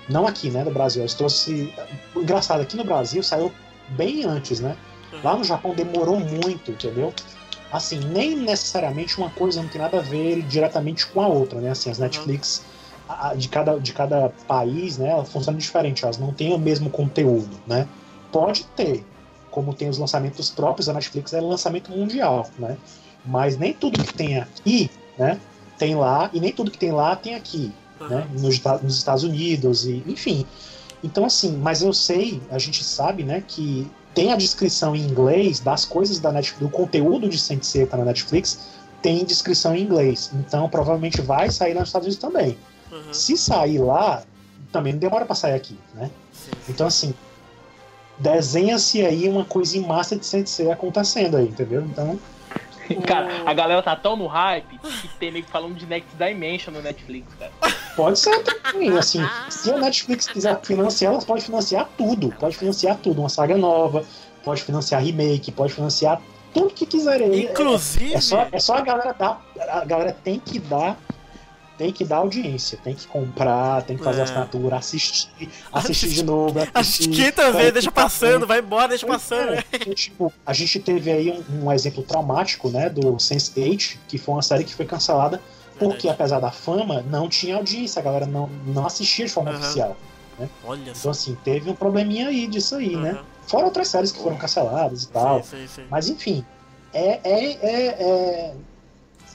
Não 0.09 0.25
aqui, 0.27 0.49
né, 0.49 0.63
no 0.63 0.71
Brasil, 0.71 1.01
eles 1.01 1.13
trouxe. 1.13 1.73
Engraçado, 2.15 2.61
aqui 2.61 2.77
no 2.77 2.83
Brasil 2.83 3.21
saiu 3.23 3.51
bem 3.89 4.25
antes, 4.25 4.59
né? 4.59 4.77
Lá 5.23 5.35
no 5.35 5.43
Japão 5.43 5.73
demorou 5.73 6.19
muito, 6.19 6.71
entendeu? 6.71 7.13
Assim, 7.71 7.99
nem 7.99 8.35
necessariamente 8.35 9.17
uma 9.17 9.29
coisa 9.31 9.61
não 9.61 9.69
tem 9.69 9.81
nada 9.81 9.97
a 9.97 10.01
ver 10.01 10.41
diretamente 10.43 11.05
com 11.07 11.21
a 11.21 11.27
outra, 11.27 11.59
né? 11.59 11.71
Assim, 11.71 11.89
as 11.89 11.97
Netflix 11.99 12.61
a- 12.61 12.63
a- 12.63 12.76
de 13.35 13.49
cada, 13.49 13.79
de 13.79 13.93
cada 13.93 14.29
país, 14.47 14.97
né, 14.97 15.09
ela 15.09 15.25
funciona 15.25 15.57
diferente, 15.57 16.03
elas 16.03 16.17
não 16.17 16.33
têm 16.33 16.53
o 16.53 16.57
mesmo 16.57 16.89
conteúdo, 16.89 17.57
né? 17.65 17.87
Pode 18.31 18.65
ter, 18.75 19.05
como 19.49 19.73
tem 19.73 19.89
os 19.89 19.97
lançamentos 19.97 20.49
próprios 20.49 20.87
da 20.87 20.93
Netflix, 20.93 21.33
é 21.33 21.41
lançamento 21.41 21.91
mundial, 21.91 22.49
né? 22.59 22.77
Mas 23.25 23.57
nem 23.57 23.73
tudo 23.73 24.03
que 24.03 24.13
tem 24.13 24.37
aqui, 24.37 24.91
né, 25.17 25.39
tem 25.77 25.95
lá, 25.95 26.29
e 26.33 26.39
nem 26.39 26.51
tudo 26.51 26.71
que 26.71 26.77
tem 26.77 26.91
lá 26.91 27.15
tem 27.15 27.35
aqui, 27.35 27.71
né? 28.01 28.27
Nos, 28.33 28.61
nos 28.81 28.97
Estados 28.97 29.23
Unidos, 29.23 29.85
e 29.85 30.03
enfim. 30.05 30.45
Então, 31.03 31.25
assim, 31.25 31.55
mas 31.55 31.81
eu 31.81 31.93
sei, 31.93 32.41
a 32.49 32.57
gente 32.57 32.83
sabe, 32.83 33.23
né, 33.23 33.43
que 33.47 33.89
tem 34.13 34.33
a 34.33 34.35
descrição 34.35 34.95
em 34.95 35.01
inglês 35.01 35.59
das 35.59 35.85
coisas 35.85 36.19
da 36.19 36.31
Netflix, 36.31 36.59
do 36.59 36.69
conteúdo 36.69 37.29
de 37.29 37.37
Sensei 37.37 37.85
tá 37.85 37.97
na 37.97 38.05
Netflix, 38.05 38.59
tem 38.99 39.23
descrição 39.23 39.75
em 39.75 39.83
inglês. 39.83 40.31
Então, 40.33 40.67
provavelmente 40.67 41.21
vai 41.21 41.51
sair 41.51 41.75
nos 41.75 41.89
Estados 41.89 42.07
Unidos 42.07 42.19
também. 42.19 42.57
Aham. 42.91 43.13
Se 43.13 43.37
sair 43.37 43.79
lá, 43.79 44.23
também 44.71 44.93
não 44.93 44.99
demora 44.99 45.25
pra 45.25 45.35
sair 45.35 45.53
aqui, 45.53 45.77
né? 45.93 46.09
Sim. 46.31 46.51
Então, 46.69 46.87
assim, 46.87 47.13
desenha-se 48.17 49.05
aí 49.05 49.27
uma 49.27 49.45
coisa 49.45 49.77
em 49.77 49.81
massa 49.81 50.15
de 50.15 50.25
Sensei 50.25 50.71
acontecendo 50.71 51.37
aí, 51.37 51.45
entendeu? 51.45 51.81
Então, 51.81 52.19
Cara, 53.05 53.43
a 53.45 53.53
galera 53.53 53.81
tá 53.81 53.95
tão 53.95 54.15
no 54.15 54.27
hype 54.27 54.79
que 54.79 55.07
tem 55.19 55.31
nego 55.31 55.47
falando 55.47 55.75
de 55.75 55.85
Next 55.85 56.09
Dimension 56.15 56.73
no 56.73 56.81
Netflix, 56.81 57.27
cara. 57.37 57.51
Pode 57.95 58.19
ser 58.19 58.41
também, 58.43 58.97
assim, 58.97 59.27
se 59.49 59.71
a 59.71 59.77
Netflix 59.77 60.27
quiser 60.27 60.59
financiar, 60.61 61.13
ela 61.13 61.21
pode 61.21 61.43
financiar 61.43 61.89
tudo, 61.97 62.33
pode 62.39 62.55
financiar 62.55 62.97
tudo, 62.97 63.21
uma 63.21 63.29
saga 63.29 63.57
nova, 63.57 64.05
pode 64.43 64.61
financiar 64.63 65.01
remake, 65.03 65.51
pode 65.51 65.73
financiar 65.73 66.21
tudo 66.53 66.73
que 66.73 66.85
quiser 66.85 67.21
aí. 67.21 67.45
Inclusive, 67.45 68.13
É 68.13 68.21
só, 68.21 68.47
é 68.51 68.59
só 68.59 68.75
a 68.77 68.81
galera 68.81 69.13
dar, 69.13 69.45
a 69.69 69.83
galera 69.83 70.15
tem 70.23 70.39
que 70.39 70.59
dar, 70.59 70.97
tem 71.77 71.91
que 71.91 72.03
dar 72.03 72.17
audiência, 72.17 72.77
tem 72.83 72.95
que 72.95 73.05
comprar, 73.07 73.83
tem 73.83 73.95
que 73.97 74.03
fazer 74.03 74.21
É. 74.21 74.23
assinatura, 74.23 74.77
assistir, 74.77 75.49
assistir 75.71 76.09
de 76.09 76.23
novo, 76.25 76.59
assistir. 76.73 77.09
quinta 77.09 77.51
vez, 77.51 77.71
deixa 77.73 77.91
passando, 77.91 78.47
vai 78.47 78.59
embora, 78.59 78.87
deixa 78.89 79.05
Pois 79.05 79.21
passando. 79.21 79.53
é, 79.53 79.63
tipo, 79.93 80.33
a 80.45 80.53
gente 80.53 80.79
teve 80.79 81.11
aí 81.11 81.29
um, 81.31 81.65
um 81.65 81.71
exemplo 81.71 82.01
traumático, 82.03 82.69
né, 82.69 82.89
do 82.89 83.01
Sense8, 83.17 83.97
que 84.07 84.17
foi 84.17 84.33
uma 84.35 84.41
série 84.41 84.63
que 84.63 84.73
foi 84.73 84.85
cancelada 84.85 85.41
porque, 85.77 86.09
apesar 86.09 86.39
da 86.39 86.49
fama, 86.49 87.03
não 87.03 87.29
tinha 87.29 87.55
audiência, 87.55 87.99
a 87.99 88.03
galera 88.03 88.25
não, 88.25 88.47
não 88.65 88.87
assistia 88.87 89.27
de 89.27 89.31
forma 89.31 89.51
Aham. 89.51 89.59
oficial. 89.59 89.97
Olha 90.63 90.93
só. 90.95 90.99
Então, 90.99 91.11
assim, 91.11 91.37
teve 91.43 91.69
um 91.69 91.75
probleminha 91.75 92.29
aí 92.29 92.47
disso 92.47 92.75
aí, 92.75 92.95
né? 92.95 93.11
Aham. 93.11 93.23
Fora 93.47 93.65
outras 93.65 93.87
séries 93.87 94.11
que 94.11 94.17
foram 94.19 94.37
canceladas 94.37 95.03
e 95.03 95.09
tal. 95.09 95.43
Sim, 95.43 95.49
sim, 95.57 95.67
sim. 95.67 95.81
Mas, 95.89 96.09
enfim, 96.09 96.43
é, 96.93 97.19
é, 97.23 97.51
é, 97.61 97.85
é- 97.87 98.53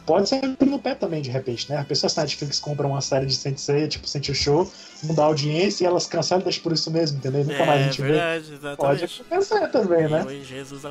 Pode 0.05 0.29
ser 0.29 0.43
no 0.61 0.79
pé 0.81 0.97
também, 0.97 1.23
de 1.23 1.31
repente, 1.31 1.71
né? 1.71 1.79
As 1.79 1.87
pessoas 1.87 2.13
da 2.15 2.23
Netflix 2.23 2.59
compram 2.59 2.91
uma 2.91 3.01
série 3.01 3.25
de 3.25 3.35
Sensei, 3.37 3.87
tipo, 3.87 4.07
sente 4.09 4.33
o 4.33 4.35
show, 4.35 4.69
não 5.05 5.15
dá 5.15 5.25
audiência 5.25 5.85
e 5.85 5.87
elas 5.87 6.07
cancelam 6.07 6.43
deixam 6.43 6.63
por 6.63 6.73
isso 6.73 6.91
mesmo, 6.91 7.19
entendeu? 7.19 7.45
Nunca 7.45 7.65
mais 7.65 7.71
a 7.71 7.75
É 7.75 7.85
gente 7.85 8.03
vê. 8.03 8.09
verdade, 8.09 8.45
Pode 8.77 9.05
exatamente. 9.05 9.23
acontecer 9.31 9.69
também, 9.69 10.09
né? 10.09 10.25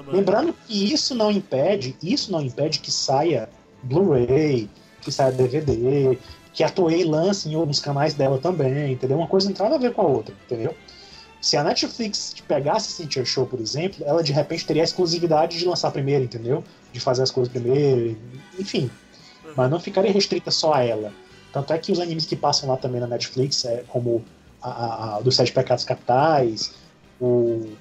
Lembrando 0.07 0.55
que 0.65 0.93
isso 0.93 1.13
não 1.13 1.29
impede, 1.29 1.95
isso 2.01 2.31
não 2.31 2.41
impede 2.41 2.79
que 2.79 2.89
saia 2.89 3.49
Blu-ray, 3.83 4.69
que 5.01 5.11
saia 5.11 5.31
DVD, 5.31 6.17
que 6.53 6.63
a 6.63 6.69
Toei 6.69 7.03
lance 7.03 7.49
em 7.49 7.55
outros 7.55 7.79
canais 7.79 8.13
dela 8.13 8.37
também, 8.37 8.93
entendeu? 8.93 9.17
Uma 9.17 9.27
coisa 9.27 9.47
não 9.47 9.53
tem 9.53 9.63
nada 9.63 9.75
a 9.75 9.79
ver 9.79 9.93
com 9.93 10.01
a 10.01 10.05
outra, 10.05 10.33
entendeu? 10.45 10.73
Se 11.41 11.57
a 11.57 11.63
Netflix 11.63 12.35
pegasse 12.47 12.91
Cynthia 12.91 13.25
Show, 13.25 13.47
por 13.47 13.59
exemplo, 13.59 14.05
ela 14.05 14.21
de 14.23 14.31
repente 14.31 14.65
teria 14.65 14.83
a 14.83 14.85
exclusividade 14.85 15.57
de 15.57 15.65
lançar 15.65 15.89
primeiro, 15.91 16.23
entendeu? 16.23 16.63
De 16.93 16.99
fazer 16.99 17.23
as 17.23 17.31
coisas 17.31 17.51
primeiro, 17.51 18.15
enfim. 18.59 18.89
Mas 19.55 19.69
não 19.69 19.79
ficaria 19.79 20.11
restrita 20.11 20.51
só 20.51 20.73
a 20.73 20.83
ela. 20.83 21.13
Tanto 21.51 21.73
é 21.73 21.77
que 21.77 21.91
os 21.91 21.99
animes 21.99 22.25
que 22.25 22.35
passam 22.35 22.69
lá 22.69 22.77
também 22.77 23.01
na 23.01 23.07
Netflix, 23.07 23.65
é 23.65 23.83
como 23.87 24.23
a, 24.61 24.69
a, 24.69 25.17
a 25.17 25.21
dos 25.21 25.35
Sete 25.35 25.51
Pecados 25.51 25.83
Capitais, 25.83 26.73
o 27.19 27.73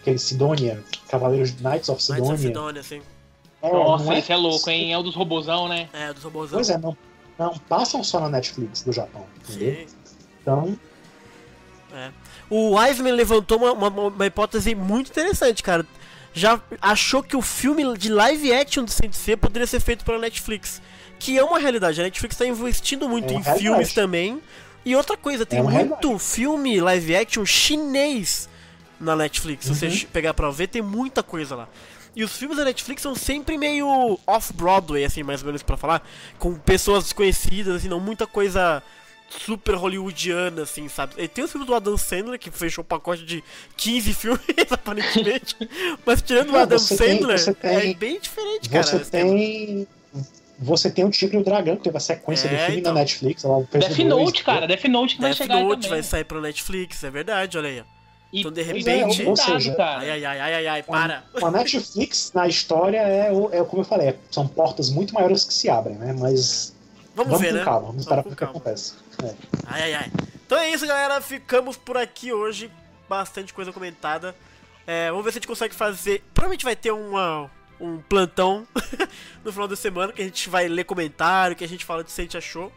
aquele 0.00 0.18
Sidonia, 0.18 0.82
Cavaleiros 1.08 1.52
Knights 1.60 1.88
of 1.88 2.02
Knights 2.10 2.28
of 2.28 2.38
Sidonia. 2.38 2.38
Sidonia, 2.38 2.80
assim. 2.80 3.02
É, 3.62 3.72
Nossa, 3.72 4.04
não 4.04 4.12
esse 4.12 4.32
é 4.32 4.36
louco, 4.36 4.70
hein? 4.70 4.92
É 4.92 4.98
o 4.98 5.02
dos 5.02 5.14
robozão, 5.14 5.68
né? 5.68 5.88
É, 5.92 6.12
dos 6.12 6.22
robôzão. 6.22 6.58
Pois 6.58 6.70
é, 6.70 6.78
não, 6.78 6.96
não 7.38 7.56
passam 7.68 8.04
só 8.04 8.20
na 8.20 8.28
Netflix 8.28 8.82
do 8.82 8.92
Japão, 8.92 9.24
entendeu? 9.42 9.86
Sim. 9.88 9.96
Então, 10.42 10.78
O 12.48 12.76
Wiseman 12.76 13.12
levantou 13.12 13.58
uma, 13.58 13.72
uma, 13.72 13.88
uma 13.88 14.26
hipótese 14.26 14.74
muito 14.74 15.10
interessante, 15.10 15.62
cara. 15.62 15.86
Já 16.32 16.60
achou 16.80 17.22
que 17.22 17.34
o 17.34 17.42
filme 17.42 17.96
de 17.96 18.10
live 18.10 18.52
action 18.52 18.84
do 18.84 18.90
Sensei 18.90 19.36
poderia 19.36 19.66
ser 19.66 19.80
feito 19.80 20.04
pela 20.04 20.18
Netflix. 20.18 20.82
Que 21.18 21.38
é 21.38 21.42
uma 21.44 21.58
realidade. 21.58 22.00
A 22.00 22.04
Netflix 22.04 22.36
tá 22.36 22.46
investindo 22.46 23.08
muito 23.08 23.26
É 23.26 23.34
em 23.36 23.40
realidade. 23.42 23.58
filmes 23.60 23.92
também. 23.94 24.40
E 24.84 24.94
outra 24.94 25.16
coisa, 25.16 25.44
tem 25.44 25.58
É 25.58 25.62
muito 25.62 26.18
filme 26.18 26.80
live 26.80 27.16
action 27.16 27.44
chinês 27.44 28.48
na 29.00 29.16
Netflix. 29.16 29.66
Se 29.66 29.74
você 29.74 29.86
Uhum. 29.88 30.06
pegar 30.12 30.32
pra 30.34 30.50
ver, 30.50 30.68
tem 30.68 30.80
muita 30.82 31.22
coisa 31.22 31.54
lá. 31.56 31.68
E 32.14 32.24
os 32.24 32.34
filmes 32.36 32.56
da 32.56 32.64
Netflix 32.64 33.02
são 33.02 33.14
sempre 33.14 33.58
meio 33.58 34.18
off-Broadway, 34.26 35.04
assim, 35.04 35.22
mais 35.22 35.42
ou 35.42 35.46
menos 35.46 35.62
pra 35.62 35.76
falar, 35.76 36.02
com 36.38 36.54
pessoas 36.54 37.04
desconhecidas, 37.04 37.76
assim, 37.76 37.88
não 37.88 38.00
muita 38.00 38.26
coisa 38.26 38.82
super 39.28 39.74
hollywoodiana, 39.74 40.62
assim, 40.62 40.88
sabe? 40.88 41.14
E 41.18 41.26
tem 41.28 41.44
os 41.44 41.50
filmes 41.50 41.66
do 41.66 41.74
Adam 41.74 41.98
Sandler, 41.98 42.38
que 42.38 42.50
fechou 42.50 42.82
o 42.82 42.86
pacote 42.86 43.24
de 43.24 43.42
15 43.76 44.14
filmes, 44.14 44.40
aparentemente. 44.70 45.56
Mas 46.06 46.22
tirando 46.22 46.50
o 46.50 46.52
Não, 46.52 46.60
Adam 46.60 46.78
você 46.78 46.96
tem- 46.96 47.18
Sandler, 47.18 47.38
você 47.38 47.50
é 47.50 47.54
tem- 47.80 47.96
bem 47.96 48.20
diferente, 48.20 48.70
cara. 48.70 48.82
Você 48.86 48.98
tema. 49.00 49.30
tem. 49.30 49.86
Você 50.58 50.90
tem 50.90 51.04
o 51.04 51.10
Tigre 51.10 51.36
e 51.36 51.40
o 51.40 51.44
Dragão, 51.44 51.76
que 51.76 51.82
teve 51.84 51.96
a 51.96 52.00
sequência 52.00 52.48
É, 52.48 52.50
do 52.50 52.58
filme 52.64 52.80
então. 52.80 52.94
na 52.94 53.00
Netflix. 53.00 53.44
O 53.44 53.66
Death 53.70 53.98
Note, 53.98 54.42
cara. 54.44 54.66
Death 54.66 54.84
Note 54.84 55.14
que 55.16 55.20
vai 55.20 55.30
Death 55.30 55.38
chegar 55.38 55.60
Note 55.62 55.74
também. 55.82 55.90
vai 55.90 56.02
sair 56.02 56.24
pro 56.24 56.40
Netflix, 56.40 57.04
é 57.04 57.10
verdade, 57.10 57.58
olha 57.58 57.68
aí. 57.68 57.84
E- 58.32 58.40
Então, 58.40 58.50
de 58.50 58.60
é, 58.60 58.64
repente- 58.64 59.22
ou 59.24 59.34
cuidado, 59.34 59.52
seja, 59.60 59.74
cara. 59.74 59.98
Ai, 60.00 60.10
ai, 60.10 60.24
ai, 60.24 60.40
ai, 60.40 60.54
ai, 60.54 60.66
ai, 60.68 60.82
para. 60.82 61.24
A 61.42 61.50
Netflix, 61.50 62.32
na 62.34 62.48
história, 62.48 62.98
é, 62.98 63.30
o- 63.32 63.50
é 63.52 63.62
como 63.64 63.82
eu 63.82 63.86
falei, 63.86 64.08
é- 64.08 64.16
são 64.30 64.48
portas 64.48 64.90
muito 64.90 65.12
maiores 65.14 65.44
que 65.44 65.52
se 65.54 65.68
abrem, 65.68 65.96
né? 65.96 66.14
Mas 66.18 66.74
Vamos, 67.14 67.32
vamos, 67.32 67.40
ver, 67.40 67.48
com 67.52 67.58
né? 67.58 67.64
calma, 67.64 67.86
vamos 67.88 68.02
esperar 68.02 68.22
com 68.22 68.28
ver 68.30 68.34
o 68.34 68.36
que 68.36 68.44
acontece. 68.44 68.94
É. 69.22 69.34
Ai, 69.66 69.82
ai, 69.82 69.94
ai. 69.94 70.10
Então 70.46 70.58
é 70.58 70.70
isso, 70.70 70.86
galera. 70.86 71.20
Ficamos 71.20 71.76
por 71.76 71.96
aqui 71.96 72.32
hoje. 72.32 72.70
Bastante 73.08 73.54
coisa 73.54 73.72
comentada. 73.72 74.34
É, 74.86 75.10
vamos 75.10 75.24
ver 75.24 75.32
se 75.32 75.38
a 75.38 75.40
gente 75.40 75.48
consegue 75.48 75.74
fazer. 75.74 76.22
Provavelmente 76.34 76.64
vai 76.64 76.74
ter 76.76 76.90
uma, 76.92 77.50
um 77.80 77.98
plantão 78.08 78.66
no 79.44 79.52
final 79.52 79.68
da 79.68 79.76
semana 79.76 80.12
que 80.12 80.22
a 80.22 80.24
gente 80.24 80.48
vai 80.48 80.68
ler 80.68 80.84
comentário, 80.84 81.54
que 81.56 81.64
a 81.64 81.68
gente 81.68 81.84
fala 81.84 82.02
de 82.04 82.10
se 82.10 82.20
a 82.20 82.24
gente 82.24 82.36
achou. 82.36 82.72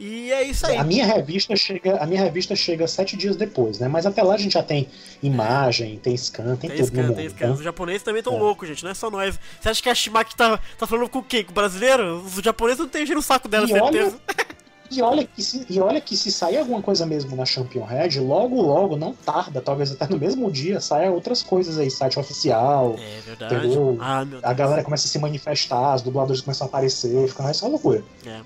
E 0.00 0.30
é 0.30 0.44
isso 0.44 0.64
aí. 0.64 0.76
A 0.76 0.84
minha 0.84 1.04
revista 1.04 1.56
chega, 1.56 1.96
a 1.96 2.06
minha 2.06 2.22
revista 2.22 2.54
chega 2.54 2.86
sete 2.86 3.16
dias 3.16 3.34
depois, 3.34 3.80
né? 3.80 3.88
Mas 3.88 4.06
até 4.06 4.22
lá 4.22 4.34
a 4.34 4.36
gente 4.38 4.52
já 4.52 4.62
tem 4.62 4.86
imagem, 5.20 5.98
tem 5.98 6.16
scan, 6.16 6.54
tem, 6.54 6.70
Tem 6.70 6.78
tudo 6.78 6.86
scan, 6.86 7.02
no 7.08 7.14
tem 7.14 7.24
mundo. 7.24 7.34
scan. 7.34 7.44
então- 7.46 7.56
Os 7.56 7.62
japoneses 7.64 8.02
também 8.04 8.22
tão 8.22 8.36
É. 8.36 8.38
loucos, 8.38 8.68
gente. 8.68 8.84
Não 8.84 8.92
é 8.92 8.94
só 8.94 9.10
nós. 9.10 9.38
Você 9.60 9.68
acha 9.68 9.82
que 9.82 9.88
a 9.88 9.94
Shimaki 9.96 10.36
tá, 10.36 10.60
tá 10.78 10.86
falando 10.86 11.08
com 11.08 11.20
quem? 11.20 11.42
Com 11.42 11.50
o 11.50 11.54
brasileiro? 11.54 12.18
Os 12.24 12.34
japoneses 12.34 12.78
não 12.78 12.88
tem 12.88 13.04
giro 13.04 13.18
no 13.18 13.22
saco 13.22 13.48
dela, 13.48 13.66
E 13.68 13.72
olha- 13.72 14.02
certeza. 14.04 14.20
E 14.90 15.02
olha, 15.02 15.24
que 15.26 15.42
se, 15.42 15.66
e 15.68 15.80
olha 15.80 16.00
que 16.00 16.16
se 16.16 16.32
sair 16.32 16.56
alguma 16.58 16.80
coisa 16.80 17.04
mesmo 17.04 17.36
na 17.36 17.44
Champion 17.44 17.84
Red, 17.84 18.18
logo, 18.20 18.60
logo, 18.62 18.96
não 18.96 19.12
tarda, 19.12 19.60
talvez 19.60 19.92
até 19.92 20.06
no 20.08 20.18
mesmo 20.18 20.50
dia, 20.50 20.80
saia 20.80 21.10
outras 21.10 21.42
coisas 21.42 21.78
aí, 21.78 21.90
site 21.90 22.18
oficial, 22.18 22.96
É 22.98 23.20
verdade. 23.20 23.54
Entendeu? 23.54 23.98
Ah, 24.00 24.24
meu 24.24 24.38
a 24.38 24.40
Deus. 24.40 24.56
galera 24.56 24.84
começa 24.84 25.06
a 25.06 25.10
se 25.10 25.18
manifestar, 25.18 25.96
os 25.96 26.02
dubladores 26.02 26.40
começam 26.40 26.66
a 26.66 26.68
aparecer, 26.68 27.28
fica 27.28 27.42
mais 27.42 27.56
só 27.58 27.68
loucura. 27.68 28.02
É. 28.26 28.40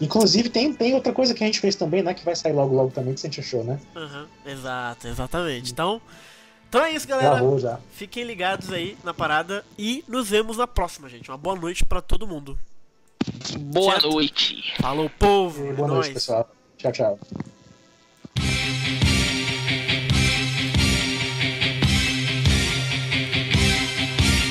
Inclusive, 0.00 0.48
tem, 0.48 0.74
tem 0.74 0.94
outra 0.94 1.12
coisa 1.12 1.32
que 1.32 1.42
a 1.42 1.46
gente 1.46 1.60
fez 1.60 1.76
também, 1.76 2.02
né? 2.02 2.12
Que 2.12 2.24
vai 2.24 2.34
sair 2.34 2.52
logo, 2.52 2.74
logo 2.74 2.90
também, 2.90 3.14
que 3.14 3.20
você 3.20 3.40
achou, 3.40 3.62
né? 3.62 3.78
Aham, 3.94 4.26
exato, 4.44 5.06
exatamente. 5.06 5.70
Então, 5.72 6.02
então 6.68 6.82
é 6.82 6.92
isso, 6.92 7.06
galera. 7.06 7.36
Gravou 7.36 7.58
já. 7.58 7.78
Fiquem 7.92 8.24
ligados 8.24 8.72
aí 8.72 8.98
na 9.04 9.14
parada 9.14 9.64
e 9.78 10.04
nos 10.08 10.28
vemos 10.28 10.56
na 10.56 10.66
próxima, 10.66 11.08
gente. 11.08 11.30
Uma 11.30 11.38
boa 11.38 11.54
noite 11.54 11.84
pra 11.84 12.00
todo 12.00 12.26
mundo. 12.26 12.58
Boa 13.58 13.92
Certo. 13.92 14.10
noite. 14.10 14.74
Falou, 14.80 15.10
povo. 15.18 15.72
Boa 15.74 15.88
noite, 15.88 16.12
pessoal. 16.12 16.50
Tchau, 16.78 16.92
tchau. 16.92 17.18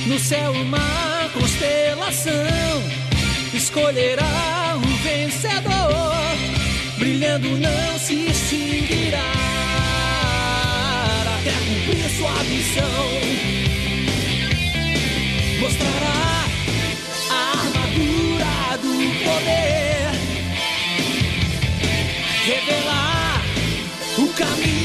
No 0.06 0.18
céu 0.18 0.52
uma 0.52 1.28
constelação 1.32 2.32
escolherá 3.54 4.76
um 4.76 4.96
vencedor, 5.02 6.12
brilhando 6.98 7.48
não 7.58 7.98
se 7.98 8.26
extinguirá 8.26 9.32
até 11.38 11.52
cumprir 11.52 12.10
sua 12.10 12.44
missão. 12.44 13.08
Mostrará 15.60 16.46
a 17.30 17.52
armadura 17.58 18.31
poder, 19.24 20.10
revelar 22.46 23.42
o 24.18 24.28
caminho 24.34 24.81